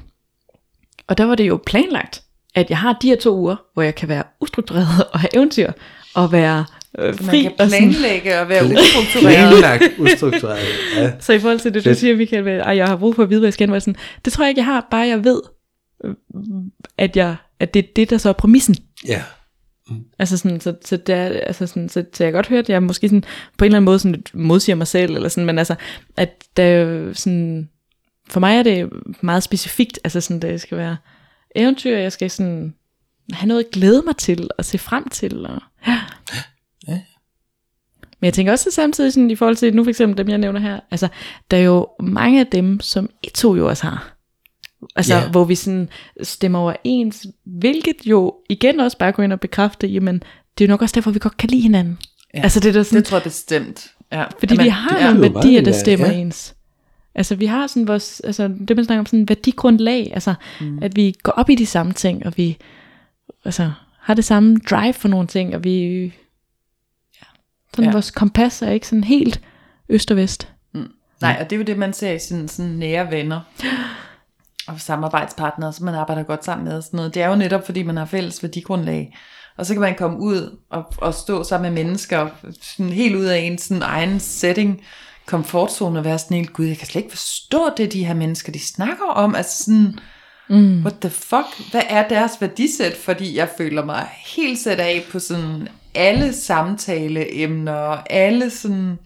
Og 1.08 1.18
der 1.18 1.24
var 1.24 1.36
det 1.36 1.48
jo 1.48 1.60
planlagt, 1.66 2.24
at 2.56 2.70
jeg 2.70 2.78
har 2.78 2.98
de 3.02 3.08
her 3.08 3.16
to 3.18 3.38
uger, 3.38 3.56
hvor 3.74 3.84
jeg 3.84 3.96
kan 3.96 4.10
være 4.10 4.24
ustruktureret 4.42 5.06
og 5.14 5.20
have 5.20 5.36
eventyr, 5.36 5.72
og 6.16 6.32
være 6.32 6.66
øh, 7.00 7.06
Man 7.06 7.16
fri. 7.16 7.42
kan 7.42 7.52
og 7.60 7.70
sådan, 7.70 7.90
planlægge 7.90 8.40
og 8.40 8.50
være 8.50 8.66
ustruktureret. 8.66 9.50
Planlagt, 9.50 9.84
ustruktureret. 10.00 10.66
Ja. 10.98 11.12
så 11.20 11.34
i 11.34 11.40
forhold 11.40 11.60
til 11.60 11.74
det, 11.74 11.86
du 11.86 11.94
siger, 11.94 12.16
Michael, 12.16 12.48
at 12.48 12.78
jeg 12.78 12.88
har 12.88 12.98
brug 12.98 13.16
for 13.16 13.24
at 13.24 13.30
vide, 13.30 13.40
hvad 13.40 13.48
jeg 13.48 13.54
skal, 13.54 13.82
sådan, 13.82 13.96
det 14.26 14.34
tror 14.34 14.44
jeg 14.44 14.50
ikke, 14.50 14.60
jeg 14.60 14.66
har, 14.66 14.88
bare 14.92 15.08
jeg 15.08 15.24
ved, 15.24 15.42
øh, 16.06 16.14
at, 16.98 17.18
jeg, 17.18 17.36
at 17.60 17.74
det 17.74 17.86
er 17.86 17.88
det, 17.96 18.10
der 18.10 18.18
så 18.18 18.30
er 18.30 18.34
præmissen. 18.34 18.76
ja. 19.08 19.22
Altså 20.20 20.38
sådan, 20.38 20.60
så, 20.60 20.76
så, 20.86 20.98
det 20.98 21.16
er, 21.16 21.26
altså 21.26 21.68
sådan, 21.68 21.90
så, 21.90 22.06
så 22.14 22.24
jeg 22.24 22.32
kan 22.32 22.38
godt 22.38 22.48
høre, 22.48 22.60
at 22.60 22.70
jeg 22.70 22.84
måske 22.84 23.08
sådan, 23.08 23.24
på 23.58 23.66
en 23.66 23.70
eller 23.70 23.78
anden 23.78 23.86
måde 23.86 24.00
sådan, 24.00 24.24
modsiger 24.34 24.76
mig 24.76 24.88
selv, 24.88 25.16
eller 25.16 25.30
sådan, 25.30 25.46
men 25.46 25.58
altså, 25.58 25.76
at 26.18 26.44
der 26.58 26.64
er 26.64 27.14
sådan, 27.14 27.70
for 28.30 28.40
mig 28.40 28.58
er 28.58 28.64
det 28.64 28.90
meget 29.22 29.44
specifikt, 29.44 30.00
altså 30.04 30.22
sådan, 30.22 30.42
det 30.42 30.62
skal 30.62 30.78
være 30.78 30.98
eventyr, 31.56 31.98
jeg 31.98 32.12
skal 32.12 32.30
sådan 32.30 32.74
have 33.34 33.48
noget 33.48 33.64
at 33.64 33.72
glæde 33.72 34.02
mig 34.06 34.16
til, 34.18 34.50
og 34.58 34.66
se 34.66 34.78
frem 34.78 35.10
til, 35.10 35.46
og 35.46 35.62
ja. 35.88 36.00
Men 38.22 38.26
jeg 38.26 38.34
tænker 38.34 38.52
også 38.52 38.72
samtidig 38.72 39.14
sådan, 39.14 39.32
i 39.32 39.36
forhold 39.36 39.56
til 39.56 39.76
nu 39.76 39.84
for 39.84 39.90
eksempel 39.90 40.18
dem, 40.18 40.30
jeg 40.30 40.38
nævner 40.38 40.60
her, 40.60 40.80
altså, 40.92 41.08
der 41.52 41.58
er 41.58 41.62
jo 41.62 41.88
mange 42.00 42.40
af 42.40 42.48
dem, 42.48 42.80
som 42.80 43.10
I 43.24 43.30
to 43.30 43.56
jo 43.56 43.70
også 43.70 43.84
har. 43.84 44.16
Altså, 44.96 45.14
yeah. 45.14 45.32
hvor 45.32 45.44
vi 45.46 45.56
sådan 45.56 45.90
stemmer 46.24 46.60
overens, 46.60 47.28
hvilket 47.46 47.96
jo 48.06 48.36
igen 48.50 48.80
også 48.80 48.98
bare 48.98 49.12
går 49.12 49.24
ind 49.24 49.34
og 49.34 49.40
bekræfter, 49.40 49.88
jamen, 49.88 50.24
det 50.58 50.64
er 50.64 50.68
jo 50.68 50.70
nok 50.70 50.82
også 50.82 50.96
derfor, 50.96 51.12
vi 51.12 51.20
godt 51.20 51.38
kan 51.38 51.50
lide 51.50 51.62
hinanden. 51.62 51.98
Ja. 52.34 52.42
Altså, 52.42 52.60
det 52.60 52.70
er 52.70 52.74
der 52.74 52.84
sådan, 52.84 52.98
Det 52.98 53.06
tror 53.06 53.18
jeg 53.18 53.24
bestemt. 53.24 53.88
Ja. 54.12 54.24
fordi 54.40 54.54
Jamen, 54.54 54.66
vi 54.66 54.70
har 54.70 55.14
nogle 55.14 55.28
er 55.28 55.32
værdier, 55.34 55.62
der 55.62 55.72
stemmer 55.72 56.08
ja. 56.08 56.14
ens. 56.14 56.56
Altså, 57.16 57.36
vi 57.36 57.46
har 57.46 57.68
sådan 57.68 57.88
vores, 57.88 58.20
altså, 58.20 58.48
det 58.48 58.76
man 58.76 58.86
snakker 58.86 59.00
om, 59.00 59.06
sådan 59.06 59.30
værdigrundlag, 59.30 60.12
altså, 60.14 60.34
mm. 60.62 60.80
at 60.82 60.96
vi 60.96 61.16
går 61.24 61.32
op 61.32 61.50
i 61.50 61.56
de 61.56 61.66
samme 61.66 61.94
ting, 61.94 62.26
og 62.26 62.34
vi, 62.38 62.58
altså, 63.46 63.72
har 64.00 64.14
det 64.14 64.26
samme 64.26 64.58
drive 64.70 64.94
for 64.94 65.08
nogle 65.08 65.28
ting, 65.28 65.56
og 65.56 65.64
vi, 65.64 66.14
sådan 67.80 67.90
Ja. 67.90 67.96
vores 67.96 68.12
kompas 68.12 68.62
er 68.62 68.70
ikke 68.72 68.88
sådan 68.88 69.04
helt 69.04 69.42
øst 69.90 70.12
og 70.12 70.18
vest. 70.18 70.48
Nej, 71.22 71.38
og 71.40 71.50
det 71.50 71.56
er 71.56 71.58
jo 71.58 71.64
det, 71.64 71.78
man 71.78 71.94
ser 71.94 72.12
i 72.12 72.20
sådan, 72.20 72.48
sådan 72.48 72.72
nære 72.72 73.12
venner 73.12 73.40
og 74.68 74.82
samarbejdspartnere, 74.82 75.74
som 75.74 75.86
man 75.86 75.96
arbejder 75.96 76.24
godt 76.24 76.46
sammen 76.46 76.68
med 76.68 76.78
og 76.78 76.84
sådan 76.84 76.98
noget. 76.98 77.14
Det 77.14 77.22
er 77.22 77.28
jo 77.28 77.36
netop, 77.36 77.66
fordi 77.66 77.84
man 77.84 77.98
har 77.98 78.06
fælles 78.06 78.44
værdigrundlag. 78.44 79.18
Og 79.58 79.66
så 79.66 79.74
kan 79.74 79.82
man 79.82 79.96
komme 79.96 80.20
ud 80.20 80.58
og, 80.70 80.94
og 80.98 81.14
stå 81.14 81.44
sammen 81.44 81.74
med 81.74 81.84
mennesker, 81.84 82.30
sådan 82.62 82.92
helt 82.94 83.16
ud 83.16 83.26
af 83.26 83.38
en 83.38 83.58
sådan 83.58 83.84
egen 83.84 84.20
setting, 84.20 84.82
komfortzone 85.26 86.00
og 86.00 86.06
være 86.06 86.20
sådan 86.20 86.38
helt, 86.38 86.54
gud, 86.54 86.66
jeg 86.66 86.78
kan 86.78 86.88
slet 86.88 87.02
ikke 87.04 87.18
forstå 87.18 87.70
det, 87.78 87.94
de 87.94 88.06
her 88.06 88.14
mennesker, 88.14 88.52
de 88.52 88.60
snakker 88.60 89.06
om. 89.06 89.36
Altså 89.36 89.64
sådan, 89.64 90.00
mm. 90.50 90.82
what 90.82 90.96
the 91.02 91.10
fuck, 91.10 91.72
hvad 91.72 91.82
er 91.90 92.08
deres 92.08 92.32
værdisæt? 92.40 92.98
Fordi 92.98 93.38
jeg 93.38 93.50
føler 93.58 93.86
mig 93.86 94.08
helt 94.36 94.60
sat 94.60 94.80
af 94.80 95.04
på 95.12 95.20
sådan 95.20 95.68
alle 95.96 96.34
samtaleemner, 96.34 97.74
og 97.74 98.14
alle 98.14 98.50
sådan 98.50 98.98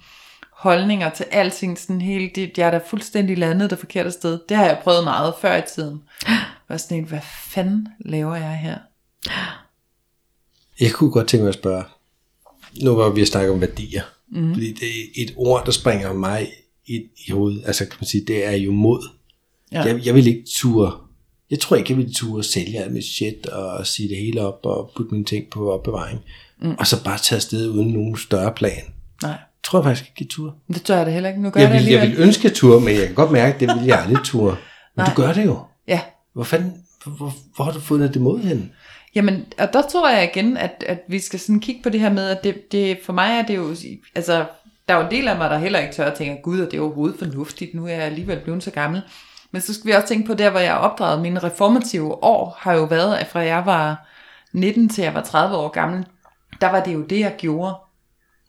holdninger 0.52 1.10
til 1.10 1.26
alting, 1.32 1.80
sådan 1.80 2.02
helt, 2.02 2.36
det, 2.36 2.58
jeg 2.58 2.68
er 2.68 2.72
da 2.72 2.80
fuldstændig 2.90 3.38
landet 3.38 3.70
det 3.70 3.80
forkerte 3.80 4.12
sted. 4.12 4.40
Det 4.50 4.58
har 4.58 4.66
jeg 4.66 4.80
prøvet 4.84 5.04
meget 5.04 5.34
før 5.42 5.58
i 5.58 5.62
tiden. 5.76 6.02
Og 6.70 6.80
sådan 6.80 6.98
en, 6.98 7.04
hvad 7.04 7.20
fanden 7.48 7.88
laver 8.00 8.36
jeg 8.36 8.58
her? 8.58 8.78
Jeg 10.80 10.92
kunne 10.92 11.12
godt 11.12 11.28
tænke 11.28 11.44
mig 11.44 11.50
at 11.50 11.56
spørge, 11.56 11.84
nu 12.82 12.96
var 12.96 13.10
vi 13.10 13.22
at 13.22 13.28
snakke 13.28 13.52
om 13.52 13.62
værdier, 13.62 14.02
mm. 14.30 14.54
fordi 14.54 14.74
det 14.74 14.88
er 14.88 15.24
et 15.24 15.34
ord, 15.36 15.66
der 15.66 15.72
springer 15.72 16.14
mig 16.14 16.48
i, 16.86 16.96
i 17.28 17.32
hovedet, 17.32 17.64
altså 17.66 17.86
kan 17.86 17.98
man 18.00 18.08
sige, 18.08 18.26
det 18.26 18.46
er 18.46 18.52
jo 18.52 18.72
mod. 18.72 19.10
Ja. 19.72 19.82
Jeg, 19.82 20.06
jeg 20.06 20.16
vil 20.16 20.28
ikke 20.28 20.44
ture, 20.56 20.92
jeg 21.50 21.60
tror 21.60 21.76
ikke, 21.76 21.92
jeg 21.92 21.98
vil 21.98 22.16
ture 22.16 22.44
sælge 22.44 22.80
alt 22.80 22.94
mit 22.94 23.06
shit, 23.06 23.46
og 23.46 23.88
sige 23.88 24.10
det 24.10 24.18
hele 24.18 24.42
op, 24.42 24.60
og 24.64 24.92
putte 24.96 25.12
mine 25.12 25.26
ting 25.26 25.50
på 25.50 25.72
opbevaring, 25.72 26.20
mm. 26.62 26.76
og 26.80 26.88
så 26.88 27.04
bare 27.04 27.18
tage 27.18 27.38
afsted 27.38 27.70
uden 27.70 27.88
nogen 27.94 28.18
større 28.18 28.52
plan. 28.52 28.84
Nej, 29.24 29.36
Tror 29.64 29.80
jeg 29.80 29.84
faktisk 29.84 30.10
ikke, 30.10 30.18
jeg 30.20 30.30
ture. 30.30 30.52
det 30.68 30.84
tror 30.84 30.96
jeg 30.96 31.06
da 31.06 31.12
heller 31.12 31.30
ikke. 31.30 31.42
Nu 31.42 31.50
gør 31.50 31.62
Jeg 31.62 31.70
jeg, 31.70 31.80
vil, 31.80 31.92
jeg 31.92 32.02
vil 32.02 32.16
ønske, 32.18 32.48
at 32.48 32.54
ture, 32.54 32.80
men 32.80 32.96
jeg 32.96 33.06
kan 33.06 33.16
godt 33.16 33.32
mærke, 33.32 33.54
at 33.54 33.60
det 33.60 33.68
vil 33.80 33.86
jeg 33.86 34.00
aldrig 34.02 34.24
ture. 34.26 34.52
Men 34.96 35.04
Nej. 35.04 35.10
du 35.10 35.22
gør 35.22 35.34
det 35.34 35.46
jo. 35.46 35.60
Ja, 35.88 36.02
Hvor 36.34 36.44
fanden, 36.44 36.74
hvor, 37.06 37.34
hvor, 37.56 37.64
har 37.64 37.72
du 37.72 37.80
fundet 37.80 38.14
det 38.14 38.22
mod 38.22 38.40
hen? 38.40 38.72
Jamen, 39.16 39.46
og 39.60 39.74
der 39.74 39.82
tror 39.92 40.10
jeg 40.10 40.24
igen, 40.36 40.58
at, 40.58 40.84
at 40.88 41.00
vi 41.10 41.20
skal 41.20 41.40
sådan 41.40 41.60
kigge 41.60 41.84
på 41.84 41.90
det 41.90 42.00
her 42.00 42.14
med, 42.14 42.30
at 42.30 42.44
det, 42.44 42.72
det, 42.72 42.98
for 43.06 43.14
mig 43.14 43.30
er 43.40 43.42
det 43.42 43.56
jo, 43.56 43.76
altså, 44.16 44.46
der 44.88 44.94
er 44.94 44.98
jo 44.98 45.06
en 45.06 45.12
del 45.12 45.28
af 45.28 45.38
mig, 45.38 45.50
der 45.50 45.58
heller 45.58 45.80
ikke 45.80 45.94
tør 45.94 46.06
at 46.06 46.18
tænke, 46.18 46.42
gud, 46.42 46.60
og 46.60 46.72
det 46.72 46.78
er 46.78 46.82
overhovedet 46.82 47.20
fornuftigt, 47.20 47.74
nu 47.76 47.86
er 47.86 47.92
jeg 47.92 48.02
alligevel 48.04 48.40
blevet 48.40 48.64
så 48.64 48.72
gammel. 48.72 49.02
Men 49.52 49.62
så 49.62 49.74
skal 49.74 49.88
vi 49.88 49.92
også 49.92 50.08
tænke 50.08 50.28
på 50.28 50.34
der, 50.34 50.50
hvor 50.50 50.60
jeg 50.60 50.70
er 50.74 50.78
opdraget. 50.78 51.22
Mine 51.22 51.40
reformative 51.40 52.24
år 52.24 52.58
har 52.60 52.74
jo 52.74 52.84
været, 52.84 53.16
at 53.16 53.28
fra 53.28 53.40
jeg 53.40 53.66
var 53.66 54.08
19 54.54 54.90
til 54.90 55.04
jeg 55.04 55.14
var 55.14 55.22
30 55.22 55.58
år 55.58 55.70
gammel, 55.70 56.06
der 56.64 56.72
var 56.72 56.84
det 56.84 56.94
jo 56.94 57.02
det, 57.02 57.20
jeg 57.20 57.36
gjorde. 57.38 57.76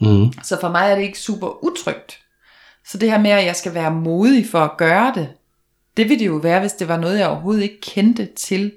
Mm. 0.00 0.32
Så 0.42 0.60
for 0.60 0.68
mig 0.68 0.90
er 0.90 0.94
det 0.94 1.02
ikke 1.02 1.18
super 1.18 1.64
utrygt. 1.64 2.18
Så 2.86 2.98
det 2.98 3.10
her 3.10 3.18
med, 3.18 3.30
at 3.30 3.44
jeg 3.46 3.56
skal 3.56 3.74
være 3.74 3.90
modig 3.90 4.46
for 4.50 4.58
at 4.60 4.76
gøre 4.76 5.12
det, 5.14 5.28
det 5.96 6.08
ville 6.08 6.18
det 6.20 6.26
jo 6.26 6.34
være, 6.36 6.60
hvis 6.60 6.72
det 6.72 6.88
var 6.88 6.96
noget, 6.96 7.18
jeg 7.18 7.28
overhovedet 7.28 7.62
ikke 7.62 7.80
kendte 7.80 8.28
til. 8.36 8.72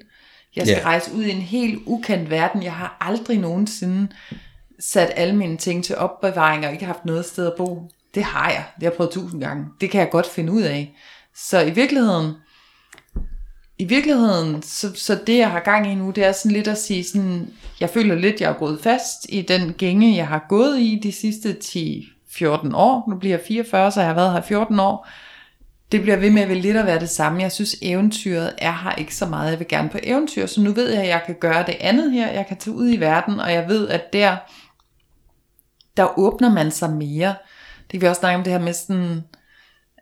Jeg 0.56 0.66
skal 0.66 0.78
Ja. 0.78 0.84
rejse 0.84 1.14
ud 1.14 1.24
i 1.24 1.30
en 1.30 1.40
helt 1.42 1.82
ukendt 1.86 2.30
verden. 2.30 2.62
Jeg 2.62 2.72
har 2.72 2.96
aldrig 3.00 3.38
nogensinde 3.38 4.08
sat 4.80 5.12
alle 5.16 5.36
mine 5.36 5.56
ting 5.56 5.84
til 5.84 5.96
opbevaring 5.96 6.66
og 6.66 6.72
ikke 6.72 6.84
haft 6.84 7.04
noget 7.04 7.24
sted 7.24 7.46
at 7.46 7.52
bo. 7.56 7.90
Det 8.14 8.24
har 8.24 8.50
jeg. 8.50 8.64
Det 8.74 8.82
har 8.82 8.90
jeg 8.90 8.92
prøvet 8.92 9.12
tusind 9.12 9.40
gange. 9.40 9.66
Det 9.80 9.90
kan 9.90 10.00
jeg 10.00 10.10
godt 10.10 10.26
finde 10.26 10.52
ud 10.52 10.62
af. 10.62 10.94
Så 11.36 11.60
i 11.60 11.70
virkeligheden, 11.70 12.34
i 13.78 13.84
virkeligheden, 13.84 14.62
så, 14.62 14.94
så 14.94 15.18
det 15.26 15.38
jeg 15.38 15.50
har 15.50 15.60
gang 15.60 15.92
i 15.92 15.94
nu, 15.94 16.10
det 16.10 16.24
er 16.24 16.32
sådan 16.32 16.52
lidt 16.52 16.68
at 16.68 16.78
sige 16.78 17.04
sådan, 17.04 17.50
jeg 17.80 17.90
føler 17.90 18.14
lidt, 18.14 18.40
jeg 18.40 18.50
er 18.50 18.58
gået 18.58 18.80
fast 18.82 19.26
i 19.28 19.42
den 19.42 19.72
gænge, 19.72 20.16
jeg 20.16 20.28
har 20.28 20.46
gået 20.48 20.80
i 20.80 21.00
de 21.02 21.12
sidste 21.12 21.56
10-14 21.64 22.76
år. 22.76 23.10
Nu 23.10 23.16
bliver 23.16 23.36
jeg 23.36 23.44
44, 23.48 23.92
så 23.92 24.00
jeg 24.00 24.08
har 24.08 24.14
været 24.14 24.32
her 24.32 24.40
14 24.40 24.80
år. 24.80 25.08
Det 25.92 26.02
bliver 26.02 26.16
ved 26.16 26.30
med 26.30 26.42
at 26.42 26.48
være 26.48 26.58
lidt 26.58 26.76
at 26.76 26.86
være 26.86 27.00
det 27.00 27.08
samme. 27.08 27.42
Jeg 27.42 27.52
synes, 27.52 27.76
eventyret 27.82 28.54
er 28.58 28.72
her 28.72 28.94
ikke 28.94 29.14
så 29.14 29.26
meget. 29.26 29.50
Jeg 29.50 29.58
vil 29.58 29.68
gerne 29.68 29.88
på 29.88 29.98
eventyr, 30.02 30.46
så 30.46 30.60
nu 30.60 30.72
ved 30.72 30.90
jeg, 30.90 31.02
at 31.02 31.08
jeg 31.08 31.22
kan 31.26 31.36
gøre 31.40 31.66
det 31.66 31.76
andet 31.80 32.12
her. 32.12 32.32
Jeg 32.32 32.46
kan 32.46 32.56
tage 32.56 32.76
ud 32.76 32.92
i 32.92 32.96
verden, 32.96 33.40
og 33.40 33.52
jeg 33.52 33.68
ved, 33.68 33.88
at 33.88 34.12
der, 34.12 34.36
der 35.96 36.18
åbner 36.18 36.52
man 36.52 36.70
sig 36.70 36.90
mere. 36.90 37.34
Det 37.78 37.90
kan 37.90 38.00
vi 38.00 38.06
også 38.06 38.20
snakke 38.20 38.38
om 38.38 38.44
det 38.44 38.52
her 38.52 38.60
med 38.60 38.72
sådan, 38.72 39.22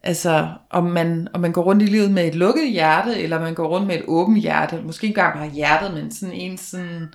altså 0.03 0.49
om 0.70 0.84
man, 0.84 1.28
om 1.34 1.40
man 1.40 1.53
går 1.53 1.62
rundt 1.62 1.82
i 1.82 1.86
livet 1.86 2.11
med 2.11 2.26
et 2.26 2.34
lukket 2.34 2.70
hjerte, 2.70 3.18
eller 3.22 3.40
man 3.40 3.55
går 3.55 3.68
rundt 3.68 3.86
med 3.86 3.94
et 3.94 4.03
åbent 4.09 4.40
hjerte. 4.40 4.80
Måske 4.84 5.07
ikke 5.07 5.16
bare 5.20 5.51
hjertet, 5.51 5.94
men 5.94 6.12
sådan 6.12 6.34
en 6.34 6.59
sådan 6.59 7.09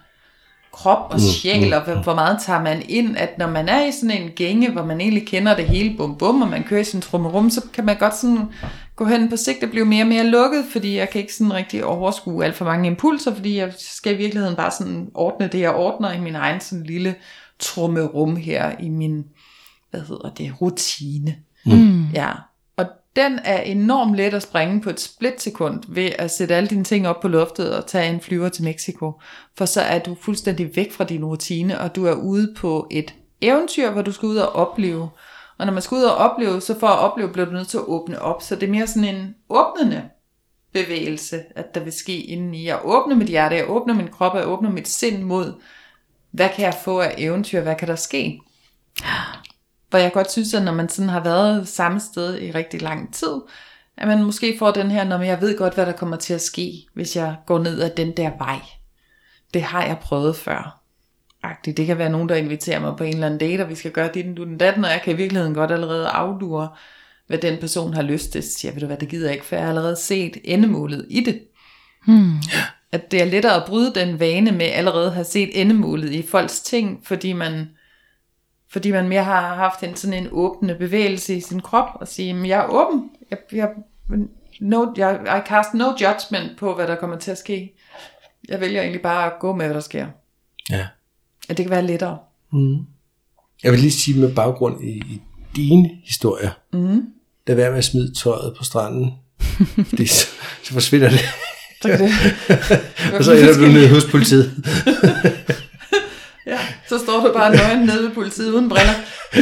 krop 0.74 1.14
og 1.14 1.20
sjæl, 1.20 1.74
og 1.74 1.82
hvor- 1.84 2.04
hvor 2.04 2.16
meget 2.16 2.38
tager 2.46 2.62
man 2.62 2.82
ind, 2.90 3.18
at 3.18 3.38
når 3.38 3.48
man 3.50 3.70
er 3.70 3.86
i 3.86 3.92
sådan 3.92 4.22
en 4.22 4.30
gænge, 4.36 4.72
hvor 4.72 4.86
man 4.86 5.02
egentlig 5.02 5.28
kender 5.28 5.56
det 5.56 5.66
hele 5.66 5.98
bum 5.98 6.16
bum, 6.18 6.42
og 6.42 6.48
man 6.48 6.64
kører 6.64 6.82
i 6.82 6.84
sin 6.84 7.02
trummerum, 7.02 7.50
så 7.50 7.62
kan 7.74 7.86
man 7.86 7.98
godt 7.98 8.16
sådan 8.16 8.40
gå 8.96 9.06
hen 9.06 9.30
på 9.30 9.36
sigt 9.38 9.64
og 9.64 9.70
blive 9.70 9.86
mere 9.86 10.04
og 10.04 10.08
mere 10.08 10.24
lukket, 10.24 10.66
fordi 10.72 10.98
jeg 10.98 11.10
kan 11.10 11.22
ikke 11.22 11.34
sådan 11.36 11.54
rigtig 11.54 11.86
overskue 11.86 12.46
alt 12.46 12.56
for 12.56 12.66
mange 12.66 12.88
impulser, 12.88 13.36
fordi 13.36 13.58
jeg 13.58 13.74
skal 13.78 14.14
i 14.14 14.18
virkeligheden 14.18 14.56
bare 14.56 14.72
sådan 14.72 15.10
ordne 15.14 15.48
det, 15.48 15.60
jeg 15.60 15.72
ordner 15.76 16.12
i 16.14 16.20
min 16.20 16.36
egen 16.36 16.62
sådan 16.62 16.84
lille 16.86 17.16
trummerum 17.60 18.36
her 18.36 18.72
i 18.80 18.90
min, 18.90 19.24
hvad 19.92 20.02
hedder 20.02 20.30
det, 20.38 20.54
rutine. 20.62 21.36
Mm. 21.66 22.06
Ja, 22.14 22.30
den 23.16 23.40
er 23.44 23.62
enormt 23.62 24.16
let 24.16 24.34
at 24.34 24.44
springe 24.44 24.82
på 24.82 24.90
et 24.90 25.00
splitsekund 25.00 25.84
ved 25.88 26.10
at 26.20 26.32
sætte 26.32 26.56
alle 26.56 26.70
dine 26.70 26.84
ting 26.84 27.08
op 27.08 27.22
på 27.22 27.28
loftet 27.28 27.76
og 27.76 27.88
tage 27.88 28.10
en 28.10 28.22
flyver 28.22 28.50
til 28.50 28.64
Mexico. 28.64 29.22
For 29.58 29.66
så 29.66 29.82
er 29.82 30.00
du 30.00 30.16
fuldstændig 30.22 30.76
væk 30.76 30.92
fra 30.92 31.04
din 31.04 31.26
rutine, 31.26 31.80
og 31.80 31.96
du 31.96 32.06
er 32.06 32.14
ude 32.14 32.54
på 32.58 32.88
et 32.92 33.14
eventyr, 33.42 33.92
hvor 33.92 34.02
du 34.02 34.12
skal 34.12 34.28
ud 34.28 34.38
og 34.38 34.56
opleve. 34.56 35.10
Og 35.58 35.66
når 35.66 35.74
man 35.74 35.82
skal 35.82 35.96
ud 35.96 36.04
og 36.04 36.16
opleve, 36.16 36.62
så 36.62 36.80
for 36.80 36.88
at 36.88 37.00
opleve, 37.00 37.30
bliver 37.30 37.46
du 37.46 37.52
nødt 37.52 37.68
til 37.68 37.78
at 37.78 37.84
åbne 37.88 38.22
op. 38.22 38.42
Så 38.42 38.56
det 38.56 38.64
er 38.64 38.72
mere 38.72 38.88
sådan 38.88 39.16
en 39.16 39.36
åbnende 39.50 40.10
bevægelse, 40.74 41.42
at 41.56 41.76
der 41.76 41.84
vil 41.84 41.94
ske 41.94 42.22
indeni. 42.22 42.66
Jeg 42.66 42.80
åbner 42.84 43.16
mit 43.16 43.28
hjerte, 43.28 43.56
jeg 43.56 43.70
åbner 43.70 43.94
min 43.94 44.08
krop, 44.08 44.36
jeg 44.36 44.48
åbner 44.48 44.70
mit 44.72 44.88
sind 44.88 45.24
mod, 45.24 45.54
hvad 46.32 46.50
kan 46.56 46.66
jeg 46.66 46.74
få 46.84 47.00
af 47.00 47.16
eventyr, 47.18 47.62
hvad 47.62 47.76
kan 47.76 47.88
der 47.88 47.96
ske? 47.96 48.42
Hvor 49.92 50.00
jeg 50.00 50.14
godt 50.14 50.32
synes, 50.32 50.54
at 50.54 50.64
når 50.64 50.74
man 50.74 50.90
sådan 50.90 51.10
har 51.10 51.24
været 51.24 51.68
samme 51.68 52.00
sted 52.00 52.42
i 52.42 52.52
rigtig 52.52 52.82
lang 52.82 53.14
tid, 53.14 53.36
at 53.98 54.08
man 54.08 54.24
måske 54.24 54.56
får 54.60 54.72
den 54.72 54.92
her, 54.92 55.04
når 55.04 55.22
jeg 55.22 55.42
ved 55.42 55.58
godt, 55.58 55.74
hvad 55.74 55.86
der 55.86 55.92
kommer 55.92 56.18
til 56.18 56.34
at 56.34 56.42
ske, 56.42 56.86
hvis 56.94 57.16
jeg 57.16 57.36
går 57.46 57.60
ned 57.60 57.82
ad 57.82 57.90
den 57.90 58.12
der 58.18 58.32
vej. 58.38 58.60
Det 59.54 59.62
har 59.62 59.86
jeg 59.86 59.98
prøvet 60.02 60.36
før. 60.36 60.82
Agtigt. 61.44 61.78
Det 61.78 61.86
kan 61.86 61.98
være 61.98 62.10
nogen, 62.10 62.30
der 62.30 62.36
inviterer 62.36 62.80
mig 62.80 62.96
på 62.98 63.04
en 63.04 63.14
eller 63.14 63.26
anden 63.26 63.40
date, 63.40 63.62
og 63.62 63.70
vi 63.70 63.76
skal 63.76 63.92
gøre 63.92 64.10
dit, 64.14 64.38
du 64.38 64.44
den 64.44 64.58
datten, 64.58 64.86
og 64.86 64.92
jeg 64.92 65.02
kan 65.04 65.14
i 65.14 65.18
virkeligheden 65.18 65.56
godt 65.56 65.72
allerede 65.72 66.08
afdure, 66.08 66.70
hvad 67.28 67.38
den 67.38 67.60
person 67.60 67.94
har 67.94 68.02
lyst 68.02 68.32
til. 68.32 68.44
Så 68.44 68.50
siger 68.50 68.72
jeg, 68.72 68.76
ved 68.76 68.82
du 68.82 68.88
hvad, 68.88 68.98
det 68.98 69.10
gider 69.10 69.26
jeg 69.26 69.34
ikke, 69.34 69.46
for 69.46 69.56
jeg 69.56 69.64
har 69.64 69.70
allerede 69.70 69.96
set 69.96 70.38
endemålet 70.44 71.06
i 71.10 71.20
det. 71.20 71.42
Hmm. 72.06 72.34
At 72.92 73.12
det 73.12 73.22
er 73.22 73.26
lettere 73.26 73.56
at 73.56 73.66
bryde 73.68 73.94
den 73.96 74.20
vane 74.20 74.52
med 74.52 74.66
allerede 74.66 75.08
at 75.08 75.14
have 75.14 75.26
set 75.26 75.62
endemålet 75.62 76.12
i 76.12 76.28
folks 76.28 76.62
ting, 76.62 77.02
fordi 77.04 77.34
man, 77.34 77.70
fordi 78.72 78.92
man 78.92 79.10
mere 79.10 79.24
har 79.24 79.56
haft 79.56 79.84
en 79.84 79.96
sådan 79.96 80.24
en 80.24 80.28
åbne 80.32 80.76
bevægelse 80.76 81.36
i 81.36 81.42
sin 81.42 81.60
krop, 81.60 81.90
og 81.96 82.08
sige, 82.08 82.34
"Men 82.34 82.46
jeg 82.46 82.60
er 82.60 82.68
åben, 82.70 83.10
jeg, 83.32 83.38
jeg, 83.52 83.70
no, 84.62 84.86
jeg, 84.98 85.20
I 85.38 85.48
cast 85.50 85.74
no 85.74 85.86
judgment 85.86 86.58
på, 86.60 86.76
hvad 86.76 86.88
der 86.88 86.96
kommer 86.96 87.18
til 87.18 87.32
at 87.32 87.38
ske. 87.38 87.74
Jeg 88.50 88.60
vælger 88.60 88.82
egentlig 88.82 89.02
bare 89.02 89.26
at 89.26 89.34
gå 89.40 89.56
med, 89.56 89.66
hvad 89.66 89.76
der 89.76 89.82
sker. 89.82 90.08
Ja. 90.70 90.88
At 91.50 91.58
det 91.58 91.66
kan 91.66 91.72
være 91.72 91.88
lettere. 91.88 92.18
Mm. 92.54 92.78
Jeg 93.64 93.72
vil 93.72 93.80
lige 93.80 93.92
sige 93.92 94.20
med 94.20 94.36
baggrund 94.36 94.84
i, 94.84 94.92
i 94.92 95.22
dine 95.56 95.90
historier. 96.04 96.52
Mm. 96.74 97.06
Lad 97.48 97.56
være 97.56 97.70
med 97.70 97.78
at 97.78 97.84
smide 97.84 98.14
tøjet 98.14 98.56
på 98.58 98.64
stranden. 98.64 99.12
Fordi 99.90 100.06
så, 100.06 100.28
så 100.64 100.74
forsvinder 100.74 101.10
det. 101.10 101.20
Så 101.82 101.88
kan 101.88 102.00
det, 102.00 102.12
Og 103.18 103.24
så 103.24 103.34
ender 103.34 103.54
du 103.54 103.66
nede 103.66 103.90
hos 103.90 104.06
politiet. 104.12 104.52
Ja, 107.22 107.28
du 107.28 107.34
bare 107.34 107.56
nøgen 107.56 107.80
nede 107.86 108.04
ved 108.04 108.12
politiet 108.12 108.52
uden 108.52 108.70
briller. 108.70 108.94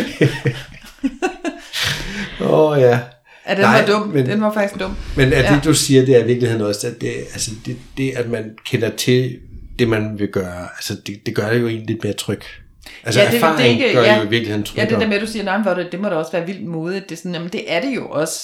Åh 2.42 2.72
oh, 2.72 2.80
ja. 2.80 3.00
Ja, 3.48 3.54
den 3.54 3.62
Nej, 3.62 3.82
var 3.82 3.88
dum. 3.88 4.08
men- 4.08 4.26
Den 4.26 4.42
var 4.42 4.54
faktisk 4.54 4.80
dum. 4.80 4.96
Men 5.18 5.34
at 5.34 5.44
Ja. 5.46 5.56
det 5.56 5.64
du 5.64 5.74
siger, 5.74 6.06
det 6.06 6.16
er 6.16 6.24
i 6.24 6.28
virkeligheden 6.28 6.62
også, 6.62 6.88
at 6.88 7.02
det, 7.02 7.12
altså 7.34 7.52
det, 7.66 7.78
det 7.98 8.12
at 8.16 8.30
man 8.30 8.52
kender 8.66 8.90
til 8.90 9.38
det, 9.80 9.88
man 9.88 10.20
vil 10.20 10.28
gøre, 10.28 10.62
altså 10.78 10.96
det, 11.08 11.20
det 11.26 11.36
gør 11.36 11.50
det 11.50 11.62
jo 11.62 11.68
egentlig 11.68 11.88
lidt 11.90 12.04
mere 12.04 12.14
tryg. 12.14 12.42
Altså 13.04 13.20
Ja, 13.20 13.26
ja, 13.26 13.32
det- 13.32 13.42
det, 13.42 13.48
erfaring 13.48 13.80
det 13.80 13.82
er 13.82 13.86
ikke- 13.90 14.00
gør 14.00 14.06
ja. 14.06 14.18
jo 14.18 14.24
i 14.24 14.28
virkeligheden 14.30 14.62
Ja, 14.62 14.66
tryggere. 14.68 14.90
det 14.90 15.00
der 15.02 15.08
med, 15.08 15.16
at 15.16 15.22
du 15.22 15.28
siger, 15.28 15.44
nej, 15.44 15.74
det, 15.74 15.92
det 15.92 16.00
må 16.02 16.10
da 16.10 16.16
også 16.16 16.32
være 16.32 16.46
vildt 16.46 16.66
modigt. 16.68 17.10
Det 17.10 17.16
er 17.16 17.18
sådan, 17.18 17.34
jamen 17.34 17.50
det 17.50 17.74
er 17.74 17.82
det 17.82 17.96
jo 17.96 18.10
også. 18.10 18.40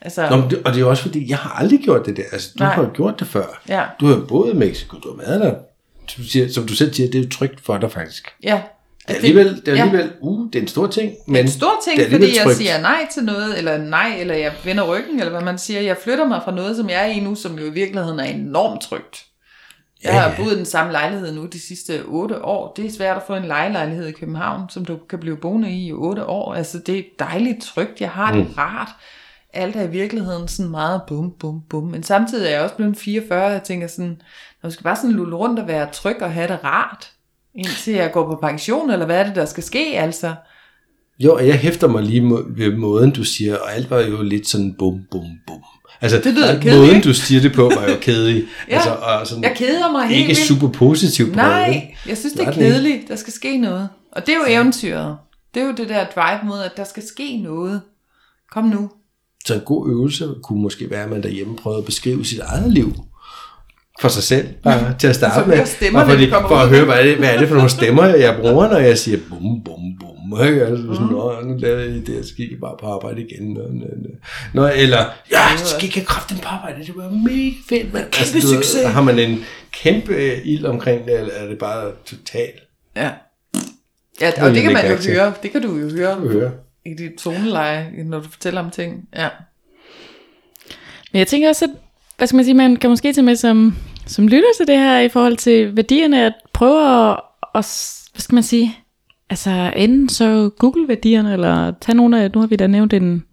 Altså, 0.00 0.28
Nå, 0.30 0.36
det, 0.36 0.58
og 0.64 0.72
det 0.72 0.76
er 0.76 0.80
jo 0.80 0.90
også 0.90 1.02
fordi, 1.02 1.30
jeg 1.30 1.38
har 1.38 1.50
aldrig 1.50 1.80
gjort 1.80 2.06
det 2.06 2.16
der. 2.16 2.22
Altså, 2.32 2.50
du 2.58 2.64
Nej. 2.64 2.74
har 2.74 2.82
jo 2.82 2.88
gjort 2.94 3.14
det 3.20 3.26
før. 3.28 3.62
ja, 3.68 3.82
Du 4.00 4.06
har 4.06 4.14
jo 4.14 4.24
boet 4.28 4.54
i 4.54 4.56
Mexico, 4.56 4.96
du 4.98 5.16
har 5.16 5.26
været 5.26 5.40
der. 5.40 5.54
Du 6.16 6.22
siger, 6.24 6.52
som 6.52 6.66
du 6.66 6.74
selv 6.74 6.94
siger, 6.94 7.10
det 7.10 7.18
er 7.18 7.22
jo 7.24 7.28
trygt 7.30 7.60
for 7.64 7.78
dig 7.78 7.92
faktisk. 7.92 8.28
ja. 8.42 8.62
Det 9.08 9.12
er 9.12 9.16
alligevel, 9.16 9.56
det 9.56 9.68
er 9.68 9.74
ja. 9.76 9.82
alligevel 9.82 10.12
uh, 10.20 10.46
det 10.52 10.58
er 10.58 10.62
en 10.62 10.68
stor 10.68 10.86
ting. 10.86 11.12
Men 11.26 11.34
Det 11.34 11.40
er 11.40 11.44
en 11.44 11.50
stor 11.50 11.68
det 11.70 11.78
ting, 11.84 11.98
er 12.00 12.04
alligevel 12.04 12.26
fordi 12.28 12.36
jeg 12.38 12.44
trygt. 12.44 12.56
siger 12.56 12.80
nej 12.80 13.06
til 13.14 13.24
noget, 13.24 13.58
eller 13.58 13.78
nej, 13.78 14.16
eller 14.20 14.34
jeg 14.34 14.52
vender 14.64 14.84
ryggen, 14.96 15.18
eller 15.20 15.30
hvad 15.30 15.40
man 15.42 15.58
siger. 15.58 15.80
Jeg 15.80 15.96
flytter 16.02 16.26
mig 16.26 16.40
fra 16.44 16.54
noget, 16.54 16.76
som 16.76 16.90
jeg 16.90 17.02
er 17.02 17.06
i 17.12 17.20
nu, 17.20 17.34
som 17.34 17.58
jo 17.58 17.64
i 17.66 17.70
virkeligheden 17.70 18.20
er 18.20 18.24
enormt 18.24 18.80
trygt. 18.82 19.24
Jeg 20.02 20.12
Ja, 20.12 20.18
har 20.20 20.28
ja. 20.30 20.36
boet 20.36 20.52
i 20.52 20.56
den 20.56 20.64
samme 20.64 20.92
lejlighed 20.92 21.32
nu 21.32 21.46
de 21.46 21.60
sidste 21.60 22.02
otte 22.06 22.44
år. 22.44 22.72
Det 22.76 22.86
er 22.86 22.90
svært 22.90 23.16
at 23.16 23.22
få 23.26 23.34
en 23.34 23.44
lejelejlighed 23.44 24.06
i 24.06 24.12
København, 24.12 24.62
som 24.70 24.84
du 24.84 24.96
kan 25.10 25.18
blive 25.18 25.36
boende 25.36 25.70
i 25.70 25.86
i 25.86 25.92
otte 25.92 26.24
år. 26.26 26.54
Altså, 26.54 26.78
det 26.78 26.98
er 26.98 27.02
dejligt 27.18 27.62
trygt. 27.62 28.00
Jeg 28.00 28.10
har 28.10 28.32
det 28.32 28.46
rart. 28.58 28.88
Alt 29.52 29.76
er 29.76 29.82
i 29.82 29.90
virkeligheden 29.90 30.48
sådan 30.48 30.70
meget 30.70 31.00
bum, 31.08 31.32
bum, 31.40 31.60
bum. 31.70 31.84
Men 31.88 32.02
samtidig 32.02 32.46
er 32.46 32.50
jeg 32.50 32.60
også 32.60 32.74
blevet 32.74 32.96
44, 32.98 33.44
og 33.46 33.52
jeg 33.52 33.62
tænker 33.62 33.86
sådan, 33.86 34.20
når 34.62 34.70
skal 34.70 34.84
bare 34.84 34.96
sådan 34.96 35.10
lulle 35.10 35.36
rundt 35.36 35.58
og 35.58 35.68
være 35.68 35.88
tryg 35.92 36.16
og 36.22 36.32
have 36.32 36.48
det 36.48 36.58
rart, 36.64 37.10
indtil 37.54 37.94
jeg 37.94 38.12
går 38.12 38.26
på 38.26 38.38
pension, 38.42 38.90
eller 38.90 39.06
hvad 39.06 39.20
er 39.20 39.24
det, 39.26 39.36
der 39.36 39.44
skal 39.44 39.62
ske, 39.62 39.98
altså? 39.98 40.34
Jo, 41.18 41.38
jeg 41.38 41.58
hæfter 41.58 41.88
mig 41.88 42.02
lige 42.02 42.20
må, 42.20 42.42
ved 42.48 42.76
måden, 42.76 43.10
du 43.10 43.24
siger, 43.24 43.56
og 43.56 43.74
alt 43.74 43.90
var 43.90 44.00
jo 44.00 44.22
lidt 44.22 44.48
sådan 44.48 44.74
bum, 44.78 45.00
bum, 45.10 45.24
bum. 45.46 45.60
Altså, 46.00 46.20
Det 46.24 46.34
lyder 46.34 46.46
kedeligt, 46.60 46.74
måden, 46.76 46.96
ikke? 46.96 47.08
du 47.08 47.14
siger 47.14 47.40
det 47.40 47.52
på, 47.52 47.62
var 47.62 47.88
jo 47.90 47.96
kedelig. 48.00 48.44
Ja, 48.68 48.74
altså, 48.74 48.90
og 48.90 49.26
sådan, 49.26 49.44
Jeg 49.44 49.54
keder 49.56 49.92
mig 49.92 50.06
helt 50.06 50.18
ikke 50.18 50.26
vildt. 50.28 50.40
super 50.48 50.68
positiv 50.68 51.24
på 51.26 51.28
det. 51.30 51.36
Nej, 51.36 51.94
jeg 52.08 52.18
synes, 52.18 52.34
det 52.34 52.46
er 52.48 52.52
kedeligt. 52.52 53.08
Der 53.08 53.16
skal 53.16 53.32
ske 53.32 53.58
noget. 53.58 53.88
Og 54.12 54.26
det 54.26 54.32
er 54.34 54.36
jo 54.36 54.44
eventyret. 54.60 55.16
Det 55.54 55.62
er 55.62 55.66
jo 55.66 55.72
det 55.72 55.88
der 55.88 56.06
drive 56.14 56.38
mod, 56.44 56.60
at 56.60 56.76
der 56.76 56.84
skal 56.84 57.02
ske 57.06 57.36
noget. 57.42 57.80
Kom 58.52 58.64
nu. 58.64 58.90
Så 59.46 59.54
en 59.54 59.60
god 59.60 59.88
øvelse 59.90 60.28
kunne 60.42 60.62
måske 60.62 60.90
være, 60.90 61.02
at 61.04 61.10
man 61.10 61.22
derhjemme 61.22 61.56
prøvede 61.56 61.78
at 61.78 61.84
beskrive 61.84 62.24
sit 62.24 62.38
eget 62.40 62.72
liv 62.72 62.92
for 64.00 64.08
sig 64.08 64.22
selv, 64.22 64.46
bare 64.62 64.94
til 64.98 65.06
at 65.08 65.14
starte 65.14 65.44
høre 65.44 65.56
med. 65.56 65.66
stemmerne, 65.66 66.06
Bare 66.06 66.14
fordi, 66.16 66.30
for 66.30 66.56
at 66.56 66.68
høre, 66.68 66.84
hvad 66.84 66.94
er, 66.98 67.02
det, 67.02 67.16
hvad 67.16 67.34
er 67.34 67.38
det 67.38 67.48
for 67.48 67.54
nogle 67.54 67.70
stemmer, 67.70 68.04
jeg 68.04 68.36
bruger, 68.40 68.68
når 68.68 68.78
jeg 68.78 68.98
siger 68.98 69.18
bum, 69.28 69.62
bum, 69.64 69.80
bum. 70.00 70.46
Ikke? 70.46 70.66
Altså 70.66 70.82
sådan, 70.92 71.06
Mm. 71.06 71.12
Nå, 71.12 71.40
nu 71.44 71.56
lavede 71.58 71.84
jeg 71.94 72.06
det, 72.06 72.26
så 72.26 72.34
gik 72.34 72.50
jeg 72.50 72.58
bare 72.60 72.76
på 72.80 72.86
arbejde 72.86 73.20
igen. 73.22 73.52
Nå, 73.54 73.60
nå, 73.60 73.84
nå. 74.02 74.08
Nå, 74.54 74.68
eller, 74.74 75.04
ja, 75.32 75.56
så 75.56 75.76
gik 75.80 75.96
jeg 75.96 76.06
kraften 76.06 76.38
på 76.38 76.48
arbejde, 76.48 76.86
det 76.86 76.96
var 76.96 77.10
mega 77.10 77.50
fedt. 77.68 77.96
Altså, 77.96 78.32
Kæmpe 78.32 78.46
du 78.46 78.52
ved, 78.54 78.62
succes. 78.62 78.86
Har 78.86 79.02
man 79.02 79.18
en 79.18 79.44
kæmpe 79.72 80.12
øh, 80.14 80.38
ild 80.44 80.64
omkring 80.64 81.04
det, 81.06 81.18
eller 81.20 81.34
er 81.34 81.46
det 81.48 81.58
bare 81.58 81.90
totalt? 82.06 82.60
Ja. 82.96 83.10
Ja, 84.20 84.28
og 84.44 84.50
det 84.50 84.54
jeg 84.56 84.62
kan 84.62 84.72
man 84.72 84.90
jo 84.90 85.12
høre. 85.12 85.32
Det 85.42 85.50
kan 85.50 85.62
du 85.62 85.76
jo 85.76 85.90
høre 85.90 86.14
Du 86.14 86.28
hører. 86.28 86.50
i 86.86 86.94
dit 86.98 87.12
toneleje, 87.18 87.90
når 88.04 88.18
du 88.20 88.28
fortæller 88.30 88.60
om 88.60 88.70
ting. 88.70 89.08
Ja. 89.16 89.28
Men 91.12 91.18
jeg 91.18 91.26
tænker 91.26 91.48
også, 91.48 91.64
at 91.64 91.70
hvad 92.16 92.26
skal 92.26 92.36
man 92.36 92.44
sige, 92.44 92.54
man 92.54 92.76
kan 92.76 92.90
måske 92.90 93.12
tage 93.12 93.24
med 93.24 93.36
som, 93.36 93.76
som 94.06 94.28
lytter 94.28 94.48
til 94.56 94.66
det 94.66 94.78
her 94.78 94.98
i 94.98 95.08
forhold 95.08 95.36
til 95.36 95.76
værdierne, 95.76 96.24
at 96.26 96.32
prøve 96.52 97.10
at, 97.10 97.20
at 97.54 98.00
hvad 98.12 98.20
skal 98.20 98.34
man 98.34 98.42
sige, 98.42 98.78
altså 99.30 99.72
enten 99.76 100.08
så 100.08 100.50
google 100.58 100.88
værdierne, 100.88 101.32
eller 101.32 101.72
tage 101.80 101.96
nogle 101.96 102.22
af, 102.22 102.30
nu 102.34 102.40
har 102.40 102.46
vi 102.46 102.56
da 102.56 102.66
nævnt 102.66 102.92
en 102.92 103.24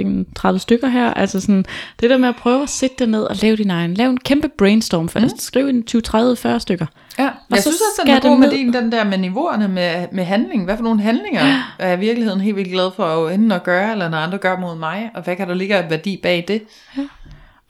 en 0.00 0.26
30 0.36 0.58
stykker 0.58 0.88
her. 0.88 1.14
Altså 1.14 1.40
sådan, 1.40 1.64
det 2.00 2.10
der 2.10 2.18
med 2.18 2.28
at 2.28 2.36
prøve 2.36 2.62
at 2.62 2.68
sætte 2.68 2.96
dig 2.98 3.06
ned 3.06 3.22
og 3.22 3.36
lave 3.42 3.56
din 3.56 3.70
egen. 3.70 3.94
Lav 3.94 4.10
en 4.10 4.18
kæmpe 4.18 4.48
brainstorm 4.58 5.08
først. 5.08 5.34
Mm. 5.34 5.38
Skriv 5.38 5.66
en 5.66 5.82
20, 5.82 6.02
30, 6.02 6.36
40 6.36 6.60
stykker. 6.60 6.86
Ja, 7.18 7.22
jeg 7.50 7.58
så 7.58 7.62
synes 7.62 7.80
også, 7.80 8.02
at 8.02 8.06
den 8.06 8.16
er 8.16 8.20
god 8.20 8.38
med 8.38 8.50
din, 8.50 8.72
den 8.72 8.92
der 8.92 9.04
med 9.04 9.18
niveauerne 9.18 9.68
med, 9.68 10.06
med 10.12 10.24
handling. 10.24 10.64
Hvad 10.64 10.76
for 10.76 10.84
nogle 10.84 11.00
handlinger 11.00 11.40
er 11.78 11.88
jeg 11.88 11.98
i 11.98 12.00
virkeligheden 12.00 12.40
helt 12.40 12.56
vildt 12.56 12.70
glad 12.72 12.90
for 12.96 13.04
at 13.04 13.34
enten 13.34 13.52
at 13.52 13.62
gøre, 13.62 13.92
eller 13.92 14.08
når 14.08 14.18
andre 14.18 14.38
gør 14.38 14.58
mod 14.58 14.78
mig, 14.78 15.10
og 15.14 15.22
hvad 15.22 15.36
kan 15.36 15.48
der 15.48 15.54
ligge 15.54 15.76
af 15.76 15.90
værdi 15.90 16.20
bag 16.22 16.44
det? 16.48 16.62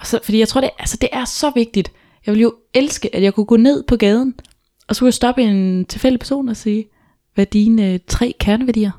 Og 0.05 0.09
så, 0.09 0.21
fordi 0.25 0.39
jeg 0.39 0.49
tror, 0.49 0.61
det, 0.61 0.71
altså, 0.79 0.97
det 1.01 1.09
er 1.13 1.25
så 1.25 1.53
vigtigt. 1.55 1.93
Jeg 2.27 2.33
ville 2.33 2.43
jo 2.43 2.55
elske, 2.75 3.17
at 3.17 3.23
jeg 3.23 3.35
kunne 3.35 3.47
gå 3.47 3.57
ned 3.57 3.85
på 3.89 3.97
gaden, 3.97 4.35
og 4.89 4.97
så 4.97 5.01
kunne 5.01 5.07
jeg 5.07 5.15
stoppe 5.15 5.43
en 5.43 5.85
tilfældig 5.85 6.21
person 6.21 6.49
og 6.49 6.57
sige, 6.57 6.87
hvad 7.35 7.47
er 7.47 7.51
dine 7.51 7.93
øh, 7.93 7.99
tre 8.09 8.35
kerneværdier? 8.41 8.91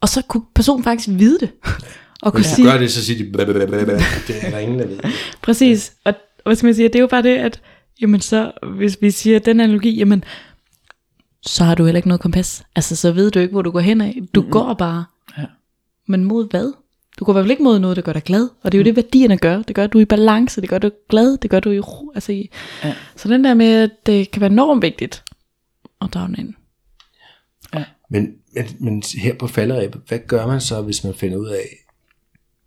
Og 0.00 0.08
så 0.08 0.22
kunne 0.28 0.42
personen 0.54 0.84
faktisk 0.84 1.08
vide 1.18 1.38
det. 1.38 1.50
og 2.22 2.32
kunne 2.32 2.44
sige, 2.44 2.70
gør 2.70 2.78
det, 2.78 2.92
så 2.92 3.04
siger 3.04 3.18
de, 3.18 3.32
det 4.28 4.44
er 4.44 4.50
der 4.50 4.58
ingen, 4.58 4.78
der 4.78 4.86
ved. 4.86 4.98
Præcis. 5.42 5.92
Og, 6.04 6.14
og 6.38 6.42
hvad 6.44 6.56
skal 6.56 6.66
man 6.66 6.74
sige, 6.74 6.88
det 6.88 6.96
er 6.96 7.00
jo 7.00 7.06
bare 7.06 7.22
det, 7.22 7.36
at 7.36 7.60
jamen 8.00 8.20
så, 8.20 8.52
hvis 8.76 8.98
vi 9.00 9.10
siger 9.10 9.38
den 9.38 9.60
analogi, 9.60 9.98
jamen, 9.98 10.24
så 11.42 11.64
har 11.64 11.74
du 11.74 11.84
heller 11.84 11.98
ikke 11.98 12.08
noget 12.08 12.20
kompas. 12.20 12.62
Altså, 12.76 12.96
så 12.96 13.12
ved 13.12 13.30
du 13.30 13.38
ikke, 13.38 13.52
hvor 13.52 13.62
du 13.62 13.70
går 13.70 13.80
hen 13.80 14.00
af. 14.00 14.18
Du 14.34 14.40
mm-hmm. 14.40 14.52
går 14.52 14.74
bare. 14.74 15.04
Ja. 15.38 15.44
Men 16.08 16.24
mod 16.24 16.50
hvad? 16.50 16.72
Du 17.18 17.24
går 17.24 17.32
i 17.32 17.34
hvert 17.34 17.42
fald 17.42 17.50
ikke 17.50 17.62
mod 17.62 17.78
noget, 17.78 17.96
der 17.96 18.02
gør 18.02 18.12
dig 18.12 18.22
glad. 18.22 18.48
Og 18.62 18.72
det 18.72 18.78
er 18.78 18.82
jo 18.82 18.84
det, 18.84 18.96
værdierne 18.96 19.36
gør. 19.36 19.62
Det 19.62 19.76
gør, 19.76 19.84
at 19.84 19.92
du 19.92 19.98
er 19.98 20.02
i 20.02 20.04
balance. 20.04 20.60
Det 20.60 20.68
gør, 20.68 20.76
at 20.76 20.82
du 20.82 20.86
er 20.86 21.08
glad. 21.08 21.38
Det 21.38 21.50
gør, 21.50 21.56
at 21.56 21.64
du 21.64 21.70
er 21.70 21.74
i 21.74 21.80
ro. 21.80 22.12
Altså, 22.14 22.32
i, 22.32 22.50
Ja. 22.84 22.94
Så 23.16 23.28
den 23.28 23.44
der 23.44 23.54
med, 23.54 23.82
at 23.82 23.90
det 24.06 24.30
kan 24.30 24.40
være 24.40 24.50
enormt 24.50 24.82
vigtigt 24.82 25.24
at 26.02 26.08
drage 26.14 26.28
den 26.28 26.38
ind. 26.38 26.54
Men, 28.10 28.34
men, 28.54 28.64
men 28.80 29.02
her 29.22 29.34
på 29.34 29.46
falderæbet, 29.46 30.00
hvad 30.08 30.18
gør 30.26 30.46
man 30.46 30.60
så, 30.60 30.82
hvis 30.82 31.04
man 31.04 31.14
finder 31.14 31.38
ud 31.38 31.48
af, 31.48 31.68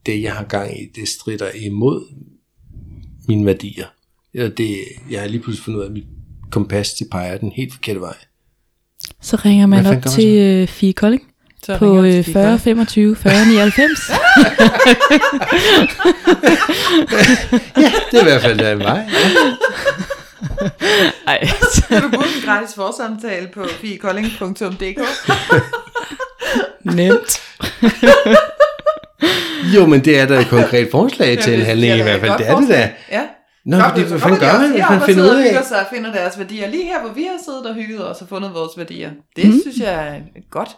det 0.05 0.21
jeg 0.21 0.33
har 0.33 0.43
gang 0.43 0.81
i, 0.81 0.85
det 0.95 1.07
strider 1.07 1.49
imod 1.55 2.15
mine 3.27 3.45
værdier? 3.45 3.85
Eller 4.33 4.49
det, 4.49 4.77
jeg 5.11 5.21
har 5.21 5.27
lige 5.27 5.41
pludselig 5.41 5.65
fundet 5.65 5.79
ud 5.79 5.83
af, 5.83 5.87
at 5.87 5.93
mit 5.93 6.05
kompas, 6.51 6.93
det 6.93 7.07
peger 7.11 7.37
den 7.37 7.51
helt 7.51 7.73
forkerte 7.73 8.01
vej. 8.01 8.15
Så 9.21 9.35
ringer 9.35 9.65
man 9.65 9.85
op 9.85 9.93
man 9.93 10.01
til 10.01 10.37
øh, 10.37 10.67
Fie 10.67 10.93
Kolding 10.93 11.28
Så 11.74 11.78
på 11.78 12.03
øh, 12.03 12.11
til 12.24 12.34
40 12.34 12.59
Fie 12.59 12.63
25 12.74 13.15
40 13.15 13.45
99. 13.45 14.11
Det 18.11 18.17
er 18.17 18.20
i 18.20 18.24
hvert 18.24 18.41
fald 18.41 18.57
der 18.59 18.72
en 18.72 18.80
vej. 18.80 19.05
Ej, 21.28 21.47
Kan 21.89 22.01
du 22.01 22.09
booke 22.09 22.28
en 22.38 22.43
gratis 22.45 22.76
forsamtale 22.76 23.47
på 23.53 23.65
fiekolding.dk? 23.82 24.99
nemt. 26.84 27.41
Jo, 29.76 29.86
men 29.86 30.05
det 30.05 30.20
er 30.20 30.26
da 30.26 30.39
et 30.39 30.47
konkret 30.49 30.88
forslag 30.91 31.39
til 31.39 31.53
en 31.59 31.65
handling 31.65 31.93
i 31.93 31.97
jeg 31.97 32.03
hvert 32.03 32.15
er 32.15 32.20
fald. 32.20 32.32
et 32.32 32.38
Det 32.39 32.47
er 32.49 32.59
det 32.59 32.70
da. 32.70 32.91
Ja. 33.11 33.22
Nå, 33.65 33.78
Nå, 33.78 33.84
fordi, 33.84 33.99
det- 33.99 34.07
hvad 34.09 34.20
så 34.20 34.24
fanden 34.24 34.39
gør 34.39 34.59
man, 34.59 34.72
hvis 34.72 34.84
man 34.89 35.01
finder 35.01 35.24
ud 35.24 35.30
af... 35.36 35.43
hygger 35.43 35.63
sig 35.63 35.80
og 35.80 35.86
finder 35.93 36.11
deres 36.13 36.39
værdier. 36.39 36.70
Lige 36.70 36.84
her, 36.84 37.01
hvor 37.01 37.13
vi 37.13 37.24
har 37.24 37.38
siddet 37.45 37.65
og 37.65 37.76
hygget 37.76 38.09
os 38.09 38.22
og 38.22 38.28
fundet 38.30 38.53
vores 38.53 38.72
værdier. 38.78 39.09
Det 39.36 39.45
mm. 39.45 39.59
synes 39.61 39.78
jeg 39.78 40.07
er 40.07 40.41
godt. 40.51 40.70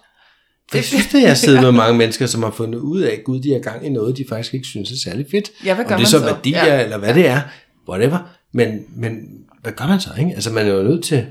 Jeg 0.73 0.83
synes, 0.83 1.15
at 1.15 1.21
jeg 1.21 1.29
har 1.29 1.35
siddet 1.35 1.61
med 1.61 1.71
mange 1.83 1.97
mennesker, 1.97 2.25
som 2.25 2.43
har 2.43 2.51
fundet 2.51 2.79
ud 2.79 3.01
af, 3.01 3.11
at 3.13 3.23
gud, 3.23 3.39
de 3.39 3.51
har 3.51 3.59
gang 3.59 3.85
i 3.85 3.89
noget, 3.89 4.17
de 4.17 4.25
faktisk 4.29 4.53
ikke 4.53 4.67
synes 4.67 4.91
er 4.91 4.95
særlig 5.09 5.25
fedt. 5.31 5.51
Ja, 5.65 5.73
hvad 5.75 5.85
gør 5.85 5.95
Om 5.95 5.99
det 6.01 6.05
er 6.05 6.09
så 6.09 6.19
så? 6.19 6.25
værdier, 6.25 6.65
Ja. 6.65 6.83
eller 6.83 6.97
hvad 6.97 7.13
det 7.13 7.27
er, 7.27 7.41
whatever. 7.89 8.17
Men, 8.53 8.79
men 8.95 9.19
hvad 9.61 9.71
gør 9.71 9.87
man 9.87 9.99
så, 9.99 10.09
ikke? 10.19 10.31
Altså, 10.31 10.51
man 10.51 10.67
er 10.67 10.71
jo 10.73 10.83
nødt 10.83 11.03
til 11.03 11.25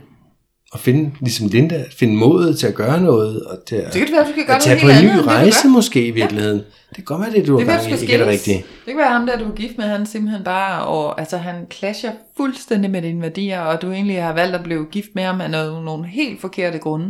at 0.75 0.81
finde, 0.81 1.11
ligesom 1.21 1.47
Linda, 1.47 1.85
finde 1.97 2.15
modet 2.17 2.59
til 2.59 2.67
at 2.67 2.75
gøre 2.75 3.01
noget, 3.01 3.43
og 3.43 3.59
til 3.67 3.77
at, 3.77 3.85
Det 3.85 3.93
kan 3.93 4.07
det 4.07 4.13
være, 4.13 4.25
du 4.25 4.31
skal 4.31 4.45
gøre 4.47 4.57
at 4.57 4.63
tage 4.63 4.81
på 4.81 4.89
en 4.89 4.95
ny 5.05 5.09
andet, 5.09 5.15
det, 5.25 5.27
rejse 5.27 5.63
gør. 5.63 5.71
måske 5.71 6.07
i 6.07 6.11
virkeligheden. 6.11 6.59
Det 6.59 6.97
kan 6.97 7.05
godt 7.05 7.21
være, 7.21 7.31
det 7.33 7.47
du 7.47 7.59
Det 7.59 7.67
har 7.67 7.73
kan 7.79 7.81
gang 7.89 7.99
i, 8.01 8.03
ikke 8.03 8.15
er 8.15 8.19
det 8.19 8.27
rigtige. 8.27 8.57
Det 8.57 8.65
kan 8.87 8.97
være 8.97 9.13
ham 9.13 9.27
der, 9.27 9.39
du 9.39 9.45
er 9.45 9.55
gift 9.55 9.79
med, 9.79 9.85
han 9.85 10.07
simpelthen 10.07 10.45
bare, 10.45 10.85
og, 10.87 11.21
altså 11.21 11.37
han 11.37 11.55
clasher 11.73 12.11
fuldstændig 12.37 12.91
med 12.91 13.03
dine 13.03 13.23
værdier, 13.23 13.61
og 13.61 13.83
du 13.83 13.91
egentlig 13.93 14.23
har 14.23 14.33
valgt 14.33 14.55
at 14.55 14.63
blive 14.63 14.85
gift 14.93 15.09
med 15.15 15.23
ham 15.23 15.41
af 15.41 15.51
nogle, 15.51 15.85
nogle 15.85 16.07
helt 16.07 16.41
forkerte 16.41 16.79
grunde. 16.79 17.07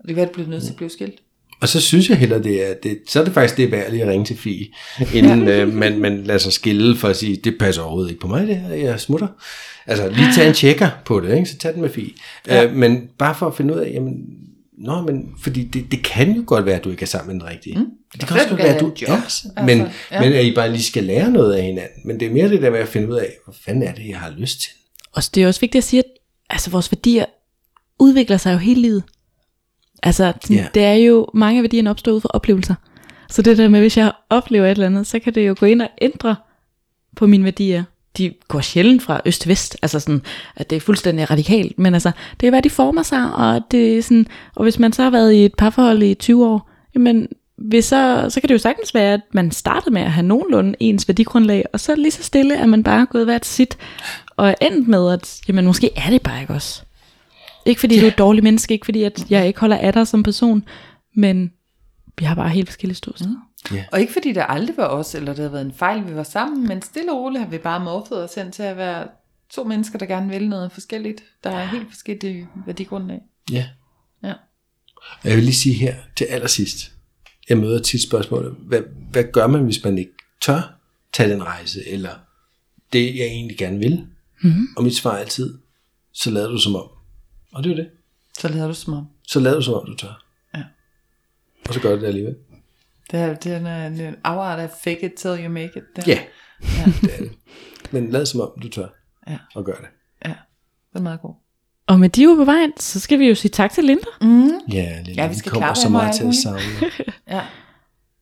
Og 0.00 0.08
det 0.08 0.08
kan 0.08 0.16
være, 0.16 0.22
at 0.24 0.28
du 0.28 0.34
bliver 0.34 0.48
nødt 0.50 0.62
til 0.62 0.70
at 0.70 0.76
blive 0.76 0.90
skilt. 0.90 1.14
Og 1.60 1.68
så 1.68 1.80
synes 1.80 2.10
jeg 2.10 2.16
heller, 2.16 2.38
det 2.38 2.70
er, 2.70 2.74
det, 2.82 2.98
så 3.08 3.20
er 3.20 3.24
det 3.24 3.34
faktisk 3.34 3.56
det 3.56 3.72
værd 3.72 3.90
lige 3.90 4.02
at 4.02 4.08
ringe 4.08 4.24
til 4.24 4.36
Fie, 4.36 4.66
inden 5.14 5.48
øh, 5.48 5.72
man, 5.72 5.98
man 5.98 6.24
lader 6.24 6.38
sig 6.38 6.52
skille 6.52 6.96
for 6.96 7.08
at 7.08 7.16
sige, 7.16 7.36
det 7.36 7.56
passer 7.58 7.82
overhovedet 7.82 8.10
ikke 8.10 8.20
på 8.20 8.28
mig, 8.28 8.46
det 8.46 8.56
her, 8.56 8.74
jeg 8.74 9.00
smutter. 9.00 9.28
Altså 9.86 10.08
lige 10.08 10.28
tage 10.34 10.48
en 10.48 10.54
tjekker 10.54 10.90
på 11.04 11.20
det, 11.20 11.36
ikke? 11.36 11.46
så 11.46 11.58
tag 11.58 11.72
den 11.72 11.80
med 11.80 11.90
Fie. 11.90 12.10
Ja. 12.46 12.64
Øh, 12.64 12.74
men 12.74 13.08
bare 13.18 13.34
for 13.34 13.46
at 13.46 13.56
finde 13.56 13.74
ud 13.74 13.80
af, 13.80 13.90
jamen, 13.94 14.14
nå, 14.78 15.00
men, 15.00 15.28
fordi 15.42 15.64
det, 15.64 15.84
det 15.90 16.02
kan 16.02 16.32
jo 16.36 16.44
godt 16.46 16.66
være, 16.66 16.74
at 16.76 16.84
du 16.84 16.90
ikke 16.90 17.02
er 17.02 17.06
sammen 17.06 17.36
med 17.36 17.40
den 17.40 17.50
rigtige. 17.50 17.78
Mm. 17.78 17.86
Det 18.12 18.20
kan 18.20 18.28
Og 18.28 18.34
også 18.34 18.48
godt 18.48 18.60
kan 18.60 18.66
være, 18.66 18.74
at 18.74 18.80
du 18.80 18.92
er, 19.06 19.22
Altså, 19.22 19.48
men, 19.66 19.78
ja. 20.10 20.20
men 20.20 20.32
at 20.32 20.44
I 20.44 20.54
bare 20.54 20.70
lige 20.70 20.82
skal 20.82 21.04
lære 21.04 21.30
noget 21.30 21.54
af 21.54 21.62
hinanden. 21.62 22.06
Men 22.06 22.20
det 22.20 22.28
er 22.28 22.32
mere 22.32 22.48
det 22.48 22.62
der 22.62 22.70
med 22.70 22.78
at 22.78 22.88
finde 22.88 23.08
ud 23.08 23.14
af, 23.14 23.28
hvad 23.44 23.54
fanden 23.64 23.82
er 23.82 23.94
det, 23.94 24.08
jeg 24.08 24.18
har 24.18 24.34
lyst 24.38 24.60
til. 24.60 24.70
Og 25.12 25.22
det 25.34 25.42
er 25.42 25.46
også 25.46 25.60
vigtigt 25.60 25.82
at 25.82 25.88
sige, 25.88 26.00
at 26.00 26.10
altså, 26.50 26.70
vores 26.70 26.92
værdier 26.92 27.24
udvikler 27.98 28.36
sig 28.36 28.52
jo 28.52 28.58
hele 28.58 28.80
livet. 28.82 29.02
Altså, 30.04 30.32
yeah. 30.52 30.66
det 30.74 30.84
er 30.84 30.94
jo, 30.94 31.26
mange 31.34 31.58
af 31.58 31.62
værdierne 31.62 31.90
opstår 31.90 32.12
ud 32.12 32.20
fra 32.20 32.30
oplevelser. 32.32 32.74
Så 33.28 33.42
det 33.42 33.58
der 33.58 33.68
med, 33.68 33.80
hvis 33.80 33.96
jeg 33.96 34.12
oplever 34.30 34.66
et 34.66 34.70
eller 34.70 34.86
andet, 34.86 35.06
så 35.06 35.18
kan 35.18 35.34
det 35.34 35.48
jo 35.48 35.54
gå 35.60 35.66
ind 35.66 35.82
og 35.82 35.88
ændre 36.02 36.36
på 37.16 37.26
mine 37.26 37.44
værdier. 37.44 37.84
De 38.18 38.34
går 38.48 38.60
sjældent 38.60 39.02
fra 39.02 39.20
øst 39.24 39.40
til 39.40 39.48
vest, 39.48 39.76
altså 39.82 40.00
sådan, 40.00 40.22
at 40.56 40.70
det 40.70 40.76
er 40.76 40.80
fuldstændig 40.80 41.30
radikalt, 41.30 41.78
men 41.78 41.94
altså, 41.94 42.10
det 42.40 42.46
er 42.46 42.50
hvad 42.50 42.62
de 42.62 42.70
former 42.70 43.02
sig, 43.02 43.34
og 43.34 43.62
det 43.70 43.98
er 43.98 44.02
sådan, 44.02 44.26
og 44.54 44.62
hvis 44.62 44.78
man 44.78 44.92
så 44.92 45.02
har 45.02 45.10
været 45.10 45.32
i 45.32 45.44
et 45.44 45.54
parforhold 45.54 46.02
i 46.02 46.14
20 46.14 46.46
år, 46.46 46.70
jamen, 46.94 47.28
hvis 47.56 47.84
så, 47.84 48.26
så 48.28 48.40
kan 48.40 48.48
det 48.48 48.54
jo 48.54 48.58
sagtens 48.58 48.94
være, 48.94 49.12
at 49.12 49.20
man 49.32 49.50
startede 49.50 49.94
med 49.94 50.02
at 50.02 50.12
have 50.12 50.26
nogenlunde 50.26 50.74
ens 50.80 51.08
værdigrundlag, 51.08 51.64
og 51.72 51.80
så 51.80 51.94
lige 51.96 52.10
så 52.10 52.22
stille, 52.22 52.58
at 52.58 52.68
man 52.68 52.82
bare 52.82 53.00
er 53.00 53.04
gået 53.04 53.24
hvert 53.24 53.46
sit, 53.46 53.78
og 54.36 54.48
er 54.48 54.54
endt 54.62 54.88
med, 54.88 55.12
at 55.12 55.40
jamen, 55.48 55.66
måske 55.66 55.90
er 55.96 56.10
det 56.10 56.22
bare 56.22 56.40
ikke 56.40 56.52
os. 56.52 56.84
Ikke 57.66 57.80
fordi 57.80 58.00
du 58.00 58.04
er 58.04 58.10
et 58.10 58.18
dårligt 58.18 58.44
menneske, 58.44 58.74
ikke 58.74 58.84
fordi 58.84 59.02
at 59.02 59.30
jeg 59.30 59.46
ikke 59.46 59.60
holder 59.60 59.76
af 59.76 59.92
dig 59.92 60.08
som 60.08 60.22
person, 60.22 60.64
men 61.16 61.52
vi 62.18 62.24
har 62.24 62.34
bare 62.34 62.48
helt 62.48 62.68
forskellige 62.68 62.96
ståsteder. 62.96 63.36
Og 63.92 64.00
ikke 64.00 64.12
fordi 64.12 64.32
det 64.32 64.44
aldrig 64.48 64.76
var 64.76 64.86
os, 64.86 65.14
eller 65.14 65.32
det 65.32 65.38
havde 65.38 65.52
været 65.52 65.66
en 65.66 65.72
fejl, 65.72 66.08
vi 66.08 66.14
var 66.14 66.22
sammen, 66.22 66.68
men 66.68 66.82
stille 66.82 67.12
og 67.12 67.18
roligt 67.18 67.42
har 67.42 67.50
vi 67.50 67.58
bare 67.58 67.84
morfet 67.84 68.24
os 68.24 68.34
hen 68.34 68.52
til 68.52 68.62
at 68.62 68.76
være 68.76 69.08
to 69.50 69.64
mennesker, 69.64 69.98
der 69.98 70.06
gerne 70.06 70.28
vil 70.28 70.48
noget 70.48 70.72
forskelligt, 70.72 71.24
der 71.44 71.50
er 71.50 71.66
helt 71.66 71.88
forskellige 71.88 72.48
værdigrundlag. 72.66 73.20
Ja. 73.52 73.66
Ja. 74.22 74.32
Og 75.22 75.28
jeg 75.28 75.36
vil 75.36 75.44
lige 75.44 75.54
sige 75.54 75.74
her 75.74 75.94
til 76.16 76.24
allersidst, 76.24 76.92
jeg 77.48 77.58
møder 77.58 77.82
tit 77.82 78.02
spørgsmålet, 78.02 78.56
hvad, 78.58 78.80
hvad 79.10 79.24
gør 79.32 79.46
man, 79.46 79.64
hvis 79.64 79.84
man 79.84 79.98
ikke 79.98 80.12
tør 80.42 80.80
tage 81.12 81.30
den 81.30 81.44
rejse, 81.44 81.88
eller 81.88 82.10
det, 82.92 83.16
jeg 83.16 83.26
egentlig 83.26 83.58
gerne 83.58 83.78
vil? 83.78 84.06
Mm-hmm. 84.42 84.66
Og 84.76 84.82
mit 84.84 84.96
svar 84.96 85.12
er 85.12 85.18
altid, 85.18 85.58
så 86.12 86.30
lader 86.30 86.50
du 86.50 86.58
som 86.58 86.76
om. 86.76 86.88
Og 87.54 87.64
det 87.64 87.72
er 87.72 87.76
det. 87.76 87.90
Så 88.38 88.48
lader 88.48 88.66
du 88.66 88.74
som 88.74 88.92
om. 88.94 89.06
Så 89.28 89.40
lader 89.40 89.56
du 89.56 89.62
som 89.62 89.74
om, 89.74 89.86
du 89.86 89.94
tør. 89.96 90.24
Ja. 90.54 90.62
Og 91.68 91.74
så 91.74 91.80
gør 91.80 91.94
du 91.94 92.00
det 92.00 92.06
alligevel. 92.06 92.36
Det 93.10 93.20
er, 93.20 93.34
det 93.34 93.52
er 93.52 93.86
en, 93.86 94.00
en 94.00 94.16
afart 94.24 94.58
af 94.58 94.70
fake 94.84 95.06
it 95.06 95.12
till 95.14 95.30
you 95.44 95.48
make 95.48 95.70
it. 95.76 95.82
Der. 95.96 96.02
Ja, 96.06 96.18
ja. 96.62 96.84
det 97.02 97.14
er 97.14 97.18
det. 97.18 97.32
Men 97.90 98.10
lad 98.10 98.26
som 98.26 98.40
om, 98.40 98.50
du 98.62 98.68
tør. 98.68 98.86
Ja. 99.28 99.38
Og 99.54 99.64
gør 99.64 99.74
det. 99.74 99.86
ja. 100.24 100.34
Det 100.92 100.98
er 100.98 101.02
meget 101.02 101.20
god. 101.20 101.34
Og 101.86 102.00
med 102.00 102.08
de 102.08 102.26
ord 102.26 102.36
på 102.36 102.44
vejen, 102.44 102.72
så 102.76 103.00
skal 103.00 103.18
vi 103.18 103.28
jo 103.28 103.34
sige 103.34 103.50
tak 103.50 103.72
til 103.72 103.84
Linda. 103.84 104.04
Mm. 104.20 104.50
Ja, 104.72 105.00
Lille, 105.04 105.22
Ja, 105.22 105.28
vi 105.28 105.34
skal 105.34 105.52
kommer 105.52 105.66
klappe 105.66 105.80
så 105.80 105.88
meget 105.88 106.14
til 106.14 106.24
at 106.28 106.34
savne. 106.34 106.60
Ja, 107.36 107.42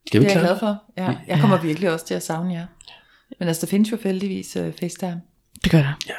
Skal 0.07 0.21
vi 0.21 0.25
det 0.27 0.33
er 0.33 0.39
jeg 0.39 0.47
glad 0.47 0.59
klare? 0.59 0.77
for. 0.97 1.03
Ja, 1.03 1.17
jeg 1.27 1.41
kommer 1.41 1.61
virkelig 1.63 1.91
også 1.91 2.07
til 2.07 2.15
at 2.15 2.23
savne 2.23 2.53
jer. 2.55 2.67
Men 3.39 3.49
altså, 3.49 3.67
der 3.67 3.71
findes 3.71 3.93
jo 3.93 3.99
heldigvis 4.05 4.57
uh, 4.57 4.73
FaceTime. 4.81 5.21
Det 5.65 5.71
gør 5.73 5.79
der. 5.79 5.93
Ja. 6.09 6.13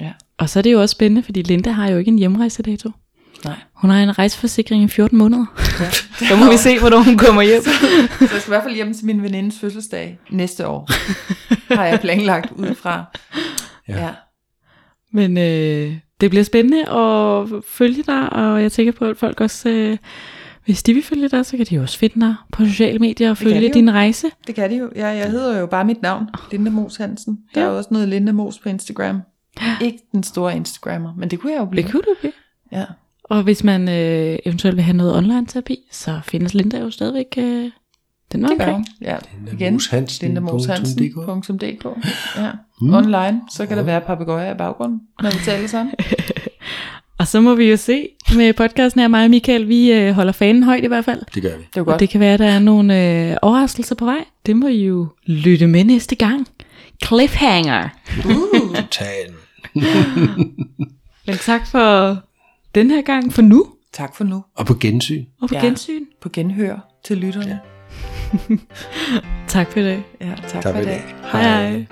Ja. 0.00 0.12
Og 0.38 0.48
så 0.48 0.58
er 0.58 0.62
det 0.62 0.72
jo 0.72 0.80
også 0.80 0.92
spændende, 0.92 1.22
fordi 1.22 1.42
Linda 1.42 1.70
har 1.70 1.88
jo 1.90 1.98
ikke 1.98 2.08
en 2.08 2.18
hjemrejsedato. 2.18 2.90
Nej. 3.44 3.54
Hun 3.74 3.90
har 3.90 4.02
en 4.02 4.18
rejseforsikring 4.18 4.82
i 4.84 4.88
14 4.88 5.18
måneder. 5.18 5.44
Ja. 5.80 5.90
så 6.28 6.36
må 6.36 6.50
vi 6.50 6.56
se, 6.56 6.78
hvornår 6.78 6.98
hun 7.02 7.16
kommer 7.18 7.42
hjem. 7.42 7.62
Så 7.62 7.70
jeg 8.20 8.28
skal 8.28 8.40
i 8.46 8.48
hvert 8.48 8.62
fald 8.62 8.74
hjem 8.74 8.94
til 8.94 9.06
min 9.06 9.22
venindes 9.22 9.58
fødselsdag 9.58 10.18
næste 10.30 10.66
år. 10.66 10.88
har 11.74 11.84
jeg 11.86 12.00
planlagt 12.00 12.50
ud 12.52 12.74
fra. 12.74 13.04
Ja. 13.88 14.04
ja. 14.04 14.10
Men 15.12 15.38
øh, 15.38 15.96
det 16.20 16.30
bliver 16.30 16.44
spændende 16.44 16.80
at 16.88 17.48
følge 17.68 18.02
dig, 18.06 18.32
og 18.32 18.62
jeg 18.62 18.72
tænker 18.72 18.92
på, 18.92 19.04
at 19.04 19.16
folk 19.16 19.40
også, 19.40 19.68
øh, 19.68 19.96
hvis 20.64 20.82
de 20.82 20.94
vil 20.94 21.02
følge 21.02 21.28
dig, 21.28 21.46
så 21.46 21.56
kan 21.56 21.66
de 21.66 21.74
jo 21.74 21.82
også 21.82 21.98
finde 21.98 22.20
dig 22.26 22.34
på 22.52 22.64
sociale 22.64 22.98
medier 22.98 23.30
og 23.30 23.38
de 23.38 23.42
følge 23.44 23.60
jo. 23.68 23.70
din 23.74 23.92
rejse. 23.92 24.26
Det 24.46 24.54
kan 24.54 24.70
de 24.70 24.76
jo. 24.76 24.90
Ja, 24.96 25.06
jeg 25.08 25.30
hedder 25.30 25.60
jo 25.60 25.66
bare 25.66 25.84
mit 25.84 26.02
navn, 26.02 26.26
Linda 26.52 26.70
Mos 26.70 26.96
Hansen. 26.96 27.38
Der 27.54 27.60
er 27.60 27.64
Ja. 27.64 27.70
jo 27.70 27.76
også 27.78 27.88
noget 27.92 28.08
Linda 28.08 28.32
Mos 28.32 28.58
på 28.58 28.68
Instagram. 28.68 29.20
Ikke 29.86 29.98
den 30.12 30.22
store 30.22 30.56
Instagrammer, 30.56 31.14
men 31.16 31.30
det 31.30 31.40
kunne 31.40 31.52
jeg 31.52 31.60
jo 31.60 31.64
blive. 31.64 31.82
Det 31.82 31.92
kunne 31.92 32.02
du 32.02 32.14
blive. 32.20 32.32
Ja. 32.72 32.84
Og 33.24 33.42
hvis 33.42 33.64
man 33.64 33.88
øh, 33.88 34.38
eventuelt 34.46 34.76
vil 34.76 34.84
have 34.84 34.96
noget 34.96 35.16
online 35.16 35.46
terapi, 35.46 35.78
så 35.90 36.20
findes 36.24 36.54
Linda 36.54 36.78
jo 36.78 36.90
stadigvæk 36.90 37.34
øh, 37.38 37.70
den 38.32 38.42
var 38.42 38.48
omkring. 38.48 38.86
Ja, 39.00 39.16
igen. 39.52 39.72
Moshansen 39.72 40.26
LindaMosHansen.dk 40.28 41.86
Ja, 42.36 42.50
mm. 42.80 42.94
online. 42.94 43.40
Så 43.50 43.66
kan 43.66 43.76
der 43.76 43.82
være 43.82 44.00
papegøjer 44.00 44.54
i 44.54 44.56
baggrunden, 44.56 45.00
når 45.22 45.30
vi 45.30 45.38
taler 45.44 45.68
sammen. 45.68 45.94
Og 47.18 47.26
så 47.26 47.40
må 47.40 47.54
vi 47.54 47.70
jo 47.70 47.76
se 47.76 48.08
med 48.36 48.52
podcasten 48.52 49.00
her, 49.00 49.08
mig 49.08 49.24
og 49.24 49.30
Michael, 49.30 49.68
vi 49.68 49.92
øh, 49.92 50.12
holder 50.12 50.32
fanen 50.32 50.62
højt 50.62 50.84
i 50.84 50.86
hvert 50.86 51.04
fald. 51.04 51.22
Det 51.34 51.42
gør 51.42 51.48
vi. 51.48 51.62
Det 51.62 51.62
er 51.62 51.66
jo 51.76 51.80
Og 51.82 51.86
godt. 51.86 52.00
det 52.00 52.10
kan 52.10 52.20
være, 52.20 52.34
at 52.34 52.38
der 52.38 52.46
er 52.46 52.58
nogle 52.58 53.30
øh, 53.30 53.36
overraskelser 53.42 53.94
på 53.94 54.04
vej. 54.04 54.24
Det 54.46 54.56
må 54.56 54.66
I 54.66 54.84
jo 54.86 55.08
lytte 55.26 55.66
med 55.66 55.84
næste 55.84 56.14
gang. 56.14 56.48
Cliffhanger. 57.06 57.88
Total. 58.74 59.34
Men 61.26 61.36
tak 61.40 61.66
for 61.66 62.16
den 62.74 62.90
her 62.90 63.02
gang 63.02 63.32
for 63.32 63.42
nu. 63.42 63.66
Tak 63.92 64.14
for 64.16 64.24
nu. 64.24 64.44
Og 64.56 64.66
på 64.66 64.74
gensyn. 64.80 65.24
Og 65.42 65.48
på 65.48 65.54
Ja. 65.54 65.60
ja. 65.60 65.66
gensyn. 65.66 66.04
På 66.20 66.28
genhør 66.32 66.78
til 67.04 67.16
lytterne. 67.18 67.60
Tak 69.48 69.72
for 69.72 69.80
det. 69.80 70.02
Ja, 70.20 70.34
tak, 70.48 70.48
Tak 70.48 70.62
for 70.62 70.72
for 70.72 70.78
i 70.78 70.82
i 70.82 70.84
dag. 70.84 70.94
dag. 70.94 71.30
Hej 71.32 71.42
hej. 71.42 71.86